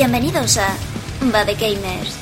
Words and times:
Bienvenidos 0.00 0.56
a 0.56 0.74
Bad 1.30 1.48
Gamers. 1.60 2.16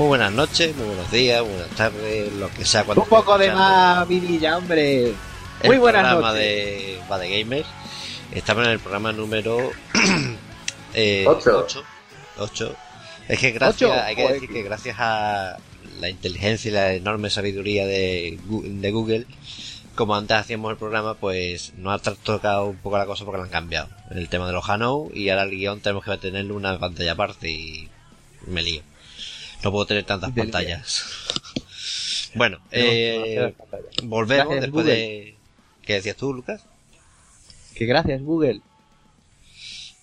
Muy 0.00 0.06
buenas 0.08 0.32
noches, 0.32 0.74
muy 0.76 0.86
buenos 0.86 1.10
días, 1.10 1.42
buenas 1.42 1.68
tardes, 1.76 2.32
lo 2.32 2.48
que 2.48 2.64
sea. 2.64 2.84
cuando 2.84 3.02
Un 3.02 3.08
poco 3.10 3.36
de 3.36 3.52
más 3.52 4.08
vidilla, 4.08 4.56
hombre. 4.56 5.08
el 5.08 5.14
Muy 5.66 5.76
buenas 5.76 6.04
programa 6.04 6.28
noches. 6.32 6.40
de 6.42 6.98
Bad 7.06 7.20
Gamers. 7.28 7.66
Estamos 8.32 8.64
en 8.64 8.70
el 8.70 8.78
programa 8.78 9.12
número 9.12 9.58
eh, 10.94 11.26
Ocho. 11.28 11.58
8. 11.66 11.82
Ocho. 12.38 12.76
Es 13.28 13.38
que 13.40 13.50
gracias, 13.50 13.90
Ocho. 13.90 14.00
hay 14.02 14.16
que 14.16 14.32
decir 14.32 14.48
que 14.48 14.62
gracias 14.62 14.96
a 14.98 15.58
la 16.00 16.08
inteligencia 16.08 16.70
y 16.70 16.72
la 16.72 16.94
enorme 16.94 17.28
sabiduría 17.28 17.84
de, 17.86 18.38
Gu- 18.48 18.62
de 18.80 18.90
Google, 18.92 19.26
como 19.96 20.16
antes 20.16 20.34
hacíamos 20.38 20.70
el 20.70 20.78
programa, 20.78 21.12
pues 21.12 21.74
nos 21.76 22.00
ha 22.08 22.14
tocado 22.14 22.64
un 22.64 22.76
poco 22.78 22.96
la 22.96 23.04
cosa 23.04 23.26
porque 23.26 23.36
lo 23.36 23.44
han 23.44 23.50
cambiado. 23.50 23.90
El 24.10 24.30
tema 24.30 24.46
de 24.46 24.54
los 24.54 24.66
Hanou 24.66 25.10
y 25.12 25.28
ahora 25.28 25.42
el 25.42 25.50
guion 25.50 25.80
tenemos 25.80 26.06
que 26.06 26.16
tenerle 26.16 26.54
una 26.54 26.78
pantalla 26.78 27.12
aparte 27.12 27.50
y 27.50 27.90
me 28.46 28.62
lío. 28.62 28.80
No 29.62 29.70
puedo 29.72 29.86
tener 29.86 30.04
tantas 30.04 30.34
Del 30.34 30.44
pantallas. 30.46 31.04
bueno, 32.34 32.58
No, 32.58 32.64
no, 32.64 32.70
eh, 32.72 33.54
volvemos 34.04 34.46
Gracias, 34.46 34.60
después 34.62 34.84
Google. 34.86 34.98
de... 34.98 35.36
¿Qué 35.82 35.94
decías 35.94 36.16
tú, 36.16 36.32
Lucas? 36.32 36.62
Que 37.74 37.86
gracias, 37.86 38.22
Google. 38.22 38.60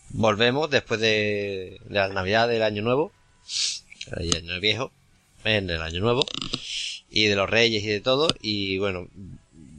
Volvemos 0.10 0.70
después 0.70 1.00
de, 1.00 1.80
de 1.86 1.96
la 1.96 2.08
Navidad 2.10 2.48
del 2.48 2.64
Año 2.64 2.82
Nuevo, 2.82 3.12
el 4.18 4.36
Año 4.36 4.60
Viejo, 4.60 4.92
en 5.44 5.70
el 5.70 5.82
Año 5.82 6.00
Nuevo, 6.00 6.26
y 7.10 7.26
de 7.26 7.36
los 7.36 7.50
Reyes 7.50 7.84
y 7.84 7.88
de 7.88 8.02
todo, 8.02 8.28
y 8.42 8.78
bueno, 8.78 9.08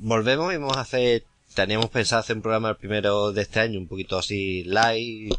volvemos 0.00 0.52
y 0.52 0.58
vamos 0.58 0.76
a 0.76 0.82
hacer, 0.82 1.24
teníamos 1.54 1.88
pensado 1.90 2.20
hacer 2.20 2.36
un 2.36 2.42
programa 2.42 2.70
el 2.70 2.77
primero 2.77 3.33
de 3.33 3.42
este 3.42 3.61
año, 3.61 3.78
un 3.78 3.88
poquito 3.88 4.18
así 4.18 4.64
light, 4.64 5.33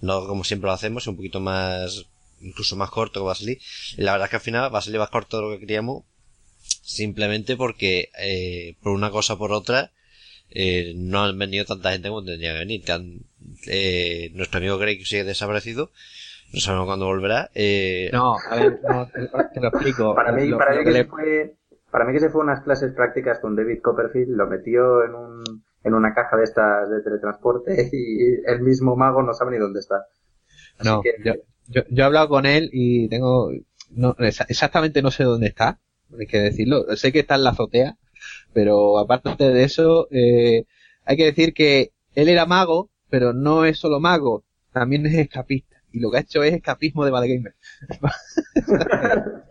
no 0.00 0.26
como 0.26 0.44
siempre 0.44 0.66
lo 0.66 0.72
hacemos, 0.74 1.06
un 1.06 1.16
poquito 1.16 1.40
más, 1.40 2.04
incluso 2.40 2.76
más 2.76 2.90
corto 2.90 3.20
que 3.20 3.26
va 3.26 3.34
y 3.96 4.02
la 4.02 4.12
verdad 4.12 4.26
es 4.26 4.30
que 4.30 4.36
al 4.36 4.42
final 4.42 4.74
va 4.74 4.78
a 4.78 4.82
salir 4.82 4.98
más 5.00 5.10
corto 5.10 5.36
de 5.38 5.42
lo 5.44 5.50
que 5.50 5.60
queríamos, 5.60 6.04
simplemente 6.82 7.56
porque, 7.56 8.10
eh, 8.18 8.76
por 8.82 8.92
una 8.92 9.10
cosa 9.10 9.34
o 9.34 9.38
por 9.38 9.52
otra, 9.52 9.92
eh, 10.50 10.94
no 10.96 11.24
han 11.24 11.38
venido 11.38 11.64
tanta 11.64 11.92
gente 11.92 12.08
como 12.08 12.24
tendría 12.24 12.52
que 12.54 12.58
venir. 12.60 12.84
Eh, 13.68 14.30
nuestro 14.34 14.58
amigo 14.58 14.78
Greg 14.78 15.04
sigue 15.06 15.24
desaparecido. 15.24 15.90
No 16.52 16.60
sabemos 16.60 16.86
cuándo 16.86 17.06
volverá. 17.06 17.50
Eh, 17.54 18.10
No, 18.12 18.36
a 18.48 18.56
ver, 18.56 18.78
no, 18.82 19.06
te, 19.10 19.28
te 19.52 19.60
lo 19.60 19.68
explico. 19.68 20.14
Para 20.14 20.32
mí, 20.32 20.48
Lo- 20.48 20.58
para 20.58 20.72
lo 20.72 20.78
mí 20.78 20.84
que 20.84 20.92
le- 20.92 21.02
se 21.02 21.04
fue, 21.04 21.56
para 21.90 22.04
mí 22.04 22.12
que 22.12 22.20
se 22.20 22.30
fue 22.30 22.42
a 22.42 22.44
unas 22.44 22.62
clases 22.62 22.92
prácticas 22.92 23.38
con 23.40 23.56
David 23.56 23.80
Copperfield, 23.82 24.30
lo 24.36 24.46
metió 24.46 25.04
en 25.04 25.14
un, 25.14 25.44
en 25.84 25.94
una 25.94 26.14
caja 26.14 26.36
de 26.36 26.44
estas 26.44 26.88
de 26.90 27.02
teletransporte 27.02 27.88
y 27.92 28.34
el 28.46 28.60
mismo 28.62 28.96
mago 28.96 29.22
no 29.22 29.34
sabe 29.34 29.52
ni 29.52 29.58
dónde 29.58 29.80
está. 29.80 30.06
Así 30.78 30.90
No, 30.90 31.02
que, 31.02 31.14
yo, 31.24 31.32
yo, 31.68 31.82
yo 31.90 32.02
he 32.04 32.06
hablado 32.06 32.28
con 32.28 32.46
él 32.46 32.70
y 32.72 33.08
tengo... 33.08 33.50
No, 33.90 34.14
exa- 34.16 34.46
exactamente 34.48 35.00
no 35.02 35.10
sé 35.10 35.24
dónde 35.24 35.46
está, 35.46 35.80
hay 36.18 36.26
que 36.26 36.38
decirlo. 36.38 36.84
Sé 36.96 37.12
que 37.12 37.20
está 37.20 37.36
en 37.36 37.44
la 37.44 37.50
azotea, 37.50 37.96
pero 38.52 38.98
aparte 38.98 39.50
de 39.50 39.64
eso, 39.64 40.08
eh, 40.10 40.64
hay 41.04 41.16
que 41.16 41.24
decir 41.26 41.54
que 41.54 41.92
él 42.14 42.28
era 42.28 42.46
mago, 42.46 42.90
pero 43.08 43.32
no 43.32 43.64
es 43.64 43.78
solo 43.78 44.00
mago, 44.00 44.44
también 44.72 45.06
es 45.06 45.14
escapista. 45.14 45.76
Y 45.92 46.00
lo 46.00 46.10
que 46.10 46.18
ha 46.18 46.20
hecho 46.20 46.42
es 46.42 46.52
escapismo 46.52 47.04
de 47.04 47.10
Bad 47.10 47.22
Gamer. 47.28 47.54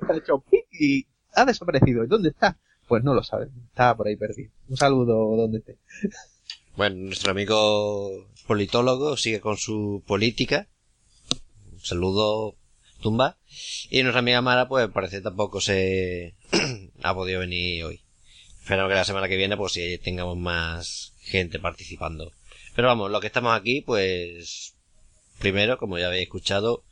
ha 0.10 0.16
hecho 0.18 0.44
y 0.72 1.06
ha 1.34 1.46
desaparecido. 1.46 2.04
¿Y 2.04 2.08
dónde 2.08 2.30
está? 2.30 2.58
Pues 2.88 3.04
no 3.04 3.14
lo 3.14 3.24
sabe. 3.24 3.48
Está 3.70 3.96
por 3.96 4.08
ahí 4.08 4.16
perdido. 4.16 4.52
Un 4.70 4.78
saludo 4.78 5.36
donde 5.36 5.60
esté. 5.60 5.78
Bueno, 6.76 6.98
nuestro 6.98 7.32
amigo 7.32 8.28
politólogo 8.48 9.18
sigue 9.18 9.40
con 9.40 9.58
su 9.58 10.04
política. 10.06 10.68
Saludo, 11.86 12.56
tumba. 13.00 13.38
Y 13.92 14.02
nuestra 14.02 14.20
amiga 14.20 14.42
Mara, 14.42 14.68
pues 14.68 14.90
parece 14.90 15.22
tampoco 15.22 15.62
se 15.62 16.34
ha 17.04 17.14
podido 17.14 17.42
venir 17.42 17.84
hoy. 17.84 18.02
Espero 18.60 18.88
que 18.88 18.96
la 18.96 19.06
semana 19.06 19.28
que 19.28 19.38
viene, 19.38 19.56
pues 19.56 19.74
si 19.74 20.00
tengamos 20.00 20.36
más 20.36 21.14
gente 21.20 21.60
participando. 21.60 22.32
Pero 22.76 22.88
vamos, 22.88 23.12
lo 23.12 23.22
que 23.22 23.28
estamos 23.28 23.56
aquí, 23.56 23.82
pues 23.82 24.74
primero, 25.38 25.78
como 25.78 26.00
ya 26.00 26.08
habéis 26.08 26.24
escuchado, 26.24 26.84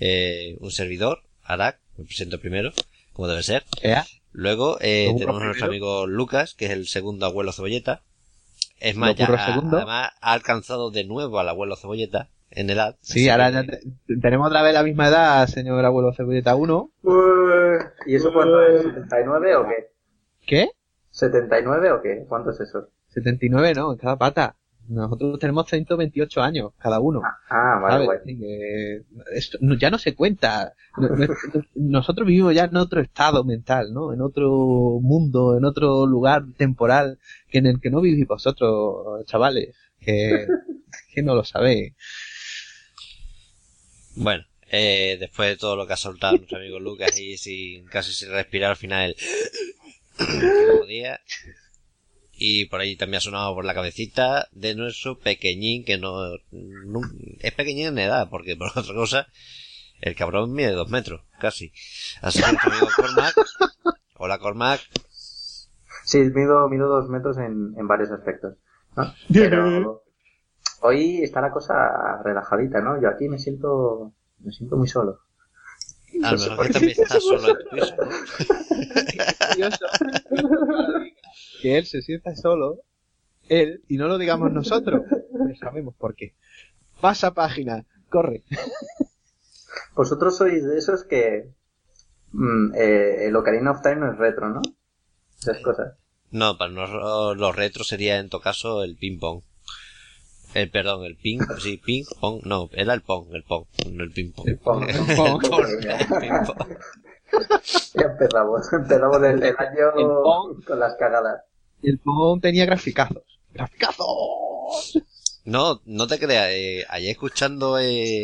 eh, 0.00 0.56
un 0.60 0.70
servidor, 0.70 1.22
Arak, 1.42 1.78
me 1.98 2.06
presento 2.06 2.40
primero, 2.40 2.72
como 3.12 3.28
debe 3.28 3.42
ser. 3.42 3.64
Luego 4.32 4.78
eh, 4.80 5.04
¿Cómo 5.08 5.18
tenemos 5.18 5.42
a 5.42 5.44
nuestro 5.44 5.66
amigo 5.66 6.06
Lucas, 6.06 6.54
que 6.54 6.64
es 6.64 6.70
el 6.70 6.88
segundo 6.88 7.26
abuelo 7.26 7.52
cebolleta. 7.52 8.02
Es 8.80 8.96
más, 8.96 9.10
¿Lo 9.10 9.14
ya 9.16 9.26
además 9.26 10.10
ha 10.20 10.32
alcanzado 10.32 10.90
de 10.90 11.04
nuevo 11.04 11.38
al 11.38 11.48
abuelo 11.48 11.76
cebolleta 11.76 12.28
en 12.50 12.70
edad. 12.70 12.96
Sí, 13.00 13.28
ahora 13.28 13.50
ya 13.50 13.64
te- 13.64 13.80
tenemos 14.20 14.48
otra 14.48 14.62
vez 14.62 14.74
la 14.74 14.82
misma 14.82 15.08
edad, 15.08 15.46
señor 15.46 15.84
abuelo 15.84 16.12
Cebolleta 16.12 16.56
1. 16.56 16.90
Ué, 17.02 17.78
¿Y 18.06 18.16
eso 18.16 18.32
cuánto 18.32 18.60
es? 18.62 18.84
¿79 18.86 19.54
o 19.56 19.68
qué? 19.68 19.92
¿Qué? 20.46 20.70
¿79 21.12 21.90
o 21.92 22.02
qué? 22.02 22.24
¿Cuánto 22.28 22.50
es 22.50 22.60
eso? 22.60 22.88
79, 23.08 23.74
¿no? 23.74 23.92
En 23.92 23.98
cada 23.98 24.16
pata. 24.16 24.56
Nosotros 24.90 25.38
tenemos 25.38 25.68
128 25.68 26.42
años, 26.42 26.72
cada 26.78 26.98
uno. 27.00 27.22
Ah, 27.48 27.78
vale, 27.80 27.92
¿sabes? 27.92 28.06
guay. 28.06 28.18
Así 28.18 28.38
que 28.38 29.02
esto 29.36 29.58
ya 29.78 29.88
no 29.90 29.98
se 29.98 30.14
cuenta. 30.16 30.74
No- 30.96 31.08
no- 31.08 31.26
Nosotros 31.76 32.26
vivimos 32.26 32.54
ya 32.54 32.64
en 32.64 32.76
otro 32.76 33.00
estado 33.00 33.44
mental, 33.44 33.92
¿no? 33.92 34.12
En 34.12 34.20
otro 34.20 34.50
mundo, 35.00 35.56
en 35.56 35.64
otro 35.64 36.06
lugar 36.06 36.42
temporal 36.56 37.18
que 37.48 37.58
en 37.58 37.66
el 37.66 37.80
que 37.80 37.90
no 37.90 38.00
vivís 38.00 38.26
vosotros, 38.26 39.24
chavales. 39.26 39.74
Que, 40.00 40.46
que 41.14 41.22
no 41.22 41.34
lo 41.36 41.44
sabéis. 41.44 41.94
Bueno, 44.16 44.44
eh, 44.70 45.16
después 45.20 45.48
de 45.50 45.56
todo 45.56 45.76
lo 45.76 45.86
que 45.86 45.92
ha 45.92 45.96
soltado 45.96 46.36
nuestro 46.36 46.58
amigo 46.58 46.80
Lucas 46.80 47.18
y 47.18 47.36
sin 47.36 47.86
casi 47.86 48.12
sin 48.12 48.30
respirar 48.30 48.70
al 48.70 48.76
final 48.76 49.14
el 50.18 50.88
día. 50.88 51.20
Y 52.42 52.64
por 52.64 52.80
ahí 52.80 52.96
también 52.96 53.18
ha 53.18 53.20
sonado 53.20 53.54
por 53.54 53.66
la 53.66 53.74
cabecita 53.74 54.48
de 54.52 54.74
nuestro 54.74 55.18
pequeñín 55.18 55.84
que 55.84 55.98
no, 55.98 56.14
no- 56.50 57.00
es 57.38 57.52
pequeñín 57.52 57.88
en 57.88 57.98
edad, 57.98 58.28
porque 58.30 58.56
por 58.56 58.68
otra 58.76 58.94
cosa 58.94 59.26
el 60.00 60.16
cabrón 60.16 60.52
mide 60.54 60.72
dos 60.72 60.88
metros, 60.88 61.20
casi. 61.38 61.70
Así 62.22 62.38
que 62.40 62.46
amigo 62.46 62.88
Cormac, 62.96 63.34
hola 64.16 64.38
Cormac, 64.38 64.80
Sí, 66.02 66.18
mido, 66.34 66.66
mido 66.70 66.88
dos 66.88 67.10
metros 67.10 67.36
en, 67.36 67.74
en 67.76 67.86
varios 67.86 68.10
aspectos. 68.10 68.54
¿no? 68.96 69.14
Pero 69.32 70.02
hoy 70.80 71.22
está 71.22 71.42
la 71.42 71.50
cosa 71.52 71.74
relajadita, 72.24 72.80
¿no? 72.80 73.00
Yo 73.02 73.08
aquí 73.10 73.28
me 73.28 73.38
siento, 73.38 74.14
me 74.38 74.50
siento 74.50 74.76
muy 74.76 74.88
solo. 74.88 75.20
a 76.24 76.32
lo 76.32 76.38
mejor 76.38 76.66
que 76.68 76.72
también 76.72 76.96
estás 76.98 77.22
solo 77.22 77.48
en 77.48 77.58
tu 77.58 77.68
piso. 77.76 77.94
Que 81.60 81.78
él 81.78 81.86
se 81.86 82.02
sienta 82.02 82.34
solo, 82.36 82.80
él, 83.48 83.82
y 83.88 83.96
no 83.96 84.06
lo 84.08 84.18
digamos 84.18 84.52
nosotros. 84.52 85.02
Pero 85.32 85.56
sabemos 85.58 85.94
por 85.96 86.14
qué. 86.14 86.34
Pasa 87.00 87.32
página, 87.34 87.84
corre. 88.08 88.44
Vosotros 89.94 90.36
sois 90.36 90.64
de 90.64 90.78
esos 90.78 91.04
que 91.04 91.50
mm, 92.32 92.74
eh, 92.74 93.26
el 93.26 93.36
Ocarina 93.36 93.72
of 93.72 93.82
Time 93.82 93.96
no 93.96 94.12
es 94.12 94.18
retro, 94.18 94.48
¿no? 94.50 94.62
Esas 95.38 95.58
cosas. 95.62 95.94
No, 96.30 96.56
para 96.58 96.70
nosotros 96.70 97.36
los 97.36 97.56
retros 97.56 97.88
sería 97.88 98.18
en 98.18 98.28
todo 98.28 98.40
caso 98.40 98.84
el 98.84 98.96
ping 98.96 99.18
pong. 99.18 99.42
El, 100.54 100.70
perdón, 100.70 101.04
el 101.04 101.16
ping, 101.16 101.40
sí, 101.60 101.76
ping 101.76 102.04
pong, 102.20 102.40
no, 102.44 102.68
era 102.72 102.94
el 102.94 103.02
pong, 103.02 103.28
el 103.34 103.44
pong, 103.44 103.66
no 103.92 104.02
el 104.04 104.10
ping 104.10 104.32
pong. 104.32 104.48
El 104.48 104.58
pong, 104.58 104.82
El 104.88 104.96
el 104.96 105.16
pong. 105.16 105.40
pong, 105.48 105.64
el 105.64 106.20
ping 106.20 106.46
pong. 106.46 106.68
Ya 107.94 108.06
empezamos, 108.06 108.72
empezamos 108.72 109.16
el, 109.22 109.42
el 109.42 109.56
año 109.56 109.86
El 109.96 110.06
Pong. 110.06 110.64
con 110.64 110.80
las 110.80 110.96
cagadas. 110.96 111.42
El 111.82 111.98
Pong 111.98 112.40
tenía 112.40 112.64
graficazos. 112.66 113.22
¡Graficazos! 113.52 114.98
No, 115.44 115.80
no 115.84 116.06
te 116.06 116.18
creas, 116.18 116.48
eh, 116.52 116.84
ayer 116.88 117.10
escuchando 117.10 117.78
eh, 117.78 118.22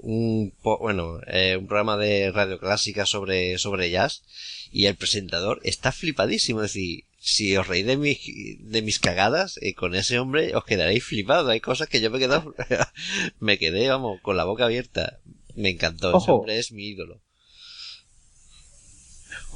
un, 0.00 0.52
po- 0.62 0.78
bueno, 0.78 1.18
eh, 1.26 1.56
un 1.56 1.66
programa 1.66 1.96
de 1.96 2.30
radio 2.30 2.58
clásica 2.58 3.06
sobre, 3.06 3.58
sobre 3.58 3.90
jazz 3.90 4.22
y 4.70 4.86
el 4.86 4.94
presentador 4.96 5.60
está 5.64 5.92
flipadísimo, 5.92 6.62
es 6.62 6.72
decir, 6.74 7.04
si 7.18 7.56
os 7.56 7.66
reís 7.66 7.86
de 7.86 7.96
mis, 7.96 8.18
de 8.60 8.82
mis 8.82 8.98
cagadas, 9.00 9.58
eh, 9.62 9.74
con 9.74 9.94
ese 9.94 10.18
hombre 10.18 10.54
os 10.54 10.64
quedaréis 10.64 11.02
flipados, 11.04 11.48
hay 11.50 11.60
cosas 11.60 11.88
que 11.88 12.00
yo 12.00 12.10
me 12.10 12.18
quedado, 12.18 12.54
me 13.40 13.58
quedé, 13.58 13.88
vamos, 13.88 14.20
con 14.22 14.36
la 14.36 14.44
boca 14.44 14.66
abierta, 14.66 15.18
me 15.56 15.70
encantó, 15.70 16.16
ese 16.18 16.30
hombre 16.30 16.58
es 16.58 16.70
mi 16.70 16.84
ídolo, 16.88 17.22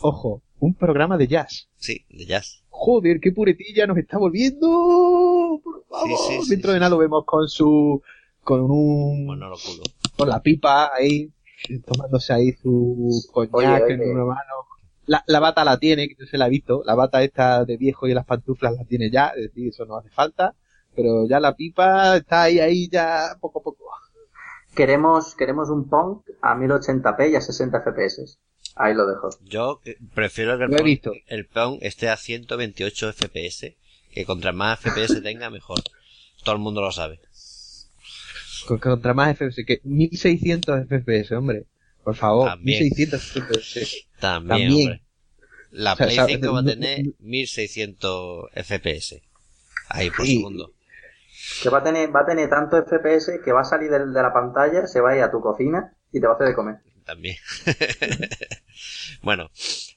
Ojo, 0.02 0.42
un 0.58 0.74
programa 0.74 1.18
de 1.18 1.28
jazz. 1.28 1.68
sí, 1.76 2.06
de 2.08 2.24
jazz. 2.26 2.59
Joder, 2.70 3.20
qué 3.20 3.32
puretilla 3.32 3.86
nos 3.86 3.98
está 3.98 4.18
volviendo. 4.18 5.60
Por 5.62 5.84
favor. 5.88 6.08
Sí, 6.08 6.34
sí, 6.38 6.42
sí, 6.42 6.50
Dentro 6.50 6.72
de 6.72 6.78
sí. 6.78 6.80
nada 6.80 6.90
lo 6.90 6.98
vemos 6.98 7.24
con 7.26 7.48
su. 7.48 8.02
con 8.42 8.60
un. 8.62 9.26
Bueno, 9.26 9.48
lo 9.48 9.56
culo. 9.56 9.82
con 10.16 10.28
la 10.28 10.40
pipa 10.42 10.90
ahí, 10.94 11.30
tomándose 11.86 12.32
ahí 12.32 12.52
su 12.52 13.10
coñac 13.32 13.54
Oye, 13.54 13.68
oye. 13.84 13.94
en 13.94 14.10
una 14.10 14.24
mano. 14.24 14.40
La, 15.06 15.24
la 15.26 15.40
bata 15.40 15.64
la 15.64 15.78
tiene, 15.78 16.08
que 16.08 16.14
yo 16.18 16.26
se 16.26 16.38
la 16.38 16.46
he 16.46 16.50
visto. 16.50 16.82
La 16.84 16.94
bata 16.94 17.22
esta 17.22 17.64
de 17.64 17.76
viejo 17.76 18.06
y 18.06 18.14
las 18.14 18.24
pantuflas 18.26 18.74
la 18.76 18.84
tiene 18.84 19.10
ya, 19.10 19.28
es 19.28 19.42
decir, 19.48 19.68
eso 19.68 19.84
no 19.86 19.96
hace 19.96 20.08
falta. 20.10 20.54
Pero 20.94 21.26
ya 21.28 21.40
la 21.40 21.54
pipa 21.56 22.16
está 22.16 22.42
ahí, 22.44 22.60
ahí 22.60 22.88
ya 22.88 23.36
poco 23.40 23.60
a 23.60 23.62
poco. 23.62 23.84
Queremos, 24.74 25.34
queremos 25.34 25.68
un 25.68 25.88
Pong 25.88 26.20
a 26.42 26.54
1080p 26.54 27.30
y 27.32 27.36
a 27.36 27.40
60 27.40 27.82
FPS. 27.82 28.38
Ahí 28.76 28.94
lo 28.94 29.06
dejo. 29.06 29.30
Yo 29.44 29.80
que- 29.84 29.96
prefiero 30.14 30.56
que 30.56 30.64
el 30.64 30.70
Pong, 30.70 30.84
visto. 30.84 31.12
el 31.26 31.46
Pong 31.46 31.78
esté 31.82 32.08
a 32.08 32.16
128 32.16 33.12
FPS, 33.12 33.76
que 34.12 34.24
contra 34.24 34.52
más 34.52 34.80
FPS 34.80 35.20
tenga, 35.22 35.50
mejor. 35.50 35.80
Todo 36.44 36.54
el 36.54 36.60
mundo 36.60 36.80
lo 36.80 36.90
sabe. 36.92 37.20
Con- 38.66 38.78
Contra 38.78 39.14
más 39.14 39.36
FPS, 39.36 39.64
que 39.64 39.80
1600 39.84 40.80
FPS, 40.86 41.34
hombre. 41.34 41.66
Por 42.04 42.14
favor, 42.14 42.48
También. 42.48 42.82
1600 42.82 43.22
FPS. 43.22 44.06
También, 44.20 44.48
También. 44.68 44.72
hombre. 44.88 45.02
La 45.72 45.92
O 45.92 45.96
sea, 45.96 46.06
Play 46.06 46.16
sabe- 46.16 46.32
5 46.34 46.52
va 46.52 46.60
a 46.60 46.64
tener 46.64 47.04
no- 47.04 47.12
1600 47.20 48.44
FPS. 48.54 49.22
Ahí 49.88 50.10
por 50.10 50.26
Sí. 50.26 50.36
segundo. 50.36 50.72
Que 51.62 51.68
va 51.68 51.78
a 51.78 51.82
tener, 51.82 52.14
va 52.14 52.20
a 52.20 52.26
tener 52.26 52.48
tanto 52.48 52.76
FPS 52.76 53.40
que 53.44 53.52
va 53.52 53.60
a 53.62 53.64
salir 53.64 53.90
del- 53.90 54.12
de, 54.12 54.22
la 54.22 54.32
pantalla, 54.32 54.86
se 54.86 55.00
va 55.00 55.10
a 55.10 55.16
ir 55.16 55.22
a 55.22 55.30
tu 55.30 55.40
cocina 55.40 55.96
y 56.12 56.20
te 56.20 56.26
va 56.26 56.32
a 56.32 56.36
hacer 56.36 56.48
de 56.48 56.54
comer. 56.54 56.76
También. 57.04 57.36
bueno, 59.22 59.50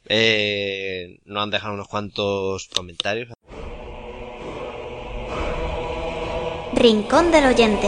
eh, 0.08 1.20
nos 1.26 1.44
han 1.44 1.52
dejado 1.52 1.74
unos 1.74 1.88
cuantos 1.88 2.68
comentarios. 2.68 3.30
Rincón 6.74 7.32
del 7.32 7.46
oyente. 7.46 7.88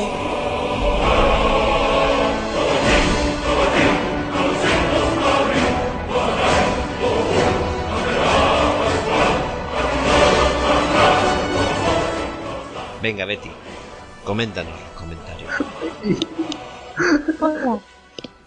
Venga, 13.02 13.26
Betty, 13.26 13.52
coméntanos 14.24 14.74
los 14.80 14.90
comentarios. 14.92 15.52
Hola, 17.40 17.80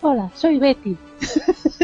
hola, 0.00 0.30
soy 0.34 0.58
Betty. 0.58 0.96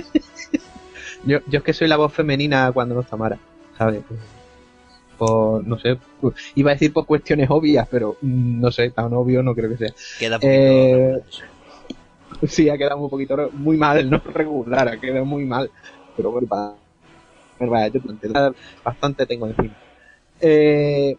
Yo, 1.27 1.39
yo 1.47 1.59
es 1.59 1.65
que 1.65 1.73
soy 1.73 1.89
la 1.89 1.97
voz 1.97 2.13
femenina 2.13 2.71
cuando 2.73 2.95
no 2.95 3.01
está 3.01 3.17
Mara, 3.17 3.39
¿sabes? 3.79 4.03
Por, 5.17 5.67
no 5.67 5.79
sé, 5.79 5.97
pues, 6.21 6.35
iba 6.55 6.71
a 6.71 6.75
decir 6.75 6.93
por 6.93 7.07
cuestiones 7.07 7.49
obvias, 7.51 7.89
pero 7.91 8.19
mm, 8.21 8.61
no 8.61 8.71
sé, 8.71 8.91
tan 8.91 9.13
obvio 9.15 9.43
no 9.43 9.55
creo 9.55 9.71
que 9.71 9.77
sea. 9.79 9.95
Queda 10.19 10.37
poquito. 10.39 10.53
Eh. 10.53 11.23
Sí, 12.49 12.69
ha 12.69 12.77
quedado 12.77 12.99
un 12.99 13.09
poquito 13.09 13.51
muy 13.53 13.77
mal, 13.77 14.11
no 14.11 14.19
regular, 14.19 14.89
ha 14.89 15.01
quedado 15.01 15.25
muy 15.25 15.45
mal. 15.45 15.71
Pero 16.17 16.31
bueno, 16.31 16.47
para... 16.47 16.75
pero 17.59 17.71
vaya, 17.71 17.89
yo 17.89 18.01
bastante, 18.01 18.59
bastante 18.85 19.27
tengo 19.27 19.47
encima. 19.47 19.75
Eh, 20.41 21.17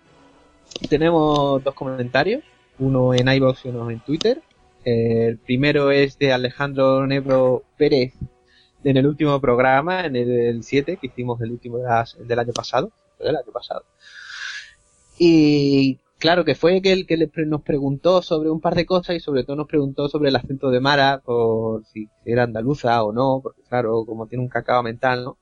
tenemos 0.90 1.64
dos 1.64 1.74
comentarios, 1.74 2.44
uno 2.80 3.14
en 3.14 3.28
iVoox 3.28 3.66
y 3.66 3.70
uno 3.70 3.90
en 3.90 4.02
Twitter. 4.02 4.42
Eh, 4.86 5.28
el 5.28 5.40
primero 5.40 5.90
es 5.92 6.18
de 6.20 6.32
Alejandro 6.32 7.06
Nebro 7.08 7.64
Pérez, 7.76 8.14
en 8.84 8.98
el 8.98 9.08
último 9.08 9.42
programa, 9.42 10.06
en 10.06 10.16
el, 10.16 10.30
el 10.30 10.64
7, 10.64 10.98
que 10.98 11.08
hicimos 11.08 11.42
el 11.42 11.52
último 11.52 11.80
del 11.80 12.40
año 12.40 12.54
pasado, 12.54 12.92
del 13.20 13.36
año 13.36 13.52
pasado. 13.52 13.84
Y 15.18 15.98
claro 16.20 16.46
que 16.46 16.54
fue 16.54 16.82
el 16.84 17.08
que 17.08 17.18
nos 17.48 17.64
preguntó 17.64 18.22
sobre 18.22 18.52
un 18.52 18.62
par 18.62 18.76
de 18.76 18.86
cosas 18.86 19.16
y 19.16 19.20
sobre 19.20 19.44
todo 19.44 19.56
nos 19.56 19.68
preguntó 19.68 20.08
sobre 20.08 20.30
el 20.30 20.36
acento 20.36 20.70
de 20.70 20.80
Mara, 20.80 21.22
por 21.26 21.84
si 21.86 22.08
era 22.24 22.44
andaluza 22.44 23.04
o 23.04 23.12
no, 23.12 23.40
porque 23.42 23.64
claro, 23.64 24.06
como 24.06 24.28
tiene 24.28 24.44
un 24.44 24.50
cacao 24.50 24.84
mental, 24.84 25.24
¿no? 25.26 25.38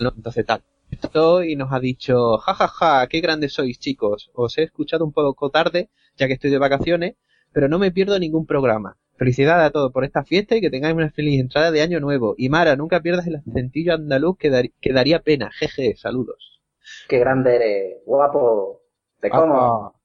¿No? 0.00 0.12
Entonces 0.16 0.46
tal. 0.46 0.62
Esto 0.90 1.44
y 1.44 1.56
nos 1.56 1.72
ha 1.72 1.80
dicho, 1.80 2.38
jajaja, 2.38 3.06
qué 3.08 3.20
grandes 3.20 3.52
sois 3.52 3.78
chicos. 3.78 4.30
Os 4.32 4.56
he 4.56 4.62
escuchado 4.62 5.04
un 5.04 5.12
poco 5.12 5.50
tarde, 5.50 5.90
ya 6.16 6.26
que 6.26 6.32
estoy 6.34 6.50
de 6.50 6.58
vacaciones, 6.58 7.16
pero 7.52 7.68
no 7.68 7.78
me 7.78 7.90
pierdo 7.92 8.18
ningún 8.18 8.46
programa. 8.46 8.96
Felicidades 9.16 9.66
a 9.66 9.70
todos 9.70 9.92
por 9.92 10.04
esta 10.04 10.24
fiesta 10.24 10.56
y 10.56 10.60
que 10.60 10.70
tengáis 10.70 10.94
una 10.94 11.10
feliz 11.10 11.40
entrada 11.40 11.70
de 11.72 11.82
año 11.82 12.00
nuevo. 12.00 12.34
Y 12.38 12.48
Mara, 12.48 12.76
nunca 12.76 13.00
pierdas 13.02 13.26
el 13.26 13.36
acentillo 13.36 13.94
andaluz 13.94 14.36
que, 14.38 14.50
dar- 14.50 14.70
que 14.80 14.92
daría 14.92 15.20
pena. 15.22 15.50
Jeje, 15.52 15.96
saludos. 15.96 16.60
Qué 17.08 17.18
grande 17.18 17.56
eres, 17.56 18.02
guapo. 18.06 18.82
Te 19.20 19.32
como. 19.32 20.00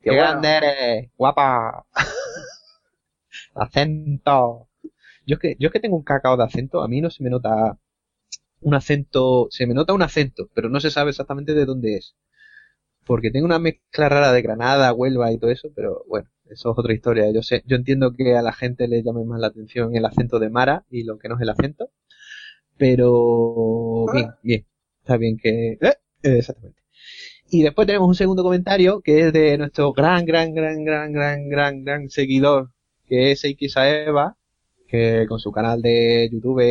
Qué 0.00 0.10
¡Qué 0.10 0.16
bueno. 0.16 0.32
grande 0.32 0.48
eres! 0.48 1.10
¡Guapa! 1.16 1.86
acento. 3.54 4.68
Yo 5.26 5.34
es 5.36 5.40
que, 5.40 5.56
yo 5.58 5.68
es 5.68 5.72
que 5.72 5.80
tengo 5.80 5.96
un 5.96 6.04
cacao 6.04 6.36
de 6.36 6.44
acento, 6.44 6.82
a 6.82 6.88
mí 6.88 7.00
no 7.00 7.10
se 7.10 7.22
me 7.22 7.30
nota 7.30 7.78
un 8.60 8.74
acento, 8.74 9.48
se 9.50 9.66
me 9.66 9.74
nota 9.74 9.94
un 9.94 10.02
acento, 10.02 10.48
pero 10.54 10.68
no 10.70 10.80
se 10.80 10.90
sabe 10.92 11.10
exactamente 11.10 11.54
de 11.54 11.66
dónde 11.66 11.96
es. 11.96 12.16
Porque 13.04 13.30
tengo 13.30 13.46
una 13.46 13.58
mezcla 13.58 14.08
rara 14.08 14.32
de 14.32 14.42
Granada, 14.42 14.92
Huelva 14.92 15.32
y 15.32 15.38
todo 15.38 15.50
eso, 15.50 15.68
pero 15.74 16.04
bueno, 16.08 16.28
eso 16.46 16.72
es 16.72 16.78
otra 16.78 16.92
historia. 16.94 17.30
Yo 17.32 17.42
sé, 17.42 17.62
yo 17.66 17.76
entiendo 17.76 18.12
que 18.12 18.36
a 18.36 18.42
la 18.42 18.52
gente 18.52 18.88
le 18.88 19.02
llame 19.02 19.24
más 19.24 19.40
la 19.40 19.48
atención 19.48 19.94
el 19.96 20.04
acento 20.04 20.38
de 20.38 20.50
Mara 20.50 20.84
y 20.90 21.04
lo 21.04 21.18
que 21.18 21.28
no 21.28 21.36
es 21.36 21.40
el 21.42 21.50
acento. 21.50 21.90
Pero 22.76 24.06
bien, 24.12 24.30
bien. 24.42 24.66
Está 25.00 25.16
bien 25.16 25.36
que... 25.36 25.78
eh, 25.80 25.94
exactamente. 26.22 26.80
Y 27.50 27.62
después 27.62 27.86
tenemos 27.86 28.08
un 28.08 28.14
segundo 28.14 28.42
comentario 28.42 29.00
que 29.00 29.20
es 29.26 29.32
de 29.32 29.58
nuestro 29.58 29.92
gran, 29.92 30.24
gran, 30.24 30.54
gran, 30.54 30.84
gran, 30.84 31.12
gran, 31.12 31.48
gran, 31.48 31.84
gran 31.84 32.08
seguidor, 32.08 32.70
que 33.06 33.32
es 33.32 33.44
Eiki 33.44 33.68
Saeva, 33.68 34.36
que 34.86 35.26
con 35.28 35.40
su 35.40 35.50
canal 35.50 35.82
de 35.82 36.28
YouTube 36.30 36.62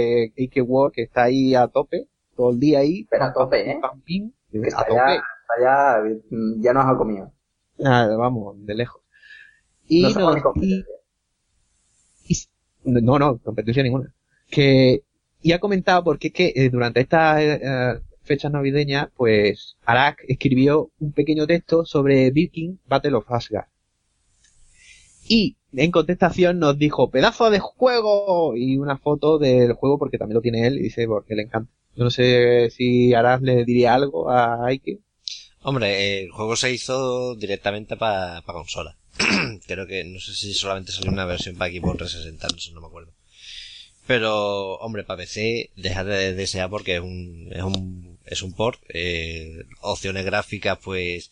World, 0.65 0.93
que 0.93 1.03
está 1.03 1.23
ahí 1.23 1.53
a 1.53 1.67
tope, 1.67 2.07
todo 2.35 2.51
el 2.51 2.59
día 2.59 2.79
ahí. 2.79 3.05
Pero 3.09 3.25
a 3.25 3.33
tope, 3.33 3.71
¿eh? 3.71 3.77
pam, 3.81 4.01
pim, 4.01 4.31
Que 4.51 4.59
a 4.73 4.85
tope. 4.85 4.93
ya, 4.93 5.23
ya, 5.61 6.01
mm, 6.29 6.61
ya 6.61 6.73
nos 6.73 6.85
ha 6.85 6.97
comido. 6.97 7.31
Nada, 7.77 8.15
vamos, 8.17 8.55
de 8.65 8.75
lejos. 8.75 9.01
Y 9.87 10.13
no 10.13 10.35
y- 10.55 10.83
no, 12.83 13.19
no, 13.19 13.37
competencia 13.39 13.83
ninguna. 13.83 14.13
Que, 14.49 15.03
y 15.41 15.51
ha 15.51 15.59
comentado 15.59 16.03
porque 16.03 16.27
es 16.27 16.33
que 16.33 16.53
eh, 16.55 16.69
durante 16.69 17.01
estas 17.01 17.41
eh, 17.41 18.01
fechas 18.23 18.51
navideñas, 18.51 19.09
pues 19.15 19.77
Arak 19.85 20.23
escribió 20.27 20.91
un 20.99 21.11
pequeño 21.13 21.47
texto 21.47 21.85
sobre 21.85 22.31
Viking 22.31 22.79
Battle 22.87 23.15
of 23.15 23.31
Asgard. 23.31 23.67
Y 25.27 25.57
en 25.73 25.91
contestación 25.91 26.59
nos 26.59 26.77
dijo, 26.77 27.09
pedazo 27.11 27.49
de 27.51 27.59
juego, 27.59 28.55
y 28.55 28.77
una 28.77 28.97
foto 28.97 29.37
del 29.37 29.73
juego 29.73 29.97
porque 29.99 30.17
también 30.17 30.35
lo 30.35 30.41
tiene 30.41 30.65
él 30.67 30.77
y 30.79 30.83
dice 30.83 31.07
porque 31.07 31.35
le 31.35 31.43
encanta. 31.43 31.71
Yo 31.95 32.03
no 32.05 32.09
sé 32.09 32.69
si 32.71 33.13
Arak 33.13 33.41
le 33.41 33.65
diría 33.65 33.93
algo 33.93 34.29
a 34.29 34.65
Aike. 34.65 34.99
Hombre, 35.61 36.23
el 36.23 36.31
juego 36.31 36.55
se 36.55 36.71
hizo 36.71 37.35
directamente 37.35 37.97
para 37.97 38.41
consola. 38.43 38.97
Creo 39.67 39.87
que, 39.87 40.03
no 40.05 40.19
sé 40.19 40.33
si 40.33 40.53
solamente 40.53 40.91
salió 40.91 41.11
una 41.11 41.25
versión 41.25 41.55
para 41.55 41.71
Xbox 41.71 41.97
360, 41.97 42.47
no 42.47 42.57
sé, 42.59 42.71
no 42.71 42.81
me 42.81 42.87
acuerdo. 42.87 43.11
Pero, 44.07 44.75
hombre, 44.77 45.03
para 45.03 45.19
PC, 45.19 45.71
deja 45.75 46.03
de 46.03 46.33
desear 46.33 46.69
porque 46.69 46.95
es 46.95 47.01
un, 47.01 47.49
es 47.51 47.61
un, 47.61 48.17
es 48.25 48.41
un 48.41 48.53
port, 48.53 48.81
eh, 48.89 49.65
opciones 49.81 50.25
gráficas, 50.25 50.79
pues, 50.83 51.31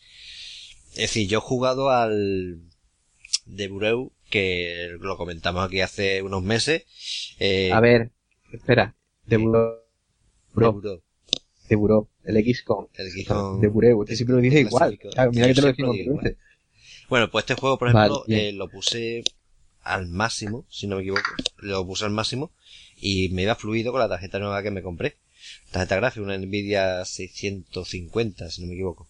es 0.92 0.98
decir, 0.98 1.28
yo 1.28 1.40
he 1.40 1.42
jugado 1.42 1.90
al 1.90 2.62
de 3.46 3.68
Bureu 3.68 4.12
que 4.30 4.96
lo 5.00 5.18
comentamos 5.18 5.66
aquí 5.66 5.82
hace 5.82 6.22
unos 6.22 6.44
meses. 6.44 6.84
Eh, 7.40 7.72
A 7.72 7.80
ver, 7.80 8.12
espera, 8.52 8.96
de 9.26 9.38
Bro, 9.38 9.84
Buró, 10.54 11.04
de 11.70 11.76
Buró, 11.76 12.08
el 12.24 12.38
XCOM. 12.44 12.88
el 12.96 13.12
XCOM 13.12 13.62
De 13.62 13.68
Buré, 13.68 13.94
usted 13.94 14.16
siempre 14.16 14.36
lo 14.36 14.42
dice 14.42 14.62
igual. 14.62 14.98
Claro, 14.98 15.32
mira 15.32 15.48
que 15.48 15.54
te 15.54 15.62
lo 15.62 15.68
decimos 15.68 15.96
veces. 15.98 16.38
Bueno, 17.10 17.30
pues 17.32 17.44
este 17.44 17.56
juego, 17.56 17.78
por 17.78 17.92
Vale, 17.92 18.10
ejemplo, 18.10 18.26
bien. 18.28 18.40
eh, 18.40 18.52
lo 18.54 18.70
puse 18.70 19.24
al 19.84 20.08
máximo, 20.08 20.66
si 20.70 20.88
no 20.88 20.98
me 20.98 21.02
equivoco. 21.04 21.22
Lo 21.60 21.86
puse 21.86 22.06
al 22.06 22.12
máximo 22.12 22.52
y 23.00 23.30
me 23.30 23.44
iba 23.44 23.56
fluido 23.56 23.92
con 23.92 24.02
la 24.02 24.10
tarjeta 24.10 24.40
nueva 24.40 24.62
que 24.62 24.72
me 24.72 24.82
compré. 24.82 25.16
Tarjeta 25.72 25.96
gráfica, 25.98 26.24
una 26.26 26.38
Nvidia 26.38 27.06
650, 27.06 28.50
si 28.52 28.62
no 28.62 28.68
me 28.68 28.74
equivoco. 28.74 29.08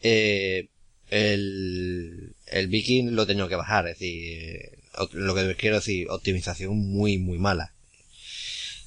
Eh, 0.00 0.68
el, 1.10 2.34
el 2.46 2.66
Viking 2.68 3.14
lo 3.14 3.22
he 3.22 3.26
tenido 3.26 3.48
que 3.48 3.56
bajar, 3.56 3.86
es 3.88 3.98
decir, 3.98 4.60
op- 4.96 5.12
lo 5.14 5.34
que 5.34 5.54
quiero 5.56 5.76
decir, 5.76 6.08
optimización 6.10 6.76
muy, 6.76 7.18
muy 7.18 7.38
mala. 7.38 7.73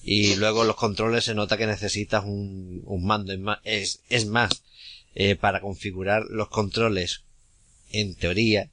Y 0.10 0.38
luego 0.38 0.64
los 0.64 0.78
controles 0.78 1.26
se 1.26 1.36
nota 1.36 1.58
que 1.58 1.68
necesitas 1.68 2.24
un, 2.24 2.82
un 2.86 3.06
mando. 3.06 3.34
Es 3.34 3.40
más, 3.40 3.60
es, 3.66 4.04
es 4.08 4.26
más 4.26 4.64
eh, 5.16 5.36
para 5.36 5.60
configurar 5.60 6.24
los 6.30 6.48
controles, 6.48 7.26
en 7.92 8.16
teoría, 8.16 8.72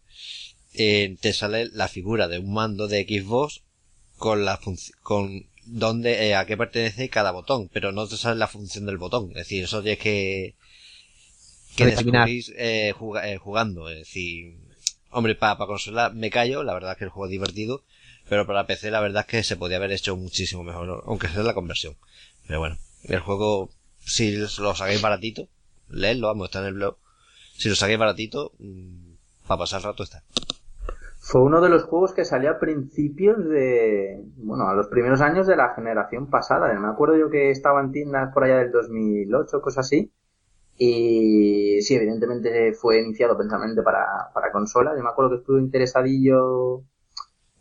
eh, 0.75 1.17
te 1.21 1.33
sale 1.33 1.71
la 1.73 1.89
figura 1.89 2.29
de 2.29 2.39
un 2.39 2.53
mando 2.53 2.87
de 2.87 3.03
Xbox 3.03 3.63
con 4.17 4.45
la 4.45 4.61
con 5.03 5.47
dónde, 5.67 6.29
eh, 6.29 6.37
a 6.37 6.47
qué 6.47 6.57
pertenece 6.57 7.09
cada 7.09 7.33
botón, 7.33 7.69
pero 7.73 7.91
no 7.91 8.07
te 8.07 8.17
sale 8.17 8.39
la 8.39 8.47
función 8.47 8.87
del 8.87 8.99
botón. 8.99 9.31
Es 9.31 9.49
decir, 9.49 9.65
eso 9.65 9.83
tienes 9.83 9.99
que, 9.99 10.55
que 11.75 11.87
descubrir 11.87 12.45
eh, 12.57 12.95
eh, 13.25 13.39
jugando. 13.39 13.89
Es 13.89 13.99
decir, 13.99 14.55
hombre, 15.11 15.35
para 15.35 15.57
consola 15.57 16.11
me 16.11 16.31
callo, 16.31 16.63
la 16.63 16.75
verdad 16.75 16.93
es 16.93 16.99
que 16.99 17.05
el 17.05 17.11
juego 17.11 17.27
es 17.27 17.33
divertido, 17.33 17.83
pero 18.29 18.47
para 18.47 18.67
PC 18.67 18.91
la 18.91 19.01
verdad 19.01 19.23
es 19.23 19.27
que 19.27 19.43
se 19.43 19.57
podía 19.57 19.77
haber 19.77 19.93
hecho 19.93 20.17
muchísimo 20.17 20.63
mejor, 20.65 21.03
aunque 21.07 21.29
sea 21.29 21.43
la 21.43 21.55
conversión. 21.55 21.95
Pero 22.47 22.61
bueno, 22.61 22.77
el 23.05 23.21
juego, 23.21 23.71
si 24.01 24.37
lo 24.37 24.75
sacáis 24.75 25.03
baratito, 25.03 25.49
leedlo, 25.89 26.29
vamos, 26.29 26.49
está 26.49 26.61
en 26.61 26.67
el 26.67 26.75
blog. 26.75 26.97
Si 27.57 27.69
lo 27.69 27.75
sacáis 27.75 27.99
baratito, 27.99 28.53
para 29.47 29.59
pasar 29.59 29.81
el 29.81 29.85
rato 29.85 30.03
está. 30.03 30.23
Fue 31.19 31.41
uno 31.41 31.63
de 31.63 31.71
los 31.71 31.85
juegos 31.85 32.13
que 32.13 32.25
salió 32.27 32.51
a 32.51 32.59
principios 32.59 33.49
de, 33.49 34.23
bueno, 34.37 34.69
a 34.69 34.75
los 34.75 34.89
primeros 34.89 35.23
años 35.23 35.47
de 35.47 35.57
la 35.57 35.75
generación 35.75 36.29
pasada. 36.29 36.79
Me 36.79 36.89
acuerdo 36.89 37.17
yo 37.17 37.31
que 37.31 37.51
estaba 37.51 37.81
en 37.81 37.93
tiendas 37.93 38.33
por 38.35 38.45
allá 38.45 38.59
del 38.59 38.71
2008, 38.71 39.63
cosas 39.63 39.87
así. 39.87 40.13
Y 40.77 41.81
sí, 41.81 41.95
evidentemente 41.95 42.75
fue 42.75 43.01
iniciado 43.01 43.37
precisamente 43.37 43.83
para, 43.83 44.05
para 44.35 44.53
consola. 44.53 44.93
Yo 44.95 45.03
me 45.03 45.09
acuerdo 45.09 45.31
que 45.31 45.37
estuve 45.39 45.61
interesadillo 45.61 46.83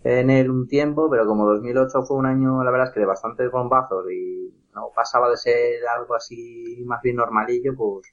en 0.03 0.29
él 0.29 0.49
un 0.49 0.67
tiempo, 0.67 1.09
pero 1.09 1.25
como 1.25 1.45
2008 1.45 2.03
fue 2.03 2.17
un 2.17 2.25
año, 2.25 2.63
la 2.63 2.71
verdad 2.71 2.87
es 2.87 2.93
que 2.93 2.99
de 2.99 3.05
bastantes 3.05 3.49
bombazos 3.51 4.05
y 4.11 4.53
no 4.73 4.91
pasaba 4.95 5.29
de 5.29 5.37
ser 5.37 5.85
algo 5.97 6.15
así 6.15 6.83
más 6.85 7.01
bien 7.01 7.17
normalillo, 7.17 7.75
pues, 7.75 8.07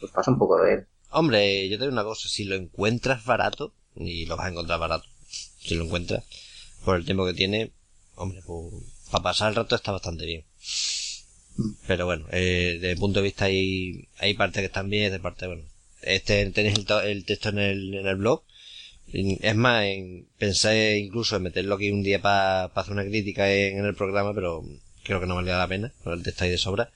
pues 0.00 0.12
pasa 0.12 0.30
un 0.30 0.38
poco 0.38 0.60
de 0.62 0.74
él. 0.74 0.86
Hombre, 1.10 1.68
yo 1.68 1.78
te 1.78 1.84
digo 1.84 1.92
una 1.92 2.04
cosa, 2.04 2.28
si 2.28 2.44
lo 2.44 2.56
encuentras 2.56 3.24
barato, 3.24 3.72
y 3.94 4.26
lo 4.26 4.36
vas 4.36 4.46
a 4.46 4.50
encontrar 4.50 4.78
barato, 4.78 5.06
si 5.26 5.74
lo 5.74 5.84
encuentras, 5.84 6.24
por 6.84 6.96
el 6.96 7.04
tiempo 7.04 7.24
que 7.24 7.34
tiene, 7.34 7.72
hombre, 8.16 8.40
pues 8.46 8.74
para 9.10 9.22
pasar 9.22 9.50
el 9.50 9.56
rato 9.56 9.76
está 9.76 9.92
bastante 9.92 10.26
bien. 10.26 10.44
Pero 11.86 12.04
bueno, 12.04 12.26
eh, 12.32 12.78
desde 12.80 12.94
mi 12.94 13.00
punto 13.00 13.20
de 13.20 13.24
vista 13.24 13.46
hay, 13.46 14.08
hay 14.18 14.34
partes 14.34 14.60
que 14.60 14.66
están 14.66 14.90
bien, 14.90 15.12
de 15.12 15.20
parte, 15.20 15.46
bueno, 15.46 15.62
este, 16.02 16.50
tenéis 16.50 16.78
el, 16.78 17.08
el 17.08 17.24
texto 17.24 17.48
en 17.50 17.58
el, 17.58 17.94
en 17.94 18.06
el 18.06 18.16
blog. 18.16 18.42
Es 19.12 19.54
más, 19.54 19.84
en, 19.84 20.26
pensé 20.38 20.98
incluso 20.98 21.36
en 21.36 21.44
meterlo 21.44 21.76
aquí 21.76 21.90
un 21.90 22.02
día 22.02 22.20
para 22.20 22.64
hacer 22.64 22.92
una 22.92 23.04
crítica 23.04 23.52
en, 23.52 23.84
el 23.84 23.94
programa, 23.94 24.34
pero 24.34 24.64
creo 25.04 25.20
que 25.20 25.26
no 25.26 25.36
valía 25.36 25.56
la 25.56 25.68
pena, 25.68 25.92
porque 26.02 26.18
el 26.18 26.24
texto 26.24 26.44
ahí 26.44 26.50
de 26.50 26.58
sobra. 26.58 26.90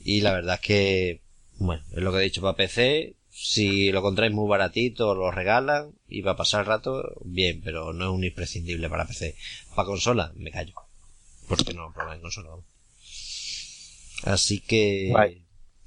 Y 0.00 0.20
la 0.20 0.32
verdad 0.32 0.54
es 0.54 0.60
que, 0.60 1.20
bueno, 1.58 1.82
es 1.92 2.02
lo 2.02 2.12
que 2.12 2.18
he 2.18 2.22
dicho 2.22 2.42
para 2.42 2.56
PC. 2.56 3.14
Si 3.30 3.90
lo 3.90 3.98
encontráis 3.98 4.32
muy 4.32 4.48
baratito, 4.48 5.14
lo 5.14 5.30
regalan 5.30 5.92
y 6.08 6.22
va 6.22 6.32
a 6.32 6.36
pasar 6.36 6.60
el 6.60 6.66
rato, 6.66 7.20
bien, 7.24 7.60
pero 7.62 7.92
no 7.92 8.04
es 8.04 8.10
un 8.10 8.24
imprescindible 8.24 8.88
para 8.88 9.06
PC. 9.06 9.36
Para 9.74 9.86
consola, 9.86 10.32
me 10.36 10.50
callo. 10.50 10.74
Porque 11.48 11.74
no 11.74 11.92
lo 11.94 12.12
en 12.12 12.20
consola. 12.20 12.50
Así 14.22 14.60
que... 14.60 15.12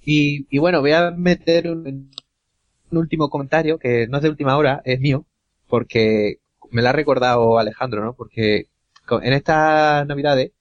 Y, 0.04 0.48
y 0.50 0.60
bueno, 0.60 0.82
voy 0.82 0.92
a 0.92 1.12
meter 1.12 1.70
un, 1.70 2.12
un 2.92 2.98
último 2.98 3.30
comentario 3.30 3.78
que 3.78 4.08
no 4.08 4.18
es 4.18 4.24
de 4.24 4.30
última 4.30 4.56
hora, 4.56 4.82
es 4.86 5.00
mío, 5.00 5.26
porque 5.68 6.40
me 6.72 6.82
lo 6.82 6.90
ha 6.90 6.94
recordado 6.94 7.60
Alejandro, 7.60 8.04
¿no? 8.04 8.14
Porque 8.14 8.68
en 9.10 9.34
estas 9.34 10.06
navidades, 10.08 10.52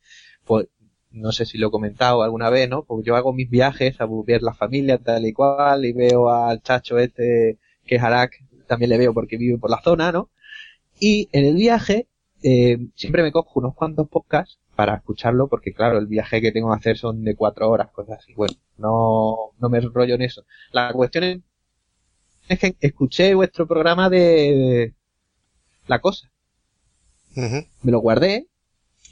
pues 0.45 0.69
no 1.11 1.33
sé 1.33 1.47
si 1.47 1.59
lo 1.59 1.69
he 1.69 1.71
comentado 1.71 2.23
alguna 2.23 2.51
vez, 2.51 2.69
¿no? 2.69 2.85
Pues 2.85 3.05
yo 3.05 3.17
hago 3.17 3.33
mis 3.33 3.49
viajes 3.51 4.01
a 4.01 4.07
ver 4.27 4.43
la 4.43 4.55
familia 4.55 4.99
tal 4.99 5.27
y 5.27 5.33
cual 5.33 5.85
y 5.85 5.93
veo 5.93 6.31
al 6.31 6.63
chacho 6.63 6.99
este 6.99 7.59
que 7.87 7.97
es 7.97 8.03
Arak, 8.03 8.45
también 8.67 8.91
le 8.91 8.99
veo 8.99 9.15
porque 9.15 9.39
vive 9.39 9.59
por 9.59 9.71
la 9.71 9.81
zona, 9.83 10.13
¿no? 10.13 10.31
Y 11.01 11.29
en 11.33 11.47
el 11.47 11.55
viaje 11.55 12.09
eh, 12.43 12.79
siempre 12.95 13.23
me 13.23 13.33
cojo 13.33 13.61
unos 13.61 13.75
cuantos 13.75 14.09
podcasts 14.09 14.59
para 14.75 14.97
escucharlo 14.97 15.49
porque 15.49 15.73
claro, 15.73 15.99
el 15.99 16.07
viaje 16.07 16.41
que 16.43 16.53
tengo 16.53 16.71
que 16.71 16.77
hacer 16.77 16.99
son 16.99 17.25
de 17.25 17.35
cuatro 17.35 17.71
horas, 17.71 17.91
cosas 17.93 18.19
así. 18.19 18.35
Bueno, 18.35 18.55
no, 18.77 19.53
no 19.59 19.69
me 19.69 19.79
enrollo 19.79 20.15
en 20.15 20.23
eso. 20.23 20.45
La 20.73 20.93
cuestión 20.93 21.25
es, 21.25 21.41
es 22.49 22.59
que 22.59 22.77
escuché 22.81 23.35
vuestro 23.35 23.67
programa 23.67 24.11
de 24.11 24.95
La 25.87 26.01
Cosa. 26.01 26.31
Me 27.35 27.93
lo 27.93 28.01
guardé 28.01 28.47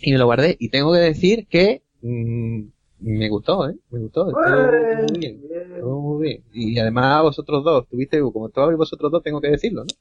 y 0.00 0.12
me 0.12 0.18
lo 0.18 0.24
guardé 0.26 0.56
y 0.58 0.70
tengo 0.70 0.92
que 0.92 0.98
decir 0.98 1.46
que 1.46 1.82
mm, 2.00 2.62
me 3.00 3.28
gustó, 3.28 3.68
¿eh? 3.68 3.74
Me 3.90 4.00
gustó. 4.00 4.28
Estuvo 4.28 5.06
muy 5.08 5.18
bien. 5.18 5.40
Estuvo 5.74 6.00
muy 6.00 6.22
bien. 6.22 6.44
Y 6.52 6.78
además 6.78 7.22
vosotros 7.22 7.62
dos, 7.62 7.86
tuviste, 7.88 8.20
como 8.20 8.48
estabais 8.48 8.78
vosotros 8.78 9.12
dos, 9.12 9.22
tengo 9.22 9.40
que 9.40 9.50
decirlo, 9.50 9.82
¿no? 9.82 9.94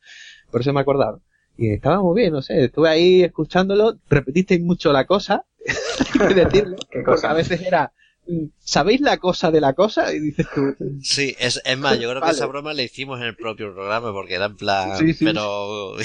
Por 0.51 0.62
eso 0.62 0.72
me 0.72 0.80
he 0.80 0.82
acordado. 0.84 1.22
Y 1.58 1.70
estaba 1.70 2.01
muy 2.01 2.22
bien, 2.22 2.34
no 2.34 2.42
sé, 2.42 2.63
estuve 2.65 2.89
ahí 2.89 3.22
escuchándolo, 3.22 4.00
repetisteis 4.10 4.62
mucho 4.62 4.92
la 4.92 5.06
cosa, 5.06 5.46
hay 6.20 6.27
que 6.30 6.34
decirlo, 6.34 6.77
¿Qué 6.89 7.00
porque 7.00 7.03
cosa? 7.03 7.30
a 7.30 7.34
veces 7.36 7.62
era, 7.62 7.94
¿sabéis 8.60 9.01
la 9.01 9.18
cosa 9.18 9.51
de 9.51 9.62
la 9.62 9.74
cosa? 9.74 10.13
Y 10.13 10.20
dices 10.20 10.48
tú, 10.53 10.75
Sí, 11.01 11.36
es, 11.39 11.62
es 11.63 11.77
más, 11.77 12.00
yo 12.00 12.10
creo 12.10 12.22
que 12.22 12.30
esa 12.30 12.46
broma 12.46 12.74
la 12.74 12.84
hicimos 12.84 13.20
en 13.20 13.27
el 13.27 13.36
propio 13.36 13.74
programa 13.74 14.12
porque 14.12 14.36
era 14.36 14.46
en 14.46 14.58
plan... 14.58 14.98
Sí, 14.98 15.13
sí. 15.13 15.25
Pero... 15.25 15.96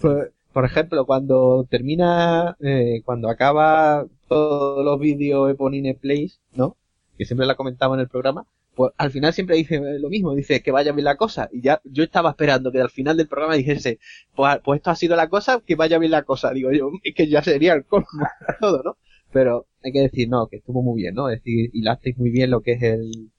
Por, 0.00 0.32
por 0.52 0.64
ejemplo, 0.64 1.06
cuando 1.06 1.66
termina, 1.68 2.56
eh, 2.60 3.02
cuando 3.04 3.28
acaba 3.28 4.06
todos 4.28 4.84
los 4.84 4.98
vídeos 5.00 5.50
Eponine 5.50 5.94
Plays, 5.94 6.40
¿no? 6.52 6.76
Que 7.16 7.24
siempre 7.24 7.46
la 7.46 7.56
comentaba 7.56 7.94
en 7.94 8.00
el 8.00 8.08
programa, 8.08 8.46
pues 8.74 8.92
al 8.96 9.10
final 9.10 9.32
siempre 9.32 9.56
dice 9.56 9.80
lo 9.98 10.08
mismo, 10.08 10.34
dice 10.34 10.62
que 10.62 10.70
vaya 10.70 10.92
bien 10.92 11.04
la 11.04 11.16
cosa. 11.16 11.48
Y 11.52 11.62
ya 11.62 11.80
yo 11.84 12.04
estaba 12.04 12.30
esperando 12.30 12.70
que 12.70 12.80
al 12.80 12.90
final 12.90 13.16
del 13.16 13.26
programa 13.26 13.56
dijese, 13.56 13.98
pues, 14.36 14.60
pues 14.64 14.78
esto 14.78 14.90
ha 14.90 14.96
sido 14.96 15.16
la 15.16 15.28
cosa, 15.28 15.60
que 15.66 15.74
vaya 15.74 15.98
bien 15.98 16.12
la 16.12 16.22
cosa. 16.22 16.52
Digo 16.52 16.70
yo, 16.70 16.90
es 17.02 17.14
que 17.14 17.28
ya 17.28 17.42
sería 17.42 17.74
el 17.74 17.84
colmo 17.84 18.06
todo, 18.60 18.82
¿no? 18.84 18.96
Pero 19.32 19.66
hay 19.82 19.92
que 19.92 20.00
decir, 20.02 20.28
no, 20.28 20.46
que 20.48 20.56
estuvo 20.56 20.82
muy 20.82 21.02
bien, 21.02 21.14
¿no? 21.14 21.28
Es 21.30 21.38
decir, 21.42 21.70
hilasteis 21.72 22.18
muy 22.18 22.30
bien 22.30 22.50
lo 22.50 22.60
que 22.62 22.72
es 22.72 22.82
el, 22.82 23.30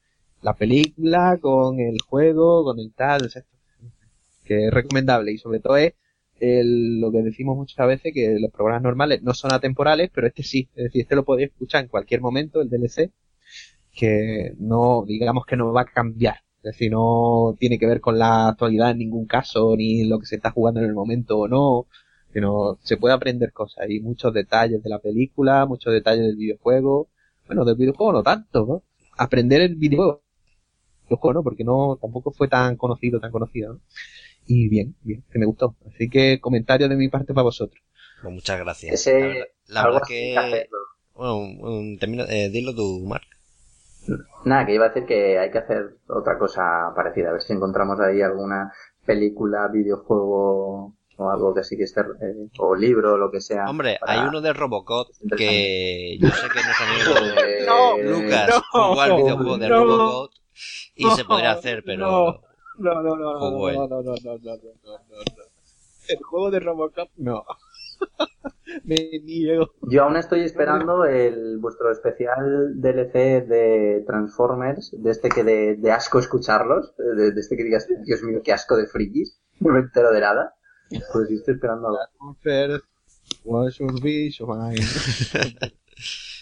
la 0.42 0.56
película 0.56 1.38
con 1.42 1.80
el 1.80 2.02
juego, 2.02 2.64
con 2.64 2.80
el 2.80 2.94
tal, 2.94 3.30
sea, 3.30 3.44
que 4.44 4.68
es 4.68 4.74
recomendable. 4.74 5.32
Y 5.32 5.38
sobre 5.38 5.60
todo 5.60 5.78
es 5.78 5.94
el- 6.40 7.00
lo 7.02 7.12
que 7.12 7.22
decimos 7.22 7.58
muchas 7.58 7.88
veces 7.88 8.14
que 8.14 8.38
los 8.40 8.52
programas 8.52 8.84
normales 8.84 9.22
no 9.24 9.34
son 9.34 9.52
atemporales, 9.52 10.10
pero 10.14 10.28
este 10.28 10.44
sí, 10.44 10.70
es 10.76 10.86
decir, 10.86 11.02
este 11.02 11.16
lo 11.16 11.26
podéis 11.26 11.50
escuchar 11.52 11.84
en 11.84 11.90
cualquier 11.90 12.22
momento, 12.22 12.62
el 12.62 12.70
DLC, 12.70 13.12
que 13.94 14.54
no, 14.60 15.04
digamos 15.08 15.46
que 15.46 15.58
no 15.58 15.74
va 15.74 15.82
a 15.82 15.86
cambiar, 15.86 16.38
es 16.60 16.64
decir, 16.74 16.92
no 16.92 17.56
tiene 17.60 17.80
que 17.80 17.88
ver 17.88 18.02
con 18.02 18.18
la 18.20 18.50
actualidad 18.50 18.92
en 18.92 19.00
ningún 19.00 19.26
caso, 19.28 19.76
ni 19.78 20.06
lo 20.06 20.20
que 20.20 20.26
se 20.28 20.36
está 20.38 20.52
jugando 20.52 20.80
en 20.82 20.88
el 20.88 20.94
momento 20.94 21.40
o 21.40 21.48
no, 21.48 21.88
sino 22.34 22.78
se 22.84 22.98
puede 22.98 23.14
aprender 23.16 23.52
cosas 23.54 23.90
y 23.90 24.00
muchos 24.02 24.34
detalles 24.34 24.84
de 24.84 24.90
la 24.90 25.00
película, 25.00 25.66
muchos 25.66 25.94
detalles 25.94 26.26
del 26.28 26.36
videojuego, 26.38 27.10
bueno, 27.48 27.66
del 27.66 27.76
videojuego 27.76 28.14
no 28.14 28.24
tanto, 28.24 28.66
¿no? 28.66 28.84
Aprender 29.18 29.62
el 29.62 29.76
videojuego, 29.76 30.24
videojuego, 31.08 31.34
¿no? 31.36 31.44
Porque 31.44 31.64
no, 31.64 31.98
tampoco 32.02 32.32
fue 32.32 32.48
tan 32.48 32.78
conocido, 32.78 33.20
tan 33.20 33.32
conocido, 33.32 33.74
¿no? 33.74 33.80
Y 34.48 34.70
bien, 34.70 34.96
bien, 35.04 35.24
que 35.32 35.40
me 35.40 35.46
gustó. 35.46 35.76
Así 35.88 36.10
que 36.10 36.40
comentario 36.42 36.90
de 36.90 36.96
mi 36.98 37.10
parte 37.10 37.34
para 37.34 37.44
vosotros. 37.44 37.82
Pues 38.22 38.34
muchas 38.34 38.60
gracias. 38.60 38.96
Ese- 38.96 39.52
la 39.68 39.84
verdad, 39.86 40.02
la 40.02 40.08
que... 40.08 40.38
hay. 40.42 40.66
Bueno, 41.16 41.38
un, 41.38 41.60
un- 41.64 42.00
termina, 42.00 42.26
eh, 42.30 42.50
dilo 42.50 42.74
tú, 42.76 43.06
Mark. 43.08 43.26
Nada, 44.46 44.66
que 44.66 44.74
iba 44.74 44.86
a 44.86 44.90
decir 44.90 45.06
que 45.06 45.38
hay 45.40 45.52
que 45.52 45.58
hacer 45.60 45.98
otra 46.08 46.38
cosa 46.38 46.92
parecida, 46.96 47.30
a 47.30 47.34
ver 47.34 47.42
si 47.42 47.54
encontramos 47.54 48.00
ahí 48.00 48.22
alguna 48.22 48.72
película, 49.06 49.68
videojuego 49.68 50.96
o 51.20 51.30
algo 51.30 51.54
que 51.54 51.64
sí 51.64 51.76
que 51.78 51.84
esté, 51.84 52.02
eh, 52.02 52.48
o 52.60 52.76
libro, 52.76 53.18
lo 53.18 53.30
que 53.30 53.42
sea. 53.42 53.70
Hombre, 53.70 53.98
para- 54.00 54.14
hay 54.22 54.28
uno 54.28 54.42
de 54.42 54.54
Robocop 54.54 55.10
que 55.38 56.18
yo 56.20 56.30
sé 56.30 56.48
que 56.50 56.60
nuestro 56.64 56.86
amigo 56.86 57.36
Eh, 58.00 58.04
Lucas 58.04 58.50
no, 58.50 58.62
jugó 58.88 59.02
al 59.02 59.16
videojuego 59.18 59.58
de 59.58 59.70
no, 59.70 59.84
Robocop 59.84 60.32
y 60.96 61.10
se 61.12 61.26
podría 61.26 61.52
hacer, 61.52 61.84
pero 61.86 62.06
no. 62.08 62.42
No, 62.80 63.04
no, 63.04 63.16
no, 63.16 63.16
no, 63.16 63.40
no, 63.40 63.52
no, 63.52 63.88
no, 63.88 64.02
no, 64.02 64.02
no, 64.02 64.38
no, 64.38 64.38
no, 64.38 64.58
no, 64.84 64.98
no. 65.10 65.44
El 66.08 66.24
juego 66.24 66.50
de 66.52 66.60
Robocop, 66.62 67.10
no. 67.18 67.44
Me 68.86 68.96
niego. 69.24 69.72
Yo 69.82 70.04
aún 70.04 70.16
estoy 70.16 70.42
esperando 70.42 71.04
el 71.06 71.58
vuestro 71.58 71.92
especial 71.92 72.80
DLC 72.80 73.46
de 73.46 74.04
Transformers, 74.08 74.92
de 74.98 75.12
este 75.12 75.28
que 75.30 75.44
de, 75.44 75.76
de 75.76 75.92
asco 75.92 76.20
escucharlos, 76.20 76.96
de, 76.98 77.32
de 77.32 77.40
este 77.40 77.58
que 77.58 77.64
digas, 77.64 77.88
Dios 78.06 78.24
mío, 78.24 78.42
qué 78.44 78.54
asco 78.54 78.78
de 78.78 78.86
frikis, 78.88 79.42
no 79.60 79.74
me 79.74 79.80
entero 79.80 80.12
de 80.12 80.22
nada. 80.22 80.56
Pues 80.90 81.30
yo 81.30 81.36
estoy 81.38 81.54
esperando 81.56 81.90
a 81.90 82.10
what 83.44 83.70
should 83.72 84.02
be. 84.02 84.32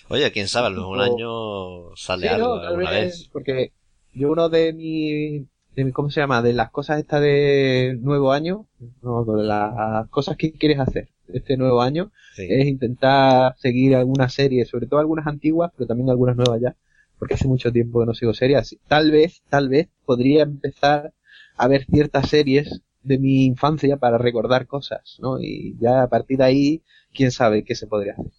Oye, 0.10 0.32
quién 0.32 0.48
sabe, 0.48 0.68
a 0.68 0.70
lo 0.70 0.78
mejor 0.78 0.98
un 0.98 1.04
año 1.04 1.96
sale 1.96 2.28
Sí, 2.28 2.34
algo 2.34 2.48
no, 2.48 2.56
tal 2.62 2.68
alguna 2.68 2.90
vez, 2.92 3.20
vez. 3.20 3.30
Porque 3.32 3.72
yo 4.14 4.32
uno 4.32 4.50
de 4.50 4.72
mi, 4.74 5.40
de 5.76 5.84
mi- 5.86 5.92
¿cómo 5.92 6.10
se 6.10 6.22
llama? 6.22 6.42
De 6.42 6.54
las 6.54 6.72
cosas 6.72 7.00
estas 7.00 7.22
de 7.22 7.98
nuevo 8.02 8.32
año, 8.32 8.68
no, 9.02 9.26
de 9.26 9.44
las 9.44 10.08
cosas 10.10 10.38
que 10.38 10.54
quieres 10.54 10.80
hacer 10.80 11.10
este 11.34 11.58
nuevo 11.58 11.82
año, 11.82 12.12
Sí. 12.36 12.48
es 12.50 12.68
intentar 12.68 13.56
seguir 13.58 13.96
algunas 13.96 14.34
series, 14.34 14.70
sobre 14.70 14.88
todo 14.88 15.00
algunas 15.02 15.28
antiguas, 15.28 15.72
pero 15.76 15.88
también 15.88 16.10
algunas 16.10 16.38
nuevas 16.38 16.62
ya, 16.62 16.76
porque 17.20 17.34
hace 17.34 17.48
mucho 17.48 17.72
tiempo 17.74 18.00
que 18.00 18.06
no 18.06 18.14
sigo 18.14 18.34
series. 18.34 18.60
Así- 18.60 18.80
Tal 18.88 19.12
vez, 19.12 19.42
tal 19.50 19.68
vez 19.68 19.90
podría 20.06 20.44
empezar 20.44 21.14
a 21.58 21.68
ver 21.68 21.86
ciertas 21.86 22.30
series 22.30 22.82
de 23.08 23.18
mi 23.18 23.46
infancia 23.46 23.98
para 23.98 24.18
recordar 24.18 24.68
cosas, 24.68 25.18
¿no? 25.20 25.40
Y 25.42 25.78
ya 25.80 26.04
a 26.04 26.10
partir 26.10 26.38
de 26.38 26.44
ahí, 26.44 26.84
quién 27.14 27.32
sabe 27.32 27.64
qué 27.64 27.74
se 27.74 27.88
podría 27.88 28.14
hacer. 28.14 28.32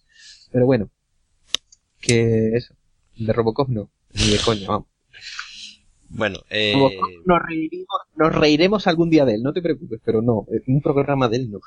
Pero 0.51 0.65
bueno, 0.65 0.89
que 1.99 2.51
eso, 2.55 2.75
de 3.17 3.33
Robocop 3.33 3.69
no, 3.69 3.91
ni 4.13 4.29
de 4.31 4.39
coña, 4.39 4.67
vamos. 4.67 4.87
Bueno, 6.09 6.39
eh, 6.49 6.73
Robocop 6.73 7.09
nos 7.25 7.41
reiremos, 7.41 7.99
nos 8.15 8.35
reiremos 8.35 8.87
algún 8.87 9.09
día 9.09 9.25
de 9.25 9.35
él, 9.35 9.43
no 9.43 9.53
te 9.53 9.61
preocupes, 9.61 9.99
pero 10.03 10.21
no, 10.21 10.45
es 10.51 10.61
un 10.67 10.81
programa 10.81 11.27
de 11.27 11.37
él 11.37 11.51
no. 11.51 11.59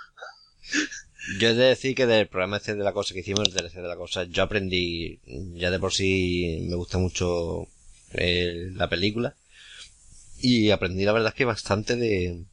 yo 1.40 1.48
he 1.48 1.54
de 1.54 1.64
decir 1.64 1.94
que 1.94 2.06
del 2.06 2.28
programa 2.28 2.56
este 2.56 2.74
de 2.74 2.84
la 2.84 2.92
cosa 2.92 3.14
que 3.14 3.20
hicimos, 3.20 3.48
el 3.48 3.54
DLC 3.54 3.74
de 3.74 3.88
la 3.88 3.96
cosa, 3.96 4.24
yo 4.24 4.42
aprendí, 4.44 5.20
ya 5.54 5.70
de 5.70 5.78
por 5.78 5.92
sí 5.92 6.66
me 6.68 6.76
gusta 6.76 6.98
mucho 6.98 7.66
eh, 8.12 8.70
la 8.74 8.88
película, 8.88 9.34
y 10.40 10.70
aprendí 10.70 11.04
la 11.04 11.12
verdad 11.12 11.28
es 11.30 11.34
que 11.34 11.44
bastante 11.44 11.96
de, 11.96 12.44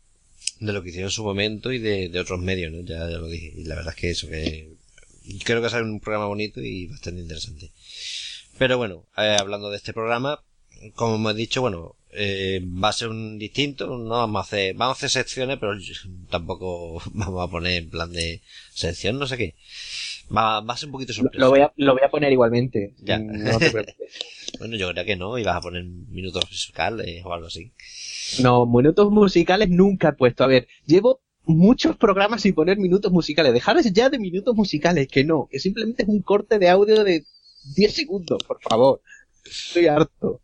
de 0.59 0.73
lo 0.73 0.83
que 0.83 0.89
hicieron 0.89 1.07
en 1.07 1.11
su 1.11 1.23
momento 1.23 1.71
y 1.71 1.79
de, 1.79 2.09
de 2.09 2.19
otros 2.19 2.39
medios, 2.39 2.71
¿no? 2.71 2.81
Ya, 2.81 3.09
ya 3.09 3.17
lo 3.17 3.27
dije, 3.27 3.53
y 3.55 3.63
la 3.65 3.75
verdad 3.75 3.93
es 3.95 3.99
que 3.99 4.09
eso, 4.11 4.27
que 4.27 4.69
creo 5.43 5.61
que 5.61 5.69
sale 5.69 5.83
un 5.83 5.99
programa 5.99 6.27
bonito 6.27 6.61
y 6.61 6.87
bastante 6.87 7.21
interesante. 7.21 7.71
Pero 8.57 8.77
bueno, 8.77 9.05
eh, 9.17 9.37
hablando 9.39 9.69
de 9.69 9.77
este 9.77 9.93
programa, 9.93 10.43
como 10.95 11.15
hemos 11.15 11.35
dicho, 11.35 11.61
bueno, 11.61 11.95
eh, 12.11 12.61
va 12.63 12.89
a 12.89 12.93
ser 12.93 13.09
un 13.09 13.37
distinto, 13.37 13.85
no 13.97 14.09
vamos 14.09 14.39
a 14.39 14.43
hacer, 14.43 14.73
vamos 14.75 14.95
a 14.95 14.97
hacer 14.97 15.09
secciones, 15.09 15.57
pero 15.59 15.73
tampoco 16.29 17.01
vamos 17.13 17.47
a 17.47 17.51
poner 17.51 17.83
en 17.83 17.89
plan 17.89 18.11
de 18.11 18.41
sección, 18.73 19.19
no 19.19 19.27
sé 19.27 19.37
qué. 19.37 19.55
Va, 20.35 20.59
va 20.61 20.73
a 20.75 20.77
ser 20.77 20.87
un 20.87 20.93
poquito 20.93 21.13
sorpresa. 21.13 21.39
lo 21.39 21.49
voy 21.49 21.61
a, 21.61 21.73
lo 21.77 21.93
voy 21.93 22.03
a 22.03 22.09
poner 22.09 22.31
igualmente, 22.31 22.93
Ya. 22.99 23.17
no 23.19 23.57
te 23.57 23.71
preocupes. 23.71 23.95
Bueno, 24.57 24.75
yo 24.75 24.91
creo 24.91 25.05
que 25.05 25.15
no, 25.15 25.37
ibas 25.37 25.55
a 25.55 25.61
poner 25.61 25.83
minutos 25.83 26.43
musicales 26.49 27.23
o 27.23 27.31
algo 27.31 27.47
así. 27.47 27.71
No, 28.41 28.65
minutos 28.65 29.11
musicales 29.11 29.69
nunca 29.69 30.09
he 30.09 30.13
puesto. 30.13 30.43
A 30.43 30.47
ver, 30.47 30.67
llevo 30.85 31.21
muchos 31.45 31.97
programas 31.97 32.41
sin 32.41 32.53
poner 32.53 32.77
minutos 32.77 33.11
musicales. 33.11 33.53
Dejaros 33.53 33.91
ya 33.91 34.09
de 34.09 34.19
minutos 34.19 34.55
musicales, 34.55 35.07
que 35.07 35.23
no, 35.23 35.47
que 35.49 35.59
simplemente 35.59 36.03
es 36.03 36.09
un 36.09 36.21
corte 36.21 36.59
de 36.59 36.69
audio 36.69 37.03
de 37.03 37.25
10 37.75 37.93
segundos, 37.93 38.43
por 38.43 38.61
favor. 38.61 39.01
Estoy 39.45 39.87
harto. 39.87 40.41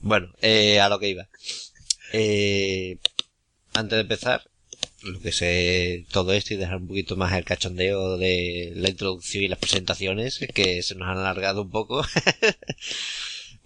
Bueno, 0.00 0.28
eh, 0.42 0.80
a 0.80 0.88
lo 0.88 0.98
que 0.98 1.08
iba. 1.08 1.28
Eh, 2.12 2.98
antes 3.72 3.96
de 3.96 4.02
empezar, 4.02 4.42
lo 5.02 5.20
que 5.20 5.32
sé 5.32 6.06
todo 6.12 6.32
esto 6.32 6.54
y 6.54 6.56
dejar 6.56 6.76
un 6.76 6.88
poquito 6.88 7.16
más 7.16 7.32
el 7.32 7.44
cachondeo 7.44 8.18
de 8.18 8.72
la 8.76 8.90
introducción 8.90 9.44
y 9.44 9.48
las 9.48 9.58
presentaciones, 9.58 10.40
que 10.54 10.82
se 10.82 10.94
nos 10.94 11.08
han 11.08 11.18
alargado 11.18 11.62
un 11.62 11.70
poco. 11.70 12.04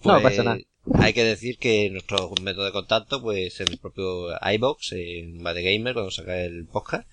No 0.03 0.21
pasa 0.21 0.43
nada. 0.43 0.59
Hay 0.95 1.13
que 1.13 1.23
decir 1.23 1.57
que 1.57 1.89
nuestro 1.89 2.33
método 2.41 2.65
de 2.65 2.71
contacto, 2.71 3.21
pues 3.21 3.59
en 3.59 3.67
el 3.69 3.77
propio 3.77 4.29
iBox, 4.53 4.93
en 4.93 5.43
Bad 5.43 5.55
Gamer, 5.55 5.93
cuando 5.93 6.11
saca 6.11 6.41
el 6.41 6.65
podcast. 6.65 7.07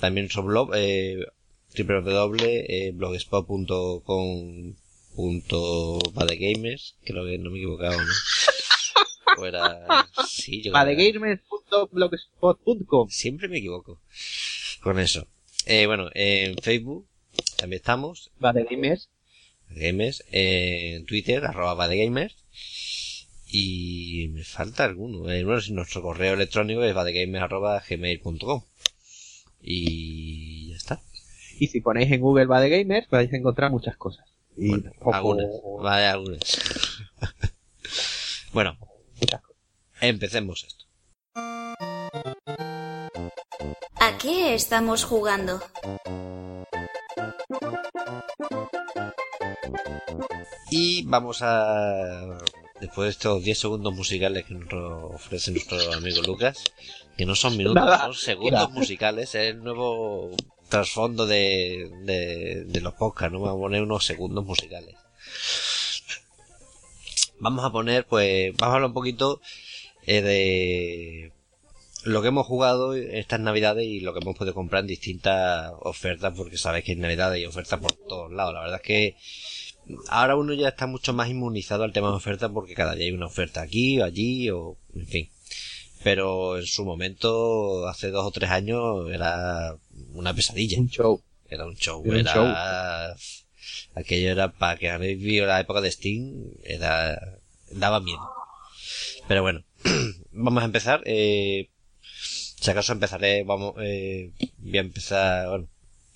También 0.00 0.26
nuestro 0.26 0.44
blog, 0.44 0.70
eh, 0.74 1.26
www.blogspot.com 1.76 4.74
punto 5.18 5.98
Badegamers, 6.14 6.94
creo 7.02 7.26
que 7.26 7.36
no 7.38 7.50
me 7.50 7.56
he 7.56 7.62
equivocado, 7.62 8.00
¿no? 8.00 8.06
O 9.36 9.44
era... 9.46 10.08
Sí, 10.28 10.62
yo 10.62 10.70
Badegamers.blogspot.com 10.72 13.08
Siempre 13.08 13.48
me 13.48 13.58
equivoco 13.58 14.00
con 14.80 15.00
eso. 15.00 15.26
Eh, 15.66 15.86
bueno, 15.86 16.08
en 16.14 16.56
Facebook 16.58 17.04
también 17.56 17.80
estamos, 17.80 18.30
Badegamers. 18.38 19.08
Gamers, 19.70 20.24
en 20.30 21.04
Twitter, 21.06 21.44
arroba 21.44 21.74
Badegamers, 21.74 22.36
y 23.46 24.28
me 24.32 24.44
falta 24.44 24.84
alguno. 24.84 25.30
Eh, 25.30 25.44
bueno, 25.44 25.60
si 25.60 25.72
nuestro 25.72 26.02
correo 26.02 26.34
electrónico 26.34 26.82
es 26.84 26.94
badegamers 26.94 27.44
arroba 27.44 27.82
gmail.com. 27.88 28.62
Y 29.62 30.70
ya 30.70 30.76
está. 30.76 31.00
Y 31.58 31.66
si 31.68 31.80
ponéis 31.80 32.10
en 32.12 32.20
Google 32.20 32.46
Badegamers 32.46 33.08
vais 33.10 33.32
a 33.32 33.36
encontrar 33.36 33.70
muchas 33.70 33.96
cosas. 33.96 34.26
Y 34.56 34.68
Bueno, 34.68 34.90
tampoco- 34.92 35.14
algunas. 35.14 35.46
Vale, 35.82 36.06
algunas. 36.06 36.40
bueno, 38.52 38.76
empecemos 40.00 40.64
esto. 40.64 40.84
¿A 44.00 44.18
qué 44.20 44.54
estamos 44.54 45.04
jugando? 45.04 45.60
Y 50.70 51.02
vamos 51.04 51.38
a... 51.42 52.38
Después 52.80 53.06
de 53.06 53.10
estos 53.10 53.42
10 53.42 53.58
segundos 53.58 53.92
musicales 53.92 54.44
que 54.44 54.54
nos 54.54 55.14
ofrece 55.14 55.50
nuestro 55.50 55.92
amigo 55.94 56.22
Lucas, 56.22 56.62
que 57.16 57.26
no 57.26 57.34
son 57.34 57.56
minutos, 57.56 57.74
Nada, 57.74 58.04
son 58.04 58.14
segundos 58.14 58.68
mira. 58.68 58.80
musicales, 58.80 59.34
es 59.34 59.50
el 59.50 59.64
nuevo 59.64 60.30
trasfondo 60.68 61.26
de, 61.26 61.90
de, 62.04 62.64
de 62.66 62.80
los 62.80 62.94
podcasts, 62.94 63.32
¿no? 63.32 63.40
Vamos 63.40 63.58
a 63.58 63.62
poner 63.62 63.82
unos 63.82 64.04
segundos 64.06 64.44
musicales. 64.44 64.94
Vamos 67.40 67.64
a 67.64 67.72
poner, 67.72 68.06
pues, 68.06 68.52
vamos 68.56 68.72
a 68.72 68.76
hablar 68.76 68.88
un 68.90 68.94
poquito 68.94 69.40
eh, 70.06 70.22
de 70.22 71.32
lo 72.04 72.22
que 72.22 72.28
hemos 72.28 72.46
jugado 72.46 72.94
estas 72.94 73.40
navidades 73.40 73.84
y 73.86 74.00
lo 74.00 74.12
que 74.14 74.20
hemos 74.20 74.36
podido 74.36 74.54
comprar 74.54 74.82
en 74.82 74.86
distintas 74.86 75.72
ofertas, 75.80 76.32
porque 76.36 76.56
sabéis 76.58 76.84
que 76.84 76.92
en 76.92 77.00
navidades 77.00 77.36
hay 77.36 77.46
ofertas 77.46 77.80
por 77.80 77.92
todos 77.92 78.30
lados. 78.30 78.54
La 78.54 78.60
verdad 78.60 78.80
es 78.82 78.86
que 78.86 79.16
ahora 80.08 80.36
uno 80.36 80.52
ya 80.54 80.68
está 80.68 80.86
mucho 80.86 81.12
más 81.12 81.28
inmunizado 81.28 81.84
al 81.84 81.92
tema 81.92 82.08
de 82.08 82.16
ofertas 82.16 82.50
porque 82.52 82.74
cada 82.74 82.94
día 82.94 83.06
hay 83.06 83.12
una 83.12 83.26
oferta 83.26 83.62
aquí 83.62 84.00
o 84.00 84.04
allí 84.04 84.50
o 84.50 84.76
en 84.94 85.06
fin. 85.06 85.30
Pero 86.02 86.58
en 86.58 86.66
su 86.66 86.84
momento, 86.84 87.86
hace 87.88 88.10
dos 88.10 88.24
o 88.26 88.30
tres 88.30 88.50
años, 88.50 89.10
era 89.10 89.76
una 90.12 90.32
pesadilla. 90.32 90.78
Un 90.78 90.88
show. 90.88 91.22
Era 91.48 91.66
un 91.66 91.76
show. 91.76 92.02
Era 92.04 92.14
un 92.14 92.20
Era... 92.20 93.16
Aquello 93.94 94.30
era 94.30 94.52
para 94.52 94.78
que 94.78 94.90
habéis 94.90 95.18
visto 95.18 95.46
la 95.46 95.60
época 95.60 95.80
de 95.80 95.90
Steam, 95.90 96.52
era... 96.62 97.38
daba 97.72 98.00
miedo. 98.00 98.20
Pero 99.26 99.42
bueno, 99.42 99.64
vamos 100.30 100.62
a 100.62 100.66
empezar. 100.66 101.02
Eh... 101.04 101.70
Si 102.60 102.70
acaso 102.70 102.92
empezaré, 102.92 103.42
vamos, 103.44 103.74
eh... 103.80 104.32
voy 104.58 104.78
a 104.78 104.82
empezar, 104.82 105.48
bueno, 105.48 105.68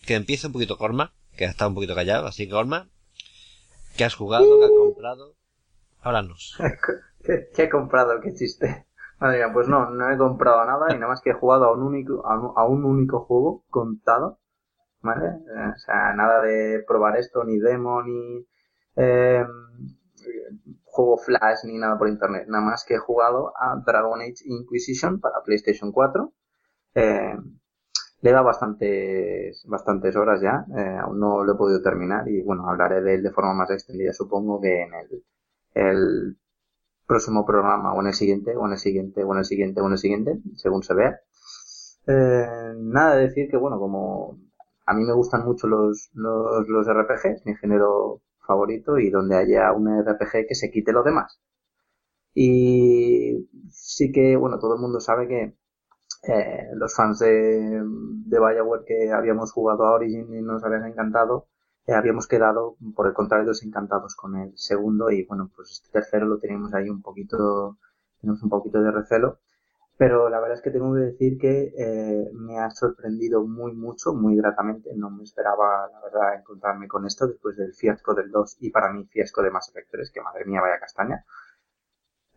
que 0.06 0.14
empiece 0.14 0.46
un 0.46 0.52
poquito 0.52 0.78
Corma, 0.78 1.12
que 1.37 1.46
ha 1.46 1.50
estado 1.50 1.70
un 1.70 1.74
poquito 1.74 1.94
callado, 1.94 2.26
así 2.26 2.46
que 2.46 2.52
Corma, 2.52 2.88
¿qué 3.96 4.05
has 4.05 4.14
jugado, 4.14 4.44
qué 4.59 4.64
has 4.64 4.70
comprado? 4.70 5.35
Háblanos. 6.00 6.59
¿Qué, 7.24 7.48
qué 7.55 7.62
he 7.64 7.70
comprado? 7.70 8.20
¿Qué 8.20 8.35
chiste? 8.35 8.87
Madre 9.18 9.38
mía, 9.38 9.52
pues 9.52 9.68
no, 9.68 9.90
no 9.90 10.11
he 10.11 10.18
comprado 10.18 10.64
nada 10.64 10.87
y 10.90 10.94
nada 10.94 11.09
más 11.09 11.20
que 11.20 11.31
he 11.31 11.35
jugado 11.35 11.66
a 11.66 11.72
un 11.72 11.83
único, 11.83 12.26
a 12.26 12.38
un, 12.38 12.52
a 12.57 12.66
un 12.66 12.85
único 12.85 13.20
juego 13.20 13.64
contado, 13.70 14.40
¿vale? 15.00 15.28
Eh, 15.28 15.72
o 15.74 15.78
sea, 15.78 16.12
nada 16.14 16.42
de 16.42 16.83
probar 16.87 17.16
esto, 17.16 17.44
ni 17.44 17.59
demo, 17.61 18.02
ni 18.02 18.44
eh, 18.96 19.44
juego 20.85 21.16
flash, 21.18 21.64
ni 21.64 21.78
nada 21.78 21.96
por 21.98 22.09
internet. 22.09 22.46
Nada 22.48 22.64
más 22.64 22.85
que 22.85 22.94
he 22.94 22.98
jugado 22.98 23.52
a 23.57 23.76
Dragon 23.87 24.20
Age 24.20 24.44
Inquisition 24.44 25.20
para 25.20 25.42
PlayStation 25.44 25.92
4. 25.92 26.33
Eh, 26.94 27.37
le 28.22 28.30
he 28.30 28.32
dado 28.32 28.46
bastantes, 28.46 29.64
bastantes 29.66 30.16
horas 30.16 30.40
ya, 30.40 30.64
eh, 30.76 30.96
aún 31.02 31.18
no 31.20 31.44
lo 31.44 31.54
he 31.54 31.56
podido 31.56 31.82
terminar 31.82 32.28
y 32.28 32.40
bueno, 32.42 32.68
hablaré 32.68 33.02
de 33.02 33.16
él 33.16 33.22
de 33.22 33.32
forma 33.32 33.52
más 33.54 33.70
extendida, 33.70 34.12
supongo 34.12 34.61
que 34.61 34.82
en 34.82 34.94
el, 34.94 35.24
el 35.74 36.37
próximo 37.06 37.44
programa 37.44 37.92
o 37.94 38.00
en 38.00 38.08
el 38.08 38.14
siguiente, 38.14 38.56
o 38.56 38.66
en 38.66 38.72
el 38.72 38.78
siguiente, 38.78 39.24
o 39.24 39.32
en 39.32 39.38
el 39.38 39.44
siguiente, 39.44 39.80
o 39.80 39.87
en 39.87 39.92
el 39.92 39.98
siguiente, 39.98 40.38
según 40.56 40.82
se 40.85 40.94
vea. 40.94 41.20
Eh, 42.06 42.74
nada 42.78 43.16
de 43.16 43.22
decir 43.28 43.48
que 43.50 43.56
bueno, 43.56 43.78
como 43.78 44.38
a 44.87 44.94
mí 44.94 45.04
me 45.04 45.14
gustan 45.14 45.44
mucho 45.44 45.66
los, 45.66 46.11
los, 46.14 46.68
los 46.68 46.87
RPGs, 46.88 47.44
mi 47.46 47.56
género 47.56 48.20
favorito, 48.46 48.98
y 48.98 49.11
donde 49.11 49.37
haya 49.37 49.72
un 49.72 49.88
RPG 49.88 50.46
que 50.48 50.54
se 50.54 50.70
quite 50.70 50.92
lo 50.92 51.02
demás. 51.02 51.40
Y 52.35 53.48
sí 53.70 54.12
que, 54.12 54.37
bueno, 54.37 54.58
todo 54.58 54.74
el 54.74 54.80
mundo 54.80 55.00
sabe 55.00 55.28
que 55.28 55.54
eh, 56.22 56.68
los 56.74 56.94
fans 56.94 57.18
de, 57.20 57.82
de 57.82 58.38
Bioware 58.38 58.85
que 58.85 59.12
habíamos 59.12 59.52
jugado 59.52 59.85
a 59.85 59.94
Origin 59.94 60.32
y 60.35 60.42
nos 60.42 60.64
habían 60.64 60.87
encantado, 60.87 61.46
eh, 61.87 61.94
habíamos 61.94 62.28
quedado, 62.28 62.76
por 62.94 63.06
el 63.08 63.12
contrario, 63.14 63.48
desencantados 63.48 64.14
con 64.14 64.37
el 64.37 64.56
segundo 64.56 65.11
y 65.11 65.24
bueno, 65.24 65.50
pues 65.54 65.72
este 65.72 65.90
tercero 65.90 66.26
lo 66.26 66.38
teníamos 66.38 66.72
ahí 66.74 66.88
un 66.88 67.02
poquito, 67.02 67.78
tenemos 68.20 68.42
un 68.42 68.50
poquito 68.50 68.82
de 68.82 68.90
recelo. 68.92 69.40
Pero 69.98 70.28
la 70.28 70.40
verdad 70.40 70.56
es 70.58 70.62
que 70.62 70.70
tengo 70.70 70.94
que 70.94 71.00
decir 71.00 71.38
que 71.38 71.72
eh, 71.78 72.30
me 72.35 72.58
ha 72.58 72.70
sorprendido 72.70 73.44
muy 73.46 73.72
mucho, 73.74 74.12
muy 74.14 74.37
gratamente. 74.37 74.90
No 74.96 75.11
me 75.11 75.22
esperaba, 75.22 75.88
la 75.92 76.00
verdad, 76.00 76.35
encontrarme 76.40 76.88
con 76.88 77.06
esto 77.06 77.26
después 77.28 77.56
del 77.56 77.74
fiasco 77.74 78.14
del 78.14 78.30
2 78.30 78.56
y 78.61 78.70
para 78.70 78.92
mí 78.92 79.04
fiasco 79.06 79.42
de 79.42 79.50
Mass 79.50 79.68
Effect 79.68 79.90
3, 79.90 80.11
que 80.11 80.20
madre 80.22 80.44
mía, 80.44 80.61
vaya 80.61 80.80
castaña. 80.80 81.24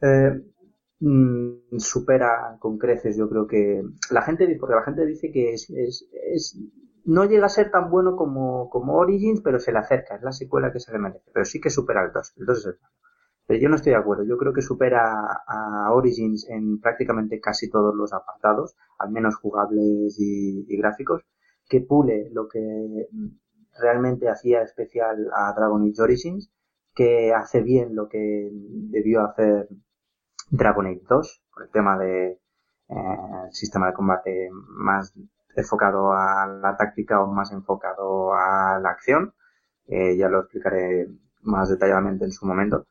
Eh, 0.01 0.31
mm, 0.99 1.77
supera 1.77 2.57
con 2.59 2.77
creces, 2.77 3.17
yo 3.17 3.29
creo 3.29 3.47
que 3.47 3.83
la 4.11 4.21
gente, 4.21 4.47
porque 4.59 4.75
la 4.75 4.83
gente 4.83 5.05
dice 5.05 5.31
que 5.31 5.53
es, 5.53 5.69
es, 5.69 6.07
es 6.11 6.59
no 7.05 7.25
llega 7.25 7.45
a 7.45 7.49
ser 7.49 7.71
tan 7.71 7.89
bueno 7.89 8.15
como, 8.15 8.69
Origins, 8.71 9.41
pero 9.41 9.59
se 9.59 9.71
le 9.71 9.79
acerca, 9.79 10.15
es 10.15 10.23
la 10.23 10.31
secuela 10.31 10.71
que 10.71 10.79
se 10.79 10.91
le 10.91 10.99
merece, 10.99 11.29
pero 11.33 11.45
sí 11.45 11.61
que 11.61 11.69
supera 11.69 12.03
el 12.03 12.11
2, 12.11 12.33
el 12.37 12.45
2 12.45 12.57
es 12.57 12.65
el 12.65 12.75
Pero 13.47 13.59
yo 13.59 13.69
no 13.69 13.75
estoy 13.75 13.91
de 13.91 13.99
acuerdo, 13.99 14.23
yo 14.23 14.37
creo 14.37 14.53
que 14.53 14.61
supera 14.61 15.13
a 15.47 15.93
Origins 15.93 16.49
en 16.49 16.79
prácticamente 16.81 17.39
casi 17.39 17.69
todos 17.69 17.95
los 17.95 18.11
apartados, 18.13 18.75
al 18.97 19.11
menos 19.11 19.35
jugables 19.37 20.19
y, 20.19 20.65
y 20.67 20.77
gráficos, 20.77 21.21
que 21.69 21.81
pule 21.81 22.29
lo 22.33 22.47
que 22.47 22.59
realmente 23.79 24.29
hacía 24.29 24.61
especial 24.61 25.29
a 25.35 25.53
Dragon 25.53 25.83
Age 25.83 26.01
Origins, 26.01 26.51
que 26.95 27.33
hace 27.33 27.61
bien 27.61 27.95
lo 27.95 28.07
que 28.07 28.49
debió 28.51 29.21
hacer 29.21 29.67
Dragon 30.49 30.87
Age 30.87 31.03
2, 31.07 31.43
por 31.53 31.63
el 31.63 31.69
tema 31.71 31.97
de 31.97 32.39
eh, 32.89 33.47
sistema 33.51 33.87
de 33.87 33.93
combate 33.93 34.49
más 34.51 35.13
enfocado 35.55 36.13
a 36.13 36.47
la 36.47 36.75
táctica 36.77 37.21
o 37.23 37.27
más 37.27 37.51
enfocado 37.51 38.33
a 38.33 38.79
la 38.79 38.89
acción. 38.89 39.33
Eh, 39.87 40.17
ya 40.17 40.29
lo 40.29 40.41
explicaré 40.41 41.07
más 41.41 41.69
detalladamente 41.69 42.25
en 42.25 42.31
su 42.31 42.45
momento. 42.45 42.85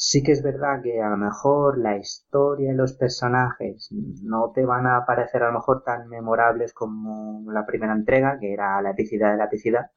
Sí 0.00 0.22
que 0.22 0.32
es 0.32 0.42
verdad 0.42 0.80
que 0.82 1.02
a 1.02 1.10
lo 1.10 1.16
mejor 1.16 1.76
la 1.78 1.96
historia 1.96 2.72
y 2.72 2.76
los 2.76 2.92
personajes 2.92 3.88
no 3.90 4.52
te 4.54 4.64
van 4.64 4.86
a 4.86 5.04
parecer 5.04 5.42
a 5.42 5.48
lo 5.48 5.54
mejor 5.54 5.82
tan 5.82 6.08
memorables 6.08 6.72
como 6.72 7.50
la 7.50 7.66
primera 7.66 7.94
entrega, 7.94 8.38
que 8.38 8.52
era 8.52 8.80
la 8.80 8.90
epicidad 8.90 9.32
de 9.32 9.38
la 9.38 9.46
epicidad, 9.46 9.90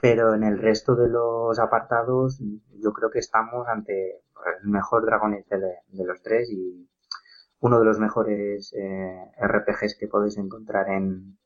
pero 0.00 0.34
en 0.34 0.44
el 0.44 0.58
resto 0.58 0.94
de 0.94 1.08
los 1.08 1.58
apartados 1.58 2.40
yo 2.78 2.92
creo 2.92 3.10
que 3.10 3.18
estamos 3.18 3.66
ante 3.66 4.22
el 4.62 4.68
mejor 4.68 5.04
Dragon 5.06 5.34
Age 5.34 5.56
de, 5.58 5.74
de 5.88 6.04
los 6.04 6.22
tres 6.22 6.50
y 6.50 6.88
uno 7.60 7.78
de 7.78 7.84
los 7.86 7.98
mejores 7.98 8.74
eh, 8.74 9.30
RPGs 9.40 9.96
que 9.98 10.08
podéis 10.08 10.36
encontrar 10.36 10.90
en, 10.90 11.38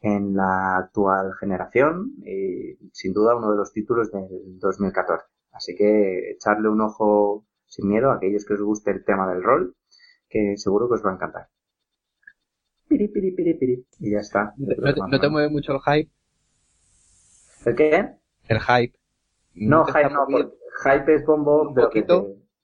en 0.00 0.34
la 0.34 0.78
actual 0.78 1.34
generación 1.38 2.14
y 2.24 2.78
sin 2.92 3.12
duda 3.12 3.36
uno 3.36 3.50
de 3.50 3.56
los 3.56 3.72
títulos 3.72 4.10
del 4.12 4.58
2014. 4.58 5.24
Así 5.52 5.74
que 5.76 6.30
echarle 6.30 6.68
un 6.68 6.80
ojo 6.80 7.46
sin 7.66 7.88
miedo 7.88 8.10
a 8.10 8.14
aquellos 8.14 8.46
que 8.46 8.54
os 8.54 8.62
guste 8.62 8.90
el 8.90 9.04
tema 9.04 9.28
del 9.28 9.42
rol, 9.42 9.76
que 10.28 10.56
seguro 10.56 10.88
que 10.88 10.94
os 10.94 11.04
va 11.04 11.10
a 11.10 11.14
encantar. 11.14 11.48
Piri, 12.88 13.08
piri, 13.08 13.32
piri, 13.32 13.54
piri. 13.54 13.86
Y 14.00 14.12
ya 14.12 14.20
está. 14.20 14.54
¿No 14.56 15.20
te, 15.20 15.28
mueve 15.28 15.50
mucho 15.50 15.72
el 15.72 15.80
hype? 15.80 16.10
¿El 17.66 17.76
qué? 17.76 18.08
El 18.44 18.60
hype. 18.60 18.98
No, 19.60 19.84
hype 19.86 20.10
no, 20.10 20.26
hype 20.84 21.14
es 21.14 21.24
bombo 21.24 21.72
de 21.74 21.82
lo 21.82 21.90
que 21.90 22.04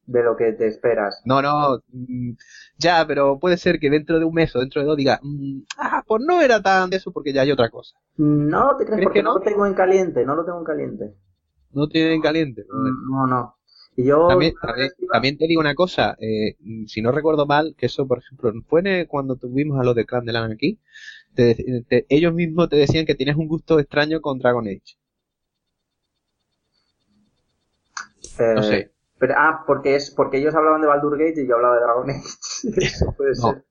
de 0.06 0.22
lo 0.22 0.36
que 0.36 0.52
te 0.52 0.66
esperas. 0.66 1.22
No, 1.24 1.40
no, 1.40 1.78
mm, 1.88 2.32
ya, 2.78 3.06
pero 3.06 3.38
puede 3.38 3.56
ser 3.56 3.78
que 3.78 3.90
dentro 3.90 4.18
de 4.18 4.24
un 4.24 4.34
mes 4.34 4.54
o 4.54 4.60
dentro 4.60 4.82
de 4.82 4.86
dos 4.86 4.96
diga, 4.96 5.18
mm, 5.22 5.60
ah, 5.78 6.04
pues 6.06 6.22
no 6.26 6.40
era 6.42 6.62
tan 6.62 6.90
de 6.90 6.98
eso 6.98 7.12
porque 7.12 7.32
ya 7.32 7.42
hay 7.42 7.50
otra 7.50 7.70
cosa. 7.70 7.96
No, 8.16 8.76
te 8.76 8.84
crees, 8.84 9.02
porque 9.02 9.20
que 9.20 9.22
no? 9.22 9.34
lo 9.34 9.40
tengo 9.40 9.66
en 9.66 9.74
caliente, 9.74 10.24
no 10.24 10.36
lo 10.36 10.44
tengo 10.44 10.58
en 10.58 10.64
caliente. 10.64 11.14
No 11.72 11.88
tiene 11.88 12.14
en 12.14 12.20
caliente. 12.20 12.64
Mm, 12.70 13.10
no, 13.12 13.26
no. 13.26 13.56
Y 13.96 14.06
yo 14.06 14.26
también, 14.26 14.54
también, 15.12 15.38
te 15.38 15.46
digo 15.46 15.60
una 15.60 15.74
cosa, 15.74 16.16
eh, 16.20 16.56
si 16.86 17.00
no 17.00 17.12
recuerdo 17.12 17.46
mal, 17.46 17.76
que 17.78 17.86
eso, 17.86 18.08
por 18.08 18.18
ejemplo, 18.18 18.52
fue 18.66 19.06
cuando 19.08 19.36
tuvimos 19.36 19.78
a 19.78 19.84
los 19.84 19.94
de 19.94 20.04
Clan 20.04 20.24
de 20.24 20.32
Lan 20.32 20.50
aquí, 20.50 20.80
ellos 22.08 22.34
mismos 22.34 22.68
te 22.68 22.76
decían 22.76 23.06
que 23.06 23.14
tienes 23.14 23.36
un 23.36 23.46
gusto 23.46 23.78
extraño 23.78 24.20
con 24.20 24.38
Dragon 24.38 24.66
Age. 24.66 24.96
No 28.38 28.62
sé. 28.62 28.76
Eh, 28.76 28.90
ah, 29.36 29.64
porque 29.66 29.94
es 29.94 30.10
porque 30.10 30.38
ellos 30.38 30.54
hablaban 30.54 30.80
de 30.80 30.86
Baldur 30.86 31.18
Gate 31.18 31.42
y 31.42 31.46
yo 31.46 31.56
hablaba 31.56 31.76
de 31.76 31.80
Dragon 31.82 32.10
Age. 32.10 32.28
Eso 32.86 33.14
puede 33.16 33.32
no, 33.36 33.50
ser. 33.50 33.64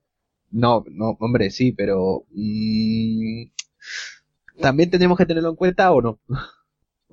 No, 0.50 0.84
no, 0.90 1.16
hombre, 1.20 1.50
sí, 1.50 1.72
pero 1.72 2.24
mm, 2.30 3.44
también 4.60 4.90
tenemos 4.90 5.18
que 5.18 5.26
tenerlo 5.26 5.50
en 5.50 5.56
cuenta 5.56 5.92
o 5.92 6.00
no. 6.00 6.20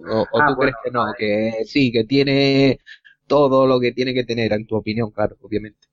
O, 0.04 0.26
ah, 0.34 0.48
tú 0.48 0.56
crees 0.56 0.74
que 0.84 0.90
no, 0.90 1.06
que 1.16 1.64
sí, 1.66 1.92
que 1.92 2.06
tiene 2.06 2.80
todo 3.28 3.68
lo 3.68 3.80
que 3.80 3.92
tiene 3.92 4.16
que 4.16 4.24
tener, 4.24 4.52
en 4.54 4.66
tu 4.66 4.76
opinión, 4.76 5.12
claro, 5.12 5.38
obviamente. 5.42 5.88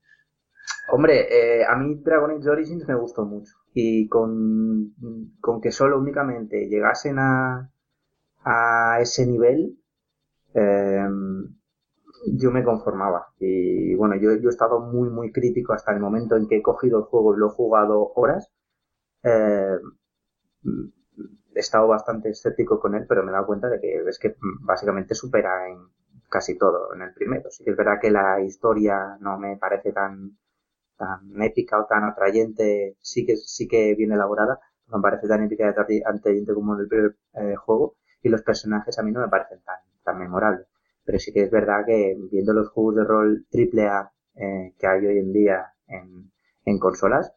Hombre, 0.91 1.27
eh, 1.29 1.65
a 1.65 1.75
mí 1.75 1.95
Dragon 2.03 2.31
Age 2.31 2.49
Origins 2.49 2.87
me 2.87 2.95
gustó 2.95 3.25
mucho. 3.25 3.53
Y 3.73 4.07
con, 4.07 4.95
con 5.39 5.61
que 5.61 5.71
solo 5.71 5.99
únicamente 5.99 6.67
llegasen 6.67 7.19
a, 7.19 7.71
a 8.43 8.97
ese 9.01 9.27
nivel, 9.27 9.78
eh, 10.53 11.07
yo 12.33 12.51
me 12.51 12.63
conformaba. 12.63 13.27
Y 13.39 13.95
bueno, 13.95 14.15
yo, 14.15 14.35
yo, 14.35 14.49
he 14.49 14.51
estado 14.51 14.79
muy, 14.81 15.09
muy 15.09 15.31
crítico 15.31 15.73
hasta 15.73 15.93
el 15.93 15.99
momento 15.99 16.35
en 16.35 16.47
que 16.47 16.57
he 16.57 16.61
cogido 16.61 16.99
el 16.99 17.05
juego 17.05 17.35
y 17.35 17.39
lo 17.39 17.47
he 17.47 17.51
jugado 17.51 18.11
horas. 18.15 18.51
Eh, 19.23 19.77
he 21.55 21.59
estado 21.59 21.87
bastante 21.87 22.29
escéptico 22.29 22.79
con 22.79 22.95
él, 22.95 23.05
pero 23.07 23.23
me 23.23 23.29
he 23.29 23.33
dado 23.33 23.47
cuenta 23.47 23.69
de 23.69 23.79
que 23.79 24.03
es 24.07 24.19
que 24.19 24.35
básicamente 24.61 25.15
supera 25.15 25.69
en 25.69 25.79
casi 26.29 26.57
todo 26.57 26.93
en 26.93 27.01
el 27.01 27.13
primero. 27.13 27.49
Sí 27.51 27.63
que 27.63 27.71
es 27.71 27.77
verdad 27.77 27.99
que 28.01 28.11
la 28.11 28.41
historia 28.41 29.17
no 29.19 29.37
me 29.39 29.57
parece 29.57 29.91
tan, 29.91 30.37
tan 30.97 31.41
épica 31.41 31.79
o 31.81 31.85
tan 31.87 32.03
atrayente, 32.03 32.97
sí 33.01 33.25
que, 33.25 33.35
sí 33.37 33.67
que 33.67 33.95
bien 33.95 34.11
elaborada, 34.11 34.59
no 34.87 34.97
me 34.97 35.03
parece 35.03 35.27
tan 35.27 35.43
épica 35.43 35.65
y 35.65 36.01
atrayente 36.05 36.53
como 36.53 36.75
en 36.75 36.81
el 36.81 36.87
primer 36.87 37.15
eh, 37.33 37.55
juego, 37.55 37.95
y 38.21 38.29
los 38.29 38.41
personajes 38.43 38.97
a 38.99 39.03
mí 39.03 39.11
no 39.11 39.21
me 39.21 39.29
parecen 39.29 39.61
tan, 39.63 39.77
tan 40.09 40.19
memorables 40.19 40.67
pero 41.09 41.17
sí 41.17 41.33
que 41.33 41.41
es 41.41 41.49
verdad 41.49 41.85
que 41.87 42.15
viendo 42.31 42.53
los 42.53 42.69
juegos 42.69 42.97
de 42.97 43.03
rol 43.03 43.47
AAA 43.51 44.11
eh, 44.35 44.75
que 44.77 44.87
hay 44.87 45.07
hoy 45.07 45.17
en 45.17 45.33
día 45.33 45.73
en, 45.87 46.77
consolas, 46.77 47.33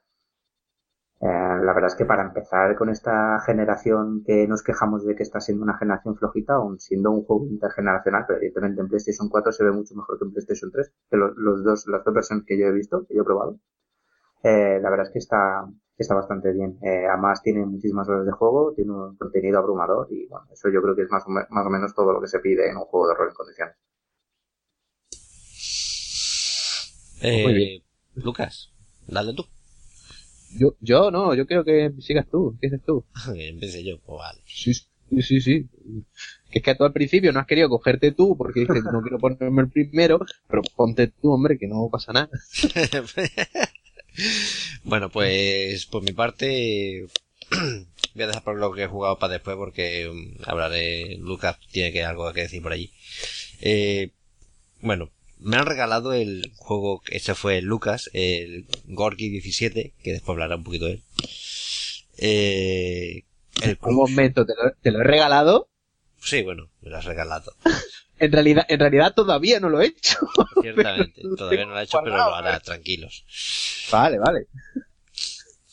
eh, 1.22 1.26
la 1.26 1.72
verdad 1.72 1.86
es 1.86 1.94
que 1.94 2.04
para 2.04 2.22
empezar 2.22 2.76
con 2.76 2.90
esta 2.90 3.40
generación 3.46 4.24
que 4.26 4.46
nos 4.46 4.62
quejamos 4.62 5.06
de 5.06 5.16
que 5.16 5.22
está 5.22 5.40
siendo 5.40 5.64
una 5.64 5.78
generación 5.78 6.16
flojita, 6.16 6.56
aún 6.56 6.78
siendo 6.80 7.12
un 7.12 7.24
juego 7.24 7.46
intergeneracional, 7.46 8.24
pero 8.26 8.40
evidentemente 8.40 8.82
en 8.82 8.88
PlayStation 8.88 9.30
4 9.30 9.52
se 9.52 9.64
ve 9.64 9.72
mucho 9.72 9.94
mejor 9.94 10.18
que 10.18 10.26
en 10.26 10.32
PlayStation 10.32 10.70
3, 10.70 10.92
que 11.10 11.16
los, 11.16 11.34
los 11.38 11.64
dos, 11.64 11.86
las 11.86 12.04
dos 12.04 12.12
versiones 12.12 12.44
que 12.46 12.58
yo 12.58 12.66
he 12.66 12.72
visto, 12.72 13.06
que 13.06 13.14
yo 13.14 13.22
he 13.22 13.24
probado, 13.24 13.58
eh, 14.42 14.80
la 14.82 14.90
verdad 14.90 15.06
es 15.06 15.12
que 15.14 15.18
está, 15.18 15.64
está 15.96 16.14
bastante 16.14 16.52
bien. 16.52 16.78
Eh, 16.82 17.06
además 17.06 17.42
tiene 17.42 17.64
muchísimas 17.64 18.08
horas 18.08 18.26
de 18.26 18.32
juego, 18.32 18.72
tiene 18.74 18.92
un 18.92 19.16
contenido 19.16 19.58
abrumador 19.58 20.08
y 20.10 20.26
bueno, 20.26 20.46
eso 20.52 20.68
yo 20.70 20.82
creo 20.82 20.96
que 20.96 21.02
es 21.02 21.10
más 21.10 21.24
o, 21.26 21.30
más 21.30 21.66
o 21.66 21.70
menos 21.70 21.94
todo 21.94 22.12
lo 22.12 22.20
que 22.20 22.28
se 22.28 22.40
pide 22.40 22.68
en 22.68 22.76
un 22.76 22.84
juego 22.84 23.08
de 23.08 23.14
rol 23.14 23.28
en 23.28 23.34
condiciones. 23.34 23.76
Eh, 27.22 27.44
Muy 27.44 27.54
bien. 27.54 27.82
Lucas, 28.14 28.70
dale 29.06 29.32
tú. 29.32 29.44
Yo, 30.58 30.74
yo 30.80 31.10
no, 31.10 31.34
yo 31.34 31.46
quiero 31.46 31.64
que 31.64 31.92
sigas 32.00 32.26
tú, 32.28 32.50
empieces 32.50 32.82
tú. 32.84 33.04
Empecé 33.34 33.84
yo, 33.84 33.98
pues 34.00 34.18
vale. 34.18 34.40
Sí, 34.44 34.74
sí, 35.20 35.40
sí. 35.40 35.68
Que 36.50 36.58
es 36.58 36.64
que 36.64 36.74
tú 36.74 36.84
al 36.84 36.92
principio 36.92 37.32
no 37.32 37.40
has 37.40 37.46
querido 37.46 37.68
cogerte 37.68 38.12
tú 38.12 38.36
porque 38.36 38.60
dices 38.60 38.84
no 38.84 39.00
quiero 39.00 39.18
ponerme 39.18 39.62
el 39.62 39.70
primero, 39.70 40.20
pero 40.48 40.62
ponte 40.76 41.06
tú, 41.06 41.32
hombre, 41.32 41.56
que 41.58 41.68
no 41.68 41.88
pasa 41.90 42.12
nada. 42.12 42.30
bueno, 44.84 45.10
pues 45.10 45.86
por 45.86 46.02
mi 46.02 46.12
parte 46.12 47.06
voy 48.14 48.22
a 48.22 48.26
dejar 48.26 48.44
por 48.44 48.58
lo 48.58 48.72
que 48.72 48.84
he 48.84 48.88
jugado 48.88 49.18
para 49.18 49.34
después 49.34 49.56
porque 49.56 50.08
um, 50.08 50.34
hablaré, 50.44 51.16
Lucas 51.18 51.58
tiene 51.70 51.92
que 51.92 52.04
algo 52.04 52.32
que 52.32 52.42
decir 52.42 52.62
por 52.62 52.72
allí. 52.72 52.92
Eh, 53.60 54.10
bueno, 54.80 55.10
me 55.38 55.56
han 55.56 55.66
regalado 55.66 56.12
el 56.12 56.52
juego, 56.56 57.02
ese 57.08 57.34
fue 57.34 57.62
Lucas, 57.62 58.10
el 58.12 58.66
Gorky 58.86 59.28
17, 59.28 59.92
que 60.02 60.12
después 60.12 60.34
hablará 60.34 60.56
un 60.56 60.64
poquito 60.64 60.86
de 60.86 60.92
él. 60.92 61.02
Eh, 62.18 63.24
un 63.82 63.94
momento, 63.94 64.46
¿te 64.46 64.54
lo, 64.54 64.72
¿te 64.80 64.90
lo, 64.90 65.00
he 65.00 65.04
regalado? 65.04 65.68
Sí, 66.20 66.42
bueno, 66.42 66.70
me 66.80 66.90
lo 66.90 66.98
has 66.98 67.04
regalado. 67.04 67.54
en 68.22 68.30
realidad, 68.30 68.64
en 68.68 68.78
realidad 68.78 69.14
todavía 69.14 69.58
no 69.58 69.68
lo 69.68 69.80
he 69.80 69.86
hecho. 69.86 70.16
Ciertamente, 70.62 71.22
todavía 71.36 71.66
no 71.66 71.72
lo 71.72 71.80
he 71.80 71.82
hecho, 71.82 71.98
pero 72.04 72.16
lo 72.16 72.34
hará, 72.34 72.60
tranquilos. 72.60 73.24
Vale, 73.90 74.18
vale. 74.18 74.46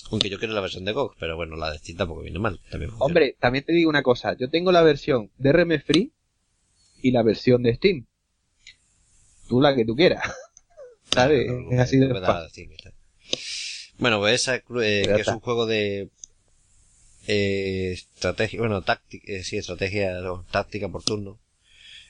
Aunque 0.09 0.31
yo 0.31 0.39
quiero 0.39 0.55
la 0.55 0.61
versión 0.61 0.83
de 0.83 0.91
GOG, 0.91 1.15
pero 1.19 1.35
bueno, 1.35 1.55
la 1.55 1.71
de 1.71 1.77
Steam 1.77 1.99
tampoco 1.99 2.21
viene 2.21 2.39
mal. 2.39 2.59
También 2.71 2.91
Hombre, 2.97 3.37
también 3.39 3.63
te 3.65 3.73
digo 3.73 3.87
una 3.91 4.01
cosa. 4.01 4.35
Yo 4.35 4.49
tengo 4.49 4.71
la 4.71 4.81
versión 4.81 5.29
de 5.37 5.51
RM 5.51 5.79
Free 5.85 6.11
y 7.03 7.11
la 7.11 7.21
versión 7.21 7.61
de 7.61 7.75
Steam. 7.75 8.07
tú 9.47 9.61
la 9.61 9.75
que 9.75 9.85
tú 9.85 9.95
quieras. 9.95 10.23
¿Sabes? 11.13 11.51
No, 11.51 11.71
es 11.71 11.79
así 11.79 11.97
no 11.97 12.07
de 12.07 12.19
fácil. 12.19 12.71
Bueno, 13.99 14.17
pues 14.17 14.41
esa, 14.41 14.55
eh, 14.55 14.61
que 15.05 15.21
es 15.21 15.27
un 15.27 15.39
juego 15.39 15.67
de 15.67 16.09
eh, 17.27 17.91
estrategia, 17.91 18.59
bueno, 18.59 18.81
táctica, 18.81 19.31
eh, 19.31 19.43
sí, 19.43 19.57
estrategia, 19.57 20.13
no, 20.21 20.45
táctica 20.49 20.89
por 20.89 21.03
turno. 21.03 21.39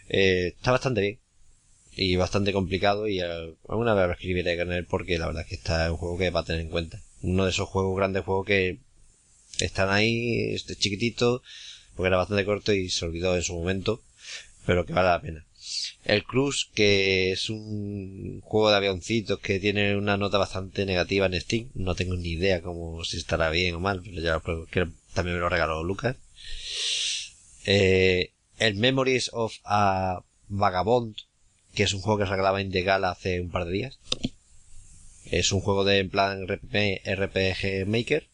Eh, 0.09 0.53
está 0.57 0.71
bastante 0.71 1.01
bien. 1.01 1.19
Y 1.95 2.15
bastante 2.15 2.53
complicado 2.53 3.07
y 3.07 3.19
alguna 3.19 3.93
vez 3.93 4.11
escribiré 4.11 4.57
con 4.57 4.71
él 4.71 4.85
porque 4.85 5.17
la 5.17 5.27
verdad 5.27 5.43
es 5.43 5.49
que 5.49 5.55
está 5.55 5.85
es 5.85 5.91
un 5.91 5.97
juego 5.97 6.17
que 6.17 6.29
va 6.29 6.41
a 6.41 6.45
tener 6.45 6.61
en 6.61 6.69
cuenta. 6.69 7.01
Uno 7.21 7.43
de 7.45 7.51
esos 7.51 7.67
juegos, 7.67 7.97
grandes 7.97 8.23
juegos 8.23 8.45
que 8.45 8.79
están 9.59 9.89
ahí, 9.89 10.53
este 10.53 10.75
chiquitito, 10.75 11.41
porque 11.95 12.07
era 12.07 12.17
bastante 12.17 12.45
corto 12.45 12.73
y 12.73 12.89
se 12.89 13.05
olvidó 13.05 13.35
en 13.35 13.43
su 13.43 13.53
momento, 13.53 14.01
pero 14.65 14.85
que 14.85 14.93
vale 14.93 15.09
la 15.09 15.21
pena. 15.21 15.45
El 16.05 16.23
Cruise, 16.23 16.69
que 16.73 17.31
es 17.31 17.49
un 17.49 18.39
juego 18.41 18.69
de 18.69 18.77
avioncitos 18.77 19.39
que 19.39 19.59
tiene 19.59 19.97
una 19.97 20.15
nota 20.15 20.37
bastante 20.37 20.85
negativa 20.85 21.25
en 21.25 21.39
Steam. 21.39 21.69
No 21.75 21.95
tengo 21.95 22.15
ni 22.15 22.29
idea 22.29 22.61
como 22.61 23.03
si 23.03 23.17
estará 23.17 23.49
bien 23.49 23.75
o 23.75 23.79
mal, 23.79 24.01
pero 24.01 24.21
ya 24.21 24.33
lo 24.33 24.41
pruebo, 24.41 24.65
que 24.67 24.87
también 25.13 25.35
me 25.35 25.41
lo 25.41 25.49
regaló 25.49 25.83
Lucas. 25.83 26.15
Eh, 27.65 28.31
el 28.59 28.75
Memories 28.75 29.31
of 29.33 29.53
a 29.65 30.23
Vagabond, 30.47 31.15
que 31.73 31.83
es 31.83 31.93
un 31.93 32.01
juego 32.01 32.19
que 32.19 32.25
se 32.25 32.31
regalaba 32.31 32.61
en 32.61 32.71
The 32.71 32.83
Gala 32.83 33.11
hace 33.11 33.41
un 33.41 33.49
par 33.49 33.65
de 33.65 33.71
días. 33.71 33.99
Es 35.25 35.51
un 35.51 35.61
juego 35.61 35.83
de 35.85 35.99
en 35.99 36.09
plan 36.09 36.47
RPG, 36.47 37.87
Maker. 37.87 38.27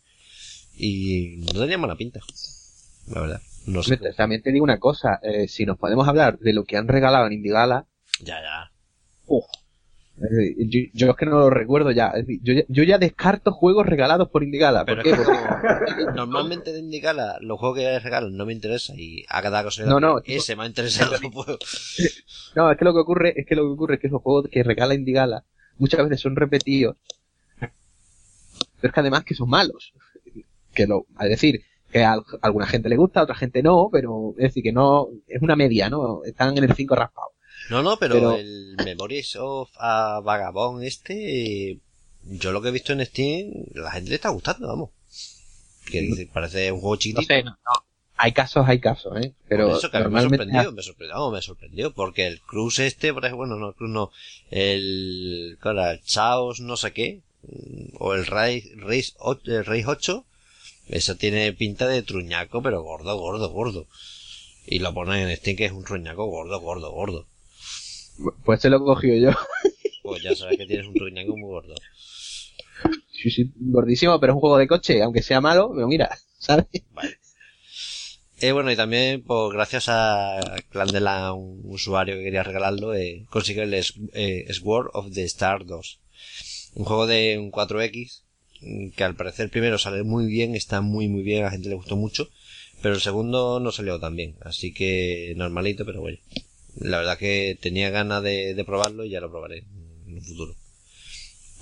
Y 0.78 1.38
no 1.54 1.62
tenía 1.62 1.78
mala 1.78 1.96
pinta. 1.96 2.20
La 3.08 3.22
verdad. 3.22 3.42
No 3.66 3.82
sé. 3.84 3.98
También 4.16 4.42
te 4.42 4.52
digo 4.52 4.64
una 4.64 4.80
cosa, 4.80 5.20
eh, 5.24 5.48
si 5.48 5.66
nos 5.66 5.78
podemos 5.78 6.08
hablar 6.08 6.38
de 6.40 6.54
lo 6.54 6.66
que 6.66 6.78
han 6.78 6.88
regalado 6.88 7.28
en 7.28 7.34
Indigala, 7.34 7.88
Ya, 8.22 8.42
ya. 8.42 8.72
Yo, 10.18 10.80
yo 10.94 11.10
es 11.12 11.16
que 11.18 11.26
no 11.26 11.40
lo 11.40 11.50
recuerdo 11.50 11.92
ya. 11.92 12.08
Es 12.10 12.26
decir, 12.26 12.40
yo, 12.44 12.54
ya- 12.54 12.64
yo 12.70 12.84
ya 12.84 12.98
descarto 12.98 13.52
juegos 13.52 13.86
regalados 13.86 14.30
por 14.30 14.44
Indigala. 14.44 14.86
¿Por 14.86 15.02
Pero 15.02 15.04
qué? 15.04 15.24
Porque- 15.24 16.06
normalmente 16.16 16.72
de 16.72 16.80
Indicala 16.80 17.38
los 17.42 17.60
juegos 17.60 17.78
que 17.80 18.00
regalan 18.00 18.36
no 18.38 18.46
me 18.46 18.54
interesan 18.54 18.96
y 18.98 19.26
a 19.30 19.42
cada 19.42 19.64
cosa 19.64 19.84
No, 19.86 20.00
no, 20.00 20.22
ese 20.24 20.56
me 20.56 20.64
ha 20.64 20.68
interesado 20.68 21.16
no 21.22 21.32
puedo. 21.32 21.58
No, 22.56 22.72
es 22.72 22.78
que 22.78 22.86
lo 22.86 22.94
que 22.94 23.00
ocurre 23.00 23.34
es 23.40 23.46
que 23.46 23.56
lo 23.56 23.64
que 23.64 23.70
ocurre 23.74 23.96
es 23.96 24.02
que 24.02 24.08
esos 24.08 24.22
juegos 24.22 24.48
que 24.50 24.64
regala 24.64 24.94
Indigala 24.96 25.44
muchas 25.78 26.02
veces 26.04 26.22
son 26.22 26.36
repetidos, 26.38 26.96
pero 27.60 27.72
es 28.82 28.92
que 28.94 29.00
además 29.00 29.24
que 29.26 29.36
son 29.36 29.50
malos. 29.50 29.94
Que 30.74 30.88
lo, 30.88 31.06
es 31.22 31.30
decir, 31.30 31.62
que 31.92 32.04
a 32.04 32.18
alguna 32.42 32.66
gente 32.68 32.90
le 32.90 32.98
gusta, 32.98 33.20
a 33.20 33.24
otra 33.24 33.36
gente 33.36 33.64
no, 33.64 33.90
pero 33.92 34.32
es 34.38 34.44
decir 34.46 34.64
que 34.64 34.72
no, 34.74 35.08
es 35.28 35.42
una 35.42 35.56
media, 35.56 35.90
¿no? 35.90 36.24
Están 36.24 36.58
en 36.58 36.64
el 36.64 36.74
5 36.74 36.96
raspado. 36.96 37.28
No, 37.70 37.82
no, 37.84 37.98
pero, 37.98 38.16
Pero- 38.16 38.36
el 38.38 38.76
Memories 38.84 39.36
of 39.38 39.70
a 39.78 40.20
Vagabond 40.24 40.84
este, 40.84 41.80
yo 42.24 42.52
lo 42.52 42.62
que 42.62 42.70
he 42.70 42.72
visto 42.72 42.94
en 42.94 43.06
Steam, 43.06 43.52
la 43.74 43.92
gente 43.92 44.10
le 44.10 44.16
está 44.16 44.30
gustando, 44.30 44.68
vamos. 44.68 44.90
Que 45.90 46.02
dice, 46.02 46.28
parece 46.32 46.72
un 46.72 46.80
juego 46.80 46.96
No 46.96 47.00
chiquitito. 47.00 47.34
sé, 47.34 47.44
no, 47.44 47.52
no. 47.52 47.86
Hay 48.18 48.32
casos, 48.32 48.66
hay 48.68 48.80
casos, 48.80 49.14
¿eh? 49.22 49.34
Pero 49.50 49.68
Por 49.68 49.78
eso 49.78 49.92
que 49.92 49.98
a 49.98 50.00
mí 50.02 50.06
me 50.06 50.12
normalmente 50.22 50.46
sorprendió, 50.46 50.72
me 50.72 50.84
sorprendió, 50.84 51.16
vamos, 51.16 51.34
me 51.34 51.42
sorprendió, 51.42 51.94
porque 51.94 52.28
el 52.28 52.40
Cruz 52.42 52.80
este, 52.80 53.14
por 53.14 53.26
ejemplo, 53.26 53.46
bueno, 53.46 53.58
no, 53.58 53.70
el 53.70 53.76
Cruz 53.76 53.90
no, 53.90 54.12
el, 54.52 55.58
¿cuál 55.62 55.78
era? 55.80 55.92
el 55.92 56.02
Chaos 56.02 56.60
no 56.62 56.78
sé 56.78 56.94
qué, 56.94 57.22
mm, 57.44 57.96
o 58.00 58.14
el 58.14 58.26
Race, 58.26 58.72
Race, 58.78 59.14
o- 59.20 59.38
el 59.44 59.66
Race 59.66 59.84
8, 59.86 60.24
eso 60.88 61.16
tiene 61.18 61.52
pinta 61.54 61.88
de 61.88 62.02
truñaco, 62.04 62.62
pero 62.62 62.82
gordo, 62.84 63.18
gordo, 63.18 63.50
gordo. 63.50 63.86
Y 64.66 64.80
lo 64.80 64.94
ponen 64.94 65.28
en 65.28 65.36
Steam 65.36 65.58
que 65.58 65.66
es 65.66 65.72
un 65.72 65.84
truñaco 65.84 66.26
gordo, 66.26 66.60
gordo, 66.62 66.92
gordo. 66.92 67.26
Pues 68.44 68.62
se 68.62 68.70
lo 68.70 68.78
he 68.78 68.80
cogido 68.80 69.32
yo. 69.32 69.38
Pues 70.04 70.22
ya 70.22 70.36
sabes 70.36 70.60
que 70.60 70.68
tienes 70.68 70.86
un 70.86 70.94
truñaco 70.94 71.36
muy 71.36 71.50
gordo. 71.50 71.74
Sí, 73.12 73.32
sí, 73.32 73.52
gordísimo, 73.56 74.20
pero 74.20 74.34
es 74.34 74.36
un 74.36 74.42
juego 74.42 74.58
de 74.58 74.68
coche, 74.68 75.02
aunque 75.02 75.24
sea 75.24 75.42
malo, 75.42 75.72
pero 75.74 75.88
mira, 75.88 76.16
¿sabes? 76.38 76.68
Vale. 76.92 77.18
Eh, 78.42 78.52
bueno, 78.52 78.70
y 78.72 78.76
también, 78.76 79.24
pues 79.24 79.54
gracias 79.54 79.86
a 79.88 80.40
Clandela, 80.70 81.32
un 81.34 81.62
usuario 81.64 82.16
que 82.16 82.24
quería 82.24 82.44
regalarlo, 82.44 82.94
eh, 82.94 83.26
consigue 83.30 83.64
el 83.64 83.74
eh, 83.74 84.54
Sword 84.54 84.90
of 84.94 85.14
the 85.14 85.24
Star 85.24 85.66
2. 85.66 86.00
Un 86.76 86.86
juego 86.86 87.08
de 87.08 87.38
un 87.40 87.50
4X, 87.50 88.24
mm, 88.62 88.90
que 88.90 89.04
al 89.06 89.16
parecer 89.16 89.50
primero 89.50 89.78
sale 89.78 90.04
muy 90.04 90.28
bien, 90.28 90.54
está 90.56 90.82
muy 90.82 91.08
muy 91.08 91.24
bien, 91.24 91.42
a 91.42 91.46
la 91.46 91.52
gente 91.52 91.70
le 91.70 91.76
gustó 91.76 91.96
mucho, 91.96 92.30
pero 92.82 92.96
el 92.96 93.02
segundo 93.02 93.62
no 93.62 93.72
salió 93.72 94.00
tan 94.00 94.16
bien, 94.18 94.36
así 94.42 94.74
que 94.74 95.34
normalito, 95.38 95.86
pero 95.86 96.02
bueno. 96.02 96.18
La 96.76 96.98
verdad 96.98 97.18
que 97.18 97.58
tenía 97.62 97.90
ganas 97.90 98.22
de, 98.24 98.54
de 98.54 98.66
probarlo 98.66 99.04
y 99.06 99.10
ya 99.10 99.22
lo 99.22 99.30
probaré 99.32 99.60
en 100.08 100.16
un 100.16 100.22
futuro. 100.22 100.56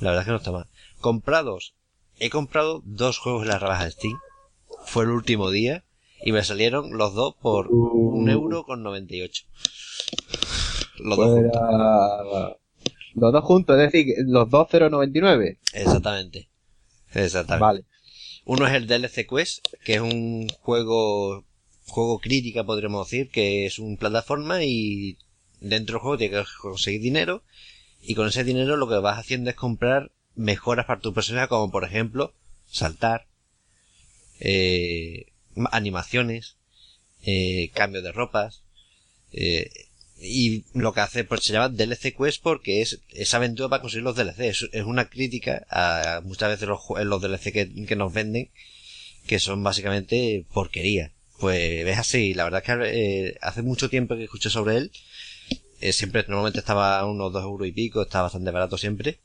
La 0.02 0.10
verdad 0.12 0.26
que 0.26 0.32
no 0.32 0.38
está 0.38 0.52
mal. 0.52 0.66
Comprados. 1.00 1.76
He 2.20 2.30
comprado 2.30 2.82
dos 2.86 3.18
juegos 3.20 3.44
en 3.44 3.50
la 3.50 3.60
rebaja 3.60 3.86
de 3.86 3.92
Steam. 3.92 4.18
Fue 4.86 5.04
el 5.04 5.10
último 5.12 5.50
día 5.52 5.84
y 6.24 6.32
me 6.32 6.44
salieron 6.44 6.98
los 6.98 7.14
dos 7.14 7.36
por 7.42 7.68
un 7.70 8.30
euro 8.30 8.64
con 8.66 8.82
98. 8.84 9.44
Los 11.00 11.18
dos 11.18 11.30
Pues 11.30 11.30
juntos. 11.42 11.62
era- 11.62 12.58
Los 13.16 13.34
dos 13.34 13.44
juntos, 13.44 13.80
es 13.80 13.92
decir, 13.92 14.16
los 14.26 14.50
dos 14.50 14.68
0.99. 14.70 15.58
Exactamente. 15.74 16.50
Exactamente. 17.14 17.62
Vale. 17.62 17.86
Uno 18.46 18.68
es 18.68 18.74
el 18.74 18.88
DLC 18.88 19.26
Quest, 19.28 19.68
que 19.86 19.96
es 19.96 20.02
un 20.02 20.48
juego, 20.62 21.46
juego 21.86 22.20
crítica 22.20 22.64
podríamos 22.64 23.08
decir, 23.10 23.30
que 23.30 23.66
es 23.66 23.80
un 23.80 23.98
plataforma 23.98 24.64
y 24.64 25.18
dentro 25.60 25.96
del 25.96 26.02
juego 26.02 26.18
tienes 26.18 26.48
que 26.48 26.62
conseguir 26.62 27.02
dinero 27.02 27.44
y 28.02 28.16
con 28.16 28.28
ese 28.28 28.44
dinero 28.44 28.78
lo 28.78 28.88
que 28.88 28.96
vas 28.96 29.20
haciendo 29.20 29.50
es 29.50 29.56
comprar 29.56 30.12
mejoras 30.36 30.86
para 30.86 31.02
tu 31.02 31.14
personaje 31.14 31.48
como 31.48 31.72
por 31.72 31.84
ejemplo 31.86 32.34
saltar, 32.66 33.28
eh, 34.40 35.28
ma- 35.56 35.70
animaciones, 35.72 36.58
eh, 37.24 37.70
cambio 37.74 38.02
de 38.02 38.12
ropas, 38.12 38.64
eh, 39.32 39.70
y 40.20 40.64
lo 40.74 40.94
que 40.94 41.02
hace 41.02 41.24
pues 41.24 41.44
se 41.44 41.54
llama 41.54 41.70
DLC 41.70 42.16
Quest 42.18 42.42
porque 42.42 42.82
es 42.82 43.02
esa 43.10 43.38
aventura 43.38 43.70
para 43.70 43.82
conseguir 43.82 44.04
los 44.04 44.16
DLC 44.16 44.40
es, 44.50 44.64
una 44.86 45.10
crítica 45.10 45.66
a 45.70 46.22
muchas 46.24 46.50
veces 46.50 46.68
los, 46.68 46.82
los 47.06 47.22
DLC 47.22 47.52
que 47.52 47.96
nos 47.96 48.14
venden 48.14 48.50
que 49.28 49.40
son 49.40 49.64
básicamente 49.64 50.46
porquería 50.54 51.12
pues 51.44 51.84
ves 51.84 51.98
así 51.98 52.34
la 52.34 52.46
verdad 52.46 52.64
es 52.64 52.66
que 52.68 53.28
eh, 53.28 53.38
hace 53.42 53.62
mucho 53.64 53.90
tiempo 53.90 54.16
que 54.16 54.24
escuché 54.24 54.50
sobre 54.50 54.78
él. 54.78 54.92
Eh, 55.82 55.92
siempre 55.92 56.24
normalmente 56.30 56.60
estaba 56.60 56.98
a 57.00 57.06
unos 57.06 57.34
dos 57.34 57.44
euros 57.44 57.68
y 57.68 57.74
pico 57.74 58.02
está 58.02 58.22
bastante 58.22 58.52
barato 58.52 58.78
siempre. 58.78 59.20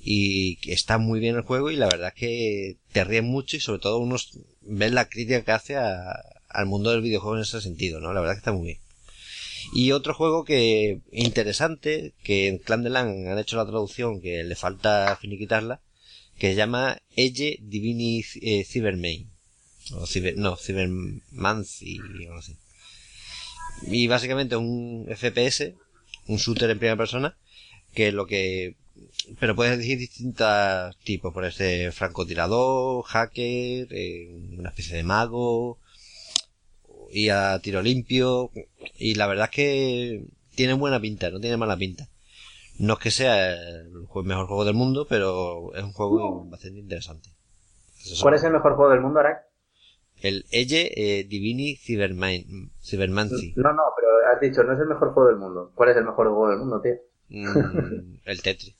Y 0.00 0.58
está 0.70 0.98
muy 0.98 1.18
bien 1.18 1.34
el 1.36 1.42
juego 1.42 1.70
y 1.72 1.76
la 1.76 1.86
verdad 1.88 2.12
es 2.14 2.20
que 2.20 2.76
te 2.92 3.02
ríes 3.04 3.24
mucho 3.24 3.56
y 3.56 3.60
sobre 3.60 3.80
todo 3.80 3.98
uno 3.98 4.16
ves 4.62 4.92
la 4.92 5.08
crítica 5.08 5.42
que 5.44 5.50
hace 5.52 5.76
a- 5.76 6.22
al 6.48 6.66
mundo 6.66 6.90
del 6.92 7.02
videojuego 7.02 7.36
en 7.36 7.42
ese 7.42 7.60
sentido 7.60 7.98
no 8.00 8.12
la 8.14 8.20
verdad 8.20 8.34
es 8.34 8.38
que 8.38 8.48
está 8.48 8.52
muy 8.52 8.66
bien. 8.66 8.78
Y 9.74 9.90
otro 9.92 10.14
juego 10.14 10.44
que 10.44 11.00
interesante, 11.12 12.12
que 12.22 12.46
en 12.48 12.58
Clan 12.58 12.84
de 12.84 12.90
Lan 12.90 13.26
han 13.28 13.38
hecho 13.38 13.56
la 13.56 13.66
traducción, 13.66 14.20
que 14.20 14.44
le 14.44 14.54
falta 14.54 15.16
finiquitarla, 15.20 15.80
que 16.38 16.50
se 16.50 16.54
llama 16.56 16.98
Ege 17.16 17.58
Divini 17.62 18.22
eh, 18.42 18.64
Cybermain. 18.64 19.28
O 19.94 20.06
ciber, 20.06 20.36
no, 20.36 20.56
Cybermancy, 20.56 22.00
o 22.28 22.34
no 22.34 22.42
sé. 22.42 22.56
Y 23.82 24.08
básicamente 24.08 24.56
un 24.56 25.06
FPS, 25.08 25.74
un 26.26 26.38
shooter 26.38 26.70
en 26.70 26.78
primera 26.78 26.96
persona, 26.96 27.36
que 27.94 28.12
lo 28.12 28.26
que... 28.26 28.76
Pero 29.38 29.54
puedes 29.54 29.74
elegir 29.74 29.98
distintos 29.98 30.96
tipos, 31.04 31.32
por 31.32 31.44
este 31.44 31.92
francotirador, 31.92 33.04
hacker, 33.04 33.88
eh, 33.90 34.34
una 34.58 34.70
especie 34.70 34.96
de 34.96 35.02
mago, 35.02 35.78
y 37.10 37.28
a 37.28 37.58
tiro 37.60 37.82
limpio, 37.82 38.50
y 38.98 39.14
la 39.14 39.26
verdad 39.26 39.48
es 39.50 39.50
que 39.50 40.24
tiene 40.54 40.72
buena 40.72 41.00
pinta, 41.00 41.30
no 41.30 41.40
tiene 41.40 41.56
mala 41.56 41.76
pinta. 41.76 42.08
No 42.78 42.94
es 42.94 42.98
que 42.98 43.10
sea 43.10 43.52
el 43.52 43.90
mejor 44.24 44.46
juego 44.46 44.64
del 44.64 44.74
mundo, 44.74 45.06
pero 45.08 45.74
es 45.74 45.82
un 45.82 45.92
juego 45.92 46.44
bastante 46.46 46.78
interesante. 46.78 47.30
¿Cuál 48.20 48.34
es 48.34 48.44
el 48.44 48.52
mejor 48.52 48.76
juego 48.76 48.90
del 48.90 49.00
mundo, 49.00 49.20
Arak? 49.20 49.46
El 50.22 50.44
Ege 50.50 50.92
eh, 50.96 51.24
Divini 51.24 51.76
Cyberman, 51.76 52.70
Cybermancy. 52.82 53.52
No, 53.56 53.72
no, 53.72 53.82
pero 53.96 54.08
has 54.32 54.40
dicho, 54.40 54.62
no 54.64 54.72
es 54.72 54.80
el 54.80 54.86
mejor 54.86 55.12
juego 55.12 55.28
del 55.28 55.38
mundo. 55.38 55.72
¿Cuál 55.74 55.90
es 55.90 55.96
el 55.96 56.04
mejor 56.04 56.28
juego 56.28 56.50
del 56.50 56.58
mundo, 56.58 56.80
tío? 56.80 56.94
Mm, 57.28 58.18
el 58.24 58.42
Tetris. 58.42 58.74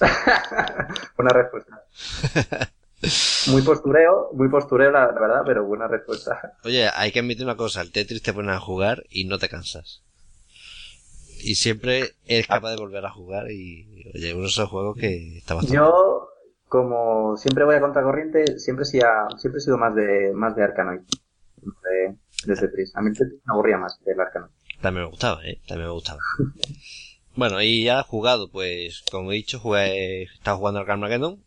Buena 1.16 1.32
respuesta. 1.32 1.84
Muy 3.48 3.62
postureo, 3.62 4.30
muy 4.34 4.48
postureo, 4.48 4.90
la, 4.90 5.06
la 5.06 5.20
verdad, 5.20 5.42
pero 5.46 5.64
buena 5.64 5.88
respuesta. 5.88 6.58
Oye, 6.64 6.88
hay 6.94 7.12
que 7.12 7.20
admitir 7.20 7.44
una 7.44 7.56
cosa, 7.56 7.80
el 7.80 7.92
Tetris 7.92 8.22
te 8.22 8.34
pones 8.34 8.54
a 8.54 8.60
jugar 8.60 9.04
y 9.08 9.24
no 9.24 9.38
te 9.38 9.48
cansas. 9.48 10.02
Y 11.42 11.54
siempre 11.54 12.14
eres 12.26 12.46
capaz 12.46 12.72
de 12.72 12.76
volver 12.76 13.04
a 13.06 13.10
jugar 13.10 13.50
y, 13.50 14.10
oye, 14.14 14.34
uno 14.34 14.42
de 14.42 14.48
esos 14.48 14.68
juegos 14.68 14.98
que 14.98 15.38
está 15.38 15.54
bastante... 15.54 15.76
Yo, 15.76 16.29
como 16.70 17.36
siempre 17.36 17.64
voy 17.64 17.74
a 17.74 17.80
contracorriente, 17.80 18.58
siempre, 18.60 18.84
sí 18.84 19.00
ha- 19.00 19.28
siempre 19.38 19.58
he 19.58 19.60
sido 19.62 19.76
más 19.76 19.92
de, 19.94 20.30
más 20.34 20.54
de 20.56 20.62
Arkanoid. 20.62 21.00
De, 21.60 22.16
de 22.46 22.56
Tetris. 22.58 22.96
A 22.96 23.02
mí 23.02 23.08
el 23.10 23.18
Tetris 23.18 23.40
me 23.44 23.52
aburría 23.52 23.76
más 23.76 23.98
del 24.04 24.18
Arkanoid. 24.20 24.52
También 24.80 25.04
me 25.04 25.10
gustaba, 25.10 25.44
¿eh? 25.44 25.60
También 25.66 25.88
me 25.88 25.92
gustaba. 25.94 26.20
Bueno, 27.36 27.62
y 27.62 27.84
ya 27.84 28.02
jugado, 28.02 28.50
pues, 28.50 29.02
como 29.10 29.30
he 29.30 29.36
dicho, 29.36 29.60
jugué, 29.60 30.24
estaba 30.24 30.58
jugando 30.58 30.80
al 30.80 30.86
Carmageddon. 30.86 31.42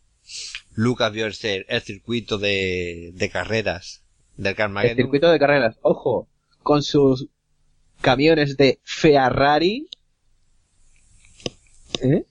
Lucas 0.75 1.11
vio 1.11 1.25
el, 1.25 1.33
el 1.67 1.81
circuito 1.81 2.37
de, 2.37 3.11
de 3.13 3.29
carreras 3.29 4.01
del 4.37 4.55
Carmageddon. 4.55 4.97
El 4.97 5.03
circuito 5.03 5.29
de 5.29 5.37
carreras, 5.39 5.77
ojo, 5.81 6.29
con 6.63 6.83
sus 6.83 7.27
camiones 8.01 8.55
de 8.55 8.79
Ferrari. 8.83 9.89
¿Eh? 12.01 12.25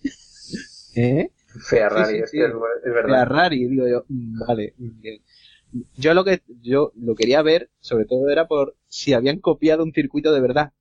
¿Eh? 0.97 1.31
Ferrari, 1.61 2.21
Sí, 2.21 2.25
sí, 2.27 2.41
es, 2.41 2.51
sí. 2.53 2.91
verdad. 2.91 3.21
Ferrari, 3.21 3.67
digo 3.67 3.87
yo, 3.89 4.05
vale, 4.09 4.75
bien. 4.79 5.23
Yo 5.97 6.13
lo 6.15 6.25
que, 6.25 6.43
yo 6.61 6.93
lo 6.97 7.15
quería 7.15 7.41
ver, 7.43 7.71
sobre 7.81 8.05
todo 8.05 8.29
era 8.29 8.47
por 8.47 8.77
si 8.89 9.15
habían 9.15 9.39
copiado 9.39 9.83
un 9.83 9.93
circuito 9.93 10.33
de 10.33 10.41
verdad. 10.41 10.73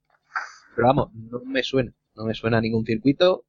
Pero 0.75 0.87
vamos, 0.87 1.13
no 1.13 1.41
me 1.45 1.63
suena, 1.63 1.93
no 2.15 2.25
me 2.25 2.33
suena 2.33 2.57
a 2.57 2.61
ningún 2.61 2.85
circuito, 2.85 3.45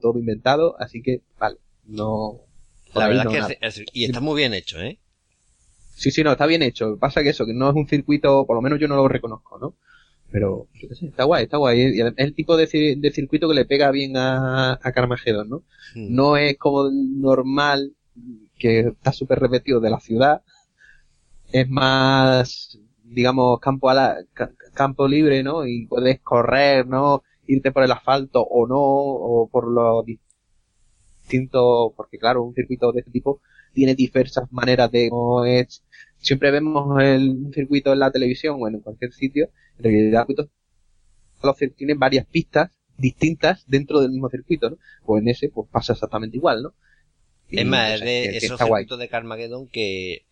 todo 0.00 0.18
inventado, 0.18 0.76
así 0.80 1.02
que, 1.02 1.22
vale, 1.38 1.58
no. 1.84 2.40
La 2.94 3.08
verdad 3.08 3.24
no 3.24 3.32
es 3.32 3.46
que 3.46 3.84
y 3.92 4.04
está 4.04 4.20
muy 4.20 4.36
bien 4.36 4.54
hecho, 4.54 4.80
¿eh? 4.80 4.98
Sí, 5.94 6.10
sí, 6.10 6.22
no, 6.22 6.32
está 6.32 6.46
bien 6.46 6.62
hecho. 6.62 6.96
Pasa 6.96 7.22
que 7.22 7.30
eso, 7.30 7.44
que 7.44 7.52
no 7.52 7.68
es 7.68 7.74
un 7.74 7.88
circuito, 7.88 8.46
por 8.46 8.56
lo 8.56 8.62
menos 8.62 8.78
yo 8.78 8.88
no 8.88 8.96
lo 8.96 9.08
reconozco, 9.08 9.58
¿no? 9.58 9.74
Pero, 10.30 10.68
yo 10.74 10.88
qué 10.88 10.94
sé, 10.94 11.06
está 11.06 11.24
guay, 11.24 11.44
está 11.44 11.56
guay. 11.56 11.80
Es 12.00 12.12
el 12.16 12.34
tipo 12.34 12.56
de, 12.56 12.66
ci- 12.68 13.00
de 13.00 13.10
circuito 13.10 13.48
que 13.48 13.54
le 13.54 13.64
pega 13.64 13.90
bien 13.90 14.16
a, 14.16 14.72
a 14.74 14.92
Carmageddon, 14.92 15.48
¿no? 15.48 15.58
Mm. 15.94 16.14
No 16.14 16.36
es 16.36 16.58
como 16.58 16.86
el 16.86 17.20
normal, 17.20 17.94
que 18.58 18.80
está 18.80 19.12
súper 19.12 19.38
repetido 19.40 19.80
de 19.80 19.90
la 19.90 20.00
ciudad. 20.00 20.42
Es 21.52 21.68
más, 21.68 22.78
digamos, 23.04 23.58
campo 23.60 23.88
a 23.90 23.94
la, 23.94 24.16
ca- 24.34 24.52
campo 24.74 25.08
libre, 25.08 25.42
¿no? 25.42 25.66
Y 25.66 25.86
puedes 25.86 26.20
correr, 26.20 26.86
¿no? 26.86 27.22
Irte 27.46 27.72
por 27.72 27.82
el 27.82 27.92
asfalto 27.92 28.42
o 28.42 28.66
no, 28.66 28.76
o 28.78 29.48
por 29.50 29.66
los 29.68 30.04
distintos, 31.22 31.92
porque 31.96 32.18
claro, 32.18 32.42
un 32.42 32.54
circuito 32.54 32.92
de 32.92 33.00
este 33.00 33.10
tipo 33.10 33.40
tiene 33.72 33.94
diversas 33.94 34.50
maneras 34.52 34.90
de, 34.90 35.08
no 35.10 35.44
es, 35.44 35.84
siempre 36.18 36.50
vemos 36.50 37.00
el, 37.02 37.30
un 37.30 37.52
circuito 37.52 37.92
en 37.92 38.00
la 38.00 38.10
televisión 38.10 38.56
o 38.60 38.68
en 38.68 38.80
cualquier 38.80 39.12
sitio, 39.12 39.50
en 39.78 39.84
realidad 39.84 40.26
los 41.42 41.56
circuitos 41.56 41.76
tienen 41.76 41.98
varias 41.98 42.26
pistas 42.26 42.70
distintas 42.96 43.64
dentro 43.66 44.00
del 44.00 44.10
mismo 44.10 44.28
circuito, 44.28 44.70
¿no? 44.70 44.78
Pues 45.04 45.22
en 45.22 45.28
ese 45.28 45.48
pues 45.48 45.68
pasa 45.70 45.92
exactamente 45.92 46.36
igual, 46.36 46.62
¿no? 46.62 46.74
Y, 47.50 47.58
Es 47.60 47.66
más, 47.66 47.94
es 47.94 48.00
de 48.02 48.24
que- 48.24 48.36
esos 48.38 48.58
circuitos 48.60 48.98
de 48.98 49.08
Carmageddon 49.08 49.68
que 49.68 50.24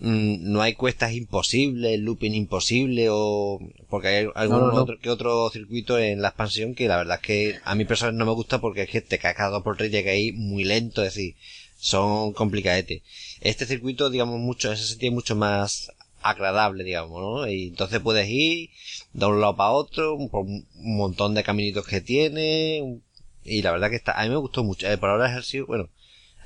mm, 0.00 0.52
no 0.52 0.62
hay 0.62 0.74
cuestas 0.74 1.12
imposibles, 1.14 2.00
looping 2.00 2.34
imposible 2.34 3.08
o 3.10 3.60
porque 3.88 4.08
hay 4.08 4.28
algún 4.34 4.56
No, 4.56 4.66
no, 4.68 4.72
no. 4.72 4.82
otro 4.82 4.98
que 5.00 5.10
otro 5.10 5.50
circuito 5.50 5.98
en 5.98 6.22
la 6.22 6.28
expansión 6.28 6.74
que 6.74 6.88
la 6.88 6.96
verdad 6.98 7.16
es 7.20 7.22
que 7.26 7.56
a 7.64 7.74
mí 7.74 7.84
personalmente 7.84 8.20
no 8.24 8.30
me 8.30 8.36
gusta 8.36 8.60
porque 8.60 8.82
es 8.82 8.90
que 8.90 9.00
te 9.02 9.18
caes 9.18 9.36
cada 9.36 9.50
dos 9.50 9.62
por 9.64 9.76
tres 9.76 9.90
y 9.90 9.92
llega 9.92 10.12
ahí 10.12 10.32
muy 10.32 10.64
lento, 10.64 11.02
es 11.04 11.14
decir, 11.14 11.36
son 11.84 12.32
complicadetes. 12.32 13.02
Este 13.42 13.66
circuito, 13.66 14.08
digamos, 14.08 14.40
mucho, 14.40 14.68
en 14.68 14.74
ese 14.74 14.86
sentido 14.86 15.10
es 15.10 15.14
mucho 15.16 15.36
más 15.36 15.92
agradable, 16.22 16.82
digamos, 16.82 17.20
¿no? 17.20 17.46
Y 17.46 17.68
entonces 17.68 18.00
puedes 18.00 18.26
ir 18.26 18.70
de 19.12 19.26
un 19.26 19.38
lado 19.42 19.54
para 19.54 19.72
otro, 19.72 20.16
por 20.30 20.46
un 20.46 20.66
montón 20.74 21.34
de 21.34 21.42
caminitos 21.44 21.86
que 21.86 22.00
tiene, 22.00 23.02
y 23.44 23.60
la 23.60 23.72
verdad 23.72 23.90
que 23.90 23.96
está, 23.96 24.18
a 24.18 24.24
mí 24.24 24.30
me 24.30 24.36
gustó 24.36 24.64
mucho, 24.64 24.90
Eh, 24.90 24.96
por 24.96 25.10
ahora 25.10 25.26
ha 25.26 25.42
sido, 25.42 25.66
bueno, 25.66 25.90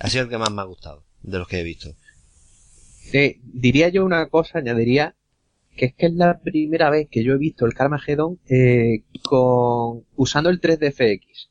ha 0.00 0.10
sido 0.10 0.24
el 0.24 0.28
que 0.28 0.38
más 0.38 0.50
me 0.50 0.60
ha 0.60 0.64
gustado 0.64 1.04
de 1.22 1.38
los 1.38 1.46
que 1.46 1.60
he 1.60 1.62
visto. 1.62 1.94
Eh, 3.12 3.38
diría 3.44 3.90
yo 3.90 4.04
una 4.04 4.28
cosa, 4.28 4.58
añadiría, 4.58 5.14
que 5.76 5.86
es 5.86 5.94
que 5.94 6.06
es 6.06 6.14
la 6.14 6.40
primera 6.40 6.90
vez 6.90 7.06
que 7.08 7.22
yo 7.22 7.34
he 7.34 7.38
visto 7.38 7.64
el 7.64 7.74
Carmageddon 7.74 8.40
eh, 8.48 9.04
con 9.22 10.04
usando 10.16 10.50
el 10.50 10.60
3DFX. 10.60 11.48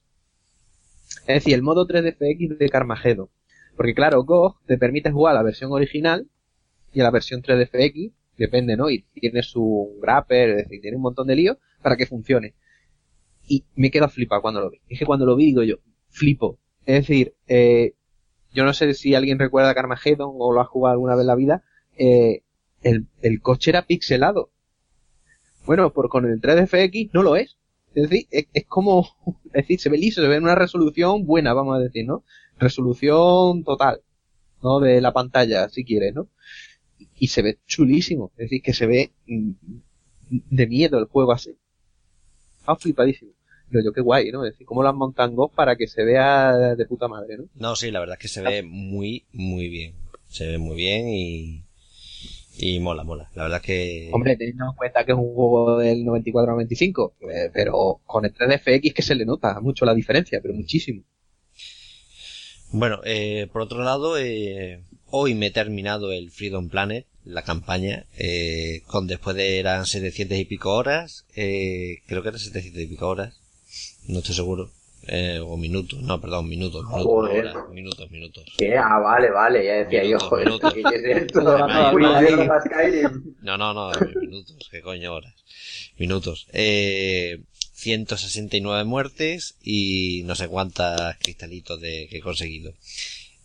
Es 1.28 1.36
decir, 1.36 1.54
el 1.54 1.62
modo 1.62 1.88
3DFX 1.88 2.58
de 2.58 2.70
Carmageddon. 2.70 3.30
Porque 3.78 3.94
claro, 3.94 4.24
GOG 4.24 4.60
te 4.66 4.78
permite 4.78 5.12
jugar 5.12 5.36
a 5.36 5.40
la 5.40 5.44
versión 5.44 5.72
original 5.72 6.28
y 6.92 7.00
a 7.00 7.04
la 7.04 7.12
versión 7.12 7.44
3DFX, 7.44 8.12
depende, 8.38 8.76
¿no? 8.76 8.90
Y 8.90 9.04
tiene 9.14 9.44
su 9.44 9.98
grapper, 10.02 10.50
es 10.50 10.58
decir, 10.58 10.82
tiene 10.82 10.98
un 10.98 11.04
montón 11.04 11.28
de 11.28 11.36
líos 11.36 11.58
para 11.82 11.96
que 11.96 12.08
funcione. 12.08 12.56
Y 13.48 13.66
me 13.76 13.92
quedo 13.92 14.10
flipado 14.10 14.42
cuando 14.42 14.62
lo 14.62 14.72
vi. 14.72 14.82
Es 14.90 15.00
que 15.00 15.06
cuando 15.06 15.26
lo 15.26 15.36
vi 15.36 15.46
digo 15.46 15.64
yo, 15.64 15.76
flipo. 16.10 16.58
Es 16.86 17.08
decir, 17.08 17.36
eh, 17.48 17.94
yo 18.52 18.66
no 18.66 18.74
sé 18.74 18.94
si 18.96 19.14
alguien 19.14 19.38
recuerda 19.38 19.76
Carmageddon 19.76 20.34
o 20.38 20.52
lo 20.52 20.60
ha 20.60 20.66
jugado 20.66 20.94
alguna 20.94 21.14
vez 21.14 21.22
en 21.22 21.28
la 21.28 21.36
vida, 21.36 21.64
eh, 21.98 22.42
el, 22.82 23.08
el 23.22 23.42
coche 23.42 23.72
era 23.72 23.84
pixelado. 23.84 24.50
Bueno, 25.68 25.94
por 25.94 26.10
con 26.10 26.26
el 26.26 26.42
3DFX 26.42 27.12
no 27.14 27.22
lo 27.22 27.36
es. 27.36 27.58
Es 27.94 28.10
decir, 28.10 28.28
es, 28.32 28.48
es 28.54 28.66
como, 28.66 29.08
es 29.46 29.54
decir, 29.54 29.80
se 29.80 29.90
ve 29.90 29.98
liso, 29.98 30.22
se 30.22 30.28
ve 30.28 30.36
en 30.36 30.44
una 30.44 30.56
resolución 30.56 31.26
buena, 31.26 31.54
vamos 31.54 31.76
a 31.76 31.80
decir, 31.80 32.06
¿no? 32.06 32.24
Resolución 32.60 33.64
total, 33.64 34.02
¿no? 34.64 34.80
De 34.80 35.02
la 35.02 35.14
pantalla, 35.14 35.70
si 35.70 35.84
quieres, 35.84 36.14
¿no? 36.14 36.30
Y 37.16 37.28
se 37.28 37.42
ve 37.42 37.60
chulísimo, 37.66 38.32
es 38.38 38.46
decir, 38.46 38.62
que 38.62 38.74
se 38.74 38.86
ve 38.88 39.12
mm, 39.28 39.52
de 40.30 40.68
miedo 40.68 40.98
el 41.00 41.06
juego 41.06 41.32
así. 41.32 41.58
Está 42.60 42.76
flipadísimo. 42.76 43.32
Pero 43.70 43.84
yo 43.84 43.92
qué 43.92 44.02
guay, 44.02 44.32
¿no? 44.32 44.46
Es 44.46 44.54
decir, 44.54 44.66
cómo 44.66 44.82
lo 44.82 44.90
han 44.90 44.98
montado 44.98 45.30
en 45.30 45.36
Go 45.36 45.50
para 45.50 45.76
que 45.76 45.88
se 45.88 46.06
vea 46.06 46.76
de 46.76 46.86
puta 46.86 47.08
madre, 47.08 47.38
¿no? 47.38 47.50
No, 47.56 47.76
sí, 47.76 47.92
la 47.92 48.00
verdad 48.00 48.16
es 48.16 48.22
que 48.22 48.28
se 48.30 48.42
ve 48.42 48.64
muy, 48.64 49.26
muy 49.34 49.68
bien. 49.68 49.94
Se 50.30 50.48
ve 50.48 50.58
muy 50.58 50.78
bien 50.78 51.08
y, 51.10 51.66
y 52.58 52.80
mola, 52.80 53.04
mola. 53.04 53.30
La 53.36 53.44
verdad 53.44 53.60
es 53.62 53.66
que... 53.66 54.10
Hombre, 54.14 54.38
teniendo 54.38 54.66
en 54.66 54.76
cuenta 54.76 55.06
que 55.06 55.12
es 55.12 55.18
un 55.18 55.34
juego 55.34 55.78
del 55.78 56.06
94-95, 56.06 57.14
eh, 57.30 57.52
pero 57.54 58.00
con 58.06 58.26
el 58.26 58.34
3DFX 58.34 58.94
que 58.94 59.02
se 59.02 59.16
le 59.16 59.26
nota 59.26 59.60
mucho 59.60 59.86
la 59.86 59.94
diferencia, 59.94 60.40
pero 60.42 60.54
muchísimo. 60.54 61.04
Bueno, 62.72 63.00
eh, 63.06 63.48
por 63.52 63.62
otro 63.62 63.84
lado, 63.84 64.18
eh, 64.18 64.82
hoy 65.10 65.34
me 65.36 65.48
he 65.48 65.52
terminado 65.52 66.12
el 66.12 66.32
Freedom 66.32 66.70
Planet, 66.70 67.06
la 67.24 67.44
campaña, 67.44 68.06
eh, 68.18 68.82
con 68.88 69.08
después 69.08 69.36
de 69.36 69.60
eran 69.60 69.86
700 69.86 70.38
y 70.38 70.46
pico 70.46 70.74
horas, 70.76 71.26
eh, 71.36 72.00
creo 72.08 72.22
que 72.22 72.30
eran 72.30 72.40
700 72.40 72.82
y 72.82 72.88
pico 72.88 73.08
horas, 73.08 73.40
no 74.08 74.20
estoy 74.20 74.36
seguro, 74.36 74.70
eh, 75.08 75.40
o 75.42 75.56
minutos, 75.58 76.02
no, 76.02 76.20
perdón, 76.20 76.50
minutos, 76.50 76.84
minutos, 76.84 77.00
no 77.00 77.04
Joder. 77.06 77.48
horas, 77.48 77.70
minutos, 77.72 78.12
minutos. 78.12 78.44
¿Qué? 78.58 78.76
Ah, 78.78 79.00
vale, 79.00 79.32
vale, 79.32 79.66
ya 79.66 79.74
decía 79.86 80.04
yo, 80.04 80.18
Minutos, 80.18 80.30
joder, 80.30 80.46
minutos. 80.48 80.74
¿qué 80.74 80.82
es 80.82 81.18
esto? 81.24 81.40
Además, 81.48 81.94
Uy, 81.94 82.04
además- 82.06 82.38
mierda, 82.38 82.62
Skyrim. 82.66 83.36
No, 83.42 83.58
no, 83.58 83.74
no, 83.74 83.92
minutos, 84.22 84.68
qué 84.70 84.82
coño 84.82 85.14
horas. 85.14 85.34
Minutos. 85.98 86.48
Eh, 86.54 87.40
169 87.78 88.84
muertes 88.86 89.56
y 89.64 90.24
no 90.26 90.36
sé 90.36 90.48
cuántas 90.48 91.16
cristalitos 91.18 91.80
de 91.80 92.08
que 92.10 92.18
he 92.18 92.22
conseguido. 92.22 92.74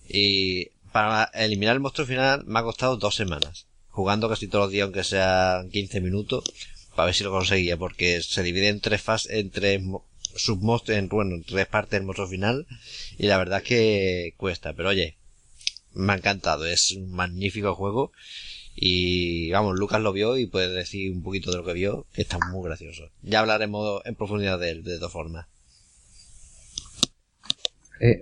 Y 0.09 0.67
para 0.91 1.25
eliminar 1.35 1.75
el 1.77 1.81
monstruo 1.81 2.07
final 2.07 2.45
me 2.47 2.59
ha 2.59 2.63
costado 2.63 2.97
dos 2.97 3.15
semanas. 3.15 3.67
Jugando 3.91 4.29
casi 4.31 4.49
todos 4.49 4.65
los 4.67 4.73
días, 4.73 4.85
aunque 4.85 5.05
sean 5.05 5.69
15 5.71 6.01
minutos, 6.01 6.45
para 6.97 7.07
ver 7.07 7.15
si 7.15 7.25
lo 7.25 7.31
conseguía, 7.31 7.77
porque 7.77 8.23
se 8.23 8.43
divide 8.43 8.69
en 8.69 8.81
tres 8.81 9.03
fases, 9.03 9.31
en 9.33 9.51
tres 9.51 9.83
mo- 9.83 10.05
submonstruos, 10.35 10.99
en, 10.99 11.09
bueno, 11.09 11.35
en 11.35 11.45
tres 11.45 11.67
partes 11.67 11.93
del 11.93 12.05
monstruo 12.05 12.27
final, 12.27 12.67
y 13.19 13.27
la 13.27 13.37
verdad 13.37 13.59
es 13.59 13.65
que 13.69 14.35
cuesta, 14.39 14.73
pero 14.73 14.89
oye, 14.89 15.17
me 15.93 16.15
ha 16.15 16.17
encantado, 16.17 16.65
es 16.65 16.93
un 16.93 17.11
magnífico 17.13 17.75
juego, 17.75 18.13
y 18.75 19.51
vamos, 19.53 19.79
Lucas 19.79 20.01
lo 20.01 20.13
vio 20.13 20.37
y 20.39 20.47
puede 20.47 20.69
decir 20.69 21.13
un 21.13 21.23
poquito 21.23 21.51
de 21.51 21.59
lo 21.59 21.65
que 21.65 21.75
vio, 21.75 22.07
que 22.13 22.23
está 22.23 22.39
muy 22.51 22.65
gracioso. 22.65 23.11
Ya 23.23 23.41
hablaremos 23.41 24.03
en 24.05 24.15
profundidad 24.15 24.59
de 24.59 24.71
él, 24.71 24.83
de 24.83 24.97
todas 24.97 25.13
formas. 25.13 25.47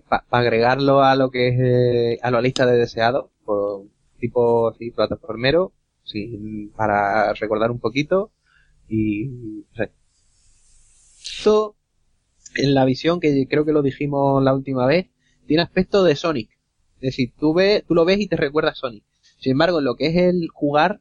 Para 0.09 0.25
agregarlo 0.31 1.03
a 1.03 1.17
lo 1.17 1.31
que 1.31 1.49
es 1.49 1.55
eh, 1.59 2.19
a 2.23 2.31
la 2.31 2.43
lista 2.43 2.67
de 2.67 2.77
deseados, 2.77 3.31
por 3.45 3.87
tipo 4.19 4.69
así, 4.69 4.91
plataformero, 4.91 5.73
sí, 6.05 6.71
para 6.77 7.33
recordar 7.35 7.71
un 7.71 7.81
poquito 7.81 8.33
y. 8.89 9.65
Esto, 11.23 11.77
en 12.57 12.75
la 12.75 12.85
visión 12.85 13.21
que 13.21 13.47
creo 13.49 13.65
que 13.65 13.73
lo 13.73 13.83
dijimos 13.83 14.43
la 14.43 14.53
última 14.53 14.87
vez, 14.87 15.07
tiene 15.47 15.62
aspecto 15.62 16.05
de 16.05 16.16
Sonic. 16.16 16.51
Es 16.97 17.01
decir, 17.01 17.33
tú, 17.39 17.55
ves, 17.55 17.85
tú 17.87 17.95
lo 17.95 18.05
ves 18.05 18.20
y 18.20 18.27
te 18.27 18.37
recuerda 18.37 18.74
Sonic. 18.74 19.05
Sin 19.41 19.53
embargo, 19.53 19.78
en 19.78 19.84
lo 19.84 19.97
que 19.97 20.07
es 20.07 20.16
el 20.16 20.49
jugar, 20.53 21.01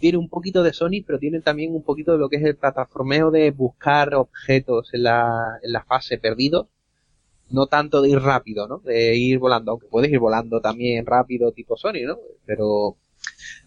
tiene 0.00 0.18
un 0.18 0.28
poquito 0.28 0.62
de 0.62 0.72
Sonic, 0.74 1.06
pero 1.06 1.18
tiene 1.18 1.40
también 1.40 1.74
un 1.74 1.82
poquito 1.82 2.12
de 2.12 2.18
lo 2.18 2.28
que 2.28 2.36
es 2.36 2.44
el 2.44 2.56
plataformeo 2.56 3.30
de 3.30 3.50
buscar 3.50 4.14
objetos 4.14 4.92
en 4.92 5.04
la, 5.04 5.58
en 5.62 5.72
la 5.72 5.84
fase 5.84 6.18
perdidos. 6.18 6.66
No 7.48 7.66
tanto 7.66 8.02
de 8.02 8.10
ir 8.10 8.18
rápido, 8.18 8.66
¿no? 8.66 8.78
De 8.78 9.14
ir 9.14 9.38
volando, 9.38 9.70
aunque 9.70 9.86
puedes 9.86 10.10
ir 10.10 10.18
volando 10.18 10.60
también 10.60 11.06
rápido 11.06 11.52
tipo 11.52 11.76
Sonic, 11.76 12.04
¿no? 12.06 12.18
Pero 12.44 12.96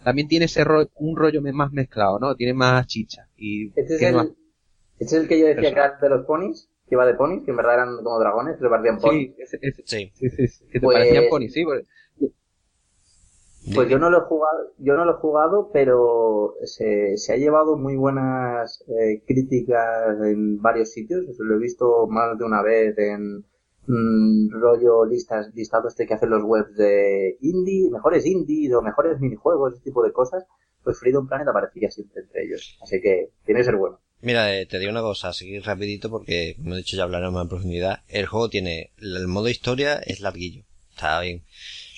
también 0.03 0.27
tiene 0.27 0.45
ese 0.45 0.65
ro- 0.65 0.89
un 0.95 1.15
rollo 1.15 1.41
más 1.41 1.71
mezclado, 1.71 2.19
¿no? 2.19 2.35
Tiene 2.35 2.53
más 2.53 2.85
chicha. 2.87 3.27
Y 3.37 3.67
Este 3.79 3.95
es, 3.95 4.13
más- 4.13 4.25
el, 4.25 4.35
este 4.99 5.15
es 5.15 5.21
el 5.23 5.27
que 5.29 5.39
yo 5.39 5.45
decía 5.47 5.61
que 5.61 5.67
era 5.79 5.97
de 5.99 6.09
los 6.09 6.25
ponis, 6.25 6.69
que 6.89 6.95
iba 6.95 7.05
de 7.05 7.13
ponis, 7.13 7.43
que 7.45 7.51
en 7.51 7.57
verdad 7.57 7.75
eran 7.75 7.95
como 8.03 8.19
dragones, 8.19 8.57
que 8.57 8.63
se 8.63 8.69
parecían 8.69 8.99
ponis. 8.99 9.31
Sí, 9.35 9.41
ese- 9.41 9.59
ese- 9.61 9.83
Sí. 9.85 10.11
sí, 10.13 10.29
sí, 10.29 10.47
sí, 10.49 10.65
que 10.65 10.79
te 10.79 10.81
Pues- 10.81 10.95
parecían 10.97 11.23
ponis, 11.29 11.53
sí. 11.53 11.63
porque- 11.63 11.85
Pues 13.73 13.89
yo 13.89 13.99
no 13.99 14.09
lo 14.09 14.19
he 14.19 14.21
jugado, 14.21 14.73
yo 14.77 14.95
no 14.95 15.05
lo 15.05 15.11
he 15.11 15.19
jugado, 15.19 15.69
pero 15.71 16.55
se, 16.63 17.17
se 17.17 17.33
ha 17.33 17.37
llevado 17.37 17.77
muy 17.77 17.95
buenas 17.95 18.83
eh, 18.87 19.21
críticas 19.27 20.17
en 20.23 20.61
varios 20.61 20.91
sitios. 20.91 21.25
Eso 21.27 21.43
lo 21.43 21.55
he 21.55 21.59
visto 21.59 22.07
más 22.07 22.37
de 22.37 22.45
una 22.45 22.61
vez 22.61 22.97
en 22.97 23.45
mm, 23.87 24.51
rollo 24.51 25.05
listas, 25.05 25.53
listados 25.53 25.95
de 25.95 26.07
que 26.07 26.13
hacen 26.13 26.29
los 26.29 26.43
webs 26.43 26.75
de 26.75 27.37
indie, 27.41 27.89
mejores 27.91 28.25
indies 28.25 28.73
o 28.73 28.81
mejores 28.81 29.19
minijuegos, 29.19 29.73
ese 29.73 29.83
tipo 29.83 30.03
de 30.03 30.13
cosas. 30.13 30.45
Pues 30.83 30.97
Freedom 30.97 31.27
Planet 31.27 31.47
aparecía 31.47 31.91
siempre 31.91 32.21
entre 32.21 32.45
ellos. 32.45 32.79
Así 32.81 33.01
que 33.01 33.31
tiene 33.45 33.59
que 33.59 33.65
ser 33.65 33.75
bueno. 33.75 33.99
Mira, 34.21 34.53
eh, 34.53 34.65
te 34.65 34.79
digo 34.79 34.91
una 34.91 35.01
cosa, 35.01 35.31
seguir 35.31 35.63
rapidito 35.63 36.09
porque, 36.09 36.55
como 36.57 36.73
he 36.73 36.77
dicho, 36.77 36.97
ya 36.97 37.03
hablaremos 37.03 37.33
más 37.33 37.43
en 37.43 37.49
profundidad. 37.49 37.99
El 38.07 38.25
juego 38.25 38.49
tiene, 38.49 38.91
el 38.97 39.27
modo 39.27 39.47
historia 39.47 39.95
es 39.99 40.19
larguillo, 40.19 40.63
está 40.89 41.21
bien. 41.21 41.43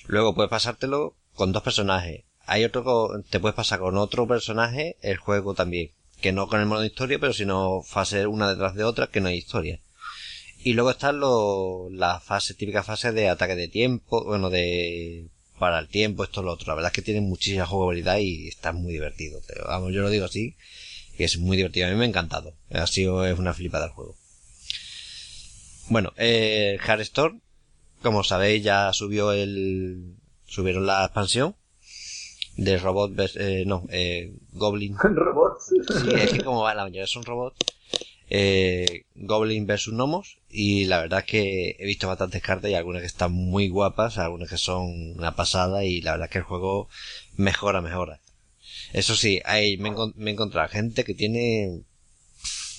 Luego 0.07 0.36
puedes 0.36 0.49
pasártelo 0.49 1.15
con 1.36 1.51
dos 1.51 1.63
personajes. 1.63 2.23
Hay 2.45 2.63
otro, 2.63 3.09
te 3.29 3.39
puedes 3.39 3.55
pasar 3.55 3.79
con 3.79 3.97
otro 3.97 4.27
personaje 4.27 4.97
el 5.01 5.17
juego 5.17 5.53
también. 5.53 5.91
Que 6.21 6.32
no 6.32 6.47
con 6.47 6.59
el 6.59 6.67
modo 6.67 6.86
historia, 6.86 7.19
pero 7.19 7.34
sino 7.34 7.82
fases 7.82 8.25
una 8.25 8.49
detrás 8.49 8.75
de 8.75 8.84
otra 8.84 9.07
que 9.07 9.21
no 9.21 9.29
hay 9.29 9.38
historia. 9.38 9.79
Y 10.63 10.73
luego 10.73 10.91
están 10.91 11.19
los, 11.19 11.91
las 11.91 12.23
fases, 12.23 12.55
típicas 12.55 12.86
fases 12.86 13.13
de 13.15 13.29
ataque 13.29 13.55
de 13.55 13.67
tiempo, 13.67 14.23
bueno, 14.23 14.51
de, 14.51 15.27
para 15.57 15.79
el 15.79 15.88
tiempo, 15.88 16.23
esto, 16.23 16.43
lo 16.43 16.51
otro. 16.51 16.67
La 16.67 16.75
verdad 16.75 16.91
es 16.91 16.95
que 16.95 17.01
tiene 17.01 17.21
muchísima 17.21 17.65
jugabilidad 17.65 18.17
y 18.17 18.47
está 18.47 18.71
muy 18.71 18.93
divertido. 18.93 19.41
Vamos, 19.65 19.93
yo 19.93 20.01
lo 20.01 20.09
digo 20.09 20.25
así, 20.25 20.55
que 21.17 21.23
es 21.23 21.38
muy 21.38 21.57
divertido. 21.57 21.88
A 21.88 21.89
mí 21.89 21.95
me 21.95 22.05
ha 22.05 22.07
encantado. 22.07 22.55
Ha 22.71 22.86
sido, 22.86 23.25
es 23.25 23.38
una 23.39 23.53
flipada 23.53 23.86
el 23.86 23.91
juego. 23.91 24.15
Bueno, 25.89 26.13
eh, 26.17 26.77
Hearthstone, 26.86 27.41
como 28.01 28.23
sabéis, 28.23 28.63
ya 28.63 28.93
subió 28.93 29.32
el, 29.32 30.15
subieron 30.52 30.86
la 30.86 31.06
expansión 31.06 31.56
de 32.58 32.78
robot, 32.78 33.14
eh, 33.36 33.64
no, 33.66 33.86
eh, 33.89 34.34
Goblin. 34.52 34.97
¿Robots? 35.02 35.68
Sí, 35.68 36.10
es 36.14 36.34
que 36.34 36.43
como 36.43 36.64
va 36.64 36.76
la 36.76 36.84
mayoría 36.84 37.08
son 37.08 37.24
robots. 37.24 37.58
Eh, 38.30 39.06
Goblin 39.16 39.66
versus 39.66 39.93
Gnomos 39.93 40.38
y 40.49 40.86
la 40.86 41.02
verdad 41.02 41.20
es 41.20 41.26
que 41.26 41.76
he 41.80 41.86
visto 41.86 42.08
bastantes 42.08 42.41
cartas 42.41 42.72
y 42.72 42.76
algunas 42.76 43.02
que 43.02 43.08
están 43.08 43.34
muy 43.34 43.68
guapas, 43.68 44.18
algunas 44.18 44.49
que 44.49 44.58
son 44.58 45.18
una 45.18 45.36
pasada 45.36 45.84
y 45.84 46.02
la 46.02 46.12
verdad 46.12 46.28
es 46.28 46.32
que 46.32 46.38
el 46.38 46.45
juego 46.45 46.88
mejora, 47.36 47.82
mejora. 47.82 48.22
Eso 48.93 49.16
sí, 49.16 49.41
hay, 49.43 49.78
me, 49.78 49.89
he 49.89 50.32
encontrado 50.32 50.70
gente 50.70 51.04
que 51.04 51.14
tiene, 51.14 51.82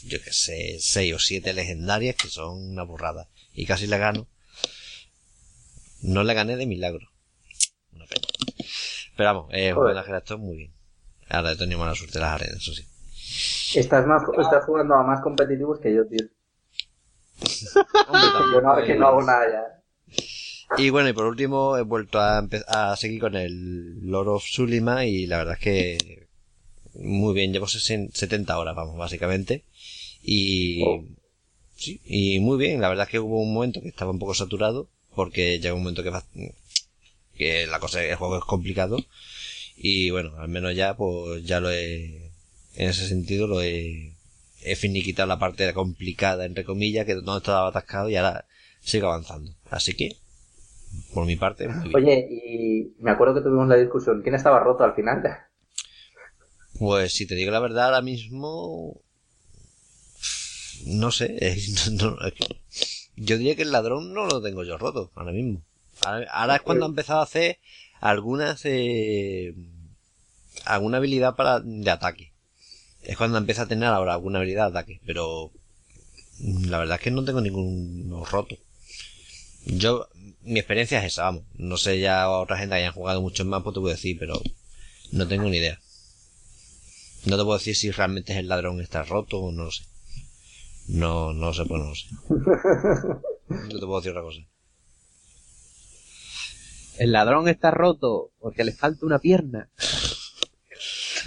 yo 0.05 0.23
que 0.23 0.33
sé, 0.33 0.79
seis 0.81 1.14
o 1.14 1.18
siete 1.18 1.53
legendarias 1.53 2.16
que 2.16 2.29
son 2.29 2.70
una 2.70 2.85
burrada 2.85 3.29
y 3.55 3.66
casi 3.66 3.87
le 3.87 3.99
gano. 3.99 4.27
No 6.01 6.25
le 6.25 6.35
gané 6.35 6.57
de 6.57 6.66
milagro. 6.66 7.12
Una 7.95 8.07
pena. 8.07 8.22
Pero 9.16 9.28
vamos, 9.34 9.51
eh, 9.53 9.74
muy 10.38 10.57
bien. 10.57 10.72
Ahora 11.28 11.53
he 11.53 11.57
tenido 11.57 11.78
mala 11.78 11.95
suerte 11.95 12.18
las 12.18 12.30
arenas, 12.34 12.57
eso 12.57 12.72
sí. 12.74 12.84
Estás 13.78 14.07
más, 14.07 14.22
estás 14.38 14.64
jugando 14.66 14.95
a 14.95 15.03
más 15.03 15.20
competitivos 15.22 15.80
que 15.80 15.95
yo, 15.95 16.07
tío. 16.07 16.26
Hombre, 18.09 18.28
Yo 18.53 18.61
no, 18.61 18.76
que 18.84 18.95
no 18.97 19.07
hago 19.09 19.22
nada 19.22 19.45
ya. 19.51 19.82
Y 20.78 20.90
bueno, 20.90 21.09
y 21.09 21.12
por 21.12 21.26
último 21.26 21.76
he 21.76 21.82
vuelto 21.82 22.18
a, 22.20 22.38
a 22.68 22.97
seguir 22.97 23.20
con 23.20 23.36
el 23.36 24.01
Lord 24.11 24.28
of 24.28 24.45
Sulima 24.45 25.05
y 25.05 25.26
la 25.26 25.38
verdad 25.38 25.55
es 25.55 25.61
que 25.61 26.28
muy 26.95 27.34
bien, 27.34 27.53
llevo 27.53 27.66
60 27.68 28.14
70 28.16 28.59
horas, 28.59 28.74
vamos, 28.74 28.97
básicamente. 28.97 29.64
Y 30.22 30.82
Oh. 30.84 31.05
sí, 31.76 32.01
y 32.05 32.40
muy 32.40 32.59
bien, 32.59 32.80
la 32.80 32.88
verdad 32.88 33.07
es 33.07 33.11
que 33.11 33.18
hubo 33.20 33.40
un 33.40 33.53
momento 33.55 33.80
que 33.80 33.88
estaba 33.88 34.11
un 34.11 34.18
poco 34.18 34.34
saturado 34.34 34.88
porque 35.14 35.59
llega 35.59 35.74
un 35.74 35.80
momento 35.80 36.03
que 36.03 36.11
va- 36.11 36.24
que 37.37 37.66
la 37.66 37.80
cosa, 37.80 38.03
el 38.05 38.16
juego 38.16 38.39
es 38.39 38.45
complicado 38.45 38.99
y 39.76 40.11
bueno, 40.11 40.37
al 40.39 40.49
menos 40.49 40.74
ya 40.76 40.97
pues 40.97 41.45
ya 41.45 41.61
lo 41.61 41.70
he 41.70 42.30
en 42.76 42.89
ese 42.91 43.07
sentido 43.09 43.47
lo 43.47 43.62
he 43.62 44.12
he 44.64 44.76
finiquitado 44.76 45.28
la 45.28 45.39
parte 45.39 45.72
complicada 45.74 46.45
entre 46.47 46.64
comillas 46.64 47.07
que 47.07 47.16
no 47.16 47.39
estaba 47.39 47.68
atascado 47.68 48.09
y 48.11 48.16
ahora 48.16 48.47
sigo 48.80 49.09
avanzando. 49.09 49.53
Así 49.70 49.95
que 49.95 50.16
por 51.14 51.26
mi 51.26 51.37
parte, 51.37 51.68
muy 51.68 51.89
bien. 51.89 51.95
Oye, 51.95 52.28
y 52.30 52.95
me 52.99 53.11
acuerdo 53.11 53.35
que 53.35 53.41
tuvimos 53.43 53.68
la 53.68 53.76
discusión. 53.76 54.22
¿Quién 54.22 54.35
estaba 54.35 54.61
roto 54.61 54.85
al 54.85 54.95
final? 54.95 55.22
Pues 56.78 57.14
si 57.14 57.26
te 57.26 57.35
digo 57.35 57.51
la 57.51 57.61
verdad, 57.61 57.87
ahora 57.87 58.03
mismo. 58.03 59.01
No 60.87 61.11
sé. 61.11 61.28
no- 61.93 62.16
yo 63.16 63.39
diría 63.39 63.57
que 63.57 63.62
el 63.62 63.72
ladrón 63.72 64.12
no 64.14 64.26
lo 64.26 64.43
tengo 64.43 64.64
yo 64.64 64.78
roto, 64.78 65.11
ahora 65.14 65.33
mismo. 65.33 65.62
Ahora, 66.05 66.57
es 66.57 66.62
cuando 66.62 66.86
ha 66.86 66.88
empezado 66.88 67.20
a 67.20 67.24
hacer 67.24 67.59
algunas. 68.00 68.62
Eh, 68.64 69.55
alguna 70.64 70.98
habilidad 70.98 71.36
para 71.36 71.61
de 71.61 71.90
ataque. 71.90 72.32
Es 73.03 73.16
cuando 73.16 73.38
empieza 73.38 73.62
a 73.62 73.68
tener 73.68 73.88
ahora 73.88 74.14
alguna 74.14 74.38
habilidad 74.38 74.64
de 74.64 74.78
ataque. 74.78 75.00
Pero. 75.07 75.53
La 76.40 76.78
verdad 76.78 76.96
es 76.96 77.03
que 77.03 77.11
no 77.11 77.24
tengo 77.24 77.40
ninguno 77.40 78.24
roto. 78.24 78.57
Yo. 79.66 80.09
Mi 80.42 80.59
experiencia 80.59 80.98
es 80.98 81.12
esa, 81.12 81.24
vamos. 81.24 81.44
No 81.55 81.76
sé 81.76 82.00
ya 82.00 82.28
otra 82.28 82.59
gente 82.59 82.74
que 82.74 82.80
hayan 82.80 82.92
jugado 82.92 83.20
mucho 83.22 83.44
más, 83.44 83.62
pues 83.62 83.74
te 83.74 83.80
puedo 83.80 83.94
decir, 83.94 84.16
pero. 84.18 84.40
No 85.12 85.28
tengo 85.28 85.48
ni 85.48 85.59
idea. 85.59 85.78
No 87.26 87.36
te 87.36 87.44
puedo 87.44 87.59
decir 87.59 87.76
si 87.76 87.90
realmente 87.90 88.32
es 88.32 88.38
el 88.38 88.48
ladrón 88.48 88.80
está 88.80 89.05
roto 89.05 89.38
o 89.38 89.53
no 89.53 89.64
lo 89.64 89.70
sé. 89.70 89.84
No, 90.88 91.32
no 91.32 91.46
lo 91.46 91.55
sé, 91.55 91.64
pues 91.64 91.80
no 91.80 91.88
lo 91.88 91.94
sé. 91.94 92.07
No 93.48 93.68
te 93.68 93.86
puedo 93.86 94.00
decir 94.00 94.12
otra 94.12 94.22
cosa. 94.22 94.40
El 96.99 97.12
ladrón 97.12 97.49
está 97.49 97.70
roto 97.70 98.30
porque 98.38 98.64
le 98.64 98.72
falta 98.72 99.07
una 99.07 99.18
pierna. 99.18 99.68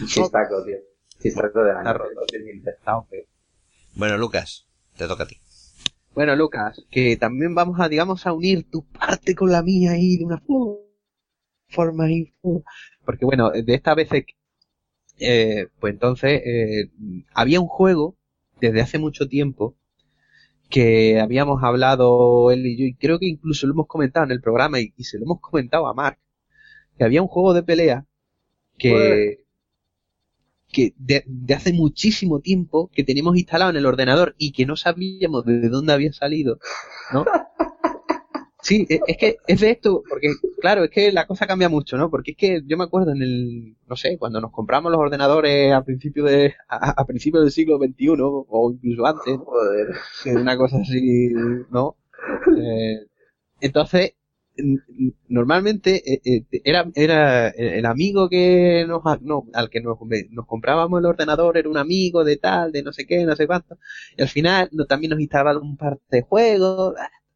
Chistaco, 0.07 0.63
tío. 0.66 0.78
Chistaco 1.22 1.63
de 1.63 1.72
Está 1.72 1.93
roto. 1.93 2.11
2015. 2.32 2.70
Está 2.70 3.01
feo. 3.03 3.24
Bueno, 3.95 4.18
Lucas, 4.18 4.68
te 4.97 5.07
toca 5.07 5.24
a 5.24 5.28
ti. 5.28 5.38
Bueno, 6.13 6.36
Lucas, 6.36 6.82
que 6.91 7.18
también 7.18 7.55
vamos 7.55 7.80
a, 7.80 7.89
digamos, 7.89 8.26
a 8.26 8.34
unir 8.34 8.70
tu 8.70 8.86
parte 8.86 9.36
con 9.36 9.51
la 9.51 9.61
mía 9.63 9.91
ahí 9.91 10.18
de 10.18 10.26
una 10.26 10.41
fo- 10.41 10.80
forma 11.70 12.05
ahí. 12.05 12.34
fo- 12.41 12.63
Porque 13.03 13.26
bueno, 13.26 13.51
de 13.51 13.74
esta 13.74 13.95
vez, 13.95 14.09
eh, 15.20 15.68
pues 15.80 15.93
entonces, 15.93 16.41
eh, 16.45 16.91
había 17.34 17.59
un 17.59 17.68
juego 17.68 18.18
desde 18.61 18.82
hace 18.82 18.97
mucho 18.97 19.28
tiempo 19.28 19.78
que 20.76 21.21
habíamos 21.21 21.63
hablado 21.63 22.51
él 22.51 22.65
y 22.65 22.78
yo, 22.78 22.84
y 22.84 22.95
creo 22.95 23.17
que 23.17 23.28
incluso 23.28 23.65
lo 23.65 23.71
hemos 23.71 23.88
comentado 23.88 24.26
en 24.26 24.34
el 24.34 24.41
programa 24.41 24.82
y, 24.82 24.93
y 24.97 25.05
se 25.05 25.17
lo 25.17 25.23
hemos 25.23 25.39
comentado 25.39 25.88
a 25.88 25.93
Mark, 25.93 26.19
que 26.97 27.05
había 27.05 27.21
un 27.21 27.30
juego 27.30 27.53
de 27.53 27.63
pelea 27.63 28.05
que, 28.78 29.45
que 30.67 30.93
de, 30.97 31.23
de 31.28 31.53
hace 31.53 31.71
muchísimo 31.71 32.41
tiempo 32.41 32.91
que 32.93 33.05
teníamos 33.05 33.38
instalado 33.38 33.71
en 33.71 33.78
el 33.78 33.86
ordenador 33.86 34.36
y 34.38 34.51
que 34.51 34.65
no 34.65 34.76
sabíamos 34.76 35.45
de 35.45 35.69
dónde 35.69 35.93
había 35.93 36.11
salido, 36.11 36.59
¿no? 37.13 37.23
Sí, 38.68 38.86
e- 38.89 38.99
es 39.07 39.18
que 39.18 39.38
es 39.47 39.59
de 39.61 39.70
esto, 39.72 40.01
porque 40.09 40.30
claro, 40.59 40.84
es 40.86 40.89
que 40.89 41.11
la 41.11 41.28
cosa 41.28 41.45
cambia 41.45 41.70
mucho, 41.70 41.97
¿no? 41.97 42.09
Porque 42.09 42.32
es 42.32 42.38
que 42.38 42.61
yo 42.66 42.78
me 42.78 42.86
acuerdo 42.86 43.11
en 43.11 43.22
el, 43.22 43.76
no 43.88 43.95
sé, 43.95 44.18
cuando 44.18 44.41
nos 44.41 44.51
compramos 44.51 44.91
los 44.91 44.99
ordenadores 45.01 45.72
a 45.72 45.84
principio 45.84 46.24
de, 46.24 46.55
a, 46.68 46.91
a 47.01 47.05
principios 47.05 47.43
del 47.43 47.51
siglo 47.51 47.78
XXI 47.78 48.45
o 48.49 48.72
incluso 48.72 49.05
antes. 49.05 49.38
Joder. 49.38 49.88
una 50.41 50.57
cosa 50.57 50.78
así, 50.82 51.30
¿no? 51.70 51.97
Eh, 52.57 53.05
entonces, 53.61 54.13
normalmente 55.28 56.01
eh, 56.13 56.22
eh, 56.26 56.61
era, 56.63 56.86
era 56.95 57.49
el 57.49 57.86
amigo 57.86 58.30
que 58.30 58.86
nos, 58.88 59.01
no, 59.22 59.45
al 59.53 59.70
que 59.70 59.82
nos, 59.82 59.97
nos 60.32 60.45
comprábamos 60.45 60.99
el 60.99 61.05
ordenador, 61.05 61.57
era 61.57 61.70
un 61.70 61.78
amigo 61.78 62.24
de 62.24 62.38
tal, 62.38 62.72
de 62.72 62.84
no 62.84 62.93
sé 62.93 63.05
qué, 63.05 63.24
no 63.26 63.36
sé 63.36 63.47
cuánto, 63.47 63.78
y 64.18 64.22
al 64.22 64.28
final 64.30 64.70
no, 64.72 64.86
también 64.86 65.11
nos 65.11 65.20
instalaban 65.20 65.57
un 65.57 65.78
par 65.78 65.99
de 66.09 66.22
juegos. 66.22 66.95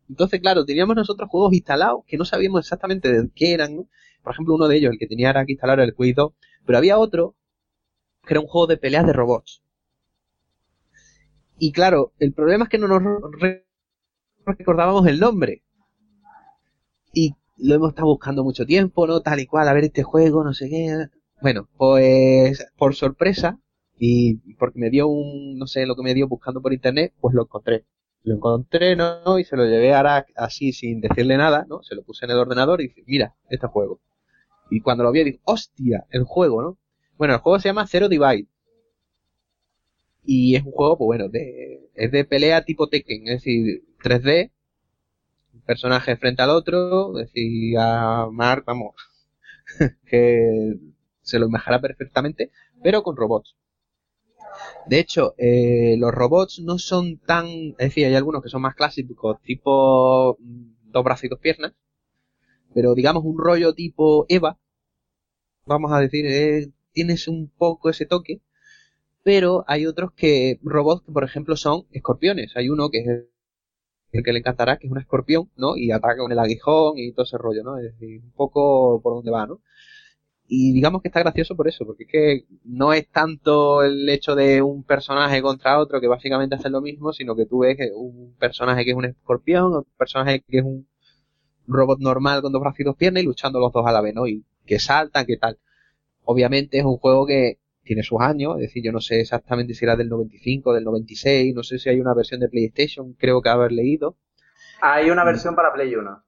Entonces, 0.09 0.41
claro, 0.41 0.65
teníamos 0.65 0.95
nosotros 0.95 1.29
juegos 1.29 1.53
instalados 1.53 2.03
que 2.07 2.17
no 2.17 2.25
sabíamos 2.25 2.61
exactamente 2.61 3.11
de 3.11 3.29
qué 3.35 3.53
eran, 3.53 3.75
¿no? 3.77 3.87
Por 4.23 4.33
ejemplo, 4.33 4.55
uno 4.55 4.67
de 4.67 4.77
ellos, 4.77 4.91
el 4.91 4.99
que 4.99 5.07
tenía 5.07 5.29
era 5.29 5.45
que 5.45 5.53
instalar 5.53 5.79
el 5.79 5.93
Quake 5.95 6.13
2, 6.15 6.33
pero 6.65 6.77
había 6.77 6.97
otro 6.99 7.35
que 8.25 8.33
era 8.35 8.41
un 8.41 8.47
juego 8.47 8.67
de 8.67 8.77
peleas 8.77 9.05
de 9.07 9.13
robots. 9.13 9.63
Y 11.59 11.71
claro, 11.73 12.13
el 12.17 12.33
problema 12.33 12.63
es 12.63 12.69
que 12.71 12.79
no 12.79 12.87
nos 12.87 13.03
re- 13.39 13.67
recordábamos 14.45 15.07
el 15.07 15.19
nombre. 15.19 15.63
Y 17.13 17.35
lo 17.57 17.75
hemos 17.75 17.89
estado 17.89 18.07
buscando 18.07 18.43
mucho 18.43 18.65
tiempo, 18.65 19.05
¿no? 19.07 19.21
Tal 19.21 19.39
y 19.39 19.45
cual, 19.45 19.67
a 19.67 19.73
ver 19.73 19.83
este 19.85 20.03
juego, 20.03 20.43
no 20.43 20.53
sé 20.53 20.69
qué. 20.69 21.05
Bueno, 21.41 21.69
pues 21.77 22.65
por 22.77 22.95
sorpresa, 22.95 23.59
y 23.97 24.35
porque 24.55 24.79
me 24.79 24.89
dio 24.89 25.07
un, 25.07 25.57
no 25.57 25.67
sé 25.67 25.85
lo 25.85 25.95
que 25.95 26.03
me 26.03 26.13
dio 26.13 26.27
buscando 26.27 26.61
por 26.61 26.73
internet, 26.73 27.13
pues 27.19 27.35
lo 27.35 27.43
encontré. 27.43 27.85
Lo 28.23 28.35
encontré, 28.35 28.95
¿no? 28.95 29.39
Y 29.39 29.43
se 29.43 29.55
lo 29.55 29.65
llevé 29.65 29.93
a 29.93 29.99
Arak 29.99 30.31
así 30.35 30.73
sin 30.73 31.01
decirle 31.01 31.37
nada, 31.37 31.65
¿no? 31.67 31.81
Se 31.83 31.95
lo 31.95 32.03
puse 32.03 32.25
en 32.25 32.31
el 32.31 32.37
ordenador 32.37 32.81
y 32.81 32.87
dije, 32.87 33.03
mira, 33.07 33.35
este 33.49 33.67
juego. 33.67 34.01
Y 34.69 34.81
cuando 34.81 35.03
lo 35.03 35.11
vi, 35.11 35.23
dije, 35.23 35.41
hostia, 35.45 36.05
el 36.11 36.23
juego, 36.23 36.61
¿no? 36.61 36.77
Bueno, 37.17 37.33
el 37.33 37.39
juego 37.39 37.59
se 37.59 37.69
llama 37.69 37.87
Zero 37.87 38.09
Divide. 38.09 38.47
Y 40.23 40.55
es 40.55 40.63
un 40.63 40.71
juego, 40.71 40.97
pues 40.97 41.05
bueno, 41.07 41.29
de, 41.29 41.89
es 41.95 42.11
de 42.11 42.25
pelea 42.25 42.63
tipo 42.63 42.87
Tekken, 42.87 43.27
es 43.27 43.43
decir, 43.43 43.83
3D, 44.03 44.51
un 45.53 45.61
personaje 45.61 46.15
frente 46.17 46.41
al 46.41 46.51
otro, 46.51 47.17
es 47.19 47.27
decir, 47.27 47.77
a 47.79 48.27
Mark, 48.31 48.63
vamos, 48.65 48.95
que 50.05 50.75
se 51.21 51.39
lo 51.39 51.47
imaginará 51.47 51.81
perfectamente, 51.81 52.51
pero 52.83 53.03
con 53.03 53.15
robots. 53.15 53.55
De 54.87 54.99
hecho, 54.99 55.35
eh, 55.37 55.95
los 55.97 56.11
robots 56.11 56.59
no 56.59 56.77
son 56.79 57.17
tan, 57.17 57.47
es 57.47 57.77
decir, 57.77 58.05
hay 58.05 58.15
algunos 58.15 58.43
que 58.43 58.49
son 58.49 58.61
más 58.61 58.75
clásicos, 58.75 59.41
tipo 59.41 60.37
mm, 60.39 60.91
dos 60.91 61.03
brazos 61.03 61.25
y 61.25 61.27
dos 61.29 61.39
piernas, 61.39 61.73
pero 62.73 62.93
digamos 62.95 63.23
un 63.25 63.37
rollo 63.37 63.73
tipo 63.73 64.25
Eva, 64.29 64.57
vamos 65.65 65.91
a 65.91 65.99
decir, 65.99 66.25
eh, 66.25 66.71
tienes 66.91 67.27
un 67.27 67.49
poco 67.57 67.89
ese 67.89 68.05
toque, 68.05 68.41
pero 69.23 69.63
hay 69.67 69.85
otros 69.85 70.11
que, 70.13 70.59
robots 70.63 71.03
que 71.05 71.11
por 71.11 71.23
ejemplo 71.23 71.55
son 71.55 71.85
escorpiones, 71.91 72.55
hay 72.55 72.69
uno 72.69 72.89
que 72.89 72.99
es 72.99 73.07
el 74.11 74.23
que 74.23 74.33
le 74.33 74.39
encantará, 74.39 74.77
que 74.77 74.87
es 74.87 74.91
un 74.91 74.99
escorpión, 74.99 75.51
¿no? 75.55 75.77
Y 75.77 75.91
ataca 75.91 76.17
con 76.17 76.31
el 76.31 76.39
aguijón 76.39 76.97
y 76.97 77.11
todo 77.11 77.25
ese 77.25 77.37
rollo, 77.37 77.63
¿no? 77.63 77.77
Es 77.77 77.93
decir, 77.93 78.21
un 78.23 78.31
poco 78.31 79.01
por 79.01 79.13
donde 79.15 79.31
va, 79.31 79.45
¿no? 79.45 79.61
Y 80.51 80.73
digamos 80.73 81.03
que 81.03 81.09
está 81.09 81.19
gracioso 81.19 81.55
por 81.55 81.67
eso, 81.67 81.85
porque 81.85 82.05
es 82.05 82.09
que 82.09 82.45
no 82.63 82.91
es 82.91 83.07
tanto 83.07 83.83
el 83.83 84.09
hecho 84.09 84.33
de 84.33 84.63
un 84.63 84.83
personaje 84.83 85.43
contra 85.43 85.77
otro 85.77 86.01
que 86.01 86.07
básicamente 86.07 86.55
hace 86.55 86.71
lo 86.71 86.81
mismo, 86.81 87.13
sino 87.13 87.35
que 87.35 87.45
tú 87.45 87.59
ves 87.59 87.77
que 87.77 87.91
un 87.93 88.35
personaje 88.39 88.83
que 88.83 88.89
es 88.89 88.97
un 88.97 89.05
escorpión, 89.05 89.75
un 89.75 89.85
personaje 89.95 90.43
que 90.49 90.57
es 90.57 90.63
un 90.63 90.87
robot 91.67 91.99
normal 91.99 92.41
con 92.41 92.51
dos 92.51 92.61
brazos 92.61 92.79
y 92.79 92.83
dos 92.83 92.95
piernas 92.95 93.21
y 93.21 93.27
luchando 93.27 93.59
los 93.59 93.71
dos 93.71 93.85
a 93.85 93.91
la 93.91 94.01
vez, 94.01 94.15
¿no? 94.15 94.25
Y 94.25 94.43
que 94.65 94.79
saltan, 94.79 95.27
que 95.27 95.37
tal. 95.37 95.59
Obviamente 96.23 96.79
es 96.79 96.83
un 96.83 96.97
juego 96.97 97.27
que 97.27 97.59
tiene 97.83 98.01
sus 98.01 98.19
años, 98.19 98.55
es 98.55 98.61
decir, 98.61 98.83
yo 98.83 98.91
no 98.91 99.01
sé 99.01 99.21
exactamente 99.21 99.75
si 99.75 99.85
era 99.85 99.95
del 99.95 100.09
95, 100.09 100.73
del 100.73 100.83
96, 100.83 101.53
no 101.53 101.61
sé 101.61 101.77
si 101.77 101.89
hay 101.89 101.99
una 101.99 102.15
versión 102.15 102.39
de 102.39 102.49
PlayStation, 102.49 103.13
creo 103.13 103.43
que 103.43 103.49
haber 103.49 103.71
leído. 103.71 104.17
Hay 104.81 105.11
una 105.11 105.23
versión 105.23 105.55
para 105.55 105.71
Play 105.73 105.95
1. 105.95 106.23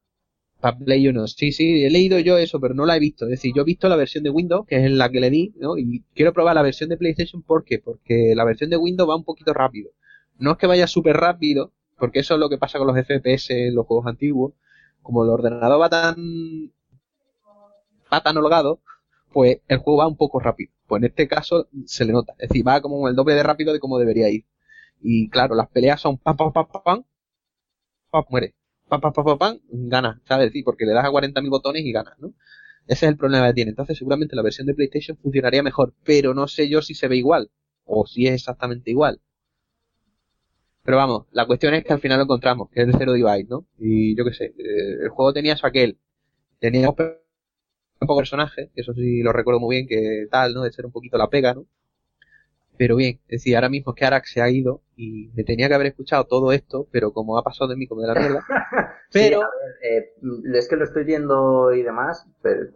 Para 0.62 0.78
Play 0.78 1.07
1, 1.07 1.28
sí, 1.28 1.51
sí, 1.51 1.84
he 1.84 1.89
leído 1.89 2.20
yo 2.20 2.38
eso, 2.38 2.59
pero 2.59 2.76
no 2.76 2.86
la 2.86 2.95
he 2.95 2.99
visto. 2.99 3.26
Es 3.26 3.32
decir, 3.32 3.53
yo 3.55 3.64
he 3.64 3.66
visto 3.66 3.89
la 3.89 3.95
versión 3.95 4.24
de 4.24 4.30
Windows, 4.30 4.68
que 4.68 4.86
es 4.86 4.91
la 4.91 5.09
que 5.09 5.20
le 5.20 5.32
di, 5.32 5.53
¿no? 5.57 5.78
Y 5.78 6.03
quiero 6.14 6.34
probar 6.34 6.55
la 6.55 6.62
versión 6.62 6.89
de 6.89 6.97
PlayStation, 6.97 7.41
¿por 7.41 7.64
qué? 7.66 7.80
Porque 7.80 8.34
la 8.36 8.45
versión 8.45 8.70
de 8.70 8.78
Windows 8.78 9.09
va 9.09 9.16
un 9.16 9.24
poquito 9.24 9.53
rápido. 9.53 9.91
No 10.38 10.51
es 10.51 10.57
que 10.57 10.68
vaya 10.68 10.88
súper 10.88 11.18
rápido, 11.18 11.74
porque 11.97 12.20
eso 12.20 12.36
es 12.36 12.39
lo 12.39 12.49
que 12.49 12.59
pasa 12.59 12.78
con 12.78 12.88
los 12.88 12.95
FPS 12.95 13.49
en 13.51 13.76
los 13.76 13.88
juegos 13.88 14.05
antiguos. 14.07 14.53
Como 15.01 15.24
el 15.24 15.32
ordenador 15.32 15.82
va 15.82 15.89
tan, 15.89 16.16
va 18.14 18.22
tan 18.22 18.38
holgado, 18.38 18.82
pues 19.34 19.62
el 19.68 19.80
juego 19.80 19.99
va 19.99 20.07
un 20.07 20.18
poco 20.18 20.39
rápido. 20.39 20.72
Pues 20.88 21.01
en 21.01 21.09
este 21.09 21.28
caso 21.28 21.68
se 21.86 22.05
le 22.05 22.14
nota. 22.14 22.34
Es 22.38 22.49
decir, 22.49 22.68
va 22.68 22.82
como 22.82 23.07
el 23.07 23.16
doble 23.16 23.34
de 23.36 23.43
rápido 23.43 23.74
de 23.74 23.80
como 23.80 23.97
debería 23.97 24.30
ir. 24.30 24.45
Y 25.01 25.30
claro, 25.30 25.55
las 25.55 25.70
peleas 25.70 26.01
son 26.01 26.18
pam, 26.18 26.38
pam, 26.38 26.53
pam, 26.53 26.68
pam, 26.72 26.84
pam, 26.84 27.03
pam, 28.12 28.24
muere 28.30 28.53
pam, 29.00 29.14
pam, 29.14 29.14
pam, 29.28 29.38
pam, 29.38 29.60
gana, 29.94 30.22
¿sabes? 30.28 30.52
Sí, 30.52 30.64
porque 30.64 30.86
le 30.86 30.94
das 30.94 31.06
a 31.06 31.10
40.000 31.12 31.50
botones 31.50 31.84
y 31.86 31.92
ganas, 31.92 32.18
¿no? 32.20 32.34
Ese 32.88 33.06
es 33.06 33.12
el 33.12 33.18
problema 33.18 33.48
que 33.48 33.54
tiene. 33.54 33.70
Entonces, 33.72 33.98
seguramente 33.98 34.36
la 34.36 34.44
versión 34.44 34.68
de 34.68 34.74
PlayStation 34.76 35.18
funcionaría 35.18 35.64
mejor, 35.64 35.94
pero 36.04 36.34
no 36.34 36.48
sé 36.48 36.70
yo 36.70 36.82
si 36.82 36.94
se 36.96 37.08
ve 37.08 37.18
igual 37.18 37.50
o 37.86 38.06
si 38.06 38.28
es 38.28 38.34
exactamente 38.36 38.92
igual. 38.92 39.22
Pero 40.84 40.98
vamos, 40.98 41.28
la 41.32 41.46
cuestión 41.46 41.74
es 41.74 41.84
que 41.84 41.94
al 41.94 42.00
final 42.00 42.18
lo 42.18 42.24
encontramos, 42.24 42.70
que 42.72 42.82
es 42.82 42.88
de 42.88 42.94
Zero 42.98 43.14
Divide, 43.14 43.46
¿no? 43.50 43.66
Y 43.78 44.16
yo 44.16 44.26
qué 44.26 44.34
sé, 44.34 44.46
eh, 44.58 44.98
el 45.04 45.10
juego 45.10 45.34
tenía 45.34 45.54
eso 45.54 45.68
aquel. 45.68 45.98
Tenía 46.60 46.89
un 46.89 46.96
poco 46.96 48.18
personaje, 48.18 48.72
que 48.76 48.82
eso 48.82 48.94
sí 48.94 49.22
lo 49.24 49.34
recuerdo 49.34 49.60
muy 49.60 49.78
bien, 49.78 49.88
que 49.88 50.28
tal, 50.32 50.54
¿no? 50.54 50.64
De 50.64 50.72
ser 50.72 50.86
un 50.86 50.92
poquito 50.92 51.18
la 51.18 51.30
pega, 51.30 51.54
¿no? 51.54 51.66
Pero 52.78 52.96
bien, 52.96 53.20
es 53.28 53.42
decir, 53.42 53.56
ahora 53.56 53.70
mismo 53.70 53.92
es 53.92 54.00
que 54.00 54.06
Arax 54.06 54.32
se 54.32 54.42
ha 54.42 54.50
ido 54.50 54.82
y 54.96 55.30
me 55.36 55.44
tenía 55.44 55.68
que 55.68 55.76
haber 55.76 55.88
escuchado 55.88 56.26
todo 56.26 56.52
esto, 56.52 56.88
pero 56.92 57.14
como 57.14 57.38
ha 57.38 57.44
pasado 57.44 57.70
de 57.70 57.76
mí 57.76 57.88
como 57.88 58.02
de 58.02 58.08
la 58.08 58.20
mierda. 58.20 58.46
pero. 59.12 59.42
Eh, 59.84 60.14
es 60.54 60.68
que 60.68 60.76
lo 60.76 60.86
estoy 60.86 61.04
viendo 61.04 61.74
y 61.74 61.84
demás, 61.84 62.28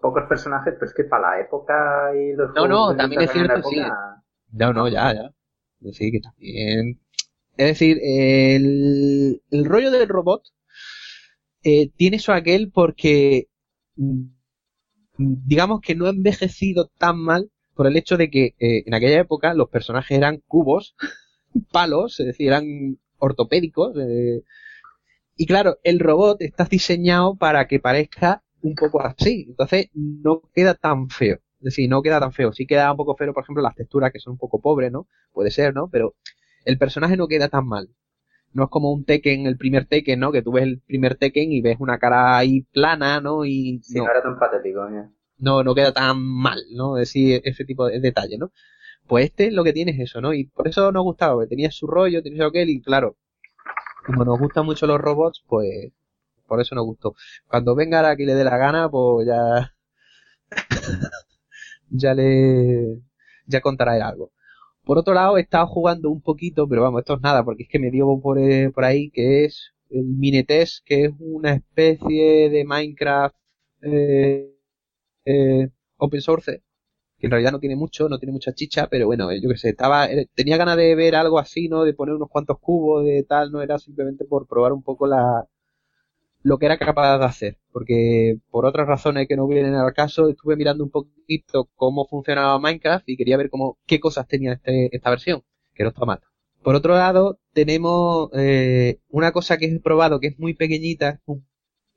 pocos 0.01 0.23
personajes, 0.27 0.73
pero 0.75 0.85
es 0.85 0.93
que 0.93 1.05
para 1.05 1.31
la 1.31 1.41
época 1.41 2.11
y 2.15 2.33
los. 2.33 2.53
No, 2.53 2.67
no, 2.67 2.95
también 2.95 3.21
es 3.21 3.31
cierto, 3.31 3.63
sí. 3.63 3.81
No, 4.51 4.73
no, 4.73 4.87
ya, 4.87 5.13
ya. 5.13 5.31
Sí, 5.91 6.11
que 6.11 6.19
también. 6.19 6.99
Es 7.57 7.67
decir, 7.67 7.97
el, 8.01 9.41
el 9.49 9.65
rollo 9.65 9.91
del 9.91 10.07
robot 10.07 10.43
eh, 11.63 11.89
tiene 11.95 12.17
eso 12.17 12.33
aquel 12.33 12.71
porque 12.71 13.47
mm, 13.95 14.25
digamos 15.17 15.81
que 15.81 15.95
no 15.95 16.05
ha 16.05 16.09
envejecido 16.09 16.91
tan 16.97 17.17
mal 17.17 17.49
por 17.75 17.87
el 17.87 17.97
hecho 17.97 18.17
de 18.17 18.29
que 18.29 18.55
eh, 18.59 18.83
en 18.85 18.93
aquella 18.93 19.19
época 19.19 19.53
los 19.53 19.69
personajes 19.69 20.17
eran 20.17 20.41
cubos, 20.47 20.95
palos, 21.71 22.19
es 22.19 22.27
decir, 22.27 22.47
eran 22.47 22.97
ortopédicos. 23.17 23.95
Eh, 23.97 24.43
y 25.35 25.45
claro, 25.45 25.77
el 25.83 25.99
robot 25.99 26.41
está 26.41 26.65
diseñado 26.65 27.35
para 27.35 27.67
que 27.67 27.79
parezca 27.79 28.43
un 28.61 28.75
poco 28.75 29.01
así. 29.01 29.45
Entonces 29.49 29.89
no 29.93 30.41
queda 30.53 30.73
tan 30.73 31.09
feo. 31.09 31.35
Es 31.59 31.65
decir, 31.65 31.89
no 31.89 32.01
queda 32.01 32.19
tan 32.19 32.31
feo. 32.31 32.53
Sí 32.53 32.65
queda 32.65 32.91
un 32.91 32.97
poco 32.97 33.15
feo, 33.15 33.33
por 33.33 33.43
ejemplo, 33.43 33.61
las 33.61 33.75
texturas 33.75 34.11
que 34.11 34.19
son 34.19 34.33
un 34.33 34.37
poco 34.37 34.61
pobres, 34.61 34.91
¿no? 34.91 35.07
Puede 35.31 35.51
ser, 35.51 35.73
¿no? 35.73 35.89
Pero 35.89 36.15
el 36.63 36.77
personaje 36.77 37.17
no 37.17 37.27
queda 37.27 37.49
tan 37.49 37.67
mal. 37.67 37.89
No 38.53 38.63
es 38.63 38.69
como 38.69 38.91
un 38.91 39.03
Tekken, 39.03 39.47
el 39.47 39.57
primer 39.57 39.85
Tekken, 39.85 40.19
¿no? 40.19 40.31
Que 40.31 40.41
tú 40.41 40.53
ves 40.53 40.63
el 40.63 40.79
primer 40.79 41.15
Tekken 41.15 41.51
y 41.51 41.61
ves 41.61 41.77
una 41.79 41.97
cara 41.99 42.37
ahí 42.37 42.61
plana, 42.71 43.19
¿no? 43.19 43.45
Y 43.45 43.81
sí, 43.83 43.97
no, 43.97 44.09
era 44.09 44.21
tan 44.21 44.39
patético, 44.39 44.87
¿eh? 44.87 45.09
No, 45.37 45.63
no 45.63 45.75
queda 45.75 45.93
tan 45.93 46.21
mal, 46.21 46.59
¿no? 46.71 46.95
Decir 46.95 47.41
ese 47.45 47.65
tipo 47.65 47.87
de 47.87 47.99
detalle, 47.99 48.37
¿no? 48.37 48.51
Pues 49.07 49.25
este 49.25 49.51
lo 49.51 49.63
que 49.63 49.73
tiene 49.73 49.91
es 49.91 49.99
eso, 49.99 50.21
¿no? 50.21 50.33
Y 50.33 50.45
por 50.45 50.67
eso 50.67 50.91
nos 50.91 51.03
gustaba, 51.03 51.35
porque 51.35 51.49
tenía 51.49 51.71
su 51.71 51.87
rollo, 51.87 52.23
tenía 52.23 52.45
aquel, 52.47 52.69
y 52.69 52.81
claro, 52.81 53.17
como 54.05 54.25
nos 54.25 54.39
gustan 54.39 54.65
mucho 54.65 54.87
los 54.87 54.99
robots, 54.99 55.43
pues 55.47 55.91
por 56.47 56.61
eso 56.61 56.75
nos 56.75 56.85
gustó. 56.85 57.15
Cuando 57.47 57.75
venga 57.75 57.97
ahora 57.99 58.15
que 58.15 58.25
le 58.25 58.35
dé 58.35 58.43
la 58.43 58.57
gana, 58.57 58.89
pues 58.89 59.27
ya, 59.27 59.73
ya 61.89 62.13
le, 62.13 63.01
ya 63.47 63.61
contará 63.61 63.93
algo. 64.07 64.31
Por 64.85 64.97
otro 64.99 65.13
lado, 65.13 65.37
he 65.37 65.41
estado 65.41 65.67
jugando 65.67 66.09
un 66.11 66.21
poquito, 66.21 66.67
pero 66.67 66.83
vamos, 66.83 67.01
esto 67.01 67.15
es 67.15 67.21
nada, 67.21 67.43
porque 67.43 67.63
es 67.63 67.69
que 67.69 67.79
me 67.79 67.91
dio 67.91 68.19
por, 68.21 68.37
eh, 68.39 68.69
por 68.71 68.85
ahí, 68.85 69.09
que 69.11 69.45
es 69.45 69.73
el 69.89 70.05
Minetest, 70.05 70.85
que 70.85 71.05
es 71.05 71.11
una 71.19 71.53
especie 71.55 72.49
de 72.49 72.65
Minecraft, 72.65 73.35
eh, 73.81 74.54
eh, 75.25 75.69
open 75.97 76.21
source, 76.21 76.63
que 77.17 77.27
en 77.27 77.31
realidad 77.31 77.51
no 77.51 77.59
tiene 77.59 77.75
mucho, 77.75 78.09
no 78.09 78.19
tiene 78.19 78.33
mucha 78.33 78.53
chicha, 78.53 78.87
pero 78.89 79.07
bueno, 79.07 79.31
yo 79.33 79.49
que 79.49 79.57
sé, 79.57 79.69
estaba, 79.69 80.07
eh, 80.11 80.27
tenía 80.35 80.57
ganas 80.57 80.77
de 80.77 80.95
ver 80.95 81.15
algo 81.15 81.39
así, 81.39 81.69
¿no? 81.69 81.83
De 81.83 81.93
poner 81.93 82.15
unos 82.15 82.29
cuantos 82.29 82.59
cubos, 82.59 83.05
de 83.05 83.23
tal, 83.23 83.51
no 83.51 83.61
era 83.61 83.79
simplemente 83.79 84.25
por 84.25 84.47
probar 84.47 84.73
un 84.73 84.83
poco 84.83 85.07
la, 85.07 85.47
lo 86.45 86.59
que 86.59 86.67
era 86.67 86.77
capaz 86.77 87.17
de 87.17 87.25
hacer, 87.25 87.57
porque 87.71 88.37
por 88.51 88.67
otras 88.67 88.87
razones 88.87 89.27
que 89.27 89.35
no 89.35 89.47
vienen 89.47 89.73
al 89.73 89.93
caso, 89.93 90.29
estuve 90.29 90.55
mirando 90.55 90.83
un 90.83 90.91
poquito 90.91 91.69
cómo 91.75 92.05
funcionaba 92.05 92.59
Minecraft 92.59 93.09
y 93.09 93.17
quería 93.17 93.37
ver 93.37 93.49
cómo, 93.49 93.79
qué 93.87 93.99
cosas 93.99 94.27
tenía 94.27 94.53
este, 94.53 94.95
esta 94.95 95.09
versión, 95.09 95.43
que 95.73 95.83
no 95.83 95.89
está 95.89 96.05
mal. 96.05 96.21
Por 96.61 96.75
otro 96.75 96.93
lado, 96.93 97.39
tenemos 97.53 98.29
eh, 98.33 98.99
una 99.09 99.31
cosa 99.31 99.57
que 99.57 99.65
he 99.65 99.79
probado 99.79 100.19
que 100.19 100.27
es 100.27 100.39
muy 100.39 100.53
pequeñita, 100.53 101.19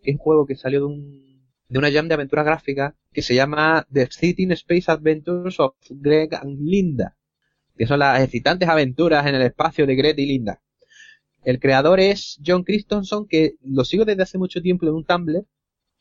es 0.03 0.14
un 0.14 0.18
juego 0.18 0.47
que 0.47 0.57
salió 0.57 0.81
de 0.81 0.87
un 0.87 1.28
de 1.69 1.79
una 1.79 1.93
jam 1.93 2.09
de 2.09 2.14
aventuras 2.14 2.47
gráficas 2.47 2.95
que 3.12 3.23
se 3.23 3.35
llama 3.35 3.87
The 3.93 4.03
Exciting 4.03 4.53
Space 4.53 4.91
Adventures 4.91 5.61
of 5.61 5.75
Greg 5.91 6.35
and 6.35 6.61
Linda, 6.61 7.16
que 7.77 7.87
son 7.87 7.99
las 7.99 8.23
excitantes 8.23 8.69
aventuras 8.69 9.27
en 9.27 9.35
el 9.35 9.43
espacio 9.43 9.87
de 9.87 9.95
Greg 9.95 10.19
y 10.19 10.27
Linda. 10.27 10.61
El 11.45 11.61
creador 11.61 12.01
es 12.01 12.41
John 12.45 12.64
Christensen, 12.64 13.27
que 13.27 13.55
lo 13.62 13.85
sigo 13.85 14.05
desde 14.05 14.23
hace 14.23 14.39
mucho 14.39 14.61
tiempo 14.61 14.87
en 14.87 14.95
un 14.95 15.05
Tumblr, 15.05 15.47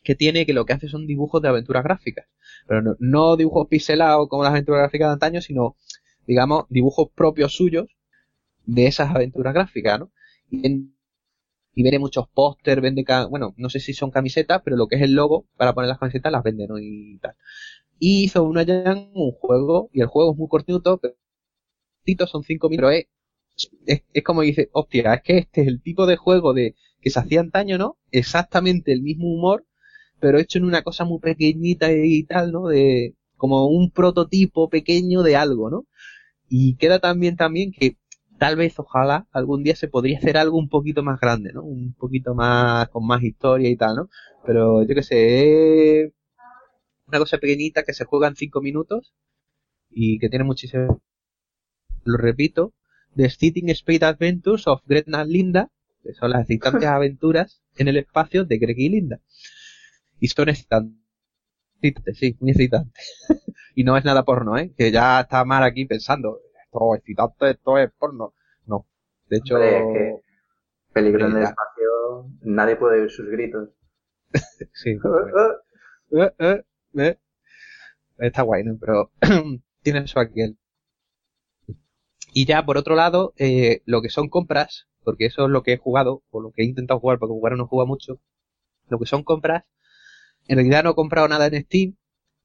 que 0.04 0.16
tiene 0.16 0.46
que 0.46 0.54
lo 0.54 0.66
que 0.66 0.74
hace 0.74 0.88
son 0.88 1.06
dibujos 1.06 1.42
de 1.42 1.50
aventuras 1.50 1.84
gráficas. 1.84 2.28
Pero 2.66 2.96
no, 3.00 3.36
dibujos 3.36 3.68
pixelados 3.68 4.28
como 4.30 4.44
las 4.44 4.52
aventuras 4.52 4.82
gráficas 4.82 5.10
de 5.10 5.14
antaño, 5.14 5.42
sino, 5.42 5.76
digamos, 6.26 6.66
dibujos 6.70 7.10
propios 7.14 7.54
suyos 7.54 7.88
de 8.66 8.88
esas 8.88 9.14
aventuras 9.14 9.54
gráficas, 9.54 10.00
¿no? 10.00 10.12
Y 10.50 10.66
en 10.66 10.97
y 11.78 11.84
veré 11.84 12.00
muchos 12.00 12.28
póster, 12.34 12.82
vende, 12.82 13.06
bueno, 13.30 13.54
no 13.56 13.70
sé 13.70 13.80
si 13.80 13.94
son 13.94 14.10
camisetas, 14.10 14.64
pero 14.66 14.76
lo 14.76 14.88
que 14.88 14.96
es 14.96 15.04
el 15.04 15.14
logo 15.14 15.46
para 15.58 15.76
poner 15.76 15.90
las 15.90 16.00
camisetas 16.00 16.32
las 16.32 16.42
venden 16.42 16.70
¿no? 16.70 16.80
y 16.80 17.20
tal. 17.22 17.36
Y 18.00 18.24
hizo 18.24 18.44
una 18.44 18.64
un 19.14 19.32
juego, 19.34 19.90
y 19.94 20.02
el 20.02 20.08
juego 20.08 20.32
es 20.32 20.38
muy 20.40 20.48
cortito, 20.50 20.98
pero 20.98 21.16
son 22.28 22.44
5 22.44 22.70
minutos, 22.70 22.94
es, 23.86 24.02
es, 24.14 24.24
como 24.24 24.42
dice, 24.42 24.70
hostia, 24.74 25.14
es 25.14 25.22
que 25.22 25.38
este 25.38 25.62
es 25.62 25.68
el 25.68 25.82
tipo 25.82 26.08
de 26.08 26.18
juego 26.18 26.54
de 26.56 26.76
que 27.02 27.12
se 27.12 27.20
hacía 27.20 27.42
antaño, 27.42 27.78
¿no? 27.78 27.98
Exactamente 28.12 28.92
el 28.92 29.04
mismo 29.04 29.28
humor, 29.28 29.66
pero 30.20 30.40
hecho 30.40 30.58
en 30.58 30.66
una 30.66 30.82
cosa 30.84 31.06
muy 31.06 31.20
pequeñita 31.20 31.92
y 31.94 32.24
tal, 32.24 32.52
¿no? 32.52 32.68
De 32.68 33.16
como 33.38 33.68
un 33.68 33.92
prototipo 33.92 34.70
pequeño 34.70 35.22
de 35.24 35.36
algo, 35.36 35.70
¿no? 35.70 35.86
Y 36.50 36.76
queda 36.78 37.00
también 37.00 37.38
también 37.38 37.72
que 37.72 37.98
tal 38.38 38.56
vez, 38.56 38.80
ojalá, 38.80 39.28
algún 39.32 39.64
día 39.64 39.76
se 39.76 39.88
podría 39.88 40.18
hacer 40.18 40.38
algo 40.38 40.58
un 40.58 40.70
poquito 40.70 41.04
más 41.04 41.20
grande, 41.20 41.52
¿no? 41.54 41.64
Un 41.64 41.94
poquito 41.94 42.36
más, 42.36 42.90
con 42.90 43.06
más 43.06 43.24
historia 43.24 43.70
y 43.70 43.76
tal, 43.76 43.96
¿no? 43.96 44.10
Pero 44.46 44.84
yo 44.84 44.96
que 44.96 45.04
sé, 45.04 46.14
una 47.08 47.20
cosa 47.20 47.38
pequeñita 47.38 47.84
que 47.84 47.94
se 47.94 48.06
juega 48.06 48.28
en 48.28 48.36
5 48.36 48.62
minutos 48.62 49.14
y 49.90 50.20
que 50.20 50.30
tiene 50.30 50.46
muchísimo, 50.46 51.02
lo 52.04 52.18
repito, 52.18 52.74
The 53.16 53.30
Sitting 53.30 53.70
Space 53.70 54.06
Adventures 54.06 54.68
of 54.68 54.82
Gretna 54.86 55.24
Linda, 55.26 55.72
que 56.04 56.14
son 56.14 56.32
las 56.32 56.42
excitantes 56.42 56.86
aventuras 56.88 57.62
en 57.78 57.88
el 57.88 57.98
espacio 57.98 58.46
de 58.46 58.58
Greg 58.58 58.80
y 58.80 58.90
Linda. 58.90 59.20
Y 60.20 60.28
son 60.28 60.50
excitantes. 60.50 60.98
excitante, 61.82 62.14
sí, 62.14 62.38
muy 62.40 62.52
excitante. 62.52 63.00
y 63.76 63.84
no 63.84 63.98
es 63.98 64.06
nada 64.06 64.24
porno, 64.24 64.58
¿eh? 64.58 64.74
Que 64.78 64.92
ya 64.92 65.22
está 65.22 65.46
mal 65.46 65.64
aquí 65.64 65.86
pensando, 65.86 66.40
esto 66.68 66.94
es 66.94 67.00
excitante, 67.00 67.50
esto 67.52 67.78
es 67.78 67.92
porno. 67.98 68.34
No. 68.66 68.86
De 69.30 69.38
hecho... 69.38 69.56
Hombre, 69.56 69.78
es 69.78 69.84
que 69.94 70.22
peligro 70.94 71.28
en 71.28 71.38
el 71.38 71.44
espacio, 71.44 72.30
nadie 72.42 72.76
puede 72.76 73.02
oír 73.02 73.10
sus 73.12 73.28
gritos. 73.30 73.70
sí. 74.74 74.98
Eh, 76.10 76.32
eh, 76.40 76.64
eh. 77.00 77.20
Está 78.18 78.44
guay, 78.44 78.64
¿no? 78.64 78.78
Pero 78.80 79.12
tiene 79.84 80.00
eso 80.00 80.22
aquel. 80.22 80.58
Y 82.34 82.46
ya, 82.46 82.66
por 82.66 82.78
otro 82.78 82.96
lado, 82.96 83.34
eh, 83.38 83.82
lo 83.86 84.02
que 84.02 84.10
son 84.10 84.30
compras, 84.30 84.88
porque 85.04 85.26
eso 85.26 85.44
es 85.46 85.50
lo 85.50 85.64
que 85.64 85.74
he 85.74 85.78
jugado, 85.78 86.24
o 86.30 86.42
lo 86.42 86.52
que 86.52 86.62
he 86.62 86.66
intentado 86.66 87.02
jugar, 87.02 87.20
porque 87.20 87.34
jugar 87.34 87.58
no 87.58 87.68
juega 87.68 87.86
mucho, 87.86 88.22
lo 88.88 89.00
que 89.00 89.06
son 89.06 89.24
compras, 89.24 89.66
en 90.48 90.56
realidad 90.56 90.86
no 90.86 90.92
he 90.92 90.96
comprado 90.96 91.28
nada 91.28 91.48
en 91.48 91.62
Steam, 91.66 91.98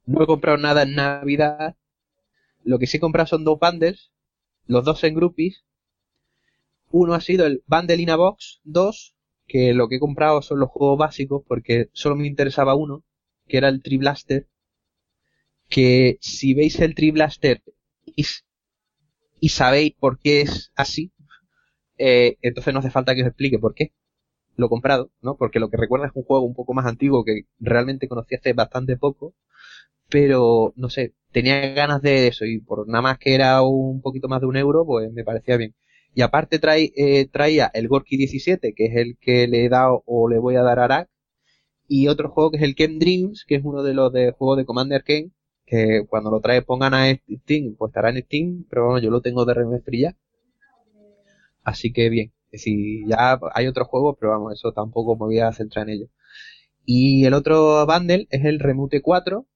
no 0.06 0.24
he 0.24 0.26
comprado 0.26 0.58
nada 0.58 0.82
en 0.82 0.96
Navidad, 0.96 1.76
lo 2.64 2.78
que 2.78 2.86
sí 2.86 2.96
he 2.96 3.00
comprado 3.00 3.26
son 3.26 3.44
dos 3.44 3.58
bundles, 3.58 4.12
los 4.66 4.84
dos 4.84 5.02
en 5.04 5.14
groupies, 5.14 5.64
uno 6.90 7.14
ha 7.14 7.20
sido 7.20 7.46
el 7.46 7.62
Bundle 7.66 8.16
Box 8.16 8.60
2, 8.64 9.14
que 9.46 9.74
lo 9.74 9.88
que 9.88 9.96
he 9.96 10.00
comprado 10.00 10.42
son 10.42 10.60
los 10.60 10.70
juegos 10.70 10.98
básicos, 10.98 11.42
porque 11.46 11.88
solo 11.92 12.16
me 12.16 12.26
interesaba 12.26 12.74
uno, 12.74 13.02
que 13.48 13.56
era 13.56 13.68
el 13.68 13.82
Triblaster, 13.82 14.48
que 15.68 16.18
si 16.20 16.54
veis 16.54 16.78
el 16.80 16.94
Triblaster 16.94 17.62
y, 18.04 18.24
y 19.40 19.48
sabéis 19.48 19.94
por 19.98 20.18
qué 20.18 20.42
es 20.42 20.72
así, 20.74 21.12
eh, 21.98 22.36
entonces 22.42 22.72
no 22.74 22.80
hace 22.80 22.90
falta 22.90 23.14
que 23.14 23.22
os 23.22 23.28
explique 23.28 23.58
por 23.58 23.74
qué 23.74 23.92
lo 24.56 24.68
comprado, 24.68 25.10
¿no? 25.22 25.36
Porque 25.36 25.60
lo 25.60 25.70
que 25.70 25.78
recuerda 25.78 26.06
es 26.06 26.12
un 26.14 26.24
juego 26.24 26.44
un 26.44 26.54
poco 26.54 26.74
más 26.74 26.86
antiguo 26.86 27.24
que 27.24 27.42
realmente 27.60 28.08
conocí 28.08 28.36
hace 28.36 28.52
bastante 28.54 28.96
poco, 28.96 29.34
pero 30.08 30.72
no 30.76 30.90
sé, 30.90 31.14
tenía 31.32 31.60
ganas 31.74 32.02
de 32.02 32.28
eso 32.28 32.44
y 32.44 32.60
por 32.60 32.86
nada 32.88 33.02
más 33.02 33.18
que 33.18 33.34
era 33.34 33.62
un 33.62 34.00
poquito 34.02 34.28
más 34.28 34.40
de 34.40 34.46
un 34.46 34.56
euro, 34.56 34.84
pues 34.86 35.12
me 35.12 35.24
parecía 35.24 35.56
bien. 35.56 35.74
Y 36.14 36.22
aparte 36.22 36.58
trae, 36.58 36.92
eh, 36.96 37.26
traía 37.28 37.70
el 37.74 37.88
Gorky 37.88 38.16
17, 38.16 38.74
que 38.74 38.86
es 38.86 38.96
el 38.96 39.16
que 39.18 39.48
le 39.48 39.64
he 39.64 39.68
dado 39.68 40.02
o 40.06 40.28
le 40.28 40.38
voy 40.38 40.56
a 40.56 40.62
dar 40.62 40.78
a 40.78 40.84
Arak, 40.84 41.10
y 41.88 42.08
otro 42.08 42.30
juego 42.30 42.50
que 42.50 42.58
es 42.58 42.62
el 42.62 42.74
Ken 42.74 42.98
Dreams, 42.98 43.44
que 43.46 43.56
es 43.56 43.64
uno 43.64 43.82
de 43.82 43.94
los 43.94 44.12
de 44.12 44.32
juegos 44.32 44.58
de 44.58 44.64
Commander 44.66 45.04
Ken, 45.04 45.32
que 45.66 46.04
cuando 46.08 46.30
lo 46.30 46.40
trae 46.40 46.62
pongan 46.62 46.94
a 46.94 47.10
Steam, 47.14 47.76
pues 47.76 47.90
estará 47.90 48.10
en 48.10 48.22
Steam, 48.22 48.66
pero 48.70 48.86
bueno, 48.86 48.98
yo 49.00 49.10
lo 49.10 49.20
tengo 49.22 49.44
de 49.44 49.54
remestre 49.54 49.98
ya. 49.98 50.16
Así 51.64 51.92
que 51.92 52.08
bien, 52.08 52.32
decir, 52.50 53.04
ya 53.08 53.38
hay 53.54 53.66
otros 53.66 53.88
juegos, 53.88 54.16
pero 54.18 54.32
vamos, 54.32 54.52
eso 54.54 54.72
tampoco 54.72 55.14
me 55.16 55.26
voy 55.26 55.38
a 55.40 55.52
centrar 55.52 55.88
en 55.88 55.94
ello. 55.96 56.06
Y 56.84 57.24
el 57.26 57.34
otro 57.34 57.86
bundle 57.86 58.26
es 58.30 58.44
el 58.44 58.60
Remute 58.60 59.02
4, 59.02 59.46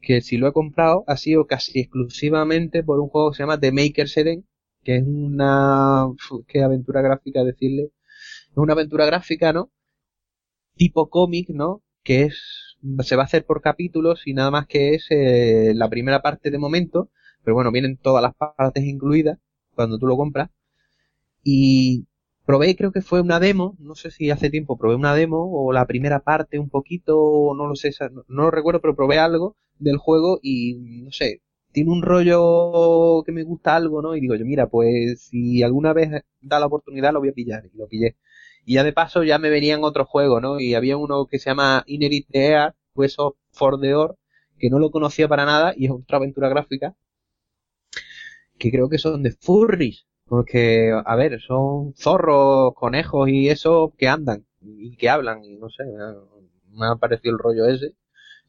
que 0.00 0.20
si 0.22 0.36
lo 0.36 0.48
he 0.48 0.52
comprado 0.52 1.04
ha 1.06 1.16
sido 1.16 1.46
casi 1.46 1.80
exclusivamente 1.80 2.82
por 2.84 3.00
un 3.00 3.08
juego 3.08 3.30
que 3.30 3.36
se 3.36 3.42
llama 3.42 3.60
The 3.60 3.72
Maker 3.72 4.08
Eden, 4.16 4.46
que 4.82 4.96
es 4.96 5.04
una, 5.06 6.06
qué 6.46 6.62
aventura 6.62 7.02
gráfica 7.02 7.44
decirle, 7.44 7.90
es 8.50 8.56
una 8.56 8.74
aventura 8.74 9.06
gráfica, 9.06 9.52
¿no? 9.52 9.70
Tipo 10.76 11.10
cómic, 11.10 11.48
¿no? 11.50 11.82
Que 12.02 12.22
es 12.24 12.68
se 13.02 13.16
va 13.16 13.22
a 13.22 13.26
hacer 13.26 13.44
por 13.44 13.60
capítulos 13.60 14.26
y 14.26 14.34
nada 14.34 14.50
más 14.50 14.66
que 14.66 14.94
es 14.94 15.06
eh, 15.10 15.72
la 15.74 15.88
primera 15.88 16.22
parte 16.22 16.50
de 16.50 16.58
momento, 16.58 17.10
pero 17.42 17.54
bueno, 17.54 17.72
vienen 17.72 17.96
todas 17.96 18.22
las 18.22 18.34
partes 18.34 18.84
incluidas 18.84 19.38
cuando 19.74 19.98
tú 19.98 20.06
lo 20.06 20.16
compras. 20.16 20.50
Y 21.42 22.06
probé, 22.48 22.76
creo 22.76 22.92
que 22.92 23.02
fue 23.02 23.20
una 23.20 23.40
demo, 23.40 23.76
no 23.78 23.94
sé 23.94 24.10
si 24.10 24.30
hace 24.30 24.48
tiempo 24.48 24.78
probé 24.78 24.94
una 24.96 25.14
demo 25.14 25.50
o 25.52 25.70
la 25.70 25.86
primera 25.86 26.20
parte 26.20 26.58
un 26.58 26.70
poquito, 26.70 27.52
no 27.54 27.66
lo 27.66 27.76
sé, 27.76 27.90
no, 28.10 28.24
lo 28.26 28.50
recuerdo, 28.50 28.80
pero 28.80 28.96
probé 28.96 29.18
algo 29.18 29.54
del 29.78 29.98
juego 29.98 30.40
y 30.42 31.02
no 31.04 31.12
sé, 31.12 31.42
tiene 31.72 31.90
un 31.90 32.00
rollo 32.02 33.22
que 33.26 33.32
me 33.32 33.42
gusta 33.42 33.76
algo, 33.76 34.00
¿no? 34.00 34.16
Y 34.16 34.22
digo 34.22 34.34
yo, 34.34 34.46
mira, 34.46 34.66
pues 34.66 35.26
si 35.28 35.62
alguna 35.62 35.92
vez 35.92 36.10
da 36.40 36.58
la 36.58 36.66
oportunidad 36.66 37.12
lo 37.12 37.20
voy 37.20 37.28
a 37.28 37.32
pillar 37.34 37.66
y 37.66 37.76
lo 37.76 37.86
pillé. 37.86 38.16
Y 38.64 38.74
ya 38.76 38.84
de 38.84 38.94
paso 38.94 39.24
ya 39.24 39.38
me 39.38 39.50
venían 39.50 39.84
otros 39.84 40.08
juegos, 40.08 40.40
¿no? 40.40 40.58
Y 40.58 40.74
había 40.74 40.96
uno 40.96 41.26
que 41.26 41.38
se 41.38 41.50
llama 41.50 41.84
Inherit 41.86 42.28
the 42.30 42.46
Air, 42.46 42.74
Hueso 42.94 43.36
for 43.52 43.78
the 43.78 43.94
Or, 43.94 44.16
que 44.58 44.70
no 44.70 44.78
lo 44.78 44.90
conocía 44.90 45.28
para 45.28 45.44
nada 45.44 45.74
y 45.76 45.84
es 45.86 45.90
otra 45.90 46.16
aventura 46.16 46.48
gráfica 46.48 46.96
que 48.58 48.70
creo 48.70 48.88
que 48.88 48.98
son 48.98 49.22
de 49.22 49.32
furries. 49.32 50.06
Porque, 50.28 50.92
a 51.04 51.16
ver, 51.16 51.40
son 51.40 51.94
zorros, 51.94 52.74
conejos 52.74 53.28
y 53.28 53.48
eso 53.48 53.94
que 53.96 54.08
andan 54.08 54.44
y 54.60 54.96
que 54.96 55.08
hablan 55.08 55.44
y 55.44 55.56
no 55.56 55.68
sé, 55.70 55.84
me 56.72 56.86
ha, 56.86 56.96
parecido 56.96 57.34
el 57.34 57.38
rollo 57.38 57.66
ese. 57.66 57.94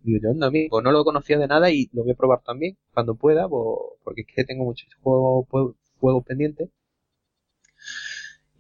Digo, 0.04 0.20
yo 0.24 0.32
ando 0.32 0.48
a 0.48 0.52
mí, 0.52 0.70
pues 0.70 0.84
no 0.84 0.92
lo 0.92 1.04
conocía 1.06 1.38
de 1.38 1.48
nada 1.48 1.72
y 1.72 1.90
lo 1.94 2.04
voy 2.04 2.12
a 2.14 2.16
probar 2.16 2.42
también 2.44 2.78
cuando 2.94 3.16
pueda, 3.16 3.48
pues, 3.50 3.78
porque 4.04 4.22
es 4.22 4.28
que 4.36 4.44
tengo 4.46 4.66
muchos 4.66 4.90
juegos, 5.02 5.48
juegos 6.00 6.26
pendientes. 6.26 6.70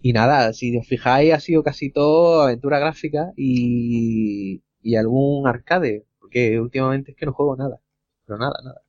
Y 0.01 0.13
nada, 0.13 0.53
si 0.53 0.77
os 0.77 0.87
fijáis, 0.87 1.33
ha 1.33 1.39
sido 1.39 1.63
casi 1.63 1.89
todo 1.91 2.41
aventura 2.41 2.79
gráfica 2.79 3.31
y, 3.35 4.61
y 4.81 4.95
algún 4.95 5.47
arcade, 5.47 6.05
porque 6.19 6.59
últimamente 6.59 7.11
es 7.11 7.17
que 7.17 7.25
no 7.25 7.33
juego 7.33 7.55
nada, 7.57 7.81
pero 8.25 8.37
nada, 8.39 8.55
nada. 8.63 8.81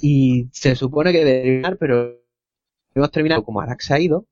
Y 0.00 0.48
se 0.52 0.74
supone 0.74 1.12
que 1.12 1.24
debe 1.24 1.42
terminar, 1.42 1.76
pero 1.78 2.20
hemos 2.94 3.10
terminado 3.10 3.44
como 3.44 3.60
Arax 3.60 3.90
ha 3.90 4.00
ido. 4.00 4.26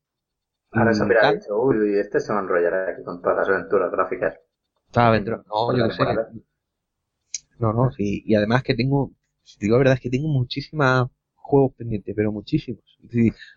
Ahora 0.71 0.93
se 0.93 1.05
dicho, 1.05 1.57
uy, 1.57 1.97
este 1.97 2.19
se 2.19 2.33
va 2.33 2.39
a 2.39 2.41
enrollar 2.41 2.89
aquí 2.89 3.03
con 3.03 3.21
todas 3.21 3.37
las 3.37 3.49
aventuras 3.49 3.91
gráficas. 3.91 4.35
Todas 4.91 5.07
aventuras, 5.09 5.45
no, 5.47 5.77
yo 5.77 5.89
sé. 5.89 6.03
No, 7.59 7.71
no, 7.71 7.91
sí, 7.91 8.21
y 8.25 8.35
además 8.35 8.63
que 8.63 8.75
tengo, 8.75 9.11
si 9.43 9.57
digo 9.59 9.75
la 9.75 9.79
verdad 9.79 9.93
es 9.93 10.01
que 10.01 10.09
tengo 10.09 10.27
muchísimas 10.27 11.07
juegos 11.35 11.73
pendientes, 11.77 12.13
pero 12.15 12.31
muchísimos. 12.31 12.83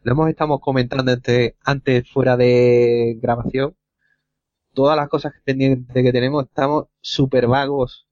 lo 0.03 0.13
hemos 0.13 0.29
estado 0.29 0.61
comentando 0.61 1.11
antes, 1.11 1.55
antes 1.65 2.11
fuera 2.11 2.37
de 2.37 3.19
grabación. 3.21 3.77
Todas 4.73 4.97
las 4.97 5.09
cosas 5.09 5.33
pendientes 5.45 5.93
que 5.93 6.13
tenemos, 6.13 6.45
estamos 6.45 6.87
súper 7.01 7.49
vagos 7.49 8.07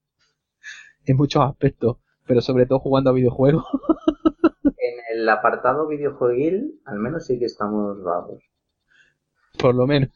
en 1.05 1.17
muchos 1.17 1.45
aspectos, 1.45 1.99
pero 2.27 2.41
sobre 2.41 2.66
todo 2.66 2.79
jugando 2.81 3.11
a 3.11 3.14
videojuegos. 3.14 3.64
en 4.64 5.18
el 5.18 5.29
apartado 5.29 5.87
videojueguil, 5.87 6.81
al 6.85 6.99
menos 6.99 7.27
sí 7.27 7.39
que 7.39 7.47
estamos 7.47 8.03
vagos. 8.03 8.43
Por 9.59 9.74
lo 9.74 9.87
menos. 9.87 10.11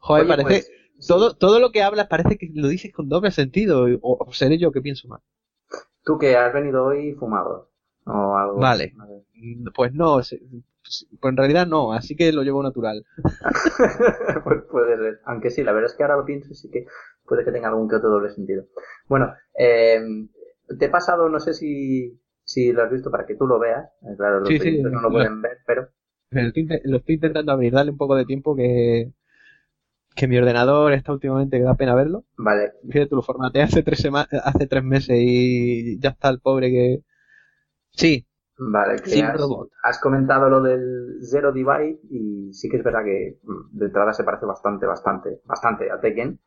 Joder, 0.00 0.26
parece. 0.26 0.48
Pues, 0.48 0.70
todo, 1.08 1.34
todo 1.34 1.58
lo 1.58 1.72
que 1.72 1.82
hablas 1.82 2.06
parece 2.06 2.36
que 2.36 2.50
lo 2.54 2.68
dices 2.68 2.92
con 2.92 3.08
doble 3.08 3.30
sentido, 3.30 3.86
o, 4.02 4.18
o 4.24 4.32
seré 4.32 4.58
yo 4.58 4.70
que 4.72 4.82
pienso 4.82 5.08
mal. 5.08 5.20
Tú 6.04 6.18
que 6.18 6.36
has 6.36 6.52
venido 6.52 6.84
hoy 6.84 7.14
fumado 7.14 7.70
o 8.06 8.36
algo. 8.36 8.58
Vale. 8.58 8.94
Pues 9.74 9.92
no, 9.92 10.16
pues 10.16 11.06
en 11.22 11.36
realidad 11.36 11.66
no, 11.66 11.92
así 11.92 12.16
que 12.16 12.32
lo 12.32 12.42
llevo 12.42 12.62
natural. 12.62 13.04
pues 14.44 14.62
puede 14.70 14.96
ser. 14.96 15.20
Aunque 15.24 15.50
sí, 15.50 15.62
la 15.62 15.72
verdad 15.72 15.90
es 15.90 15.96
que 15.96 16.02
ahora 16.02 16.16
lo 16.16 16.24
pienso, 16.24 16.52
sí 16.54 16.70
que 16.70 16.86
puede 17.24 17.44
que 17.44 17.52
tenga 17.52 17.68
algún 17.68 17.88
que 17.88 17.96
otro 17.96 18.10
doble 18.10 18.30
sentido. 18.30 18.64
Bueno, 19.08 19.32
eh, 19.58 20.00
te 20.78 20.86
he 20.86 20.88
pasado, 20.88 21.28
no 21.28 21.40
sé 21.40 21.54
si, 21.54 22.20
si 22.44 22.72
lo 22.72 22.82
has 22.82 22.90
visto 22.90 23.10
para 23.10 23.26
que 23.26 23.36
tú 23.36 23.46
lo 23.46 23.58
veas. 23.58 23.84
Eh, 24.02 24.16
claro, 24.16 24.40
los 24.40 24.48
sí, 24.48 24.82
no 24.82 25.00
lo 25.00 25.10
pueden 25.10 25.42
ver, 25.42 25.58
pero. 25.66 25.88
Lo 26.30 26.96
estoy, 26.96 27.14
intentando 27.14 27.52
abrir, 27.52 27.72
darle 27.72 27.90
un 27.90 27.98
poco 27.98 28.16
de 28.16 28.24
tiempo 28.24 28.56
que, 28.56 29.12
que 30.16 30.28
mi 30.28 30.38
ordenador 30.38 30.92
está 30.94 31.12
últimamente 31.12 31.58
que 31.58 31.64
da 31.64 31.74
pena 31.74 31.94
verlo. 31.94 32.24
Vale. 32.38 32.72
Fíjate, 32.84 33.08
tú 33.08 33.16
lo 33.16 33.22
formateé 33.22 33.62
hace 33.62 33.82
tres 33.82 33.98
semanas, 33.98 34.28
hace 34.42 34.66
tres 34.66 34.82
meses 34.82 35.18
y 35.20 36.00
ya 36.00 36.10
está 36.10 36.30
el 36.30 36.40
pobre 36.40 36.70
que, 36.70 37.02
Sí. 37.92 38.26
Vale, 38.58 38.96
has, 39.82 39.98
comentado 39.98 40.48
lo 40.48 40.62
del 40.62 41.18
Zero 41.22 41.52
Divide 41.52 41.98
y 42.10 42.52
sí 42.52 42.68
que 42.68 42.76
es 42.76 42.84
verdad 42.84 43.02
que 43.04 43.40
mm, 43.42 43.76
de 43.76 43.86
entrada 43.86 44.12
se 44.12 44.24
parece 44.24 44.46
bastante, 44.46 44.86
bastante, 44.86 45.40
bastante 45.44 45.90
a 45.90 45.98
Tekken. 46.00 46.38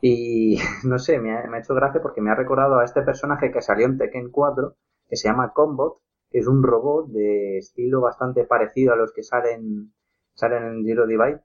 Y 0.00 0.58
no 0.84 0.98
sé, 0.98 1.18
me 1.18 1.32
ha, 1.32 1.58
hecho 1.58 1.74
gracia 1.74 2.02
porque 2.02 2.20
me 2.20 2.30
ha 2.30 2.34
recordado 2.34 2.78
a 2.78 2.84
este 2.84 3.02
personaje 3.02 3.50
que 3.50 3.62
salió 3.62 3.86
en 3.86 3.98
Tekken 3.98 4.30
4, 4.30 4.76
que 5.08 5.16
se 5.16 5.28
llama 5.28 5.52
Combot, 5.52 5.98
que 6.30 6.38
es 6.38 6.46
un 6.46 6.62
robot 6.62 7.08
de 7.08 7.58
estilo 7.58 8.00
bastante 8.00 8.44
parecido 8.44 8.92
a 8.92 8.96
los 8.96 9.12
que 9.12 9.22
salen, 9.22 9.92
salen 10.34 10.64
en 10.64 10.84
Zero 10.84 11.06
Divide, 11.06 11.40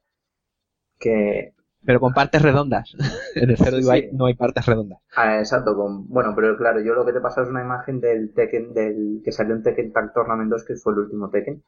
que 0.99 1.53
pero 1.85 1.99
con 1.99 2.13
partes 2.13 2.41
redondas. 2.41 2.93
en 3.35 3.49
el 3.49 3.57
Zero 3.57 3.77
Divide 3.77 4.09
no 4.11 4.25
hay 4.25 4.33
partes 4.33 4.65
redondas. 4.65 4.99
Ah, 5.15 5.39
exacto. 5.39 5.75
Con, 5.75 6.07
bueno, 6.09 6.33
pero 6.35 6.57
claro, 6.57 6.81
yo 6.81 6.93
lo 6.93 7.05
que 7.05 7.13
te 7.13 7.21
paso 7.21 7.41
es 7.41 7.49
una 7.49 7.63
imagen 7.63 8.01
del 8.01 8.33
Tekken, 8.33 8.73
del 8.73 9.21
que 9.23 9.31
salió 9.31 9.55
en 9.55 9.63
Tekken 9.63 9.93
Tag 9.93 10.13
Tournament 10.13 10.51
2, 10.51 10.65
que 10.65 10.75
fue 10.75 10.93
el 10.93 10.99
último 10.99 11.29
Tekken. 11.29 11.63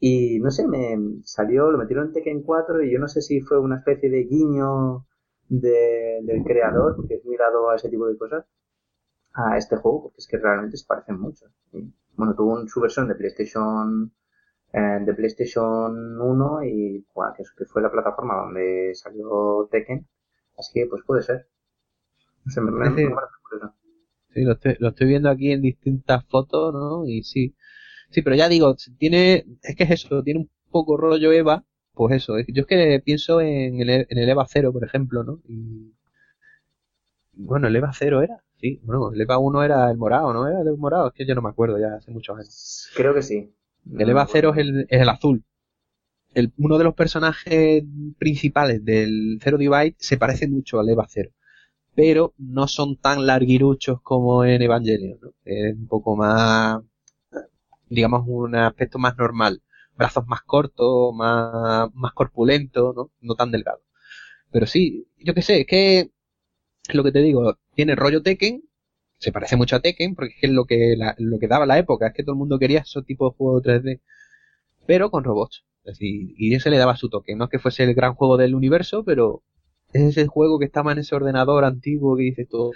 Y 0.00 0.40
no 0.40 0.50
sé, 0.50 0.66
me 0.66 0.98
salió, 1.22 1.70
lo 1.70 1.78
metieron 1.78 2.08
en 2.08 2.12
Tekken 2.12 2.42
4 2.42 2.82
y 2.82 2.92
yo 2.92 2.98
no 2.98 3.06
sé 3.06 3.20
si 3.20 3.40
fue 3.40 3.60
una 3.60 3.76
especie 3.76 4.10
de 4.10 4.24
guiño 4.24 5.06
de, 5.60 6.20
del 6.24 6.44
creador, 6.44 6.96
porque 6.96 7.14
es 7.16 7.24
mirado 7.26 7.70
a 7.70 7.76
ese 7.76 7.88
tipo 7.90 8.06
de 8.06 8.16
cosas, 8.18 8.44
a 9.34 9.58
este 9.58 9.76
juego, 9.76 10.04
porque 10.04 10.18
es 10.20 10.28
que 10.28 10.38
realmente 10.38 10.76
se 10.78 10.86
parecen 10.86 11.18
mucho. 11.20 11.46
bueno, 12.16 12.34
tuvo 12.36 12.66
su 12.68 12.80
versión 12.80 13.08
de 13.08 13.14
PlayStation 13.16 14.12
de 15.06 15.14
PlayStation 15.14 16.20
1 16.20 16.64
y 16.64 17.06
que, 17.56 17.66
fue 17.66 17.82
la 17.82 17.90
plataforma 17.92 18.36
donde 18.36 18.92
salió 18.94 19.68
Tekken. 19.70 20.06
Así 20.58 20.72
que 20.74 20.86
pues 20.88 21.02
puede 21.06 21.22
ser. 21.22 21.48
Se 22.48 22.60
me, 22.60 22.70
me- 22.70 22.88
Ese- 22.88 23.08
me 23.08 23.14
parece 23.16 23.34
curioso. 23.42 23.74
Sí, 24.34 24.42
lo 24.44 24.52
estoy, 24.52 24.76
lo 24.80 24.88
estoy 24.88 25.06
viendo 25.08 25.28
aquí 25.30 25.52
en 25.52 25.60
distintas 25.62 26.24
fotos, 26.26 26.72
¿no? 26.72 27.04
Y 27.06 27.22
sí. 27.22 27.54
Sí, 28.10 28.22
pero 28.22 28.36
ya 28.36 28.48
digo, 28.48 28.76
tiene, 28.98 29.46
es 29.62 29.76
que 29.76 29.84
es 29.84 29.90
eso, 29.92 30.22
tiene 30.24 30.40
un 30.40 30.50
poco 30.70 30.96
rollo 30.98 31.32
Eva, 31.32 31.64
pues 31.94 32.16
eso, 32.16 32.36
es- 32.38 32.46
yo 32.48 32.62
es 32.62 32.66
que 32.66 33.00
pienso 33.04 33.40
en 33.40 33.80
el, 33.80 33.90
en 33.90 34.18
el 34.18 34.28
Eva 34.28 34.46
0, 34.48 34.72
por 34.72 34.84
ejemplo, 34.84 35.24
¿no? 35.24 35.40
Y, 35.48 35.92
bueno, 37.34 37.68
el 37.68 37.76
Eva 37.76 37.92
0 37.94 38.22
era, 38.22 38.42
sí, 38.58 38.80
bueno, 38.84 39.12
el 39.12 39.20
Eva 39.20 39.38
1 39.38 39.62
era 39.62 39.90
el 39.90 39.96
morado, 39.96 40.32
¿no? 40.32 40.46
Era 40.48 40.60
el 40.60 40.76
morado, 40.76 41.08
es 41.08 41.14
que 41.14 41.26
yo 41.26 41.34
no 41.34 41.42
me 41.42 41.48
acuerdo 41.50 41.78
ya 41.78 41.94
hace 41.96 42.10
muchos 42.10 42.36
años. 42.38 42.90
Creo 42.94 43.14
que 43.14 43.22
sí. 43.22 43.54
El 43.98 44.10
Eva 44.10 44.26
0 44.30 44.52
es 44.54 44.58
el, 44.58 44.86
es 44.88 45.00
el 45.00 45.08
azul. 45.08 45.44
El, 46.34 46.52
uno 46.58 46.78
de 46.78 46.84
los 46.84 46.94
personajes 46.94 47.84
principales 48.18 48.84
del 48.84 49.38
Zero 49.42 49.58
Divide 49.58 49.96
se 49.98 50.18
parece 50.18 50.48
mucho 50.48 50.80
al 50.80 50.88
Eva 50.90 51.06
0. 51.08 51.30
Pero 51.94 52.34
no 52.38 52.68
son 52.68 52.96
tan 52.96 53.26
larguiruchos 53.26 54.00
como 54.02 54.44
en 54.44 54.62
Evangelion, 54.62 55.18
¿no? 55.22 55.32
Es 55.44 55.74
un 55.76 55.88
poco 55.88 56.16
más, 56.16 56.80
digamos, 57.88 58.24
un 58.26 58.54
aspecto 58.56 58.98
más 58.98 59.16
normal. 59.16 59.62
Brazos 60.02 60.26
más 60.26 60.42
cortos, 60.42 61.14
más, 61.14 61.88
más 61.94 62.12
corpulentos, 62.14 62.94
¿no? 62.96 63.10
No 63.20 63.34
tan 63.36 63.50
delgados. 63.52 63.82
Pero 64.52 64.66
sí, 64.66 65.06
yo 65.18 65.34
qué 65.34 65.42
sé, 65.42 65.62
es 65.62 65.66
que, 65.66 66.00
es 66.88 66.94
lo 66.94 67.04
que 67.04 67.12
te 67.12 67.20
digo, 67.20 67.58
tiene 67.74 67.94
rollo 67.96 68.22
Tekken, 68.22 68.62
se 69.18 69.32
parece 69.32 69.56
mucho 69.56 69.76
a 69.76 69.80
Tekken, 69.80 70.14
porque 70.14 70.34
es 70.34 70.40
que 70.40 70.48
lo 70.48 70.64
que, 70.66 70.94
la- 70.96 71.14
lo 71.18 71.38
que 71.38 71.48
daba 71.48 71.66
la 71.66 71.78
época, 71.78 72.08
es 72.08 72.14
que 72.14 72.22
todo 72.24 72.34
el 72.34 72.38
mundo 72.38 72.58
quería 72.58 72.80
esos 72.80 73.04
tipos 73.06 73.32
de 73.32 73.36
juegos 73.38 73.62
3D, 73.62 74.00
pero 74.86 75.10
con 75.10 75.24
robots. 75.24 75.64
Es 75.84 75.94
decir, 75.98 76.34
y 76.38 76.54
ese 76.54 76.70
le 76.70 76.78
daba 76.78 76.96
su 76.96 77.08
toque. 77.10 77.36
No 77.36 77.44
es 77.46 77.50
que 77.50 77.58
fuese 77.60 77.84
el 77.84 77.94
gran 77.94 78.14
juego 78.14 78.36
del 78.38 78.54
universo, 78.54 79.04
pero 79.04 79.42
es 79.92 80.02
ese 80.02 80.26
juego 80.28 80.58
que 80.58 80.66
estaba 80.66 80.92
en 80.92 80.98
ese 81.00 81.14
ordenador 81.16 81.64
antiguo 81.64 82.16
que 82.16 82.24
dices 82.24 82.48
tú, 82.48 82.72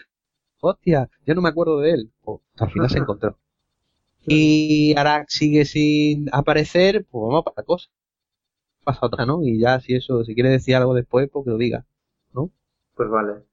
hostia, 0.60 1.10
ya 1.26 1.34
no 1.34 1.42
me 1.42 1.48
acuerdo 1.50 1.80
de 1.80 1.92
él. 1.92 2.12
Al 2.58 2.70
final 2.72 2.90
se 2.90 2.98
encontró. 3.00 3.38
Y 4.28 4.94
Arak 4.96 5.28
sigue 5.28 5.64
sin 5.64 6.28
aparecer, 6.32 7.04
pues 7.10 7.22
vamos 7.28 7.44
para 7.44 7.64
cosa. 7.64 7.88
Pasa 8.84 9.00
otra, 9.06 9.26
¿no? 9.26 9.42
Y 9.42 9.58
ya 9.60 9.80
si 9.80 9.94
eso, 9.94 10.24
si 10.24 10.34
quiere 10.34 10.50
decir 10.50 10.76
algo 10.76 10.94
después, 10.94 11.28
pues 11.32 11.44
que 11.44 11.50
lo 11.50 11.58
diga. 11.58 11.84
Pues 12.94 13.10
vale. 13.10 13.44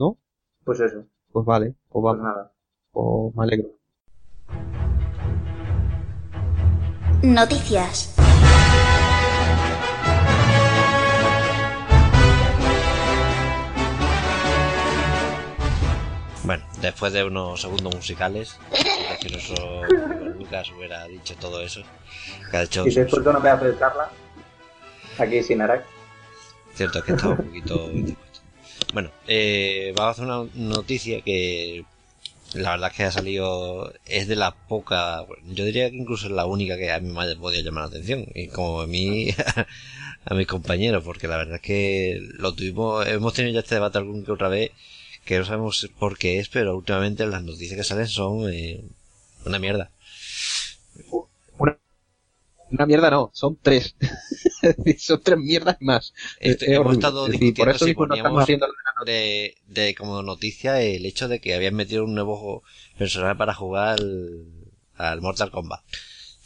¿No? 0.00 0.18
Pues 0.64 0.80
eso. 0.80 1.04
Pues 1.30 1.46
vale, 1.46 1.66
pues 1.66 1.76
Pues 1.90 2.02
vamos, 2.02 2.22
nada. 2.22 2.52
pues 2.90 3.36
me 3.36 3.42
alegro. 3.44 3.68
Noticias. 7.22 8.14
Bueno, 16.44 16.64
después 16.80 17.12
de 17.12 17.24
unos 17.24 17.60
segundos 17.60 17.94
musicales, 17.94 18.58
que 19.20 19.28
nuestro 19.30 19.84
Lucas 20.38 20.70
hubiera 20.76 21.06
dicho 21.06 21.34
todo 21.36 21.60
eso, 21.60 21.82
que 22.50 22.56
ha 22.56 22.62
hecho 22.62 22.86
Y 22.86 22.94
después 22.94 23.22
de 23.22 23.30
una 23.30 23.40
pedazo 23.40 23.64
de 23.64 23.78
charla, 23.78 24.10
aquí 25.18 25.42
sin 25.42 25.60
Arak. 25.60 25.84
Cierto 26.74 27.02
que 27.02 27.12
estaba 27.12 27.34
un 27.34 27.46
poquito. 27.46 27.90
Bueno, 28.92 29.10
eh, 29.26 29.92
vamos 29.96 30.08
a 30.08 30.10
hacer 30.10 30.24
una 30.24 30.50
noticia 30.54 31.20
que 31.22 31.84
la 32.54 32.70
verdad 32.70 32.90
es 32.90 32.96
que 32.96 33.04
ha 33.04 33.10
salido, 33.10 33.92
es 34.06 34.28
de 34.28 34.36
la 34.36 34.54
poca, 34.54 35.26
yo 35.46 35.64
diría 35.64 35.90
que 35.90 35.96
incluso 35.96 36.26
es 36.26 36.32
la 36.32 36.46
única 36.46 36.78
que 36.78 36.90
a 36.90 37.00
mí 37.00 37.12
me 37.12 37.20
haya 37.20 37.36
podido 37.36 37.62
llamar 37.62 37.84
la 37.84 37.88
atención, 37.88 38.26
y 38.34 38.48
como 38.48 38.80
a 38.80 38.86
mí, 38.86 39.28
a 40.24 40.34
mis 40.34 40.46
compañeros, 40.46 41.04
porque 41.04 41.28
la 41.28 41.36
verdad 41.36 41.56
es 41.56 41.62
que 41.62 42.18
lo 42.38 42.54
tuvimos, 42.54 43.06
hemos 43.06 43.34
tenido 43.34 43.54
ya 43.54 43.60
este 43.60 43.74
debate 43.74 43.98
algún 43.98 44.24
que 44.24 44.32
otra 44.32 44.48
vez, 44.48 44.70
que 45.24 45.38
no 45.38 45.44
sabemos 45.44 45.90
por 45.98 46.16
qué 46.16 46.38
es, 46.38 46.48
pero 46.48 46.76
últimamente 46.76 47.26
las 47.26 47.42
noticias 47.42 47.76
que 47.76 47.84
salen 47.84 48.08
son 48.08 48.50
eh, 48.50 48.82
una 49.44 49.58
mierda. 49.58 49.90
Una 52.70 52.84
mierda 52.84 53.10
no, 53.10 53.30
son 53.32 53.58
tres. 53.60 53.96
Son 54.98 55.22
tres 55.22 55.38
mierdas 55.38 55.76
más. 55.80 56.12
Este, 56.40 56.66
Es 56.66 56.72
hemos 56.72 56.92
estado 56.94 57.26
Es 57.26 57.32
discutiendo 57.32 57.64
por 57.64 57.74
eso 57.74 57.84
si 57.86 57.94
poníamos 57.94 58.42
haciendo 58.42 58.66
de, 59.06 59.56
de 59.66 59.94
como 59.94 60.22
noticia 60.22 60.82
el 60.82 61.06
hecho 61.06 61.28
de 61.28 61.40
que 61.40 61.54
habían 61.54 61.76
metido 61.76 62.04
un 62.04 62.14
nuevo 62.14 62.62
personaje 62.98 63.36
para 63.36 63.54
jugar 63.54 64.00
al, 64.00 64.46
al 64.96 65.20
Mortal 65.22 65.50
Kombat. 65.50 65.80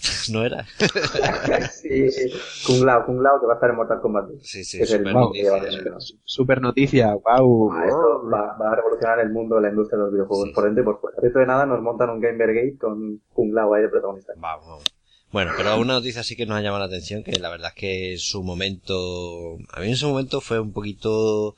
¿No 0.32 0.44
era? 0.44 0.66
sí, 1.70 2.10
sí. 2.10 2.32
Kung 2.66 2.84
Lao, 2.84 3.06
Kung 3.06 3.20
Lao, 3.22 3.40
que 3.40 3.46
va 3.46 3.52
a 3.52 3.56
estar 3.56 3.70
en 3.70 3.76
Mortal 3.76 4.00
Kombat. 4.00 4.30
Sí, 4.42 4.64
sí, 4.64 4.80
es 4.80 4.90
el 4.90 4.98
super 4.98 5.12
que 5.12 5.18
noticia. 5.18 5.42
lleva 5.44 5.64
dentro. 5.64 5.96
super 6.24 6.60
noticia, 6.60 7.14
wow. 7.14 7.72
Ah, 7.72 7.84
Esto 7.86 8.22
va, 8.32 8.56
va 8.60 8.72
a 8.72 8.76
revolucionar 8.76 9.20
el 9.20 9.30
mundo 9.30 9.56
de 9.56 9.62
la 9.62 9.68
industria 9.68 9.98
de 9.98 10.04
los 10.04 10.12
videojuegos 10.12 10.48
Sí. 10.48 10.54
por 10.54 10.64
dentro 10.64 10.82
y 10.82 10.84
por 10.86 11.00
fuera. 11.00 11.16
Dentro 11.22 11.40
de 11.40 11.46
nada 11.46 11.66
nos 11.66 11.80
montan 11.82 12.10
un 12.10 12.20
Gamergate 12.20 12.76
con 12.78 13.20
Kung 13.32 13.52
Lao 13.54 13.74
ahí 13.74 13.82
de 13.82 13.88
protagonista. 13.88 14.32
Vamos, 14.36 14.66
vamos. 14.66 14.84
Bueno, 15.30 15.52
pero 15.56 15.78
una 15.80 15.94
noticia 15.94 16.22
sí 16.22 16.36
que 16.36 16.44
nos 16.44 16.58
ha 16.58 16.60
llamado 16.60 16.80
la 16.80 16.86
atención, 16.86 17.22
que 17.22 17.32
la 17.38 17.48
verdad 17.48 17.68
es 17.68 17.74
que 17.74 18.12
en 18.12 18.18
su 18.18 18.42
momento, 18.42 19.56
a 19.72 19.80
mí 19.80 19.88
en 19.88 19.96
su 19.96 20.08
momento 20.08 20.42
fue 20.42 20.60
un 20.60 20.74
poquito, 20.74 21.54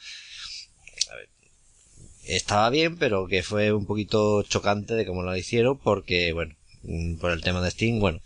a 1.11 1.17
ver, 1.17 1.29
estaba 2.25 2.71
bien, 2.71 2.97
pero 2.99 3.27
que 3.27 3.43
fue 3.43 3.73
un 3.73 3.85
poquito 3.85 4.45
chocante 4.45 4.95
de 4.95 5.05
cómo 5.05 5.23
lo 5.25 5.35
hicieron, 5.35 5.77
porque, 5.79 6.33
bueno, 6.33 6.55
por 7.21 7.33
el 7.33 7.43
tema 7.43 7.61
de 7.61 7.71
Steam, 7.71 8.01
bueno, 8.01 8.21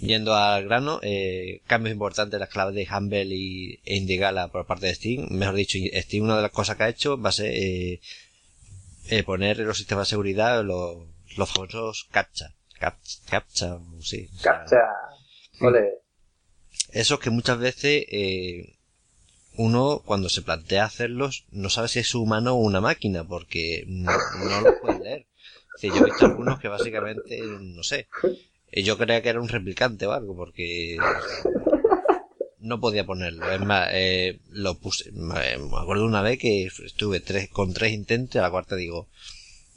yendo 0.00 0.34
al 0.34 0.64
grano, 0.64 1.00
eh, 1.02 1.62
cambios 1.66 1.92
importantes 1.92 2.34
en 2.34 2.40
las 2.40 2.48
claves 2.48 2.74
de 2.74 2.88
Humble 2.90 3.24
y 3.24 3.80
e 3.84 3.96
Indigala 3.96 4.48
por 4.48 4.66
parte 4.66 4.86
de 4.86 4.94
Steam, 4.94 5.28
mejor 5.30 5.54
dicho, 5.54 5.78
Steam 6.02 6.24
una 6.24 6.36
de 6.36 6.42
las 6.42 6.52
cosas 6.52 6.76
que 6.76 6.84
ha 6.84 6.88
hecho 6.88 7.20
va 7.20 7.28
a 7.30 7.32
ser 7.32 7.52
eh, 7.54 8.00
eh, 9.08 9.22
poner 9.22 9.60
en 9.60 9.66
los 9.66 9.76
sistemas 9.76 10.06
de 10.06 10.10
seguridad 10.10 10.64
los, 10.64 10.98
los 11.36 11.50
famosos 11.50 12.08
CAPTCHA. 12.10 12.54
Cap, 12.78 12.96
captcha, 13.28 13.78
sí. 14.00 14.30
o 14.34 14.38
sea, 14.38 14.52
Captcha. 14.52 14.76
Esos 16.92 17.20
que 17.20 17.28
muchas 17.28 17.58
veces 17.58 18.06
eh, 18.10 18.78
uno 19.56 20.02
cuando 20.04 20.30
se 20.30 20.40
plantea 20.40 20.86
hacerlos 20.86 21.44
no 21.50 21.68
sabe 21.68 21.88
si 21.88 21.98
es 21.98 22.14
humano 22.14 22.54
o 22.54 22.60
una 22.60 22.80
máquina 22.80 23.22
porque 23.22 23.84
no, 23.86 24.12
no 24.38 24.60
lo 24.62 24.80
puede 24.80 25.00
leer. 25.00 25.26
Decir, 25.80 25.98
yo 25.98 26.06
he 26.06 26.10
visto 26.10 26.26
algunos 26.26 26.60
que 26.60 26.68
básicamente, 26.68 27.40
no 27.40 27.82
sé, 27.82 28.06
eh, 28.70 28.82
yo 28.82 28.98
creía 28.98 29.22
que 29.22 29.30
era 29.30 29.40
un 29.40 29.48
replicante 29.48 30.06
o 30.06 30.12
algo 30.12 30.36
porque 30.36 30.98
no 32.58 32.80
podía 32.80 33.06
ponerlo. 33.06 33.50
Es 33.50 33.60
más, 33.60 33.88
eh, 33.92 34.40
lo 34.50 34.78
puse, 34.78 35.10
me 35.12 35.56
me 35.56 35.78
acuerdo 35.80 36.04
una 36.04 36.20
vez 36.20 36.38
que 36.38 36.66
estuve 36.84 37.20
tres, 37.20 37.48
con 37.48 37.72
tres 37.72 37.92
intentos 37.92 38.34
y 38.34 38.38
a 38.38 38.42
la 38.42 38.50
cuarta 38.50 38.76
digo, 38.76 39.08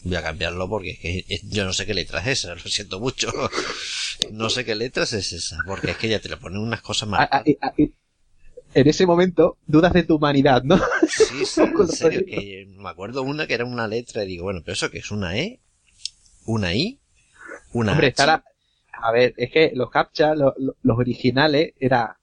voy 0.04 0.16
a 0.18 0.22
cambiarlo 0.22 0.68
porque 0.68 0.92
es 0.92 1.00
que 1.00 1.26
yo 1.44 1.64
no 1.64 1.72
sé 1.72 1.86
qué 1.86 1.94
letras 1.94 2.28
es 2.28 2.40
esa, 2.40 2.56
lo 2.56 2.62
siento 2.62 3.00
mucho. 3.00 3.32
No 4.32 4.50
sé 4.50 4.66
qué 4.66 4.76
letras 4.76 5.14
es 5.14 5.32
esa, 5.32 5.60
porque 5.66 5.92
es 5.92 5.98
que 5.98 6.10
ya 6.10 6.20
te 6.20 6.28
le 6.28 6.36
ponen 6.36 6.60
unas 6.60 6.82
cosas 6.82 7.08
más. 7.08 7.30
En 8.76 8.88
ese 8.88 9.06
momento 9.06 9.58
dudas 9.68 9.94
de 9.94 10.04
tu 10.04 10.16
humanidad, 10.16 10.64
¿no? 10.64 10.78
Sí, 11.08 11.46
sí, 11.46 11.62
en 11.80 11.88
serio, 11.88 12.20
es 12.20 12.26
que 12.26 12.68
me 12.76 12.90
acuerdo 12.90 13.22
una 13.22 13.48
que 13.48 13.54
era 13.54 13.66
una 13.66 13.88
letra 13.88 14.24
y 14.24 14.28
digo, 14.28 14.44
bueno, 14.44 14.62
pero 14.66 14.74
eso 14.74 14.90
que 14.90 14.98
es 14.98 15.12
una 15.12 15.38
E, 15.38 15.62
una 16.46 16.74
I, 16.74 17.00
una 17.74 17.92
Hombre, 17.94 18.08
H. 18.08 18.12
estará... 18.22 18.44
A 19.02 19.12
ver, 19.12 19.34
es 19.38 19.52
que 19.52 19.72
los 19.76 19.90
captcha, 19.90 20.36
lo- 20.36 20.54
lo- 20.58 20.76
los 20.82 20.98
originales, 20.98 21.74
era 21.80 22.18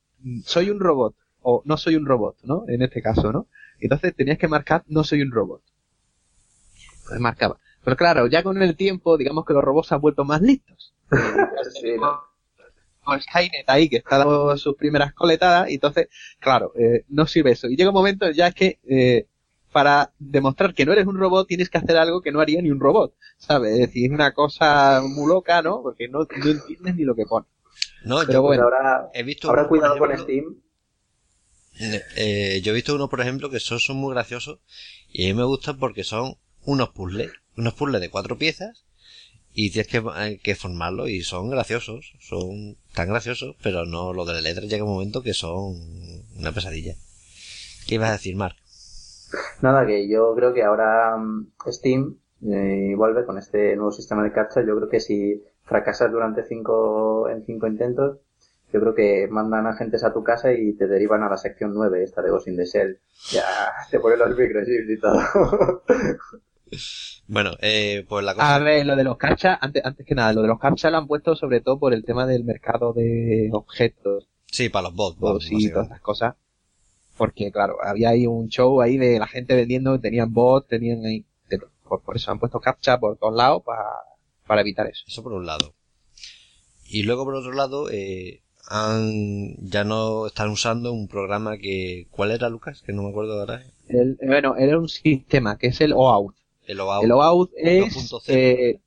soy 0.45 0.71
un 0.71 0.81
robot 0.81 1.15
o 1.43 1.63
no 1.65 1.77
soy 1.77 1.97
un 1.97 2.07
robot, 2.07 2.37
¿no? 2.45 2.65
En 2.69 2.83
este 2.83 3.03
caso, 3.03 3.33
¿no? 3.33 3.49
Entonces 3.81 4.15
tenías 4.15 4.39
que 4.39 4.49
marcar 4.49 4.85
no 4.89 5.05
soy 5.05 5.23
un 5.23 5.31
robot. 5.31 5.63
Entonces 6.99 7.21
marcaba. 7.21 7.59
Pero 7.85 7.97
claro, 7.97 8.27
ya 8.27 8.43
con 8.43 8.63
el 8.63 8.77
tiempo, 8.77 9.17
digamos 9.17 9.45
que 9.45 9.53
los 9.55 9.65
robots 9.65 9.89
se 9.89 9.95
han 9.95 10.01
vuelto 10.01 10.25
más 10.25 10.41
listos. 10.43 10.95
Sí, 11.81 11.93
¿no? 12.01 12.21
Con 13.03 13.21
Skynet 13.21 13.69
ahí 13.69 13.89
que 13.89 13.97
está 13.97 14.19
dando 14.19 14.57
sus 14.59 14.77
primeras 14.77 15.15
coletadas 15.15 15.71
y 15.71 15.75
entonces, 15.75 16.09
claro, 16.39 16.73
eh, 16.79 17.05
no 17.09 17.27
sirve 17.27 17.53
eso. 17.53 17.69
Y 17.69 17.77
llega 17.77 17.91
un 17.91 17.95
momento 17.95 18.31
ya 18.31 18.49
es 18.49 18.55
que 18.55 18.79
eh, 18.89 19.27
para 19.73 20.13
demostrar 20.19 20.75
que 20.75 20.85
no 20.87 20.93
eres 20.93 21.07
un 21.07 21.19
robot 21.19 21.47
tienes 21.49 21.71
que 21.71 21.79
hacer 21.79 21.97
algo 21.97 22.21
que 22.23 22.33
no 22.33 22.41
haría 22.41 22.63
ni 22.63 22.71
un 22.71 22.81
robot, 22.81 23.15
¿sabes? 23.39 23.73
Es 23.75 23.79
decir, 23.81 24.13
una 24.13 24.33
cosa 24.35 25.03
muy 25.03 25.29
loca, 25.29 25.63
¿no? 25.63 25.83
Porque 25.83 26.09
no, 26.09 26.21
no 26.21 26.51
entiendes 26.51 26.97
ni 26.97 27.05
lo 27.05 27.15
que 27.15 27.27
pone. 27.27 27.47
No, 28.03 28.27
pero 28.27 28.33
yo 28.33 28.43
Pues 28.45 28.59
bueno. 28.59 28.65
ahora, 28.65 29.11
he 29.15 29.23
visto 29.23 29.49
ahora 29.49 29.63
uno, 29.63 29.69
por 29.69 29.79
cuidado 29.79 29.99
con 29.99 30.13
ejemplo, 30.13 30.17
Steam. 30.17 30.63
eh, 32.17 32.61
yo 32.63 32.73
he 32.73 32.75
visto 32.75 32.95
uno, 32.95 33.09
por 33.09 33.21
ejemplo, 33.21 33.51
que 33.51 33.61
son, 33.61 33.81
son 33.81 33.97
muy 33.97 34.13
graciosos 34.15 34.59
y 35.09 35.25
a 35.25 35.29
mí 35.29 35.35
me 35.35 35.45
gustan 35.45 35.79
porque 35.79 36.05
son 36.05 36.37
unos 36.65 36.91
puzzles, 36.91 37.33
unos 37.57 37.75
puzzles 37.75 38.01
de 38.01 38.11
cuatro 38.11 38.39
piezas 38.39 38.85
y 39.55 39.71
tienes 39.71 39.89
que, 39.89 40.03
eh, 40.19 40.41
que 40.43 40.57
formarlo 40.57 41.09
y 41.09 41.23
son 41.23 41.51
graciosos, 41.51 42.15
son 42.21 42.79
tan 42.95 43.09
graciosos, 43.09 43.57
pero 43.63 43.87
no, 43.87 44.13
lo 44.13 44.25
de 44.25 44.35
las 44.35 44.43
letras 44.43 44.69
llega 44.69 44.85
un 44.85 44.93
momento 44.95 45.23
que 45.23 45.35
son 45.35 45.77
una 46.37 46.53
pesadilla. 46.53 46.97
¿Qué 47.87 47.97
ibas 47.97 48.11
a 48.11 48.15
decir, 48.15 48.37
Mark? 48.37 48.57
Nada, 49.63 49.87
que 49.87 50.09
yo 50.09 50.35
creo 50.35 50.53
que 50.53 50.63
ahora 50.63 51.17
mm, 51.17 51.53
Steam 51.69 52.17
eh, 52.51 52.95
vuelve 52.97 53.25
con 53.25 53.39
este 53.39 53.77
nuevo 53.77 53.93
sistema 53.93 54.23
de 54.23 54.33
captcha. 54.33 54.61
Yo 54.67 54.77
creo 54.77 54.89
que 54.89 55.01
si 55.01 55.43
fracasas 55.63 56.11
durante 56.11 56.45
cinco, 56.45 57.29
en 57.29 57.45
cinco 57.45 57.67
intentos, 57.67 58.19
yo 58.73 58.81
creo 58.81 58.95
que 58.95 59.29
mandan 59.29 59.67
agentes 59.67 60.05
a 60.05 60.13
tu 60.13 60.23
casa 60.23 60.53
y 60.53 60.73
te 60.75 60.87
derivan 60.87 61.23
a 61.23 61.29
la 61.29 61.37
sección 61.37 61.73
9, 61.75 62.03
esta 62.03 62.23
de 62.23 62.31
Ghost 62.31 62.49
in 62.49 62.57
the 62.57 62.65
Shell. 62.65 62.99
Ya 63.31 63.43
te 63.91 64.01
ponen 64.01 64.19
los 64.19 64.37
microchips 64.37 64.91
y 64.91 65.01
todo. 65.01 65.83
Bueno, 67.27 67.51
eh, 67.61 68.07
pues 68.09 68.25
la 68.25 68.35
cosa... 68.35 68.55
A 68.55 68.59
ver, 68.61 68.87
lo 68.87 68.95
de 68.95 69.03
los 69.05 69.17
captcha, 69.17 69.59
antes, 69.61 69.85
antes 69.85 70.07
que 70.07 70.15
nada, 70.15 70.33
lo 70.33 70.43
de 70.43 70.49
los 70.49 70.59
captcha 70.61 70.91
lo 70.91 70.99
han 70.99 71.07
puesto 71.09 71.35
sobre 71.35 71.61
todo 71.61 71.79
por 71.79 71.93
el 71.93 72.05
tema 72.05 72.27
del 72.27 72.45
mercado 72.45 72.93
de 72.93 73.49
objetos 73.53 74.29
Sí, 74.47 74.69
para 74.69 74.89
los 74.89 74.95
bots. 74.95 75.19
bots 75.19 75.49
y 75.51 75.71
todas 75.71 75.87
esas 75.87 76.01
cosas. 76.01 76.35
Porque, 77.21 77.53
claro, 77.53 77.77
había 77.85 78.09
ahí 78.09 78.27
un 78.27 78.49
show 78.49 78.81
ahí 78.81 78.97
de 78.97 79.19
la 79.19 79.27
gente 79.27 79.55
vendiendo, 79.55 80.01
tenían 80.01 80.33
bots, 80.33 80.69
tenían 80.69 81.05
ahí... 81.05 81.23
de. 81.51 81.59
Por, 81.87 82.01
por 82.01 82.17
eso 82.17 82.31
han 82.31 82.39
puesto 82.39 82.61
captcha 82.61 82.99
por 82.99 83.19
todos 83.19 83.35
lados 83.35 83.63
para, 83.63 83.85
para 84.47 84.63
evitar 84.63 84.87
eso. 84.87 85.05
Eso 85.07 85.23
por 85.23 85.35
un 85.35 85.45
lado. 85.45 85.75
Y 86.89 87.03
luego 87.03 87.27
por 87.27 87.35
otro 87.35 87.53
lado, 87.53 87.91
eh, 87.91 88.41
han, 88.67 89.55
ya 89.59 89.85
no 89.85 90.29
están 90.29 90.49
usando 90.49 90.95
un 90.95 91.09
programa 91.09 91.59
que... 91.59 92.07
¿Cuál 92.11 92.31
era, 92.31 92.49
Lucas? 92.49 92.81
Que 92.81 92.95
no 92.95 93.03
me 93.03 93.11
acuerdo 93.11 93.39
ahora. 93.39 93.65
El- 93.89 94.17
bueno, 94.27 94.57
era 94.57 94.79
un 94.79 94.89
sistema 94.89 95.59
que 95.59 95.67
es 95.67 95.83
el 95.83 95.93
OAuth. 95.93 96.35
El 96.67 96.81
OAuth. 96.81 97.05
El 97.05 97.13
OAuth 97.13 97.51
es... 97.55 98.13
2.0. 98.13 98.23
eh, 98.29 98.81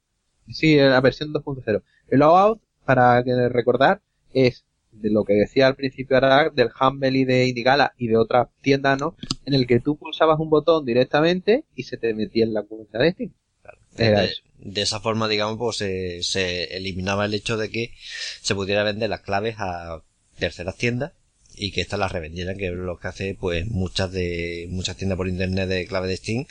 sí, 0.49 0.75
la 0.77 1.01
versión 1.01 1.31
2.0. 1.31 1.84
El 2.07 2.21
OAuth, 2.23 2.59
para 2.84 3.21
recordar, 3.21 4.01
es 4.34 4.65
de 4.93 5.09
lo 5.09 5.23
que 5.23 5.33
decía 5.33 5.67
al 5.67 5.75
principio 5.75 6.17
Arak, 6.17 6.53
del 6.53 6.69
Humble 6.79 7.17
y 7.17 7.25
de 7.25 7.47
Indigala 7.47 7.93
y 7.97 8.07
de 8.07 8.17
otras 8.17 8.47
tiendas, 8.61 8.99
¿no? 8.99 9.15
En 9.45 9.53
el 9.53 9.67
que 9.67 9.79
tú 9.79 9.97
pulsabas 9.97 10.39
un 10.39 10.49
botón 10.49 10.85
directamente 10.85 11.65
y 11.75 11.83
se 11.83 11.97
te 11.97 12.13
metía 12.13 12.43
en 12.45 12.53
la 12.53 12.63
cuenta 12.63 12.99
de 12.99 13.11
Steam. 13.11 13.33
Era 13.97 14.21
de, 14.21 14.25
eso. 14.27 14.41
de 14.59 14.81
esa 14.81 14.99
forma, 14.99 15.27
digamos, 15.27 15.57
pues 15.57 15.77
se, 15.77 16.23
se 16.23 16.75
eliminaba 16.75 17.25
el 17.25 17.33
hecho 17.33 17.57
de 17.57 17.69
que 17.69 17.91
se 18.41 18.55
pudiera 18.55 18.83
vender 18.83 19.09
las 19.09 19.21
claves 19.21 19.55
a 19.59 20.01
terceras 20.39 20.77
tiendas 20.77 21.11
y 21.55 21.71
que 21.71 21.81
estas 21.81 21.99
las 21.99 22.11
revendieran, 22.11 22.57
que 22.57 22.67
es 22.67 22.73
lo 22.73 22.97
que 22.97 23.07
hace 23.07 23.37
pues 23.39 23.67
muchas 23.67 24.11
de 24.11 24.67
muchas 24.71 24.97
tiendas 24.97 25.17
por 25.17 25.27
internet 25.27 25.69
de 25.69 25.85
clave 25.85 26.07
de 26.07 26.17
Steam 26.17 26.45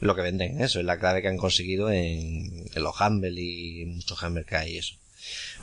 lo 0.00 0.14
que 0.14 0.22
venden 0.22 0.60
es 0.60 0.70
eso, 0.70 0.80
es 0.80 0.86
la 0.86 0.98
clave 0.98 1.22
que 1.22 1.28
han 1.28 1.36
conseguido 1.36 1.90
en, 1.90 2.66
en 2.74 2.82
los 2.82 3.00
Humble 3.00 3.40
y 3.40 3.84
muchos 3.86 4.22
Humble 4.22 4.44
que 4.44 4.56
hay 4.56 4.74
y 4.74 4.78
eso. 4.78 4.94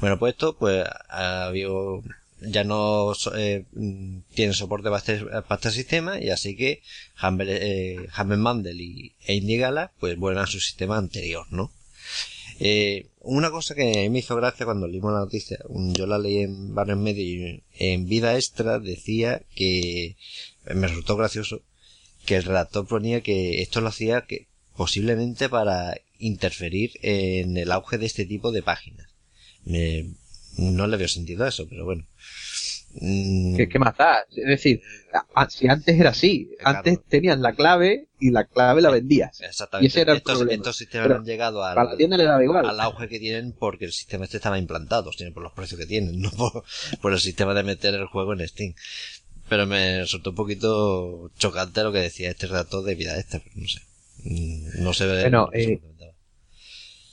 Bueno, 0.01 0.19
pues 0.19 0.33
esto 0.33 0.57
pues 0.57 0.85
ha 1.09 1.45
habido 1.45 2.03
ya 2.41 2.63
no 2.63 3.13
eh, 3.35 3.65
mm, 3.73 4.19
tiene 4.33 4.53
soporte 4.53 4.89
para 4.89 4.97
este, 4.99 5.19
para 5.47 5.71
sistema 5.71 6.19
y 6.19 6.29
así 6.29 6.55
que 6.55 6.81
Humble, 7.21 7.57
eh, 7.61 8.07
Humble 8.17 8.37
Bundle 8.37 8.83
y, 8.83 9.13
e 9.25 9.35
Indigala 9.35 9.93
pues 9.99 10.17
vuelven 10.17 10.43
a 10.43 10.47
su 10.47 10.59
sistema 10.59 10.97
anterior, 10.97 11.45
¿no? 11.51 11.71
Eh, 12.59 13.07
una 13.19 13.51
cosa 13.51 13.75
que 13.75 14.09
me 14.09 14.19
hizo 14.19 14.35
gracia 14.35 14.65
cuando 14.65 14.87
leímos 14.87 15.11
la 15.13 15.19
noticia, 15.19 15.57
yo 15.69 16.05
la 16.05 16.17
leí 16.17 16.39
en 16.39 16.73
varios 16.73 16.97
medios 16.97 17.27
y 17.27 17.63
en 17.77 18.05
Vida 18.05 18.35
Extra 18.35 18.79
decía 18.79 19.41
que 19.55 20.15
me 20.73 20.87
resultó 20.87 21.17
gracioso 21.17 21.61
que 22.25 22.37
el 22.37 22.43
redactor 22.43 22.87
ponía 22.87 23.21
que 23.21 23.61
esto 23.61 23.81
lo 23.81 23.89
hacía 23.89 24.21
que 24.21 24.47
posiblemente 24.75 25.49
para 25.49 25.97
interferir 26.17 26.91
en 27.01 27.57
el 27.57 27.71
auge 27.71 27.97
de 27.97 28.05
este 28.05 28.25
tipo 28.25 28.51
de 28.51 28.63
páginas. 28.63 29.09
Me- 29.65 30.13
no 30.57 30.87
le 30.87 30.95
veo 30.97 31.07
sentido 31.09 31.43
a 31.43 31.49
eso, 31.49 31.67
pero 31.67 31.83
bueno. 31.83 32.05
Mm, 32.97 33.55
¿Qué, 33.57 33.67
qué 33.67 33.77
más 33.79 33.97
da? 33.97 34.25
Es 34.33 34.45
decir, 34.47 34.81
si 35.49 35.67
antes 35.67 35.99
era 35.99 36.11
así, 36.11 36.49
Claro. 36.59 36.77
antes 36.77 36.99
tenías 37.07 37.37
la 37.39 37.53
clave 37.53 38.07
y 38.19 38.31
la 38.31 38.45
clave 38.45 38.81
la 38.81 38.89
vendías. 38.89 39.41
Exactamente. 39.41 39.85
y 39.85 39.87
ese 39.87 40.01
era 40.01 40.13
el 40.13 40.17
estos, 40.19 40.37
problema. 40.37 40.55
estos 40.55 40.77
sistemas 40.77 41.07
Pero 41.07 41.19
han 41.19 41.25
llegado 41.25 41.63
al, 41.63 41.75
la 41.75 42.43
igual. 42.43 42.69
al 42.69 42.79
auge 42.79 43.09
que 43.09 43.19
tienen 43.19 43.51
porque 43.51 43.85
el 43.85 43.91
sistema 43.91 44.23
este 44.25 44.37
estaba 44.37 44.57
implantado, 44.57 45.11
sino 45.11 45.33
por 45.33 45.43
los 45.43 45.51
precios 45.51 45.79
que 45.79 45.85
tienen, 45.85 46.21
no 46.21 46.31
por, 46.31 46.63
por 47.01 47.11
el 47.11 47.19
sistema 47.19 47.53
de 47.53 47.63
meter 47.63 47.93
el 47.95 48.05
juego 48.07 48.33
en 48.33 48.47
Steam. 48.47 48.73
Pero 49.49 49.67
me 49.67 49.99
resultó 49.99 50.31
un 50.31 50.35
poquito 50.37 51.29
chocante 51.37 51.83
lo 51.83 51.91
que 51.91 51.99
decía 51.99 52.29
este 52.31 52.47
redactor 52.47 52.83
de 52.83 52.95
vida 52.95 53.19
extra, 53.19 53.41
pero 53.43 53.55
no 53.61 53.67
sé. 53.67 53.79
Mm, 54.23 54.83
No 54.83 54.93
se 54.93 55.05
ve. 55.05 55.21
Bueno, 55.21 55.49
eh. 55.53 55.79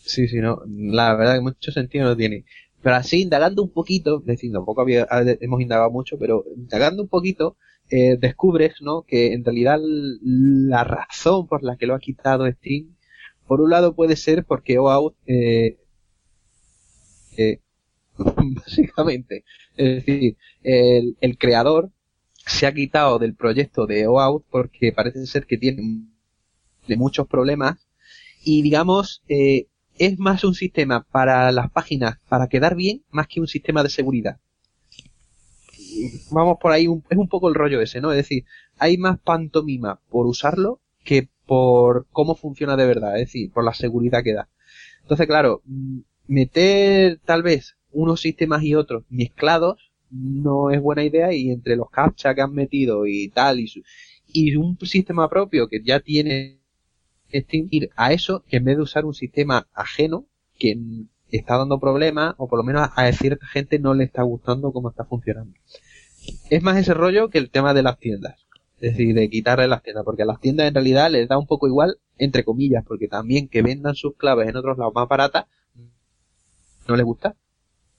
Sí, 0.05 0.27
sí, 0.29 0.37
no. 0.39 0.63
La 0.67 1.15
verdad 1.15 1.35
que 1.35 1.41
mucho 1.43 1.71
sentido 1.73 2.05
no 2.07 2.17
tiene. 2.17 2.45
Pero 2.83 2.97
así, 2.97 3.23
indagando 3.23 3.63
un 3.63 3.71
poquito, 3.73 4.21
es 4.21 4.27
decir, 4.27 4.53
tampoco 4.53 4.81
había, 4.83 5.07
ha- 5.11 5.23
hemos 5.41 5.61
indagado 5.61 5.91
mucho, 5.91 6.19
pero 6.19 6.45
indagando 6.57 7.03
un 7.03 7.09
poquito, 7.09 7.57
eh, 7.91 8.17
descubres, 8.19 8.75
¿no? 8.81 9.03
Que 9.05 9.33
en 9.35 9.45
realidad 9.45 9.79
la 9.83 10.85
razón 10.85 11.47
por 11.47 11.63
la 11.63 11.77
que 11.77 11.87
lo 11.87 11.95
ha 11.95 12.01
quitado 12.01 12.51
Steam, 12.51 12.97
por 13.47 13.61
un 13.61 13.71
lado 13.71 13.95
puede 13.95 14.17
ser 14.17 14.45
porque 14.45 14.79
OAuth, 14.79 15.15
eh, 15.27 15.79
eh, 17.37 17.61
básicamente, 18.19 19.45
es 19.77 20.05
decir, 20.07 20.37
el, 20.63 21.17
el 21.21 21.39
creador 21.39 21.91
se 22.47 22.67
ha 22.67 22.75
quitado 22.75 23.19
del 23.19 23.35
proyecto 23.37 23.87
de 23.87 24.07
OAuth 24.09 24.45
porque 24.51 24.93
parece 24.93 25.27
ser 25.27 25.47
que 25.47 25.59
tiene 25.59 26.07
de 26.89 26.97
muchos 26.97 27.27
problemas 27.29 27.89
y 28.45 28.63
digamos, 28.63 29.23
eh, 29.29 29.69
es 29.99 30.19
más 30.19 30.45
un 30.45 30.55
sistema 30.55 31.05
para 31.11 31.53
las 31.53 31.71
páginas 31.71 32.19
para 32.29 32.49
quedar 32.49 32.75
bien 32.77 33.05
más 33.11 33.29
que 33.29 33.41
un 33.41 33.49
sistema 33.49 33.83
de 33.83 33.91
seguridad. 33.91 34.39
Vamos 36.31 36.59
por 36.61 36.73
ahí, 36.73 36.87
un- 36.89 37.05
es 37.11 37.19
un 37.19 37.29
poco 37.29 37.49
el 37.49 37.55
rollo 37.55 37.81
ese, 37.81 38.01
¿no? 38.01 38.11
Es 38.13 38.17
decir, 38.19 38.45
hay 38.79 38.97
más 38.99 39.19
pantomima 39.21 40.01
por 40.11 40.27
usarlo 40.27 40.81
que 41.05 41.29
por 41.47 42.07
cómo 42.13 42.35
funciona 42.35 42.77
de 42.77 42.87
verdad, 42.87 43.15
es 43.19 43.27
decir, 43.29 43.51
por 43.53 43.65
la 43.65 43.75
seguridad 43.75 44.23
que 44.23 44.33
da. 44.35 44.49
Entonces, 45.03 45.27
claro, 45.29 45.63
mm, 45.67 46.01
meter 46.29 47.21
tal 47.27 47.43
vez 47.45 47.77
unos 47.93 48.21
sistemas 48.23 48.63
y 48.65 48.75
otros 48.77 49.05
mezclados 49.11 49.93
no 50.11 50.71
es 50.71 50.81
buena 50.83 51.05
idea 51.05 51.33
y 51.35 51.51
entre 51.51 51.77
los 51.77 51.91
captcha 51.91 52.35
que 52.35 52.43
han 52.43 52.55
metido 52.55 53.07
y 53.07 53.31
tal 53.31 53.61
y, 53.61 53.69
su- 53.69 53.83
y 54.29 54.57
un 54.57 54.79
sistema 54.83 55.29
propio 55.31 55.69
que 55.69 55.83
ya 55.85 56.01
tiene 56.01 56.61
Steam 57.41 57.69
ir 57.71 57.91
a 57.97 58.13
eso 58.13 58.45
que 58.49 58.59
en 58.59 58.65
vez 58.65 58.77
de 58.77 58.83
usar 58.83 59.05
un 59.05 59.15
sistema 59.15 59.69
ajeno 59.73 60.27
que 60.59 60.77
está 61.31 61.57
dando 61.57 61.81
problemas 61.81 62.35
o 62.39 62.49
por 62.49 62.59
lo 62.59 62.65
menos 62.65 62.89
a 62.95 63.13
cierta 63.13 63.47
gente 63.47 63.79
no 63.79 63.95
le 63.95 64.05
está 64.05 64.23
gustando 64.23 64.73
cómo 64.73 64.91
está 64.91 65.05
funcionando. 65.05 65.55
Es 66.51 66.63
más 66.63 66.77
ese 66.77 66.95
rollo 66.95 67.31
que 67.31 67.39
el 67.39 67.51
tema 67.51 67.75
de 67.75 67.83
las 67.83 67.99
tiendas. 67.99 68.47
Es 68.81 68.93
decir, 68.93 69.15
de 69.15 69.31
quitarle 69.31 69.69
las 69.69 69.83
tiendas, 69.83 70.05
porque 70.05 70.23
a 70.23 70.27
las 70.27 70.41
tiendas 70.41 70.67
en 70.67 70.75
realidad 70.75 71.11
les 71.11 71.29
da 71.29 71.39
un 71.39 71.47
poco 71.47 71.69
igual, 71.69 71.99
entre 72.19 72.45
comillas, 72.45 72.85
porque 72.85 73.07
también 73.07 73.49
que 73.49 73.63
vendan 73.63 73.95
sus 73.95 74.17
claves 74.17 74.49
en 74.49 74.57
otros 74.57 74.77
lados 74.77 74.93
más 74.93 75.09
baratas, 75.09 75.47
no 76.89 76.97
les 76.97 77.05
gusta. 77.05 77.37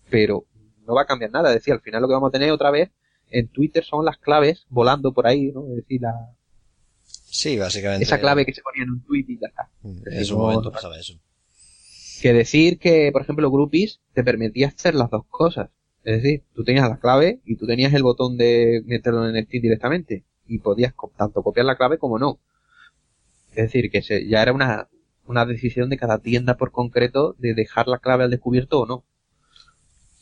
Pero 0.10 0.46
no 0.86 0.94
va 0.94 1.04
a 1.04 1.06
cambiar 1.06 1.32
nada. 1.32 1.50
Es 1.50 1.56
decir, 1.56 1.74
al 1.74 1.80
final 1.80 2.02
lo 2.02 2.10
que 2.10 2.14
vamos 2.14 2.28
a 2.30 2.32
tener 2.32 2.52
otra 2.52 2.70
vez 2.70 2.92
en 3.30 3.48
Twitter 3.48 3.84
son 3.84 4.06
las 4.06 4.18
claves 4.18 4.66
volando 4.70 5.14
por 5.14 5.26
ahí, 5.26 5.52
¿no? 5.52 5.68
Es 5.70 5.78
decir, 5.78 6.02
la, 6.02 6.14
Sí, 7.36 7.58
básicamente. 7.58 8.04
esa 8.04 8.20
clave 8.20 8.46
que 8.46 8.54
se 8.54 8.62
ponía 8.62 8.84
en 8.84 8.92
un 8.92 9.04
tweet 9.04 9.26
y 9.28 9.40
ya 9.40 9.48
está. 9.48 9.68
Mm, 9.82 10.02
En 10.06 10.26
su 10.26 10.38
momento 10.38 10.72
pasaba 10.72 11.00
eso. 11.00 11.16
que 12.22 12.32
decir 12.32 12.78
que, 12.78 13.10
por 13.12 13.24
ejemplo, 13.24 13.50
Groupies 13.50 14.00
te 14.14 14.24
permitía 14.24 14.68
hacer 14.68 14.94
las 14.94 15.10
dos 15.10 15.26
cosas. 15.30 15.70
Es 16.04 16.22
decir, 16.22 16.44
tú 16.54 16.64
tenías 16.64 16.88
la 16.88 17.00
clave 17.00 17.42
y 17.44 17.56
tú 17.56 17.66
tenías 17.66 17.92
el 17.94 18.04
botón 18.04 18.38
de 18.38 18.84
meterlo 18.86 19.28
en 19.28 19.44
Steam 19.46 19.62
directamente. 19.64 20.26
Y 20.48 20.60
podías 20.60 20.94
tanto 21.18 21.42
copiar 21.42 21.66
la 21.66 21.76
clave 21.76 21.98
como 21.98 22.20
no. 22.20 22.40
Es 23.52 23.64
decir, 23.66 23.90
que 23.90 24.02
se, 24.04 24.28
ya 24.28 24.42
era 24.44 24.54
una, 24.54 24.90
una 25.26 25.46
decisión 25.48 25.90
de 25.90 25.98
cada 25.98 26.20
tienda 26.20 26.56
por 26.56 26.72
concreto 26.72 27.36
de 27.40 27.56
dejar 27.56 27.88
la 27.88 27.98
clave 27.98 28.26
al 28.26 28.30
descubierto 28.32 28.82
o 28.82 28.86
no. 28.86 29.06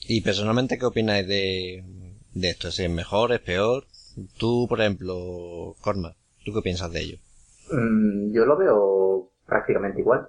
Y 0.08 0.22
personalmente, 0.22 0.78
¿qué 0.78 0.86
opináis 0.86 1.28
de, 1.28 1.84
de 2.34 2.50
esto? 2.50 2.72
¿Si 2.72 2.84
es 2.84 2.90
mejor, 2.90 3.34
es 3.34 3.42
peor? 3.42 3.86
Tú, 4.38 4.66
por 4.70 4.80
ejemplo, 4.82 5.76
Corma, 5.82 6.16
¿tú 6.46 6.54
qué 6.54 6.62
piensas 6.62 6.92
de 6.92 7.02
ello? 7.02 7.18
Mm, 7.72 8.34
yo 8.34 8.46
lo 8.46 8.58
veo 8.58 9.30
prácticamente 9.46 10.02
igual. 10.02 10.28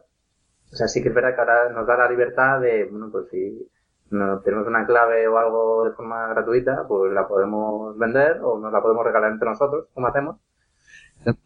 O 0.72 0.76
sea, 0.76 0.88
sí 0.88 1.02
que 1.02 1.08
es 1.10 1.14
verdad 1.14 1.34
que 1.34 1.40
ahora 1.40 1.70
nos 1.70 1.86
da 1.86 1.96
la 1.96 2.08
libertad 2.10 2.60
de, 2.60 2.84
bueno, 2.86 3.10
pues 3.10 3.26
si 3.30 3.68
no 4.10 4.40
tenemos 4.40 4.66
una 4.66 4.86
clave 4.86 5.26
o 5.28 5.38
algo 5.38 5.84
de 5.84 5.92
forma 5.92 6.28
gratuita, 6.28 6.86
pues 6.88 7.12
la 7.12 7.26
podemos 7.28 7.96
vender 7.98 8.40
o 8.42 8.58
nos 8.58 8.72
la 8.72 8.80
podemos 8.82 9.04
regalar 9.04 9.32
entre 9.32 9.48
nosotros, 9.48 9.86
como 9.94 10.06
hacemos. 10.06 10.36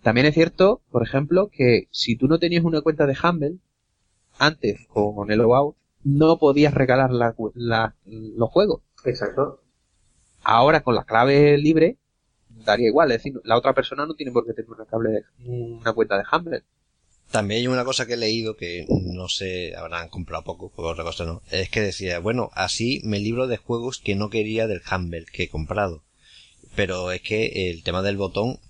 También 0.03 0.27
es 0.27 0.35
cierto, 0.35 0.81
por 0.91 1.03
ejemplo, 1.03 1.49
que 1.53 1.89
si 1.91 2.17
tú 2.17 2.29
no 2.29 2.39
tenías 2.39 2.64
una 2.64 2.81
cuenta 2.81 3.07
de 3.07 3.17
Humble, 3.23 3.59
antes 4.39 4.87
con 4.89 5.31
el 5.31 5.41
OAuth, 5.41 5.77
no 6.05 6.39
podías 6.39 6.73
regalar 6.73 7.11
la, 7.11 7.35
la- 7.55 7.95
los 8.05 8.49
juegos. 8.51 8.83
Exacto. 9.05 9.61
Ahora 10.45 10.81
con 10.83 10.95
la 10.95 11.05
clave 11.05 11.59
libre 11.59 11.99
daría 12.65 12.89
igual, 12.89 13.11
es 13.13 13.19
decir, 13.19 13.41
la 13.45 13.57
otra 13.57 13.75
persona 13.75 14.07
no 14.07 14.15
tiene 14.15 14.33
por 14.33 14.47
qué 14.47 14.53
tener 14.53 14.71
una, 14.71 14.85
cable 14.85 15.25
una 15.45 15.93
cuenta 15.93 16.19
de 16.19 16.25
Humble. 16.31 16.63
También 17.31 17.61
hay 17.61 17.67
una 17.67 17.85
cosa 17.85 18.07
que 18.07 18.15
he 18.15 18.17
leído 18.17 18.57
que 18.57 18.87
no 18.89 19.29
sé, 19.29 19.75
habrán 19.77 20.09
comprado 20.09 20.45
poco, 20.45 20.71
porque 20.75 20.93
otra 20.93 21.05
cosa 21.05 21.25
no. 21.25 21.43
Es 21.51 21.69
que 21.71 21.81
decía, 21.81 22.21
bueno, 22.21 22.51
así 22.55 23.01
me 23.05 23.19
libro 23.19 23.47
de 23.47 23.57
juegos 23.57 23.99
que 23.99 24.15
no 24.15 24.31
quería 24.31 24.67
del 24.67 24.83
Humble 24.91 25.27
que 25.33 25.45
he 25.45 25.49
comprado. 25.49 26.05
Pero 26.77 27.11
es 27.11 27.23
que 27.23 27.71
el 27.71 27.83
tema 27.83 28.03
del 28.03 28.17
botón 28.17 28.61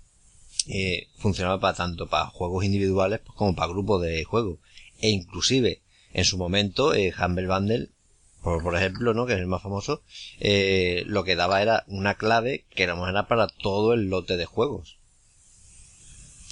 eh, 0.68 1.08
funcionaba 1.18 1.60
para 1.60 1.76
tanto 1.76 2.08
para 2.08 2.26
juegos 2.26 2.64
individuales 2.64 3.20
como 3.34 3.54
para 3.54 3.68
grupos 3.68 4.02
de 4.02 4.24
juegos. 4.24 4.58
E 5.00 5.10
inclusive, 5.10 5.82
en 6.12 6.24
su 6.24 6.38
momento, 6.38 6.94
eh, 6.94 7.12
Humble 7.18 7.48
Bundle 7.48 7.90
por, 8.46 8.76
ejemplo, 8.76 9.12
¿no? 9.12 9.26
Que 9.26 9.34
es 9.34 9.40
el 9.40 9.48
más 9.48 9.62
famoso, 9.62 10.02
eh, 10.38 11.02
lo 11.06 11.24
que 11.24 11.34
daba 11.34 11.62
era 11.62 11.84
una 11.88 12.14
clave 12.14 12.64
que 12.70 12.84
era 12.84 12.96
para 13.26 13.48
todo 13.48 13.92
el 13.92 14.08
lote 14.08 14.36
de 14.36 14.46
juegos. 14.46 14.98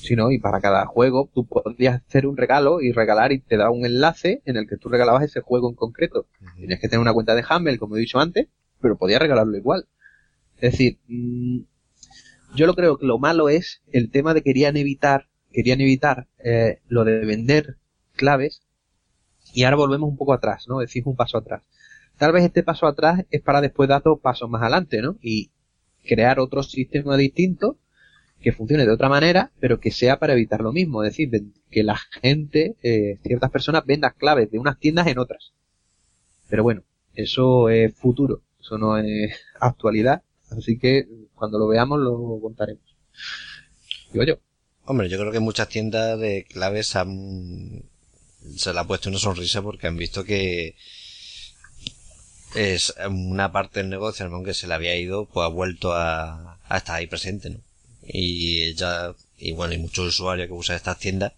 Sí, 0.03 0.17
¿no? 0.17 0.33
Y 0.33 0.39
para 0.39 0.61
cada 0.61 0.87
juego 0.87 1.31
tú 1.33 1.47
podías 1.47 2.03
hacer 2.03 2.27
un 2.27 2.37
regalo 2.37 2.81
y 2.81 2.93
regalar 2.93 3.33
y 3.33 3.39
te 3.39 3.57
da 3.57 3.71
un 3.71 3.87
enlace 3.87 4.43
en 4.45 4.57
el 4.57 4.69
que 4.69 4.77
tú 4.77 4.89
regalabas 4.89 5.23
ese 5.23 5.41
juego 5.41 5.71
en 5.71 5.77
concreto. 5.77 6.27
Tienes 6.57 6.81
que 6.81 6.89
tener 6.89 7.01
una 7.01 7.15
cuenta 7.15 7.35
de 7.35 7.45
Humble, 7.49 7.79
como 7.79 7.97
he 7.97 8.01
dicho 8.01 8.19
antes, 8.19 8.49
pero 8.81 8.99
podías 8.99 9.21
regalarlo 9.21 9.57
igual. 9.57 9.87
Es 10.57 10.73
decir, 10.73 10.99
mm, 11.07 11.61
yo 12.57 12.67
lo 12.67 12.75
creo 12.75 12.99
que 12.99 13.07
lo 13.07 13.19
malo 13.19 13.49
es 13.49 13.83
el 13.93 14.11
tema 14.11 14.35
de 14.35 14.43
querían 14.43 14.77
evitar, 14.77 15.29
querían 15.53 15.81
evitar 15.81 16.27
eh, 16.45 16.81
lo 16.89 17.05
de 17.05 17.25
vender 17.25 17.77
claves 18.17 18.63
y 19.55 19.63
ahora 19.63 19.77
volvemos 19.77 20.09
un 20.09 20.17
poco 20.17 20.33
atrás, 20.33 20.67
¿no? 20.69 20.81
Decimos 20.81 21.13
un 21.13 21.17
paso 21.17 21.39
atrás. 21.39 21.63
Tal 22.19 22.33
vez 22.33 22.45
este 22.45 22.63
paso 22.63 22.87
atrás 22.87 23.25
es 23.31 23.43
para 23.43 23.61
después 23.61 23.89
dar 23.89 24.03
dos 24.03 24.21
pasos 24.21 24.49
más 24.49 24.63
adelante, 24.63 25.03
¿no? 25.03 25.17
Y 25.21 25.51
crear 26.05 26.39
otro 26.39 26.63
sistema 26.63 27.17
distinto 27.17 27.79
que 28.41 28.53
funcione 28.53 28.85
de 28.85 28.93
otra 28.93 29.09
manera, 29.09 29.53
pero 29.59 29.81
que 29.81 29.91
sea 29.91 30.19
para 30.19 30.35
evitar 30.35 30.61
lo 30.61 30.73
mismo. 30.73 31.03
Es 31.03 31.13
decir, 31.13 31.31
que 31.71 31.83
la 31.83 31.97
gente, 31.97 32.77
eh, 32.83 33.19
ciertas 33.23 33.51
personas 33.51 33.87
vendan 33.87 34.15
claves 34.17 34.51
de 34.51 34.59
unas 34.59 34.79
tiendas 34.79 35.07
en 35.07 35.19
otras. 35.19 35.53
Pero 36.49 36.63
bueno, 36.63 36.85
eso 37.15 37.71
es 37.71 37.95
futuro, 37.95 38.43
eso 38.61 38.77
no 38.77 38.99
es 38.99 39.35
actualidad. 39.61 40.23
Así 40.51 40.79
que 40.79 41.09
cuando 41.35 41.59
lo 41.59 41.67
veamos 41.69 42.01
lo 42.01 42.39
contaremos. 42.41 42.85
Digo 44.13 44.25
yo. 44.25 44.39
Hombre, 44.85 45.09
yo 45.09 45.19
creo 45.19 45.33
que 45.33 45.41
muchas 45.41 45.69
tiendas 45.69 46.21
de 46.21 46.45
claves 46.45 46.95
han, 46.97 47.83
se 48.57 48.73
le 48.73 48.79
ha 48.79 48.87
puesto 48.87 49.09
una 49.09 49.19
sonrisa 49.19 49.63
porque 49.63 49.87
han 49.87 49.97
visto 49.97 50.25
que 50.25 50.77
es 52.55 52.95
una 53.09 53.53
parte 53.53 53.81
del 53.81 53.91
negocio, 53.91 54.27
aunque 54.27 54.55
se 54.55 54.67
le 54.67 54.75
había 54.75 54.97
ido, 54.97 55.27
pues 55.27 55.45
ha 55.45 55.49
vuelto 55.49 55.93
a, 55.93 56.59
estar 56.75 56.97
ahí 56.97 57.07
presente, 57.07 57.51
¿no? 57.51 57.59
Y 58.07 58.75
ya, 58.75 59.15
y 59.39 59.53
bueno, 59.53 59.75
y 59.75 59.79
muchos 59.79 60.09
usuarios 60.09 60.49
que 60.49 60.55
usan 60.55 60.77
estas 60.77 60.99
tiendas 60.99 61.33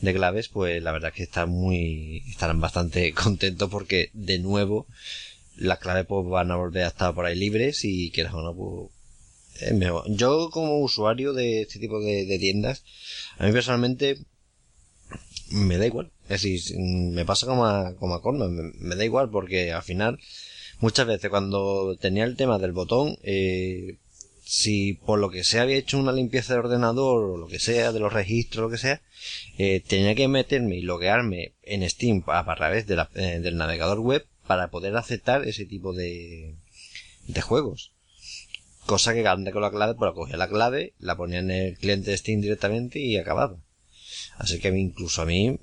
de 0.00 0.14
claves, 0.14 0.48
pues 0.48 0.82
la 0.82 0.92
verdad 0.92 1.10
es 1.10 1.16
que 1.16 1.22
están 1.24 1.50
muy, 1.50 2.22
estarán 2.30 2.60
bastante 2.60 3.12
contentos 3.14 3.68
porque 3.70 4.10
de 4.12 4.38
nuevo 4.38 4.86
las 5.56 5.78
claves 5.78 6.06
pues 6.06 6.26
van 6.26 6.50
a 6.50 6.56
volver 6.56 6.84
a 6.84 6.88
estar 6.88 7.14
por 7.14 7.26
ahí 7.26 7.36
libres 7.36 7.84
y 7.84 8.10
quieras 8.10 8.34
o 8.34 8.42
no, 8.42 8.54
pues 8.54 8.90
es. 9.60 9.74
Yo 10.16 10.48
como 10.50 10.78
usuario 10.78 11.34
de 11.34 11.62
este 11.62 11.78
tipo 11.78 12.00
de, 12.00 12.24
de 12.24 12.38
tiendas, 12.38 12.82
a 13.38 13.46
mí 13.46 13.52
personalmente 13.52 14.18
me 15.50 15.78
da 15.78 15.86
igual. 15.86 16.10
Es 16.28 16.42
decir, 16.42 16.78
me 16.78 17.24
pasa 17.24 17.46
como 17.46 17.66
a, 17.66 17.94
como 17.96 18.14
a 18.14 18.48
me, 18.48 18.96
da 18.96 19.04
igual 19.04 19.30
porque 19.30 19.72
al 19.72 19.82
final, 19.82 20.18
muchas 20.78 21.06
veces 21.06 21.30
cuando 21.30 21.96
tenía 21.96 22.24
el 22.24 22.36
tema 22.36 22.58
del 22.58 22.72
botón, 22.72 23.18
eh, 23.22 23.98
si 24.44 24.94
por 24.94 25.18
lo 25.18 25.30
que 25.30 25.44
sea 25.44 25.62
había 25.62 25.76
hecho 25.76 25.98
una 25.98 26.12
limpieza 26.12 26.54
de 26.54 26.60
ordenador 26.60 27.24
o 27.24 27.36
lo 27.36 27.46
que 27.46 27.58
sea, 27.58 27.92
de 27.92 28.00
los 28.00 28.12
registros, 28.12 28.64
lo 28.64 28.70
que 28.70 28.78
sea, 28.78 29.02
eh, 29.58 29.82
tenía 29.86 30.14
que 30.14 30.28
meterme 30.28 30.76
y 30.76 30.82
loguearme 30.82 31.54
en 31.62 31.88
Steam 31.88 32.22
a, 32.26 32.54
través 32.56 32.86
eh, 32.88 33.40
del 33.40 33.56
navegador 33.56 34.00
web 34.00 34.26
para 34.46 34.70
poder 34.70 34.96
aceptar 34.96 35.46
ese 35.46 35.66
tipo 35.66 35.92
de, 35.92 36.56
de 37.26 37.42
juegos. 37.42 37.92
Cosa 38.86 39.14
que 39.14 39.26
antes 39.26 39.52
con 39.52 39.62
la 39.62 39.70
clave, 39.70 39.94
pues 39.94 40.12
cogía 40.14 40.36
la 40.36 40.48
clave, 40.48 40.94
la 40.98 41.16
ponía 41.16 41.38
en 41.38 41.50
el 41.50 41.78
cliente 41.78 42.10
de 42.10 42.18
Steam 42.18 42.40
directamente 42.40 42.98
y 42.98 43.16
acababa. 43.16 43.56
Así 44.40 44.58
que 44.58 44.68
incluso 44.68 45.20
a 45.20 45.26
mí 45.26 45.58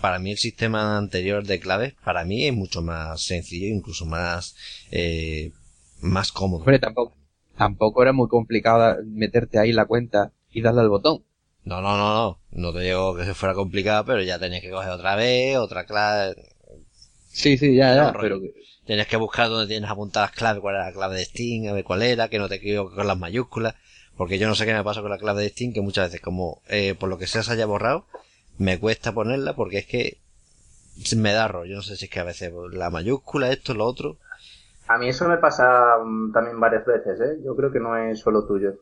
para 0.00 0.18
mí 0.18 0.32
el 0.32 0.38
sistema 0.38 0.96
anterior 0.96 1.44
de 1.44 1.60
claves, 1.60 1.94
para 2.02 2.24
mí 2.24 2.46
es 2.46 2.54
mucho 2.54 2.82
más 2.82 3.22
sencillo, 3.22 3.68
incluso 3.68 4.06
más, 4.06 4.56
eh, 4.90 5.52
más 6.00 6.32
cómodo. 6.32 6.60
Hombre, 6.60 6.78
tampoco, 6.80 7.14
tampoco 7.56 8.02
era 8.02 8.12
muy 8.12 8.26
complicado 8.28 8.96
meterte 9.04 9.58
ahí 9.60 9.72
la 9.72 9.84
cuenta 9.84 10.32
y 10.50 10.62
darle 10.62 10.80
al 10.80 10.88
botón. 10.88 11.22
No, 11.64 11.82
no, 11.82 11.96
no, 11.96 12.14
no. 12.14 12.38
No 12.50 12.72
te 12.72 12.80
digo 12.80 13.14
que 13.14 13.34
fuera 13.34 13.54
complicado, 13.54 14.04
pero 14.06 14.22
ya 14.22 14.38
tenías 14.38 14.62
que 14.62 14.70
coger 14.70 14.90
otra 14.90 15.14
vez, 15.14 15.58
otra 15.58 15.84
clave. 15.84 16.34
Sí, 17.28 17.58
sí, 17.58 17.76
ya, 17.76 17.94
ya, 17.94 18.12
pero 18.18 18.40
Tienes 18.84 19.06
que 19.06 19.16
buscar 19.16 19.50
dónde 19.50 19.68
tienes 19.68 19.88
apuntadas 19.88 20.32
claves, 20.32 20.60
cuál 20.60 20.74
era 20.74 20.86
la 20.86 20.92
clave 20.92 21.16
de 21.16 21.24
Steam, 21.26 21.68
a 21.68 21.72
ver 21.72 21.84
cuál 21.84 22.02
era, 22.02 22.28
que 22.28 22.38
no 22.38 22.48
te 22.48 22.56
equivoques 22.56 22.96
con 22.96 23.06
las 23.06 23.18
mayúsculas. 23.18 23.76
Porque 24.16 24.38
yo 24.38 24.46
no 24.46 24.54
sé 24.54 24.66
qué 24.66 24.74
me 24.74 24.84
pasa 24.84 25.00
con 25.00 25.10
la 25.10 25.18
clave 25.18 25.42
de 25.42 25.48
Steam, 25.48 25.72
que 25.72 25.80
muchas 25.80 26.08
veces 26.08 26.20
como, 26.20 26.60
eh, 26.68 26.94
por 26.98 27.08
lo 27.08 27.18
que 27.18 27.26
sea 27.26 27.42
se 27.42 27.52
haya 27.52 27.66
borrado, 27.66 28.06
me 28.58 28.78
cuesta 28.78 29.12
ponerla 29.12 29.54
porque 29.54 29.78
es 29.78 29.86
que 29.86 30.18
me 31.16 31.32
da 31.32 31.48
rollo. 31.48 31.76
No 31.76 31.82
sé 31.82 31.96
si 31.96 32.06
es 32.06 32.10
que 32.10 32.20
a 32.20 32.24
veces 32.24 32.52
la 32.72 32.90
mayúscula, 32.90 33.50
esto, 33.50 33.74
lo 33.74 33.86
otro. 33.86 34.18
A 34.88 34.98
mí 34.98 35.08
eso 35.08 35.28
me 35.28 35.38
pasa 35.38 35.96
mm, 36.04 36.32
también 36.32 36.60
varias 36.60 36.84
veces, 36.84 37.20
¿eh? 37.20 37.38
Yo 37.44 37.56
creo 37.56 37.72
que 37.72 37.80
no 37.80 37.96
es 37.96 38.20
solo 38.20 38.46
tuyo. 38.46 38.74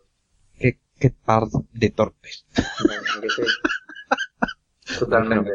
Qué, 0.59 0.79
qué 0.99 1.11
par 1.11 1.45
de 1.73 1.91
torpes. 1.91 2.45
Totalmente. 4.99 5.51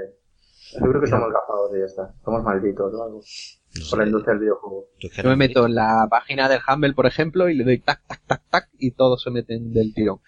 Yo 0.74 0.90
creo 0.90 1.02
que 1.02 1.08
somos 1.08 1.32
gafados 1.32 1.72
y 1.76 1.80
ya 1.80 1.86
está. 1.86 2.14
Somos 2.24 2.44
malditos 2.44 2.94
o 2.94 3.04
algo. 3.04 3.22
Por 3.90 4.00
la 4.00 4.06
industria 4.06 4.34
del 4.34 4.42
videojuego. 4.42 4.86
Yo 5.00 5.30
me 5.30 5.36
meto 5.36 5.66
en 5.66 5.76
la 5.76 6.08
página 6.10 6.48
del 6.50 6.62
Humble, 6.68 6.94
por 6.94 7.06
ejemplo, 7.06 7.50
y 7.50 7.56
le 7.56 7.64
doy 7.64 7.80
tac, 7.80 8.02
tac, 8.08 8.22
tac, 8.26 8.42
tac, 8.50 8.70
y 8.80 8.92
todos 8.92 9.22
se 9.22 9.32
meten 9.32 9.74
del 9.74 9.94
tirón. 9.94 10.20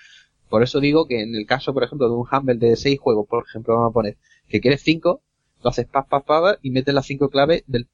Por 0.49 0.63
eso 0.63 0.79
digo 0.79 1.07
que 1.07 1.21
en 1.21 1.35
el 1.35 1.45
caso, 1.45 1.73
por 1.73 1.83
ejemplo, 1.83 2.07
de 2.07 2.15
un 2.15 2.25
Humble 2.29 2.55
de 2.55 2.75
6 2.75 2.99
juegos, 2.99 3.27
por 3.27 3.45
ejemplo, 3.47 3.75
vamos 3.75 3.91
a 3.91 3.93
poner 3.93 4.17
que 4.47 4.61
quieres 4.61 4.81
5, 4.81 5.21
lo 5.63 5.69
haces 5.69 5.87
paz, 5.87 6.05
paz, 6.09 6.23
paz, 6.25 6.57
y 6.61 6.71
metes 6.71 6.93
las 6.93 7.05
5 7.05 7.29
claves 7.29 7.63
del 7.67 7.87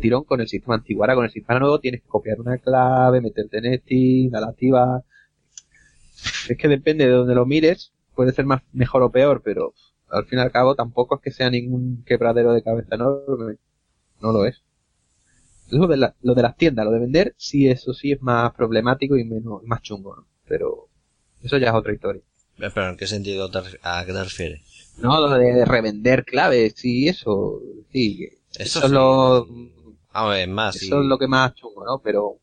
tirón 0.00 0.24
con 0.24 0.40
el 0.40 0.48
sistema 0.48 0.74
antiguo. 0.74 1.02
Ahora 1.02 1.14
con 1.14 1.24
el 1.24 1.30
sistema 1.30 1.58
nuevo 1.58 1.80
tienes 1.80 2.02
que 2.02 2.08
copiar 2.08 2.40
una 2.40 2.58
clave, 2.58 3.20
meterte 3.20 3.58
en 3.58 3.78
Steam, 3.80 4.30
la 4.32 4.48
activa. 4.48 5.02
Es 6.48 6.56
que 6.56 6.68
depende 6.68 7.06
de 7.06 7.12
donde 7.12 7.34
lo 7.34 7.46
mires, 7.46 7.92
puede 8.14 8.32
ser 8.32 8.46
más, 8.46 8.62
mejor 8.72 9.02
o 9.02 9.10
peor, 9.10 9.42
pero 9.44 9.74
al 10.08 10.26
fin 10.26 10.38
y 10.38 10.42
al 10.42 10.52
cabo 10.52 10.74
tampoco 10.74 11.16
es 11.16 11.20
que 11.22 11.30
sea 11.30 11.50
ningún 11.50 12.04
quebradero 12.04 12.52
de 12.52 12.62
cabeza 12.62 12.94
enorme. 12.94 13.56
No 14.20 14.32
lo 14.32 14.46
es. 14.46 14.62
Lo 15.68 15.86
de, 15.86 15.96
lo 16.22 16.34
de 16.34 16.42
las 16.42 16.56
tiendas, 16.56 16.84
lo 16.84 16.92
de 16.92 17.00
vender, 17.00 17.34
sí, 17.36 17.68
eso 17.68 17.92
sí 17.92 18.12
es 18.12 18.22
más 18.22 18.54
problemático 18.54 19.16
y 19.16 19.24
menos, 19.24 19.62
más 19.64 19.82
chungo, 19.82 20.14
¿no? 20.14 20.26
Pero 20.46 20.88
eso 21.42 21.58
ya 21.58 21.68
es 21.68 21.74
otra 21.74 21.92
historia. 21.92 22.22
¿Pero 22.56 22.88
en 22.88 22.96
qué 22.96 23.06
sentido 23.06 23.50
a 23.82 24.04
qué 24.06 24.12
te 24.12 24.24
refieres? 24.24 24.60
No, 24.98 25.20
lo 25.20 25.36
de 25.36 25.64
revender 25.64 26.24
claves 26.24 26.84
y 26.84 27.08
eso, 27.08 27.60
sí. 27.92 28.28
Eso, 28.54 28.84
es 28.84 28.90
lo... 28.90 29.46
Ah, 30.12 30.34
más, 30.48 30.76
Eso 30.76 31.00
es 31.00 31.06
lo 31.06 31.18
que 31.18 31.26
más 31.26 31.54
chungo, 31.54 31.84
¿no? 31.84 31.98
Pero... 31.98 32.38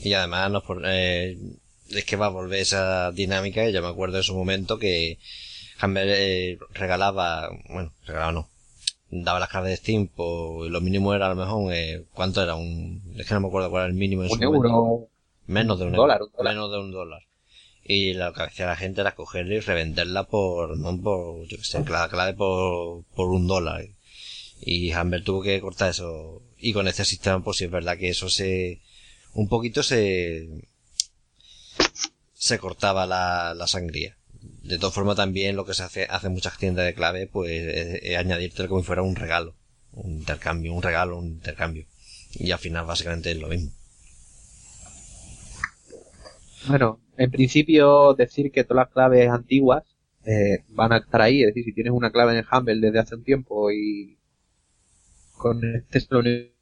Y 0.00 0.12
además 0.14 0.50
no 0.50 0.62
eh, 0.84 1.36
es 1.90 2.04
que 2.04 2.16
va 2.16 2.26
a 2.26 2.30
volver 2.30 2.60
esa 2.60 3.10
dinámica, 3.12 3.68
yo 3.68 3.82
me 3.82 3.88
acuerdo 3.88 4.18
en 4.18 4.22
su 4.22 4.34
momento 4.34 4.78
que 4.78 5.18
Hamber 5.80 6.08
eh, 6.08 6.58
regalaba, 6.72 7.50
bueno, 7.68 7.92
regalaba 8.06 8.32
no, 8.32 8.48
daba 9.10 9.40
las 9.40 9.48
claves 9.48 9.70
de 9.70 9.76
Steam, 9.76 10.08
pues 10.08 10.70
lo 10.70 10.80
mínimo 10.80 11.14
era 11.14 11.26
a 11.26 11.30
lo 11.30 11.36
mejor, 11.36 11.72
eh, 11.72 12.04
¿cuánto 12.12 12.42
era? 12.42 12.54
Un, 12.54 13.02
es 13.16 13.26
que 13.26 13.34
no 13.34 13.40
me 13.40 13.48
acuerdo 13.48 13.70
cuál 13.70 13.84
era 13.84 13.90
el 13.90 13.98
mínimo 13.98 14.24
en 14.24 14.32
un 14.32 14.42
euro. 14.42 15.08
Menos 15.46 15.78
de 15.78 15.86
un, 15.86 15.92
dólar, 15.92 16.20
Menos 16.44 16.70
de 16.70 16.78
un 16.78 16.92
dólar. 16.92 17.22
Y 17.82 18.12
lo 18.12 18.34
que 18.34 18.42
hacía 18.42 18.66
la 18.66 18.76
gente 18.76 19.00
era 19.00 19.14
cogerla 19.14 19.54
y 19.54 19.60
revenderla 19.60 20.24
por, 20.24 20.76
no 20.76 21.00
por, 21.00 21.46
yo 21.46 21.56
que 21.56 21.64
sé, 21.64 21.82
la 21.88 22.08
clave 22.10 22.34
por, 22.34 23.04
por 23.14 23.28
un 23.28 23.46
dólar. 23.46 23.86
Y 24.60 24.92
Hamber 24.92 25.24
tuvo 25.24 25.40
que 25.40 25.58
cortar 25.62 25.90
eso. 25.90 26.42
Y 26.58 26.74
con 26.74 26.86
este 26.86 27.06
sistema, 27.06 27.42
pues 27.42 27.56
sí 27.56 27.64
es 27.64 27.70
verdad 27.70 27.96
que 27.96 28.10
eso 28.10 28.28
se, 28.28 28.82
un 29.32 29.48
poquito 29.48 29.82
se, 29.82 30.48
se 32.34 32.58
cortaba 32.58 33.06
la, 33.06 33.54
la 33.54 33.66
sangría. 33.66 34.17
De 34.68 34.76
todas 34.78 34.94
formas 34.94 35.16
también 35.16 35.56
lo 35.56 35.64
que 35.64 35.72
se 35.72 35.82
hace, 35.82 36.04
hace 36.10 36.28
muchas 36.28 36.58
tiendas 36.58 36.84
de 36.84 36.92
clave, 36.92 37.26
pues 37.26 37.50
es, 37.50 38.16
añadirte 38.18 38.68
como 38.68 38.82
si 38.82 38.86
fuera 38.86 39.02
un 39.02 39.16
regalo. 39.16 39.54
Un 39.92 40.18
intercambio, 40.18 40.74
un 40.74 40.82
regalo, 40.82 41.16
un 41.16 41.28
intercambio. 41.28 41.86
Y 42.34 42.50
al 42.50 42.58
final 42.58 42.84
básicamente 42.84 43.30
es 43.30 43.38
lo 43.38 43.48
mismo. 43.48 43.72
Bueno, 46.66 47.00
en 47.16 47.30
principio 47.30 48.12
decir 48.12 48.52
que 48.52 48.64
todas 48.64 48.84
las 48.84 48.92
claves 48.92 49.30
antiguas 49.30 49.84
eh, 50.26 50.64
van 50.68 50.92
a 50.92 50.98
estar 50.98 51.22
ahí, 51.22 51.40
es 51.40 51.46
decir, 51.46 51.64
si 51.64 51.72
tienes 51.72 51.94
una 51.94 52.10
clave 52.10 52.32
en 52.32 52.38
el 52.38 52.46
Humble 52.52 52.78
desde 52.78 52.98
hace 52.98 53.14
un 53.14 53.24
tiempo 53.24 53.70
y 53.70 54.18
con 55.38 55.62
este 55.90 56.52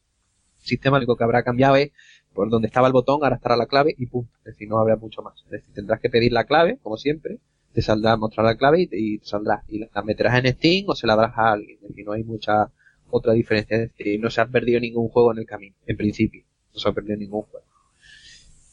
sistema 0.58 0.98
único 0.98 1.16
que 1.16 1.24
habrá 1.24 1.42
cambiado 1.42 1.74
es 1.74 1.90
por 2.32 2.50
donde 2.50 2.68
estaba 2.68 2.86
el 2.86 2.92
botón, 2.92 3.24
ahora 3.24 3.36
estará 3.36 3.56
la 3.56 3.66
clave 3.66 3.96
y 3.98 4.06
punto. 4.06 4.30
Es 4.38 4.52
decir, 4.52 4.68
no 4.68 4.78
habrá 4.78 4.94
mucho 4.94 5.22
más. 5.22 5.42
Es 5.46 5.50
decir, 5.50 5.74
tendrás 5.74 6.00
que 6.00 6.10
pedir 6.10 6.32
la 6.32 6.44
clave, 6.44 6.78
como 6.82 6.98
siempre, 6.98 7.40
te 7.76 7.82
saldrá 7.82 8.16
mostrar 8.16 8.46
la 8.46 8.56
clave 8.56 8.88
y 8.90 9.18
te, 9.18 9.26
saldrá. 9.26 9.62
Y 9.68 9.80
la 9.80 10.02
meterás 10.02 10.42
en 10.42 10.50
Steam 10.54 10.86
o 10.88 10.94
se 10.94 11.06
la 11.06 11.14
darás 11.14 11.36
a 11.36 11.52
alguien. 11.52 11.76
Es 11.82 11.88
decir, 11.90 12.06
no 12.06 12.12
hay 12.12 12.24
mucha 12.24 12.72
otra 13.10 13.34
diferencia. 13.34 13.76
Es 13.76 13.94
decir, 13.94 14.18
no 14.18 14.30
se 14.30 14.40
ha 14.40 14.46
perdido 14.46 14.80
ningún 14.80 15.10
juego 15.10 15.30
en 15.32 15.40
el 15.40 15.46
camino, 15.46 15.76
en 15.86 15.94
principio. 15.94 16.42
No 16.72 16.80
se 16.80 16.88
ha 16.88 16.92
perdido 16.92 17.18
ningún 17.18 17.42
juego. 17.42 17.66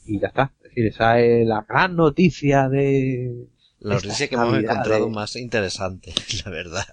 Y 0.06 0.22
ya 0.22 0.28
está 0.28 0.54
decir, 0.64 0.86
esa 0.86 1.20
es 1.20 1.46
la 1.46 1.66
gran 1.68 1.98
noticia 1.98 2.70
de... 2.70 3.46
La 3.82 3.96
noticia 3.96 4.30
que 4.30 4.36
hemos 4.36 4.58
encontrado 4.58 5.10
más 5.10 5.36
interesante, 5.36 6.14
la 6.46 6.52
verdad. 6.52 6.86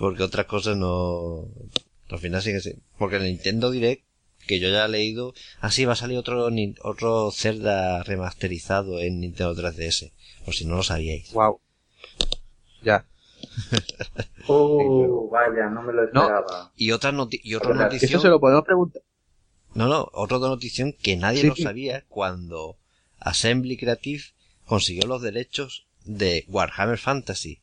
Porque 0.00 0.24
otras 0.24 0.46
cosas 0.46 0.76
no... 0.76 1.46
Al 2.10 2.18
final 2.18 2.42
sí 2.42 2.50
que 2.50 2.60
sí. 2.60 2.74
Porque 2.98 3.16
el 3.16 3.22
Nintendo 3.22 3.70
Direct, 3.70 4.04
que 4.48 4.58
yo 4.58 4.70
ya 4.70 4.86
he 4.86 4.88
leído, 4.88 5.34
así 5.60 5.84
va 5.84 5.92
a 5.92 5.96
salir 5.96 6.18
otro, 6.18 6.50
otro 6.82 7.30
Zelda 7.30 8.02
remasterizado 8.02 8.98
en 8.98 9.20
Nintendo 9.20 9.54
3DS. 9.54 10.10
Por 10.44 10.54
si 10.54 10.64
no 10.64 10.76
lo 10.76 10.82
sabíais. 10.82 11.32
Wow. 11.32 11.60
Ya. 12.82 13.04
Uh, 14.48 15.28
vaya, 15.30 15.68
no 15.68 15.82
me 15.82 15.92
lo 15.92 16.04
esperaba. 16.04 16.72
y 16.76 16.90
otra, 16.90 17.12
noti 17.12 17.40
y 17.42 17.54
otra 17.54 17.74
noticia. 17.74 18.06
Eso 18.06 18.20
se 18.20 18.28
lo 18.28 18.40
podemos 18.40 18.64
preguntar. 18.64 19.02
No, 19.74 19.88
no, 19.88 20.08
otra 20.12 20.38
notición 20.38 20.92
que 20.92 21.16
nadie 21.16 21.44
lo 21.44 21.56
sabía 21.56 22.04
cuando 22.08 22.76
Assembly 23.18 23.76
Creative 23.76 24.22
consiguió 24.66 25.06
los 25.06 25.22
derechos 25.22 25.86
de 26.04 26.44
Warhammer 26.48 26.98
Fantasy. 26.98 27.62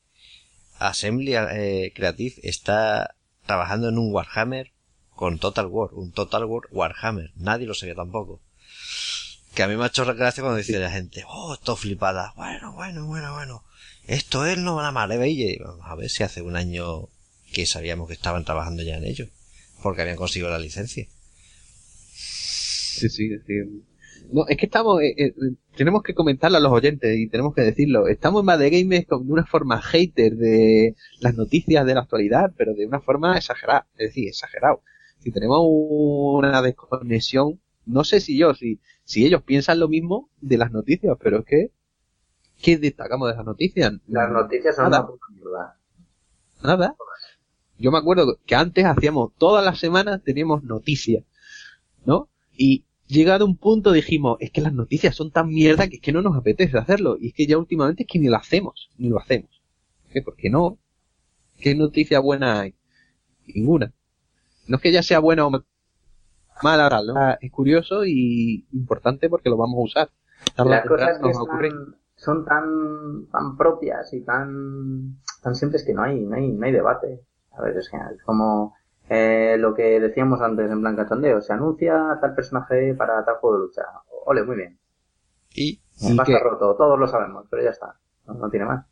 Assembly 0.80 1.36
eh, 1.36 1.92
Creative 1.96 2.36
está 2.42 3.16
trabajando 3.46 3.90
en 3.90 3.98
un 3.98 4.14
Warhammer 4.14 4.72
con 5.16 5.38
Total 5.38 5.68
War, 5.68 5.90
un 5.94 6.12
Total 6.12 6.46
War 6.46 6.64
Warhammer. 6.72 7.32
Nadie 7.36 7.68
lo 7.68 7.74
sabía 7.74 7.96
tampoco. 7.96 8.42
Que 9.54 9.64
a 9.64 9.68
mí 9.68 9.76
me 9.76 9.84
ha 9.84 9.88
hecho 9.88 10.06
gracia 10.06 10.44
cuando 10.44 10.58
dice 10.58 10.78
la 10.80 10.92
gente, 10.92 11.24
oh, 11.28 11.54
esto 11.54 11.76
flipada. 11.76 12.34
Bueno, 12.36 12.74
bueno, 12.74 13.06
bueno, 13.06 13.34
bueno. 13.34 13.64
Esto 14.08 14.46
es 14.46 14.58
no 14.58 14.78
una 14.78 14.92
maravilla. 14.92 15.46
Vamos 15.64 15.86
a 15.86 15.96
ver 15.96 16.10
si 16.10 16.24
hace 16.24 16.42
un 16.42 16.56
año 16.56 17.10
que 17.52 17.66
sabíamos 17.66 18.08
que 18.08 18.14
estaban 18.14 18.46
trabajando 18.46 18.84
ya 18.84 18.98
en 18.98 19.06
ello. 19.06 19.28
Porque 19.82 20.02
habían 20.02 20.18
conseguido 20.18 20.50
la 20.50 20.60
licencia. 20.60 21.08
Sí, 22.14 23.10
sí, 23.10 23.30
sí. 23.46 23.84
No, 24.32 24.46
es 24.48 24.58
que 24.58 24.66
estamos, 24.66 25.02
eh, 25.02 25.16
eh, 25.18 25.34
tenemos 25.76 26.04
que 26.04 26.14
comentarlo 26.14 26.58
a 26.58 26.62
los 26.62 26.72
oyentes 26.72 27.18
y 27.18 27.28
tenemos 27.30 27.56
que 27.56 27.62
decirlo. 27.62 28.08
Estamos 28.08 28.42
en 28.42 28.46
Mad 28.46 28.60
Games 28.60 29.06
con 29.08 29.30
una 29.30 29.46
forma 29.46 29.82
hater 29.82 30.36
de 30.36 30.96
las 31.20 31.36
noticias 31.36 31.86
de 31.86 31.94
la 31.96 32.02
actualidad, 32.02 32.52
pero 32.58 32.74
de 32.74 32.86
una 32.86 33.02
forma 33.02 33.38
exagerada, 33.38 33.88
es 33.98 34.10
decir, 34.10 34.28
exagerado. 34.28 34.84
Si 35.20 35.32
tenemos 35.32 35.60
una 35.64 36.62
desconexión, 36.62 37.60
no 37.86 38.04
sé 38.04 38.20
si 38.20 38.38
yo, 38.38 38.54
si, 38.54 38.80
si 39.10 39.26
ellos 39.26 39.42
piensan 39.42 39.80
lo 39.80 39.88
mismo 39.88 40.30
de 40.40 40.60
las 40.60 40.72
noticias, 40.72 41.18
pero 41.20 41.40
es 41.40 41.46
que, 41.46 41.72
¿qué 42.62 42.78
destacamos 42.78 43.28
de 43.28 43.38
las 43.38 43.44
noticias? 43.44 43.94
Las 44.08 44.30
noticias 44.30 44.76
son 44.76 44.92
Nada. 44.92 45.10
una 45.42 45.76
Nada. 46.62 46.96
Yo 47.80 47.92
me 47.92 47.98
acuerdo 47.98 48.38
que 48.46 48.54
antes 48.54 48.86
hacíamos, 48.86 49.32
todas 49.40 49.66
las 49.66 49.80
semanas 49.80 50.22
teníamos 50.24 50.64
noticias, 50.64 51.24
¿no? 52.06 52.30
Y 52.56 52.86
llegado 53.08 53.48
un 53.48 53.58
punto 53.58 53.94
dijimos, 53.94 54.38
es 54.42 54.52
que 54.52 54.62
las 54.62 54.74
noticias 54.74 55.16
son 55.16 55.32
tan 55.32 55.48
mierda 55.48 55.88
que 55.88 55.96
es 55.96 56.02
que 56.04 56.12
no 56.12 56.22
nos 56.22 56.38
apetece 56.38 56.78
hacerlo. 56.78 57.18
Y 57.20 57.30
es 57.30 57.34
que 57.34 57.48
ya 57.48 57.58
últimamente 57.58 58.04
es 58.04 58.08
que 58.08 58.20
ni 58.20 58.28
lo 58.28 58.38
hacemos, 58.38 58.92
ni 59.00 59.10
lo 59.10 59.18
hacemos. 59.18 59.50
¿Qué? 60.14 60.22
¿Por 60.22 60.36
qué 60.36 60.52
no? 60.52 60.78
¿Qué 61.60 61.74
noticia 61.74 62.20
buena 62.20 62.60
hay? 62.60 62.76
Ninguna. 63.48 63.92
No 64.68 64.76
es 64.76 64.84
que 64.84 64.92
ya 64.92 65.02
sea 65.02 65.18
buena 65.18 65.48
o 65.48 65.66
mala, 66.64 66.88
ahora 66.88 67.38
es 67.42 67.52
curioso 67.52 68.06
y 68.06 68.68
importante 68.74 69.30
porque 69.30 69.50
lo 69.50 69.58
vamos 69.58 69.78
a 69.78 69.84
usar. 69.84 70.10
Las 70.58 70.86
cosas 70.86 71.20
que 71.20 71.34
son 72.16 72.46
tan, 72.46 73.28
tan 73.32 73.58
propias 73.58 74.14
y 74.14 74.22
tan, 74.22 75.18
tan 75.42 75.56
simples 75.56 75.86
que 75.86 75.94
no 75.94 76.04
hay, 76.04 76.20
no 76.20 76.36
hay, 76.36 76.52
no 76.52 76.66
hay 76.66 76.72
debate. 76.72 77.22
A 77.52 77.62
ver, 77.62 77.78
es 77.78 77.90
genial. 77.90 78.16
Es 78.16 78.24
como, 78.24 78.76
eh, 79.10 79.58
lo 79.58 79.74
que 79.74 80.00
decíamos 80.00 80.40
antes 80.42 80.70
en 80.70 80.82
Blanca 80.82 81.08
Tondeo, 81.08 81.42
se 81.42 81.54
anuncia 81.54 82.18
tal 82.22 82.36
personaje 82.36 82.94
para 82.94 83.26
tal 83.26 83.38
juego 83.38 83.58
de 83.58 83.66
lucha. 83.66 83.82
Ole, 84.26 84.44
muy 84.44 84.56
bien. 84.56 84.80
Y, 85.56 85.82
¿Y 86.02 86.18
roto, 86.18 86.76
todos 86.76 87.00
lo 87.00 87.08
sabemos, 87.08 87.48
pero 87.50 87.64
ya 87.64 87.72
está. 87.72 87.96
No, 88.28 88.50
tiene 88.50 88.66
más. 88.66 88.86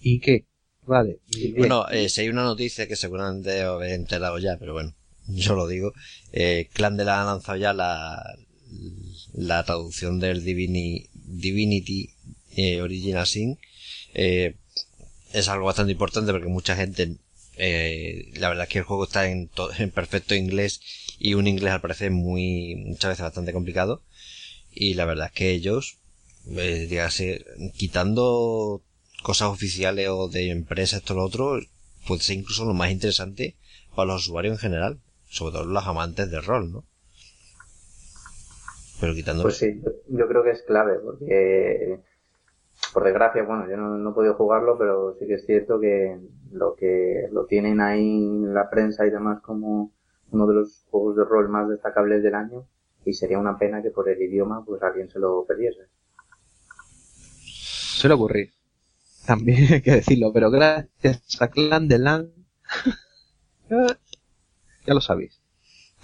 ¿Y 0.00 0.20
qué? 0.20 0.46
Vale. 0.84 1.20
bueno, 1.56 1.84
eh, 1.90 2.08
si 2.08 2.22
hay 2.22 2.28
una 2.28 2.44
noticia 2.44 2.88
que 2.88 2.96
seguramente 2.96 3.64
os 3.66 3.76
habéis 3.76 3.94
enterado 3.94 4.38
ya, 4.38 4.56
pero 4.58 4.72
bueno, 4.72 4.94
yo 5.26 5.54
lo 5.54 5.66
digo. 5.66 5.92
Eh, 6.32 6.68
Clan 6.72 7.00
ha 7.00 7.24
lanzado 7.24 7.58
ya 7.58 7.72
la, 7.72 8.22
la 9.32 9.64
traducción 9.64 10.20
del 10.20 10.44
Divinity, 10.44 11.08
Divinity 11.14 12.10
eh, 12.56 12.80
Original 12.80 13.26
Sin. 13.26 13.58
Eh, 14.14 14.56
es 15.32 15.48
algo 15.48 15.66
bastante 15.66 15.92
importante 15.92 16.32
porque 16.32 16.48
mucha 16.48 16.76
gente 16.76 17.16
eh, 17.56 18.30
la 18.34 18.48
verdad 18.48 18.64
es 18.64 18.70
que 18.70 18.78
el 18.78 18.84
juego 18.84 19.04
está 19.04 19.28
en, 19.28 19.50
en 19.78 19.90
perfecto 19.90 20.34
inglés 20.34 20.80
y 21.18 21.34
un 21.34 21.46
inglés 21.46 21.72
al 21.72 21.80
parecer 21.80 22.10
muy, 22.10 22.76
muchas 22.76 23.10
veces 23.10 23.22
bastante 23.22 23.52
complicado. 23.52 24.02
Y 24.72 24.94
la 24.94 25.04
verdad 25.04 25.26
es 25.26 25.32
que 25.32 25.50
ellos, 25.50 25.98
eh, 26.56 27.44
quitando 27.76 28.82
cosas 29.22 29.48
oficiales 29.48 30.08
o 30.08 30.28
de 30.28 30.50
empresas, 30.50 31.00
esto 31.00 31.14
lo 31.14 31.24
otro, 31.24 31.60
puede 32.06 32.22
ser 32.22 32.38
incluso 32.38 32.64
lo 32.64 32.74
más 32.74 32.90
interesante 32.90 33.56
para 33.94 34.06
los 34.12 34.22
usuarios 34.22 34.54
en 34.54 34.58
general, 34.58 35.00
sobre 35.32 35.54
todo 35.54 35.64
los 35.64 35.86
amantes 35.86 36.30
de 36.30 36.40
rol, 36.42 36.70
¿no? 36.70 36.84
Pero 39.00 39.14
quitando. 39.14 39.42
Pues 39.42 39.56
sí, 39.56 39.80
yo 40.08 40.28
creo 40.28 40.44
que 40.44 40.50
es 40.50 40.62
clave, 40.62 40.98
porque 40.98 41.98
por 42.92 43.04
desgracia, 43.04 43.42
bueno, 43.42 43.68
yo 43.68 43.78
no, 43.78 43.96
no, 43.96 44.10
he 44.10 44.14
podido 44.14 44.34
jugarlo, 44.34 44.76
pero 44.78 45.16
sí 45.18 45.26
que 45.26 45.34
es 45.34 45.46
cierto 45.46 45.80
que 45.80 46.20
lo 46.52 46.74
que 46.74 47.28
lo 47.32 47.46
tienen 47.46 47.80
ahí 47.80 48.24
en 48.24 48.52
la 48.52 48.68
prensa 48.68 49.06
y 49.06 49.10
demás 49.10 49.40
como 49.40 49.92
uno 50.30 50.46
de 50.46 50.54
los 50.54 50.84
juegos 50.90 51.16
de 51.16 51.24
rol 51.24 51.48
más 51.48 51.68
destacables 51.68 52.22
del 52.22 52.34
año 52.34 52.66
y 53.04 53.14
sería 53.14 53.38
una 53.38 53.58
pena 53.58 53.82
que 53.82 53.90
por 53.90 54.08
el 54.10 54.20
idioma 54.20 54.62
pues 54.64 54.82
alguien 54.82 55.08
se 55.08 55.18
lo 55.18 55.46
perdiese. 55.46 55.88
Suele 57.40 58.14
ocurrir. 58.14 58.52
También 59.26 59.64
hay 59.72 59.82
que 59.82 59.92
decirlo, 59.92 60.30
pero 60.32 60.50
gracias 60.50 61.40
a 61.40 61.48
Clan 61.48 61.88
de 61.88 61.98
Land 61.98 62.32
ya 64.86 64.94
lo 64.94 65.00
sabéis. 65.00 65.40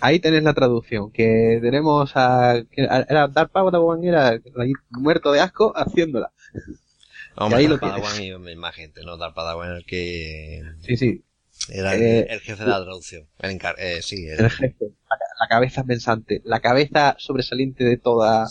Ahí 0.01 0.21
tenéis 0.21 0.45
la 0.45 0.55
traducción, 0.55 1.11
que 1.11 1.59
tenemos 1.61 2.13
a... 2.15 2.63
Era 2.71 3.27
Dark 3.27 3.51
Padawan, 3.51 4.05
era 4.05 4.41
muerto 4.91 5.33
de 5.33 5.41
asco 5.41 5.73
haciéndola. 5.77 6.33
Hombre, 7.35 7.59
ahí 7.59 7.67
lo 7.67 7.79
Padawan 7.79 8.23
y 8.23 8.57
más 8.57 8.75
gente, 8.75 9.03
¿no? 9.05 9.17
Dark 9.17 9.35
Padawan 9.35 9.77
el 9.77 9.85
que... 9.85 10.63
Sí, 10.81 10.97
sí. 10.97 11.25
Era 11.69 11.97
eh, 11.97 12.27
el, 12.31 12.41
jefe 12.41 12.63
de 12.63 12.71
la 12.71 12.83
traducción. 12.83 13.27
El, 13.41 13.59
eh, 13.79 14.01
sí, 14.03 14.27
el, 14.29 14.49
jefe. 14.49 14.77
La, 15.41 15.49
cabeza 15.49 15.83
pensante. 15.83 16.41
La 16.45 16.61
cabeza 16.61 17.17
sobresaliente 17.19 17.85
de 17.85 17.97
toda 17.97 18.47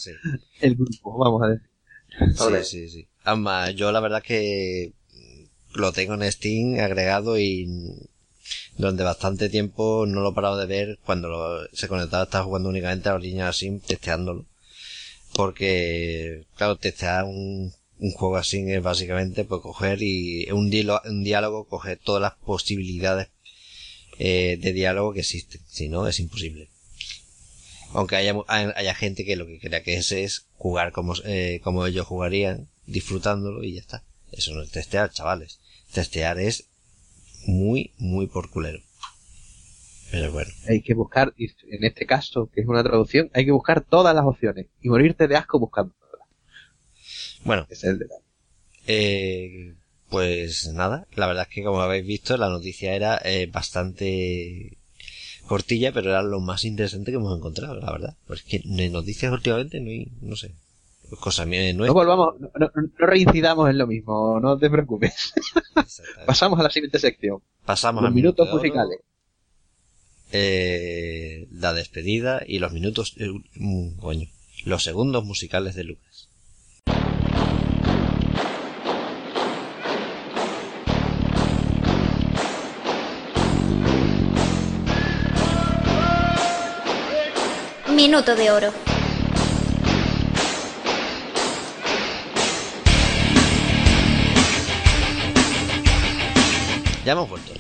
el 0.62 0.76
grupo, 0.76 1.18
vamos 1.18 1.42
a 1.44 1.48
decir. 1.48 1.70
Sí, 2.36 2.64
sí, 2.64 2.90
sí. 2.90 3.10
Además, 3.24 3.74
yo 3.76 3.92
la 3.92 4.02
verdad 4.02 4.22
que 4.22 4.94
lo 5.74 5.92
tengo 5.94 6.16
en 6.16 6.32
Steam 6.32 6.80
agregado 6.80 7.40
y 7.40 7.68
durante 8.78 9.04
bastante 9.04 9.50
tiempo 9.50 10.06
no 10.08 10.22
lo 10.22 10.32
he 10.32 10.34
parado 10.34 10.58
de 10.58 10.66
ver 10.66 11.00
cuando 11.06 11.68
se 11.74 11.88
conectaba 11.88 12.24
estaba 12.24 12.46
jugando 12.46 12.70
únicamente 12.70 13.10
a 13.10 13.14
los 13.14 13.24
niños 13.24 13.50
así 13.50 13.80
testeándolo. 13.86 14.46
Porque 15.34 16.46
claro 16.56 16.78
testear 16.78 17.26
un, 17.26 17.74
un 18.00 18.12
juego 18.12 18.38
así 18.38 18.64
es 18.72 18.82
básicamente 18.82 19.44
pues 19.44 19.62
coger 19.62 20.02
y 20.02 20.50
un, 20.52 20.70
diálogo, 20.70 21.02
un 21.06 21.24
diálogo 21.24 21.66
coger 21.66 22.00
todas 22.04 22.22
las 22.22 22.36
posibilidades 22.36 23.30
eh, 24.20 24.58
de 24.60 24.74
diálogo 24.74 25.14
que 25.14 25.22
existen. 25.22 25.62
Si 25.68 25.90
no 25.90 26.08
es 26.08 26.20
imposible. 26.20 26.70
Aunque 27.94 28.16
haya, 28.18 28.36
haya 28.48 28.96
gente 28.96 29.26
que 29.26 29.36
lo 29.36 29.48
que 29.48 29.60
crea 29.60 29.84
que 29.84 29.96
es 29.96 30.12
es 30.12 30.46
jugar 30.58 30.92
como, 30.92 31.14
eh, 31.26 31.62
como 31.64 31.86
ellos 31.86 32.06
jugarían 32.06 32.68
disfrutándolo 32.86 33.64
y 33.64 33.76
ya 33.76 33.82
está. 33.82 34.04
Eso 34.32 34.54
no 34.54 34.62
es 34.62 34.72
testear 34.72 35.12
chavales. 35.12 35.60
Testear 35.94 36.40
es 36.40 36.67
muy, 37.48 37.92
muy 37.98 38.28
por 38.28 38.50
culero. 38.50 38.80
Pero 40.12 40.32
bueno. 40.32 40.52
Hay 40.68 40.82
que 40.82 40.94
buscar, 40.94 41.34
en 41.38 41.84
este 41.84 42.06
caso, 42.06 42.50
que 42.54 42.62
es 42.62 42.68
una 42.68 42.84
traducción, 42.84 43.30
hay 43.34 43.46
que 43.46 43.52
buscar 43.52 43.82
todas 43.82 44.16
las 44.16 44.26
opciones 44.26 44.68
y 44.82 44.90
morirte 44.90 45.28
de 45.28 45.36
asco 45.36 45.60
buscando 45.60 45.94
Bueno. 47.44 47.66
Es 47.70 47.84
el 47.84 48.00
de 48.00 48.08
eh, 48.90 49.76
pues 50.10 50.72
nada, 50.74 51.08
la 51.14 51.28
verdad 51.28 51.48
es 51.50 51.54
que 51.54 51.64
como 51.64 51.82
habéis 51.82 52.06
visto, 52.06 52.38
la 52.38 52.50
noticia 52.50 52.94
era 52.94 53.20
eh, 53.26 53.48
bastante 53.52 54.78
cortilla, 55.46 55.92
pero 55.92 56.10
era 56.10 56.22
lo 56.22 56.40
más 56.40 56.64
interesante 56.64 57.12
que 57.12 57.18
hemos 57.18 57.38
encontrado, 57.38 57.76
la 57.76 57.92
verdad. 57.92 58.16
Pues 58.26 58.44
que 58.44 58.62
en 58.64 58.92
noticias 58.94 59.32
últimamente 59.32 59.82
no 59.82 59.90
hay, 59.90 60.08
no 60.22 60.38
sé, 60.38 60.54
no, 61.10 61.86
no 61.86 61.94
volvamos, 61.94 62.36
no, 62.40 62.72
reincidamos 62.98 63.70
en 63.70 63.78
lo 63.78 63.88
mismo, 63.88 64.40
no 64.40 64.58
te 64.58 64.70
preocupes. 64.70 65.34
Pasamos 66.26 66.60
a 66.60 66.64
la 66.64 66.70
siguiente 66.70 67.00
sección. 67.00 67.42
Pasamos 67.66 68.04
los 68.04 68.14
minutos 68.14 68.50
musicales. 68.52 69.00
Eh, 70.32 71.48
la 71.52 71.74
despedida 71.74 72.42
y 72.46 72.60
los 72.60 72.74
minutos, 72.74 73.16
eh, 73.18 73.32
mm, 73.56 73.98
coño, 73.98 74.28
los 74.66 74.84
segundos 74.84 75.24
musicales 75.24 75.76
de 75.76 75.84
Lucas. 75.86 76.30
Minuto 87.96 88.36
de 88.36 88.52
oro. 88.52 88.97
Ya 97.08 97.14
hemos 97.14 97.30
vuelto. 97.30 97.54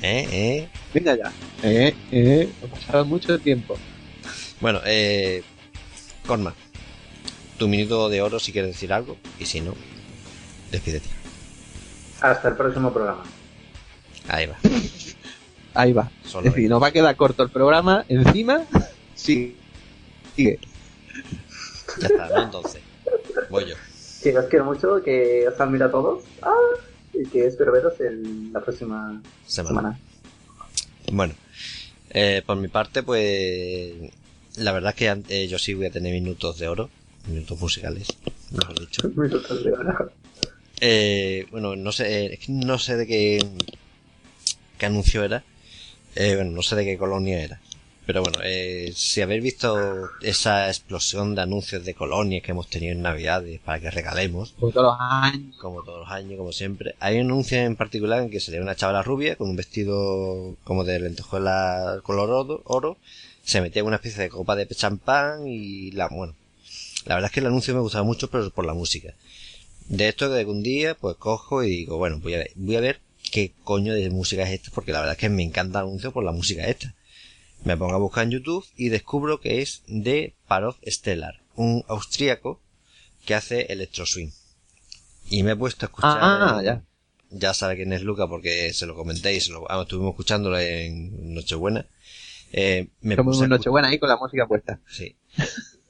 ¿Eh? 0.00 0.26
¿Eh? 0.32 0.68
Venga 0.94 1.14
ya. 1.14 1.30
Eh, 1.62 1.94
eh, 2.10 2.50
ha 2.64 2.66
pasado 2.66 3.04
mucho 3.04 3.38
tiempo. 3.38 3.76
Bueno, 4.58 4.80
eh, 4.86 5.42
Corma, 6.26 6.54
tu 7.58 7.68
minuto 7.68 8.08
de 8.08 8.22
oro 8.22 8.38
si 8.38 8.52
quieres 8.52 8.70
decir 8.70 8.94
algo, 8.94 9.18
y 9.38 9.44
si 9.44 9.60
no, 9.60 9.74
despídete. 10.70 11.10
Hasta 12.22 12.48
el 12.48 12.56
próximo 12.56 12.90
programa. 12.90 13.22
Ahí 14.28 14.46
va. 14.46 14.56
Ahí 15.74 15.92
va. 15.92 16.10
Solo 16.24 16.48
es 16.48 16.54
decir, 16.54 16.70
nos 16.70 16.82
va 16.82 16.86
a 16.86 16.92
quedar 16.92 17.14
corto 17.16 17.42
el 17.42 17.50
programa. 17.50 18.06
Encima, 18.08 18.64
sí. 19.14 19.58
Sigue. 20.34 20.58
Ya 22.00 22.06
está, 22.06 22.30
¿no? 22.30 22.44
Entonces, 22.44 22.80
voy 23.50 23.66
yo. 23.66 23.74
Que 24.22 24.38
os 24.38 24.46
quiero 24.46 24.64
mucho, 24.64 25.02
que 25.02 25.46
os 25.46 25.60
admiro 25.60 25.84
a 25.84 25.90
todos. 25.90 26.24
Ah, 26.40 26.54
que 27.32 27.46
espero 27.46 27.72
veros 27.72 27.98
en 28.00 28.52
la 28.52 28.60
próxima 28.60 29.20
Semana. 29.46 29.78
semana. 29.80 29.98
Bueno, 31.12 31.34
eh, 32.10 32.42
por 32.44 32.56
mi 32.56 32.68
parte, 32.68 33.02
pues 33.02 33.92
la 34.56 34.72
verdad 34.72 34.90
es 34.90 34.96
que 34.96 35.22
eh, 35.34 35.48
yo 35.48 35.58
sí 35.58 35.74
voy 35.74 35.86
a 35.86 35.90
tener 35.90 36.12
minutos 36.12 36.58
de 36.58 36.68
oro, 36.68 36.90
minutos 37.28 37.60
musicales, 37.60 38.08
mejor 38.50 38.80
dicho. 38.80 39.08
Minutos 39.16 39.64
de 39.64 39.72
hora. 39.72 40.08
Eh, 40.80 41.46
bueno, 41.50 41.74
no 41.76 41.90
sé, 41.92 42.38
que 42.44 42.52
no 42.52 42.78
sé 42.78 42.96
de 42.96 43.06
qué, 43.06 43.38
qué 44.78 44.86
anuncio 44.86 45.24
era, 45.24 45.42
eh, 46.14 46.34
bueno, 46.36 46.50
no 46.52 46.62
sé 46.62 46.76
de 46.76 46.84
qué 46.84 46.98
colonia 46.98 47.42
era. 47.42 47.60
Pero 48.06 48.22
bueno, 48.22 48.38
eh, 48.44 48.92
si 48.94 49.20
habéis 49.20 49.42
visto 49.42 50.08
esa 50.22 50.68
explosión 50.68 51.34
de 51.34 51.42
anuncios 51.42 51.84
de 51.84 51.94
colonias 51.94 52.42
que 52.44 52.52
hemos 52.52 52.68
tenido 52.68 52.92
en 52.92 53.02
Navidades 53.02 53.58
para 53.60 53.80
que 53.80 53.90
regalemos, 53.90 54.54
Como 54.60 54.70
todos 54.72 54.96
los 54.96 54.96
años. 55.00 55.56
como 55.56 55.82
todos 55.82 56.00
los 56.00 56.10
años, 56.10 56.38
como 56.38 56.52
siempre. 56.52 56.94
Hay 57.00 57.16
un 57.16 57.26
anuncio 57.26 57.58
en 57.58 57.74
particular 57.74 58.22
en 58.22 58.30
que 58.30 58.38
se 58.38 58.52
ve 58.52 58.60
una 58.60 58.76
chavala 58.76 59.02
rubia 59.02 59.34
con 59.34 59.50
un 59.50 59.56
vestido 59.56 60.54
como 60.62 60.84
de 60.84 61.00
lentejuela 61.00 62.00
color 62.04 62.30
oro, 62.30 62.62
oro, 62.64 62.96
se 63.42 63.60
metía 63.60 63.80
en 63.80 63.86
una 63.86 63.96
especie 63.96 64.22
de 64.22 64.28
copa 64.28 64.54
de 64.54 64.68
champán 64.68 65.48
y 65.48 65.90
la, 65.90 66.08
bueno, 66.08 66.34
la 67.06 67.16
verdad 67.16 67.28
es 67.30 67.34
que 67.34 67.40
el 67.40 67.46
anuncio 67.46 67.74
me 67.74 67.80
gustaba 67.80 68.04
mucho, 68.04 68.30
pero 68.30 68.50
por 68.50 68.66
la 68.66 68.74
música. 68.74 69.14
De 69.88 70.08
esto 70.08 70.32
que 70.32 70.44
un 70.44 70.62
día, 70.62 70.94
pues 70.94 71.16
cojo 71.16 71.64
y 71.64 71.70
digo, 71.70 71.96
bueno, 71.96 72.18
voy 72.20 72.34
a 72.34 72.38
ver, 72.38 72.50
voy 72.54 72.76
a 72.76 72.80
ver 72.80 73.00
qué 73.32 73.52
coño 73.64 73.94
de 73.94 74.10
música 74.10 74.42
es 74.44 74.50
esta, 74.50 74.70
porque 74.72 74.92
la 74.92 75.00
verdad 75.00 75.14
es 75.14 75.18
que 75.18 75.28
me 75.28 75.42
encanta 75.42 75.80
el 75.80 75.86
anuncio 75.86 76.12
por 76.12 76.24
la 76.24 76.32
música 76.32 76.64
esta. 76.64 76.94
Me 77.66 77.76
pongo 77.76 77.94
a 77.94 77.98
buscar 77.98 78.22
en 78.24 78.30
YouTube 78.30 78.64
y 78.76 78.90
descubro 78.90 79.40
que 79.40 79.60
es 79.60 79.82
de 79.88 80.34
Parov 80.46 80.76
Stellar, 80.86 81.40
un 81.56 81.84
austríaco 81.88 82.60
que 83.24 83.34
hace 83.34 83.62
electro 83.72 84.06
swing. 84.06 84.30
Y 85.30 85.42
me 85.42 85.50
he 85.50 85.56
puesto 85.56 85.84
a 85.84 85.88
escuchar. 85.88 86.18
Ah, 86.22 86.62
ya. 86.64 86.84
Ya 87.30 87.52
sabe 87.54 87.74
quién 87.74 87.92
es 87.92 88.02
Luca 88.02 88.28
porque 88.28 88.72
se 88.72 88.86
lo 88.86 88.94
comenté 88.94 89.34
y 89.34 89.40
se 89.40 89.50
lo, 89.50 89.68
ah, 89.68 89.82
estuvimos 89.82 90.12
escucándolo 90.12 90.56
en 90.60 91.34
Nochebuena. 91.34 91.86
Eh, 92.52 92.86
me 93.00 93.16
puse 93.16 93.44
a 93.46 93.48
Nochebuena 93.48 93.88
ahí 93.88 93.98
con 93.98 94.08
la 94.10 94.16
música 94.16 94.46
puesta. 94.46 94.78
Sí. 94.88 95.16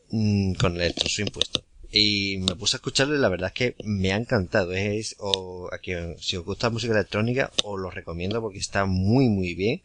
Mm, 0.08 0.54
con 0.54 0.76
el 0.76 0.80
electro 0.80 1.10
swing 1.10 1.26
puesto. 1.26 1.62
Y 1.92 2.38
me 2.38 2.56
puse 2.56 2.76
a 2.76 2.78
escucharlo 2.78 3.14
y 3.14 3.18
la 3.18 3.28
verdad 3.28 3.48
es 3.48 3.54
que 3.54 3.76
me 3.84 4.14
ha 4.14 4.16
encantado. 4.16 4.72
Es, 4.72 5.14
o, 5.18 5.68
a 5.70 5.76
quien- 5.76 6.16
si 6.18 6.38
os 6.38 6.44
gusta 6.46 6.68
la 6.68 6.72
música 6.72 6.94
electrónica, 6.94 7.52
os 7.64 7.78
lo 7.78 7.90
recomiendo 7.90 8.40
porque 8.40 8.58
está 8.60 8.86
muy, 8.86 9.28
muy 9.28 9.54
bien. 9.54 9.82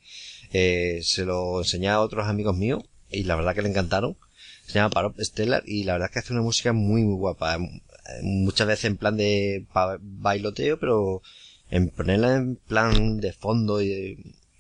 Eh, 0.54 1.02
se 1.04 1.26
lo 1.26 1.60
enseñé 1.60 1.90
a 1.90 2.02
otros 2.02 2.28
amigos 2.28 2.58
míos 2.58 2.84
y 3.10 3.24
la 3.24 3.36
verdad 3.36 3.56
que 3.56 3.62
le 3.62 3.70
encantaron. 3.70 4.18
Se 4.66 4.74
llama 4.74 4.90
Parop 4.90 5.20
Stellar 5.20 5.64
y 5.66 5.84
la 5.84 5.94
verdad 5.94 6.10
es 6.10 6.14
que 6.14 6.20
hace 6.20 6.34
una 6.34 6.42
música 6.42 6.74
muy, 6.74 7.04
muy 7.04 7.16
guapa. 7.16 7.56
Eh, 7.56 7.82
Muchas 8.24 8.68
veces 8.68 8.86
en 8.86 8.98
plan 8.98 9.18
de 9.18 9.66
bailoteo, 10.02 10.80
pero 10.80 11.22
en 11.70 11.90
ponerla 11.90 12.36
en 12.36 12.56
plan 12.58 13.20
de 13.20 13.34
fondo 13.34 13.82
y 13.82 14.18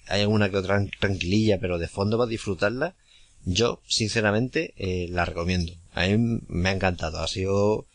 hay 0.07 0.21
alguna 0.21 0.49
que 0.49 0.57
otra 0.57 0.85
tranquililla, 0.99 1.59
pero 1.59 1.77
de 1.77 1.87
fondo 1.87 2.17
para 2.17 2.29
disfrutarla, 2.29 2.95
yo, 3.45 3.81
sinceramente, 3.87 4.73
eh, 4.77 5.07
la 5.09 5.25
recomiendo. 5.25 5.73
A 5.93 6.05
mí 6.07 6.41
me 6.47 6.69
ha 6.69 6.73
encantado. 6.73 7.19
Ha 7.19 7.27
sido 7.27 7.87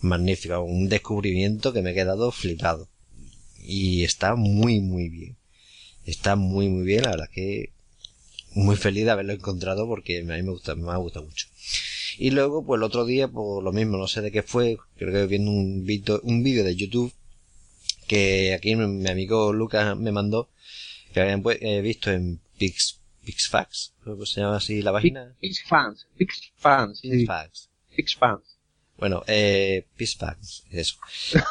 magnífica. 0.00 0.60
Un 0.60 0.88
descubrimiento 0.88 1.72
que 1.72 1.82
me 1.82 1.90
he 1.90 1.94
quedado 1.94 2.30
flipado. 2.30 2.88
Y 3.58 4.04
está 4.04 4.36
muy, 4.36 4.80
muy 4.80 5.08
bien. 5.08 5.36
Está 6.06 6.36
muy, 6.36 6.68
muy 6.68 6.84
bien. 6.84 7.02
La 7.02 7.10
verdad 7.10 7.28
que 7.32 7.70
muy 8.54 8.76
feliz 8.76 9.04
de 9.04 9.10
haberlo 9.10 9.32
encontrado 9.34 9.86
porque 9.86 10.20
a 10.20 10.22
mí 10.22 10.42
me 10.42 10.50
gusta, 10.50 10.74
me 10.74 10.90
ha 10.90 10.96
gustado 10.96 11.26
mucho. 11.26 11.46
Y 12.18 12.30
luego, 12.30 12.64
pues 12.64 12.78
el 12.78 12.84
otro 12.84 13.04
día, 13.04 13.28
por 13.28 13.62
lo 13.62 13.72
mismo, 13.72 13.98
no 13.98 14.08
sé 14.08 14.22
de 14.22 14.32
qué 14.32 14.42
fue, 14.42 14.78
creo 14.96 15.12
que 15.12 15.26
viendo 15.26 15.50
un 15.50 15.84
vídeo, 15.84 16.20
un 16.22 16.42
vídeo 16.42 16.64
de 16.64 16.74
YouTube 16.74 17.12
que 18.06 18.54
aquí 18.54 18.74
mi, 18.76 18.86
mi 18.86 19.10
amigo 19.10 19.52
Lucas 19.52 19.96
me 19.98 20.12
mandó, 20.12 20.48
que 21.12 21.20
habían 21.20 21.42
pu- 21.42 21.58
eh, 21.60 21.80
visto 21.82 22.10
en 22.10 22.40
Pix, 22.56 23.00
Pixfax, 23.24 23.92
creo 24.02 24.18
que 24.18 24.24
se 24.26 24.40
llama 24.40 24.56
así 24.56 24.80
la 24.80 24.92
página. 24.92 25.34
Pix 25.40 25.62
fans. 25.68 26.06
Pix 26.16 26.52
fans. 26.56 27.00
Sí. 27.00 27.10
Pixfax. 27.10 27.68
Pix 27.94 28.16
fans. 28.16 28.42
Bueno, 28.96 29.22
eh, 29.26 29.84
Pixfax, 29.96 30.62
eso. 30.70 30.96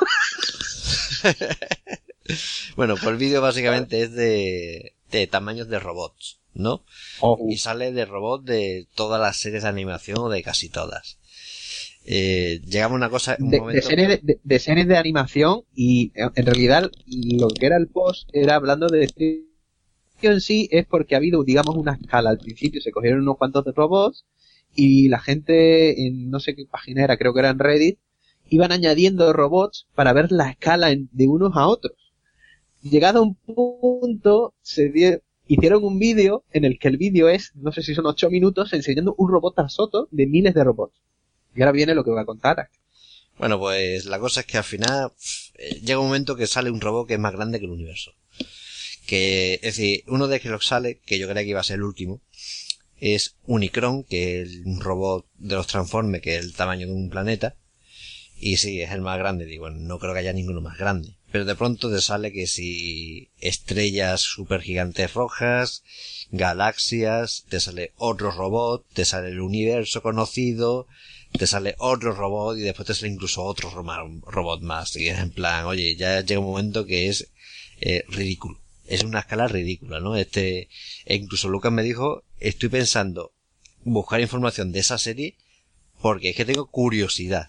bueno, 2.75 2.95
pues 2.95 3.07
el 3.07 3.17
vídeo 3.17 3.41
básicamente 3.41 4.01
es 4.01 4.13
de, 4.13 4.95
de 5.11 5.27
tamaños 5.27 5.67
de 5.69 5.79
robots, 5.79 6.39
¿no? 6.53 6.83
Oh, 7.21 7.37
Y 7.49 7.57
sale 7.57 7.91
de 7.91 8.05
robots 8.05 8.45
de 8.45 8.87
todas 8.95 9.21
las 9.21 9.37
series 9.37 9.63
de 9.63 9.69
animación 9.69 10.17
o 10.19 10.29
de 10.29 10.43
casi 10.43 10.69
todas. 10.69 11.17
Eh, 12.05 12.61
llegamos 12.65 12.95
a 12.95 12.97
una 12.97 13.09
cosa, 13.09 13.37
un 13.39 13.49
de, 13.49 13.59
de 13.61 13.65
momento... 13.67 13.87
series 13.87 14.07
de, 14.09 14.19
de- 14.23 14.39
de 14.43 14.59
series 14.59 14.87
de 14.87 14.97
animación 14.97 15.63
y 15.75 16.11
en 16.15 16.45
realidad 16.45 16.91
lo 17.07 17.47
que 17.49 17.65
era 17.65 17.77
el 17.77 17.87
post 17.87 18.29
era 18.33 18.55
hablando 18.55 18.87
de 18.87 19.09
en 20.21 20.41
sí 20.41 20.67
es 20.71 20.85
porque 20.87 21.15
ha 21.15 21.19
habido 21.19 21.43
digamos 21.43 21.75
una 21.75 21.93
escala 21.93 22.29
al 22.31 22.39
principio 22.39 22.81
se 22.81 22.91
cogieron 22.91 23.21
unos 23.21 23.37
cuantos 23.37 23.63
de 23.65 23.71
robots 23.73 24.25
y 24.75 25.07
la 25.09 25.19
gente 25.19 26.05
en 26.07 26.29
no 26.29 26.39
sé 26.39 26.55
qué 26.55 26.65
página 26.65 27.03
era 27.03 27.17
creo 27.17 27.33
que 27.33 27.39
era 27.41 27.49
en 27.51 27.59
Reddit 27.59 27.99
iban 28.49 28.71
añadiendo 28.71 29.31
robots 29.33 29.87
para 29.95 30.13
ver 30.13 30.31
la 30.31 30.49
escala 30.49 30.91
en- 30.91 31.09
de 31.11 31.27
unos 31.27 31.53
a 31.55 31.67
otros 31.67 31.93
llegado 32.91 33.19
a 33.19 33.23
un 33.23 33.35
punto 33.35 34.53
se 34.61 34.89
die- 34.89 35.21
hicieron 35.47 35.83
un 35.83 35.99
vídeo 35.99 36.43
en 36.51 36.65
el 36.65 36.79
que 36.79 36.87
el 36.89 36.97
vídeo 36.97 37.29
es 37.29 37.51
no 37.55 37.71
sé 37.71 37.83
si 37.83 37.93
son 37.95 38.05
ocho 38.07 38.29
minutos 38.29 38.73
enseñando 38.73 39.15
un 39.17 39.29
robot 39.29 39.55
tras 39.55 39.79
otro 39.79 40.07
de 40.11 40.27
miles 40.27 40.53
de 40.53 40.63
robots 40.63 40.95
y 41.55 41.61
ahora 41.61 41.71
viene 41.73 41.95
lo 41.95 42.03
que 42.03 42.11
voy 42.11 42.21
a 42.21 42.25
contar 42.25 42.69
Bueno, 43.37 43.59
pues 43.59 44.05
la 44.05 44.19
cosa 44.19 44.41
es 44.41 44.45
que 44.45 44.57
al 44.57 44.63
final 44.63 45.11
eh, 45.55 45.79
llega 45.81 45.99
un 45.99 46.07
momento 46.07 46.35
que 46.35 46.47
sale 46.47 46.71
un 46.71 46.81
robot 46.81 47.07
que 47.07 47.15
es 47.15 47.19
más 47.19 47.33
grande 47.33 47.59
que 47.59 47.65
el 47.65 47.71
universo. 47.71 48.13
Que, 49.07 49.55
es 49.55 49.61
decir, 49.77 50.03
uno 50.07 50.27
de 50.27 50.39
que 50.39 50.49
sale, 50.61 50.99
que 51.05 51.19
yo 51.19 51.27
creía 51.27 51.43
que 51.43 51.49
iba 51.51 51.59
a 51.59 51.63
ser 51.63 51.75
el 51.77 51.83
último, 51.83 52.21
es 52.99 53.35
Unicron, 53.45 54.03
que 54.03 54.41
es 54.41 54.61
un 54.65 54.81
robot 54.81 55.27
de 55.37 55.55
los 55.55 55.67
Transformers 55.67 56.23
que 56.23 56.37
es 56.37 56.45
el 56.45 56.53
tamaño 56.55 56.87
de 56.87 56.93
un 56.93 57.09
planeta. 57.09 57.55
Y 58.39 58.57
sí, 58.57 58.81
es 58.81 58.91
el 58.91 59.01
más 59.01 59.17
grande. 59.17 59.45
Digo, 59.45 59.69
no 59.69 59.99
creo 59.99 60.13
que 60.13 60.19
haya 60.19 60.33
ninguno 60.33 60.61
más 60.61 60.77
grande. 60.77 61.15
Pero 61.31 61.45
de 61.45 61.55
pronto 61.55 61.91
te 61.91 62.01
sale 62.01 62.31
que 62.31 62.47
si 62.47 63.29
estrellas 63.39 64.21
super 64.21 64.61
gigantes 64.61 65.13
rojas, 65.13 65.83
galaxias, 66.31 67.45
te 67.49 67.59
sale 67.59 67.91
otro 67.97 68.31
robot, 68.31 68.85
te 68.93 69.05
sale 69.05 69.29
el 69.29 69.41
universo 69.41 70.01
conocido, 70.01 70.87
te 71.37 71.47
sale 71.47 71.75
otro 71.77 72.13
robot 72.13 72.57
y 72.57 72.61
después 72.61 72.87
te 72.87 72.93
sale 72.93 73.11
incluso 73.11 73.43
otro 73.43 73.69
ro- 73.69 74.21
robot 74.27 74.61
más. 74.61 74.95
Y 74.95 75.07
es 75.09 75.19
en 75.19 75.31
plan, 75.31 75.65
oye, 75.65 75.95
ya 75.95 76.21
llega 76.21 76.39
un 76.39 76.45
momento 76.47 76.85
que 76.85 77.07
es 77.09 77.29
eh, 77.81 78.03
ridículo. 78.09 78.59
Es 78.87 79.03
una 79.03 79.19
escala 79.19 79.47
ridícula, 79.47 79.99
¿no? 79.99 80.15
Este, 80.15 80.69
e 81.05 81.15
incluso 81.15 81.49
Lucas 81.49 81.71
me 81.71 81.83
dijo, 81.83 82.23
estoy 82.39 82.69
pensando 82.69 83.33
buscar 83.83 84.21
información 84.21 84.71
de 84.71 84.79
esa 84.79 84.97
serie 84.97 85.35
porque 86.01 86.29
es 86.29 86.35
que 86.35 86.45
tengo 86.45 86.67
curiosidad. 86.67 87.47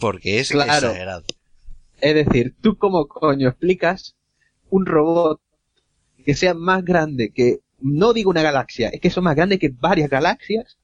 Porque 0.00 0.40
es 0.40 0.50
Claro. 0.50 0.88
exagerado. 0.88 1.24
Es 2.00 2.14
decir, 2.14 2.54
¿tú 2.60 2.76
cómo 2.76 3.06
coño 3.08 3.48
explicas 3.48 4.14
un 4.70 4.84
robot 4.86 5.40
que 6.24 6.34
sea 6.34 6.54
más 6.54 6.84
grande 6.84 7.30
que, 7.32 7.60
no 7.80 8.12
digo 8.12 8.30
una 8.30 8.42
galaxia, 8.42 8.88
es 8.88 9.00
que 9.00 9.10
son 9.10 9.24
más 9.24 9.36
grandes 9.36 9.58
que 9.58 9.68
varias 9.70 10.10
galaxias, 10.10 10.76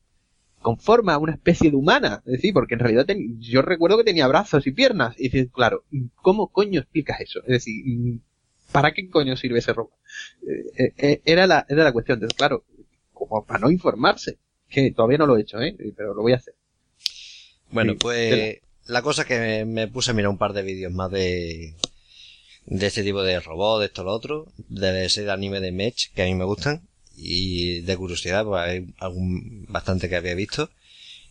con 0.61 0.79
forma 0.79 1.19
una 1.19 1.33
especie 1.33 1.71
de 1.71 1.77
humana? 1.77 2.23
Es 2.25 2.33
decir, 2.33 2.55
porque 2.55 2.75
en 2.75 2.81
realidad 2.81 3.05
ten- 3.07 3.39
yo 3.41 3.61
recuerdo 3.63 3.99
que 3.99 4.05
tenía 4.05 4.27
brazos 4.29 4.67
y 4.67 4.71
piernas. 4.73 5.15
Y 5.19 5.25
dices, 5.25 5.49
claro, 5.53 5.85
¿cómo 6.17 6.49
coño 6.49 6.81
explicas 6.81 7.21
eso? 7.21 7.41
Es 7.41 7.49
decir, 7.49 8.21
¿para 8.71 8.93
qué 8.93 9.11
coño 9.11 9.37
sirve 9.37 9.59
ese 9.59 9.73
robot? 9.75 9.93
Eh, 10.79 10.93
eh, 10.97 11.21
era, 11.27 11.47
la, 11.47 11.67
era 11.69 11.85
la 11.85 11.93
cuestión. 11.93 12.17
Entonces, 12.17 12.37
claro, 12.39 12.65
como 13.13 13.45
para 13.45 13.61
no 13.61 13.71
informarse, 13.71 14.39
que 14.69 14.91
todavía 14.93 15.19
no 15.19 15.27
lo 15.27 15.37
he 15.37 15.43
hecho, 15.43 15.61
¿eh? 15.61 15.77
pero 15.97 16.15
lo 16.15 16.23
voy 16.23 16.33
a 16.33 16.37
hacer. 16.37 16.55
Bueno, 17.71 17.93
Sí, 17.93 17.99
pues 18.01 18.59
la 18.93 19.03
cosa 19.03 19.23
es 19.23 19.29
que 19.29 19.39
me, 19.39 19.65
me 19.65 19.89
puse 19.89 20.11
a 20.11 20.15
mirar 20.15 20.31
un 20.31 20.39
par 20.39 20.53
de 20.53 20.63
vídeos 20.63 20.93
más 20.93 21.11
de 21.11 21.75
de 22.67 22.87
este 22.87 23.03
tipo 23.03 23.23
de 23.25 23.41
robot, 23.41 23.81
de 23.81 23.87
esto 23.87 24.05
lo 24.05 24.13
otro, 24.13 24.47
de 24.69 25.05
ese 25.05 25.29
anime 25.31 25.59
de 25.61 25.73
Mech 25.73 26.13
que 26.15 26.23
a 26.23 26.27
mí 26.27 26.35
me 26.35 26.45
gustan 26.45 26.87
y 27.17 27.81
de 27.81 27.97
curiosidad 27.97 28.45
pues 28.45 28.63
hay 28.63 28.95
algún 28.99 29.67
bastante 29.69 30.09
que 30.09 30.17
había 30.17 30.35
visto 30.35 30.71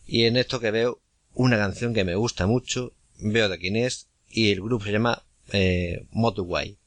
y 0.05 0.25
en 0.25 0.35
esto 0.35 0.59
que 0.59 0.71
veo 0.71 0.99
una 1.33 1.57
canción 1.57 1.93
que 1.93 2.03
me 2.03 2.15
gusta 2.15 2.47
mucho, 2.47 2.91
veo 3.19 3.47
de 3.47 3.57
quién 3.59 3.77
es 3.77 4.07
y 4.29 4.51
el 4.51 4.61
grupo 4.61 4.83
se 4.85 4.91
llama 4.91 5.23
eh, 5.53 6.05
Mogwai. 6.11 6.77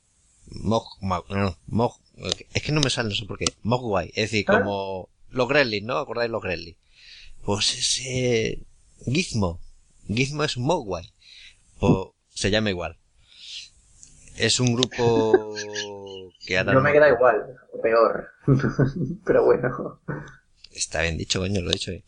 Mog, 0.51 0.85
Mog- 1.01 1.27
no, 1.31 1.57
Mog- 1.67 1.99
Es 2.53 2.63
que 2.63 2.73
no 2.73 2.81
me 2.83 2.91
sale, 2.91 3.09
no 3.09 3.15
sé 3.15 3.25
por 3.25 3.39
qué. 3.39 3.47
Mogwai. 3.63 4.09
Es 4.09 4.31
decir, 4.31 4.45
como 4.45 5.09
los 5.31 5.49
Gremlins, 5.49 5.87
¿no? 5.87 5.97
¿Acordáis 5.99 6.31
los 6.31 6.43
Gremlins? 6.43 6.77
Pues 7.45 7.75
ese 7.75 8.61
Gizmo. 9.11 9.59
Gizmo 10.09 10.45
es 10.45 10.57
Mogwai. 10.57 11.13
Pues 11.79 11.93
se 12.29 12.51
llama 12.51 12.71
igual. 12.71 12.99
Es 14.37 14.61
un 14.61 14.75
grupo 14.75 15.55
que 16.45 16.59
ahora... 16.59 16.73
No 16.73 16.81
me 16.81 16.93
queda 16.93 17.09
igual, 17.09 17.57
peor. 17.83 18.29
Pero 19.25 19.45
bueno. 19.45 20.01
Está 20.73 21.03
bien 21.03 21.17
dicho, 21.17 21.41
coño, 21.41 21.61
lo 21.61 21.71
he 21.71 21.75
dicho. 21.75 21.93
Eh. 21.93 22.05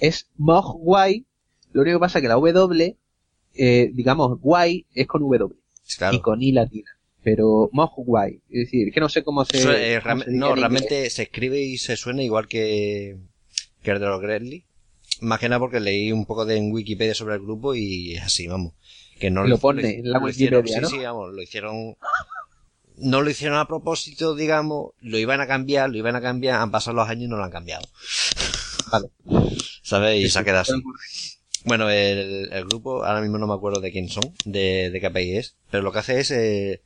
Es 0.00 0.28
Mogwai. 0.36 1.26
Lo 1.72 1.82
único 1.82 1.98
que 1.98 2.00
pasa 2.00 2.18
es 2.18 2.22
que 2.22 2.28
la 2.28 2.34
W, 2.34 2.96
eh, 3.54 3.90
digamos, 3.92 4.40
guay 4.40 4.86
es 4.94 5.06
con 5.06 5.22
W. 5.22 5.54
Y 6.12 6.20
con 6.20 6.42
I 6.42 6.52
latina. 6.52 6.90
Pero 7.22 7.68
Mogwai. 7.72 8.40
Es 8.48 8.64
decir, 8.64 8.92
que 8.92 9.00
no 9.00 9.08
sé 9.08 9.22
cómo 9.22 9.44
se... 9.44 9.94
Eh, 9.94 10.00
no, 10.28 10.54
realmente 10.54 11.08
se 11.10 11.24
escribe 11.24 11.60
y 11.60 11.78
se 11.78 11.96
suena 11.96 12.22
igual 12.22 12.48
que, 12.48 13.18
que 13.82 13.90
el 13.90 14.00
de 14.00 14.06
los 14.06 14.20
Gremlins. 14.20 14.64
Más 15.22 15.38
que 15.38 15.48
nada 15.48 15.60
porque 15.60 15.80
leí 15.80 16.12
un 16.12 16.26
poco 16.26 16.44
de 16.44 16.56
en 16.56 16.72
Wikipedia 16.72 17.14
sobre 17.14 17.36
el 17.36 17.42
grupo 17.42 17.74
y 17.74 18.14
es 18.14 18.22
así, 18.22 18.46
vamos. 18.46 18.74
Que 19.18 19.30
no 19.30 19.44
lo 19.44 19.58
pone 19.58 19.98
en 20.00 20.10
la 20.10 20.18
Wikipedia, 20.18 20.60
hicieron, 20.60 20.90
Sí, 20.90 20.96
sí, 20.96 21.02
vamos, 21.02 21.32
lo 21.32 21.42
hicieron... 21.42 21.96
No 22.96 23.22
lo 23.22 23.30
hicieron 23.30 23.58
a 23.58 23.66
propósito, 23.66 24.34
digamos, 24.34 24.90
lo 25.00 25.18
iban 25.18 25.40
a 25.40 25.46
cambiar, 25.46 25.90
lo 25.90 25.96
iban 25.96 26.14
a 26.14 26.20
cambiar, 26.20 26.60
han 26.60 26.70
pasado 26.70 26.96
los 26.96 27.08
años 27.08 27.24
y 27.24 27.28
no 27.28 27.36
lo 27.36 27.44
han 27.44 27.50
cambiado. 27.50 27.86
Vale. 28.90 29.08
¿Sabes? 29.82 30.20
Y 30.20 30.28
se 30.28 30.38
ha 30.38 30.44
quedado 30.44 30.60
así. 30.60 30.82
Bueno, 31.64 31.88
el, 31.88 32.64
grupo, 32.66 33.04
ahora 33.04 33.20
mismo 33.20 33.38
no 33.38 33.46
me 33.46 33.54
acuerdo 33.54 33.80
de 33.80 33.92
quién 33.92 34.08
son, 34.08 34.34
de, 34.44 34.90
de 34.90 35.00
qué 35.00 35.10
país 35.10 35.38
es, 35.38 35.56
pero 35.70 35.82
lo 35.82 35.92
que 35.92 36.00
hace 36.00 36.20
es 36.20 36.30
eh, 36.32 36.82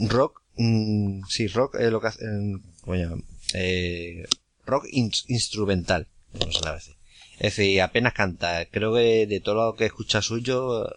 rock, 0.00 0.42
mm, 0.56 1.22
sí, 1.28 1.48
rock, 1.48 1.76
eh, 1.76 1.90
lo 1.90 2.00
que 2.00 2.06
hace, 2.08 2.24
eh, 2.24 3.08
eh, 3.54 4.24
rock 4.64 4.86
instrumental, 4.90 6.08
no 6.32 6.52
sé 6.52 6.64
la 6.64 6.72
vez. 6.72 6.95
Es 7.38 7.56
decir, 7.56 7.80
apenas 7.82 8.14
canta. 8.14 8.66
Creo 8.66 8.94
que 8.94 9.26
de 9.26 9.40
todo 9.40 9.54
lo 9.54 9.76
que 9.76 9.86
escucha 9.86 10.22
suyo, 10.22 10.88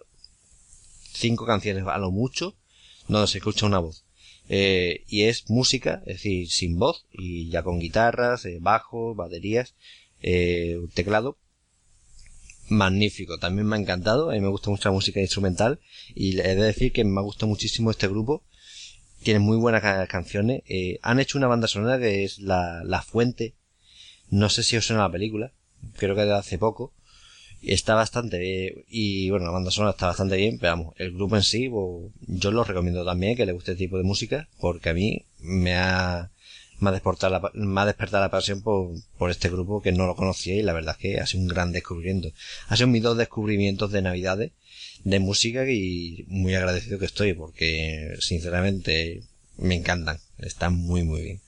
cinco 1.12 1.46
canciones 1.46 1.84
a 1.86 1.98
lo 1.98 2.10
mucho, 2.10 2.56
donde 3.08 3.26
se 3.26 3.38
escucha 3.38 3.66
una 3.66 3.78
voz. 3.78 4.04
Eh, 4.48 5.04
y 5.06 5.22
es 5.24 5.48
música, 5.48 6.02
es 6.06 6.16
decir, 6.16 6.50
sin 6.50 6.78
voz, 6.78 7.06
y 7.12 7.50
ya 7.50 7.62
con 7.62 7.78
guitarras, 7.78 8.44
eh, 8.46 8.58
bajos, 8.60 9.16
baterías, 9.16 9.74
eh, 10.22 10.78
teclado. 10.94 11.38
Magnífico, 12.68 13.38
también 13.38 13.66
me 13.66 13.76
ha 13.76 13.80
encantado, 13.80 14.30
a 14.30 14.34
mí 14.34 14.40
me 14.40 14.48
gusta 14.48 14.70
mucho 14.70 14.88
la 14.88 14.94
música 14.94 15.20
instrumental, 15.20 15.80
y 16.14 16.38
he 16.38 16.54
de 16.54 16.62
decir 16.62 16.92
que 16.92 17.04
me 17.04 17.18
ha 17.18 17.22
gustado 17.22 17.48
muchísimo 17.48 17.90
este 17.90 18.08
grupo, 18.08 18.44
tiene 19.22 19.40
muy 19.40 19.56
buenas 19.56 19.82
canciones, 20.08 20.62
eh, 20.66 20.98
han 21.02 21.20
hecho 21.20 21.36
una 21.36 21.48
banda 21.48 21.66
sonora 21.66 21.98
que 21.98 22.24
es 22.24 22.38
la, 22.38 22.82
la 22.84 23.02
Fuente, 23.02 23.54
no 24.30 24.48
sé 24.48 24.62
si 24.62 24.76
os 24.76 24.86
suena 24.86 25.02
la 25.02 25.12
película, 25.12 25.52
creo 25.96 26.14
que 26.14 26.22
de 26.24 26.34
hace 26.34 26.58
poco. 26.58 26.92
Está 27.62 27.94
bastante 27.94 28.38
bien. 28.38 28.84
Y 28.88 29.30
bueno, 29.30 29.46
la 29.46 29.52
banda 29.52 29.70
sonora 29.70 29.92
está 29.92 30.06
bastante 30.06 30.36
bien, 30.36 30.58
pero 30.58 30.72
vamos, 30.72 30.94
el 30.98 31.12
grupo 31.12 31.36
en 31.36 31.42
sí, 31.42 31.68
pues, 31.68 32.12
yo 32.26 32.50
lo 32.50 32.64
recomiendo 32.64 33.04
también 33.04 33.36
que 33.36 33.46
le 33.46 33.52
guste 33.52 33.72
este 33.72 33.84
tipo 33.84 33.98
de 33.98 34.04
música, 34.04 34.48
porque 34.58 34.88
a 34.90 34.94
mí 34.94 35.24
me 35.40 35.74
ha, 35.76 36.30
me 36.78 36.88
ha 36.88 36.92
despertado 36.92 37.32
la, 37.32 37.50
me 37.54 37.80
ha 37.80 37.86
despertado 37.86 38.24
la 38.24 38.30
pasión 38.30 38.62
por, 38.62 38.92
por 39.18 39.30
este 39.30 39.50
grupo 39.50 39.82
que 39.82 39.92
no 39.92 40.06
lo 40.06 40.16
conocía 40.16 40.54
y 40.54 40.62
la 40.62 40.72
verdad 40.72 40.96
es 40.98 41.02
que 41.02 41.20
ha 41.20 41.26
sido 41.26 41.42
un 41.42 41.48
gran 41.48 41.72
descubrimiento. 41.72 42.30
Ha 42.68 42.76
sido 42.76 42.88
mis 42.88 43.02
dos 43.02 43.16
descubrimientos 43.18 43.92
de 43.92 44.02
navidades 44.02 44.52
de 45.04 45.18
música 45.20 45.68
y 45.70 46.24
muy 46.28 46.54
agradecido 46.54 46.98
que 46.98 47.06
estoy 47.06 47.34
porque 47.34 48.14
sinceramente 48.20 49.22
me 49.58 49.76
encantan. 49.76 50.18
Están 50.38 50.74
muy 50.74 51.04
muy 51.04 51.22
bien. 51.22 51.40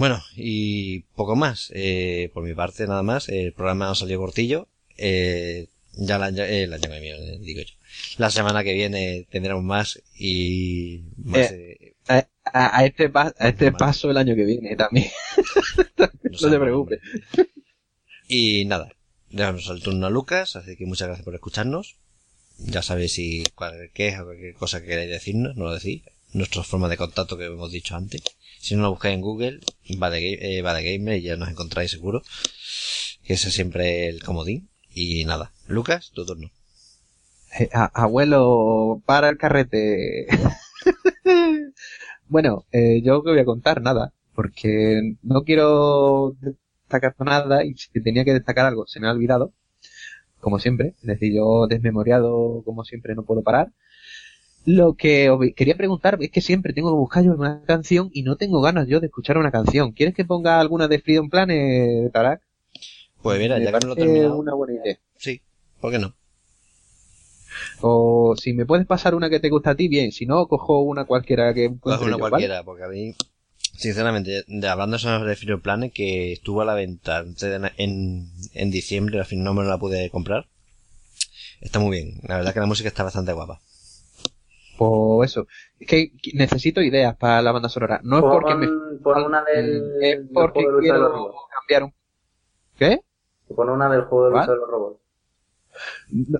Bueno, 0.00 0.22
y 0.34 1.00
poco 1.14 1.36
más. 1.36 1.70
Eh, 1.74 2.30
por 2.32 2.42
mi 2.42 2.54
parte, 2.54 2.86
nada 2.86 3.02
más. 3.02 3.28
El 3.28 3.52
programa 3.52 3.90
ha 3.90 3.94
salido 3.94 4.18
cortillo. 4.18 4.66
Eh, 4.96 5.68
ya 5.92 6.16
el 6.16 6.22
año, 6.22 6.42
el 6.42 6.72
año 6.72 6.88
que 6.88 7.00
viene, 7.00 7.38
digo 7.40 7.60
yo. 7.60 7.74
La 8.16 8.30
semana 8.30 8.64
que 8.64 8.72
viene 8.72 9.26
tendremos 9.30 9.62
más 9.62 10.02
y 10.18 11.02
más, 11.22 11.50
eh, 11.50 11.96
a, 12.08 12.82
este, 12.86 13.12
a 13.14 13.48
este 13.48 13.72
paso 13.72 14.10
el 14.10 14.16
año 14.16 14.34
que 14.34 14.46
viene 14.46 14.74
también. 14.74 15.10
no, 15.98 16.50
te 16.50 16.58
preocupes. 16.58 17.00
Y 18.26 18.64
nada, 18.64 18.88
dejamos 19.28 19.68
el 19.68 19.82
turno 19.82 20.06
a 20.06 20.10
Lucas, 20.10 20.56
así 20.56 20.76
que 20.76 20.86
muchas 20.86 21.08
gracias 21.08 21.26
por 21.26 21.34
escucharnos. 21.34 21.98
Ya 22.56 22.80
sabéis 22.80 23.12
si 23.12 23.44
cualquier 23.54 23.90
queja 23.90 24.22
o 24.22 24.24
cualquier 24.24 24.54
cosa 24.54 24.80
que 24.80 24.86
queráis 24.86 25.10
decirnos, 25.10 25.56
no 25.56 25.64
lo 25.64 25.74
decís. 25.74 26.04
Nuestra 26.32 26.62
forma 26.62 26.88
de 26.88 26.96
contacto 26.96 27.36
que 27.36 27.44
hemos 27.44 27.70
dicho 27.70 27.96
antes. 27.96 28.22
Si 28.60 28.76
no 28.76 28.82
lo 28.82 28.90
buscáis 28.90 29.14
en 29.14 29.22
Google, 29.22 29.60
va 30.00 30.10
de, 30.10 30.34
eh, 30.34 30.62
Gamer 30.62 31.16
y 31.16 31.22
ya 31.22 31.36
nos 31.36 31.48
encontráis 31.48 31.90
seguro. 31.90 32.20
Que 33.24 33.32
ese 33.32 33.48
es 33.48 33.54
siempre 33.54 34.06
el 34.08 34.22
comodín. 34.22 34.68
Y 34.94 35.24
nada, 35.24 35.52
Lucas, 35.66 36.10
tu 36.12 36.26
turno. 36.26 36.50
Eh, 37.58 37.70
abuelo, 37.72 39.02
para 39.06 39.30
el 39.30 39.38
carrete. 39.38 40.26
bueno, 42.28 42.66
eh, 42.70 43.00
yo 43.02 43.22
que 43.22 43.30
voy 43.30 43.40
a 43.40 43.46
contar 43.46 43.80
nada, 43.80 44.12
porque 44.34 45.16
no 45.22 45.42
quiero 45.44 46.36
destacar 46.40 47.14
nada 47.20 47.64
y 47.64 47.74
si 47.76 47.88
tenía 48.02 48.26
que 48.26 48.34
destacar 48.34 48.66
algo 48.66 48.86
se 48.86 49.00
me 49.00 49.08
ha 49.08 49.12
olvidado, 49.12 49.54
como 50.38 50.58
siempre. 50.58 50.96
Es 51.00 51.06
decir, 51.06 51.32
yo 51.34 51.66
desmemoriado, 51.66 52.62
como 52.66 52.84
siempre, 52.84 53.14
no 53.14 53.24
puedo 53.24 53.42
parar. 53.42 53.72
Lo 54.66 54.94
que 54.94 55.30
os 55.30 55.40
quería 55.56 55.76
preguntar 55.76 56.18
es 56.20 56.30
que 56.30 56.40
siempre 56.40 56.72
tengo 56.72 56.90
que 56.90 56.98
buscar 56.98 57.24
yo 57.24 57.32
una 57.32 57.62
canción 57.64 58.10
y 58.12 58.22
no 58.22 58.36
tengo 58.36 58.60
ganas 58.60 58.86
yo 58.88 59.00
de 59.00 59.06
escuchar 59.06 59.38
una 59.38 59.50
canción. 59.50 59.92
¿Quieres 59.92 60.14
que 60.14 60.24
ponga 60.24 60.60
alguna 60.60 60.86
de 60.86 61.00
Freedom 61.00 61.30
Planet, 61.30 62.12
Tarak? 62.12 62.42
Pues 63.22 63.38
mira, 63.38 63.58
ya 63.58 63.72
que 63.72 63.78
no 63.80 63.88
lo 63.88 63.96
terminado. 63.96 64.36
una 64.36 64.54
buena 64.54 64.74
idea. 64.74 64.98
Sí, 65.16 65.40
¿por 65.80 65.90
qué 65.90 65.98
no? 65.98 66.14
O 67.80 68.34
si 68.36 68.52
me 68.52 68.66
puedes 68.66 68.86
pasar 68.86 69.14
una 69.14 69.30
que 69.30 69.40
te 69.40 69.50
gusta 69.50 69.70
a 69.70 69.74
ti, 69.74 69.88
bien. 69.88 70.12
Si 70.12 70.26
no, 70.26 70.46
cojo 70.46 70.80
una 70.80 71.04
cualquiera 71.04 71.52
que 71.54 71.74
Cojo 71.80 72.04
una 72.04 72.18
cualquiera, 72.18 72.62
porque 72.62 72.84
a 72.84 72.88
mí, 72.88 73.14
sinceramente, 73.76 74.44
de, 74.46 74.68
hablando 74.68 74.98
de 74.98 75.36
Freedom 75.36 75.60
Planet, 75.60 75.92
que 75.92 76.32
estuvo 76.32 76.60
a 76.60 76.64
la 76.64 76.74
venta 76.74 77.24
en, 77.76 78.30
en 78.54 78.70
diciembre, 78.70 79.18
al 79.18 79.26
fin 79.26 79.42
no 79.42 79.54
me 79.54 79.64
la 79.64 79.78
pude 79.78 80.10
comprar. 80.10 80.46
Está 81.60 81.78
muy 81.78 81.96
bien. 81.96 82.20
La 82.22 82.36
verdad 82.36 82.54
que 82.54 82.60
la 82.60 82.66
música 82.66 82.88
está 82.88 83.02
bastante 83.02 83.32
guapa. 83.32 83.60
Pues 84.80 85.32
eso. 85.32 85.46
Es 85.78 85.86
que 85.86 86.12
necesito 86.32 86.80
ideas 86.80 87.14
para 87.14 87.42
la 87.42 87.52
banda 87.52 87.68
sonora. 87.68 88.00
No 88.02 88.16
es 88.16 88.22
porque 88.22 88.54
me. 88.54 88.66
Por 89.02 89.18
una 89.18 89.44
del. 89.44 89.82
Es 90.00 90.20
porque 90.32 90.64
quiero 90.80 91.34
cambiar 91.50 91.82
un. 91.82 91.94
¿Qué? 92.78 93.00
Pon 93.54 93.68
una 93.68 93.90
del 93.90 94.04
juego 94.04 94.30
de 94.30 94.30
lucha 94.30 94.52
de 94.52 94.56
los 94.56 94.70
robots. 94.70 95.00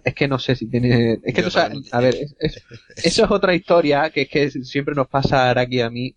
es 0.04 0.14
que 0.14 0.26
no 0.26 0.38
sé 0.38 0.56
si 0.56 0.70
tiene. 0.70 1.20
Es 1.22 1.34
que 1.34 1.42
tú 1.42 1.50
sabes. 1.50 1.92
A 1.92 2.00
ver, 2.00 2.14
eso 2.38 3.24
es 3.24 3.30
otra 3.30 3.54
historia 3.54 4.08
que 4.08 4.22
es 4.22 4.30
que 4.30 4.50
siempre 4.50 4.94
nos 4.94 5.08
pasa 5.08 5.50
aquí 5.50 5.82
a 5.82 5.90
mí. 5.90 6.16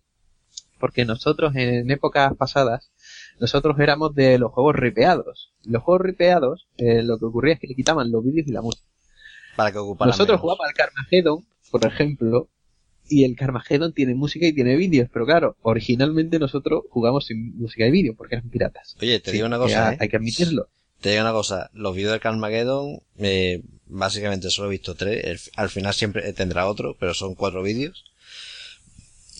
Porque 0.80 1.04
nosotros 1.04 1.54
en 1.56 1.90
épocas 1.90 2.34
pasadas, 2.38 2.90
nosotros 3.38 3.78
éramos 3.80 4.14
de 4.14 4.38
los 4.38 4.50
juegos 4.50 4.76
ripeados. 4.76 5.52
Los 5.66 5.82
juegos 5.82 6.06
ripeados, 6.06 6.68
eh, 6.78 7.02
lo 7.02 7.18
que 7.18 7.26
ocurría 7.26 7.52
es 7.52 7.60
que 7.60 7.66
le 7.66 7.74
quitaban 7.74 8.10
los 8.10 8.24
vídeos 8.24 8.48
y 8.48 8.52
la 8.52 8.62
música. 8.62 8.88
Para 9.56 9.72
que 9.72 9.78
ocuparan 9.78 10.08
Nosotros 10.08 10.40
jugábamos 10.40 10.66
al 10.66 10.74
Carmageddon 10.74 11.44
por 11.70 11.86
ejemplo, 11.86 12.48
y 13.08 13.24
el 13.24 13.36
Carmageddon 13.36 13.92
tiene 13.92 14.14
música 14.14 14.46
y 14.46 14.52
tiene 14.52 14.76
vídeos, 14.76 15.08
pero 15.12 15.26
claro, 15.26 15.56
originalmente 15.62 16.38
nosotros 16.38 16.84
jugamos 16.90 17.26
sin 17.26 17.56
música 17.56 17.86
y 17.86 17.90
vídeo 17.90 18.14
porque 18.16 18.36
eran 18.36 18.48
piratas. 18.48 18.96
Oye, 19.00 19.20
te 19.20 19.32
digo 19.32 19.46
una 19.46 19.58
cosa, 19.58 19.92
¿eh? 19.92 19.98
hay 20.00 20.08
que 20.08 20.16
admitirlo. 20.16 20.68
Te 21.00 21.10
digo 21.10 21.22
una 21.22 21.32
cosa, 21.32 21.70
los 21.74 21.94
vídeos 21.94 22.12
del 22.12 22.20
Carmageddon, 22.20 23.02
eh, 23.18 23.62
básicamente 23.86 24.50
solo 24.50 24.68
he 24.68 24.72
visto 24.72 24.94
tres, 24.94 25.50
al 25.56 25.68
final 25.68 25.92
siempre 25.92 26.32
tendrá 26.32 26.66
otro, 26.66 26.96
pero 26.98 27.12
son 27.12 27.34
cuatro 27.34 27.62
vídeos. 27.62 28.04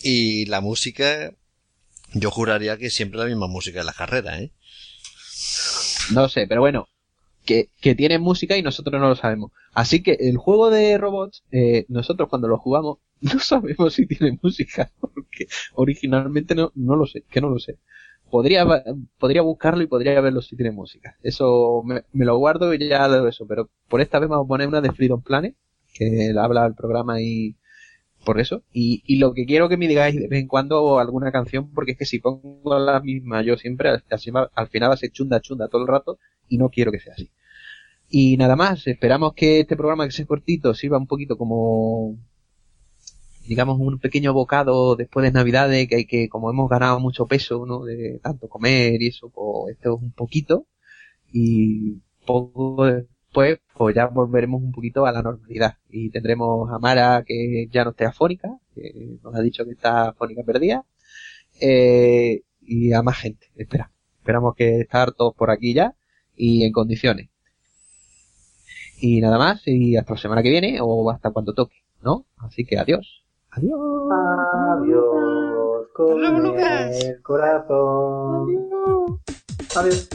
Y 0.03 0.45
la 0.45 0.61
música, 0.61 1.33
yo 2.13 2.29
juraría 2.29 2.77
que 2.77 2.91
siempre 2.91 3.19
la 3.19 3.25
misma 3.25 3.47
música 3.47 3.79
de 3.79 3.85
la 3.85 3.93
carrera, 3.93 4.39
¿eh? 4.39 4.51
No 6.11 6.29
sé, 6.29 6.45
pero 6.47 6.61
bueno, 6.61 6.87
que, 7.45 7.69
que 7.79 7.95
tiene 7.95 8.19
música 8.19 8.57
y 8.57 8.63
nosotros 8.63 8.99
no 8.99 9.07
lo 9.07 9.15
sabemos. 9.15 9.51
Así 9.73 10.03
que 10.03 10.13
el 10.19 10.37
juego 10.37 10.69
de 10.69 10.97
robots, 10.97 11.43
eh, 11.51 11.85
nosotros 11.87 12.29
cuando 12.29 12.47
lo 12.47 12.57
jugamos, 12.57 12.97
no 13.21 13.39
sabemos 13.39 13.93
si 13.93 14.05
tiene 14.05 14.37
música, 14.41 14.91
porque 14.99 15.47
originalmente 15.73 16.55
no, 16.55 16.71
no 16.75 16.95
lo 16.95 17.05
sé, 17.05 17.23
que 17.29 17.41
no 17.41 17.49
lo 17.49 17.59
sé. 17.59 17.77
Podría, 18.29 18.65
podría 19.19 19.43
buscarlo 19.43 19.83
y 19.83 19.87
podría 19.87 20.19
verlo 20.19 20.41
si 20.41 20.55
tiene 20.55 20.71
música. 20.71 21.15
Eso 21.21 21.83
me, 21.85 22.03
lo 22.25 22.37
guardo 22.37 22.73
y 22.73 22.89
ya 22.89 23.07
lo 23.07 23.27
eso, 23.27 23.45
pero 23.47 23.69
por 23.87 24.01
esta 24.01 24.19
vez 24.19 24.27
vamos 24.27 24.45
a 24.45 24.47
poner 24.47 24.67
una 24.67 24.81
de 24.81 24.91
Freedom 24.91 25.21
Planet, 25.21 25.55
que 25.93 26.33
habla 26.37 26.65
el 26.65 26.73
programa 26.73 27.21
y 27.21 27.55
por 28.25 28.39
eso. 28.39 28.63
Y, 28.73 29.03
y 29.05 29.19
lo 29.19 29.33
que 29.33 29.45
quiero 29.45 29.69
que 29.69 29.77
me 29.77 29.87
digáis 29.87 30.15
de 30.15 30.27
vez 30.27 30.41
en 30.41 30.47
cuando 30.47 30.99
alguna 30.99 31.31
canción, 31.31 31.71
porque 31.71 31.91
es 31.91 31.97
que 31.97 32.05
si 32.05 32.19
pongo 32.19 32.79
la 32.79 32.99
misma 32.99 33.43
yo 33.43 33.55
siempre, 33.57 33.89
al, 33.89 34.03
al 34.09 34.67
final 34.67 34.89
va 34.89 34.93
a 34.95 34.97
ser 34.97 35.11
chunda 35.11 35.39
chunda 35.39 35.69
todo 35.69 35.83
el 35.83 35.87
rato 35.87 36.17
y 36.47 36.57
no 36.57 36.69
quiero 36.69 36.91
que 36.91 36.99
sea 36.99 37.13
así. 37.13 37.31
Y 38.09 38.37
nada 38.37 38.55
más, 38.55 38.87
esperamos 38.87 39.33
que 39.33 39.61
este 39.61 39.75
programa 39.75 40.05
que 40.05 40.11
sea 40.11 40.25
cortito 40.25 40.73
sirva 40.73 40.97
un 40.97 41.07
poquito 41.07 41.37
como 41.37 42.17
digamos, 43.47 43.79
un 43.79 43.99
pequeño 43.99 44.33
bocado 44.33 44.95
después 44.95 45.23
de 45.23 45.31
Navidades, 45.31 45.87
que 45.87 45.95
hay 45.95 46.05
que, 46.05 46.29
como 46.29 46.49
hemos 46.49 46.69
ganado 46.69 46.99
mucho 46.99 47.25
peso, 47.27 47.65
¿no? 47.65 47.83
De 47.85 48.19
tanto 48.23 48.47
comer 48.49 49.01
y 49.01 49.07
eso, 49.07 49.29
pues 49.29 49.75
esto 49.75 49.95
es 49.95 50.01
un 50.03 50.11
poquito. 50.11 50.65
Y 51.31 52.01
poco 52.25 52.85
después, 52.85 53.59
pues 53.75 53.95
ya 53.95 54.07
volveremos 54.07 54.61
un 54.61 54.71
poquito 54.71 55.05
a 55.05 55.11
la 55.11 55.21
normalidad. 55.21 55.77
Y 55.89 56.09
tendremos 56.09 56.71
a 56.71 56.79
Mara, 56.79 57.23
que 57.25 57.67
ya 57.71 57.83
no 57.83 57.91
esté 57.91 58.05
afónica, 58.05 58.49
que 58.73 59.17
nos 59.23 59.35
ha 59.35 59.41
dicho 59.41 59.65
que 59.65 59.71
está 59.71 60.09
afónica 60.09 60.43
perdida. 60.43 60.85
Eh, 61.61 62.43
y 62.61 62.93
a 62.93 63.01
más 63.03 63.17
gente, 63.19 63.47
espera. 63.55 63.91
Esperamos 64.19 64.55
que 64.55 64.79
estar 64.81 65.13
todos 65.13 65.35
por 65.35 65.51
aquí 65.51 65.73
ya 65.73 65.95
y 66.35 66.63
en 66.63 66.71
condiciones. 66.71 67.29
Y 68.99 69.21
nada 69.21 69.37
más, 69.37 69.61
y 69.65 69.97
hasta 69.97 70.13
la 70.13 70.19
semana 70.19 70.43
que 70.43 70.49
viene 70.49 70.77
o 70.81 71.09
hasta 71.11 71.31
cuando 71.31 71.53
toque, 71.53 71.75
¿no? 72.01 72.25
Así 72.37 72.65
que 72.65 72.77
adiós. 72.77 73.23
Adiós. 73.51 73.79
Adiós 74.79 75.87
con 75.93 76.23
el 76.23 77.21
corazón. 77.21 78.47
Adiós. 79.75 80.09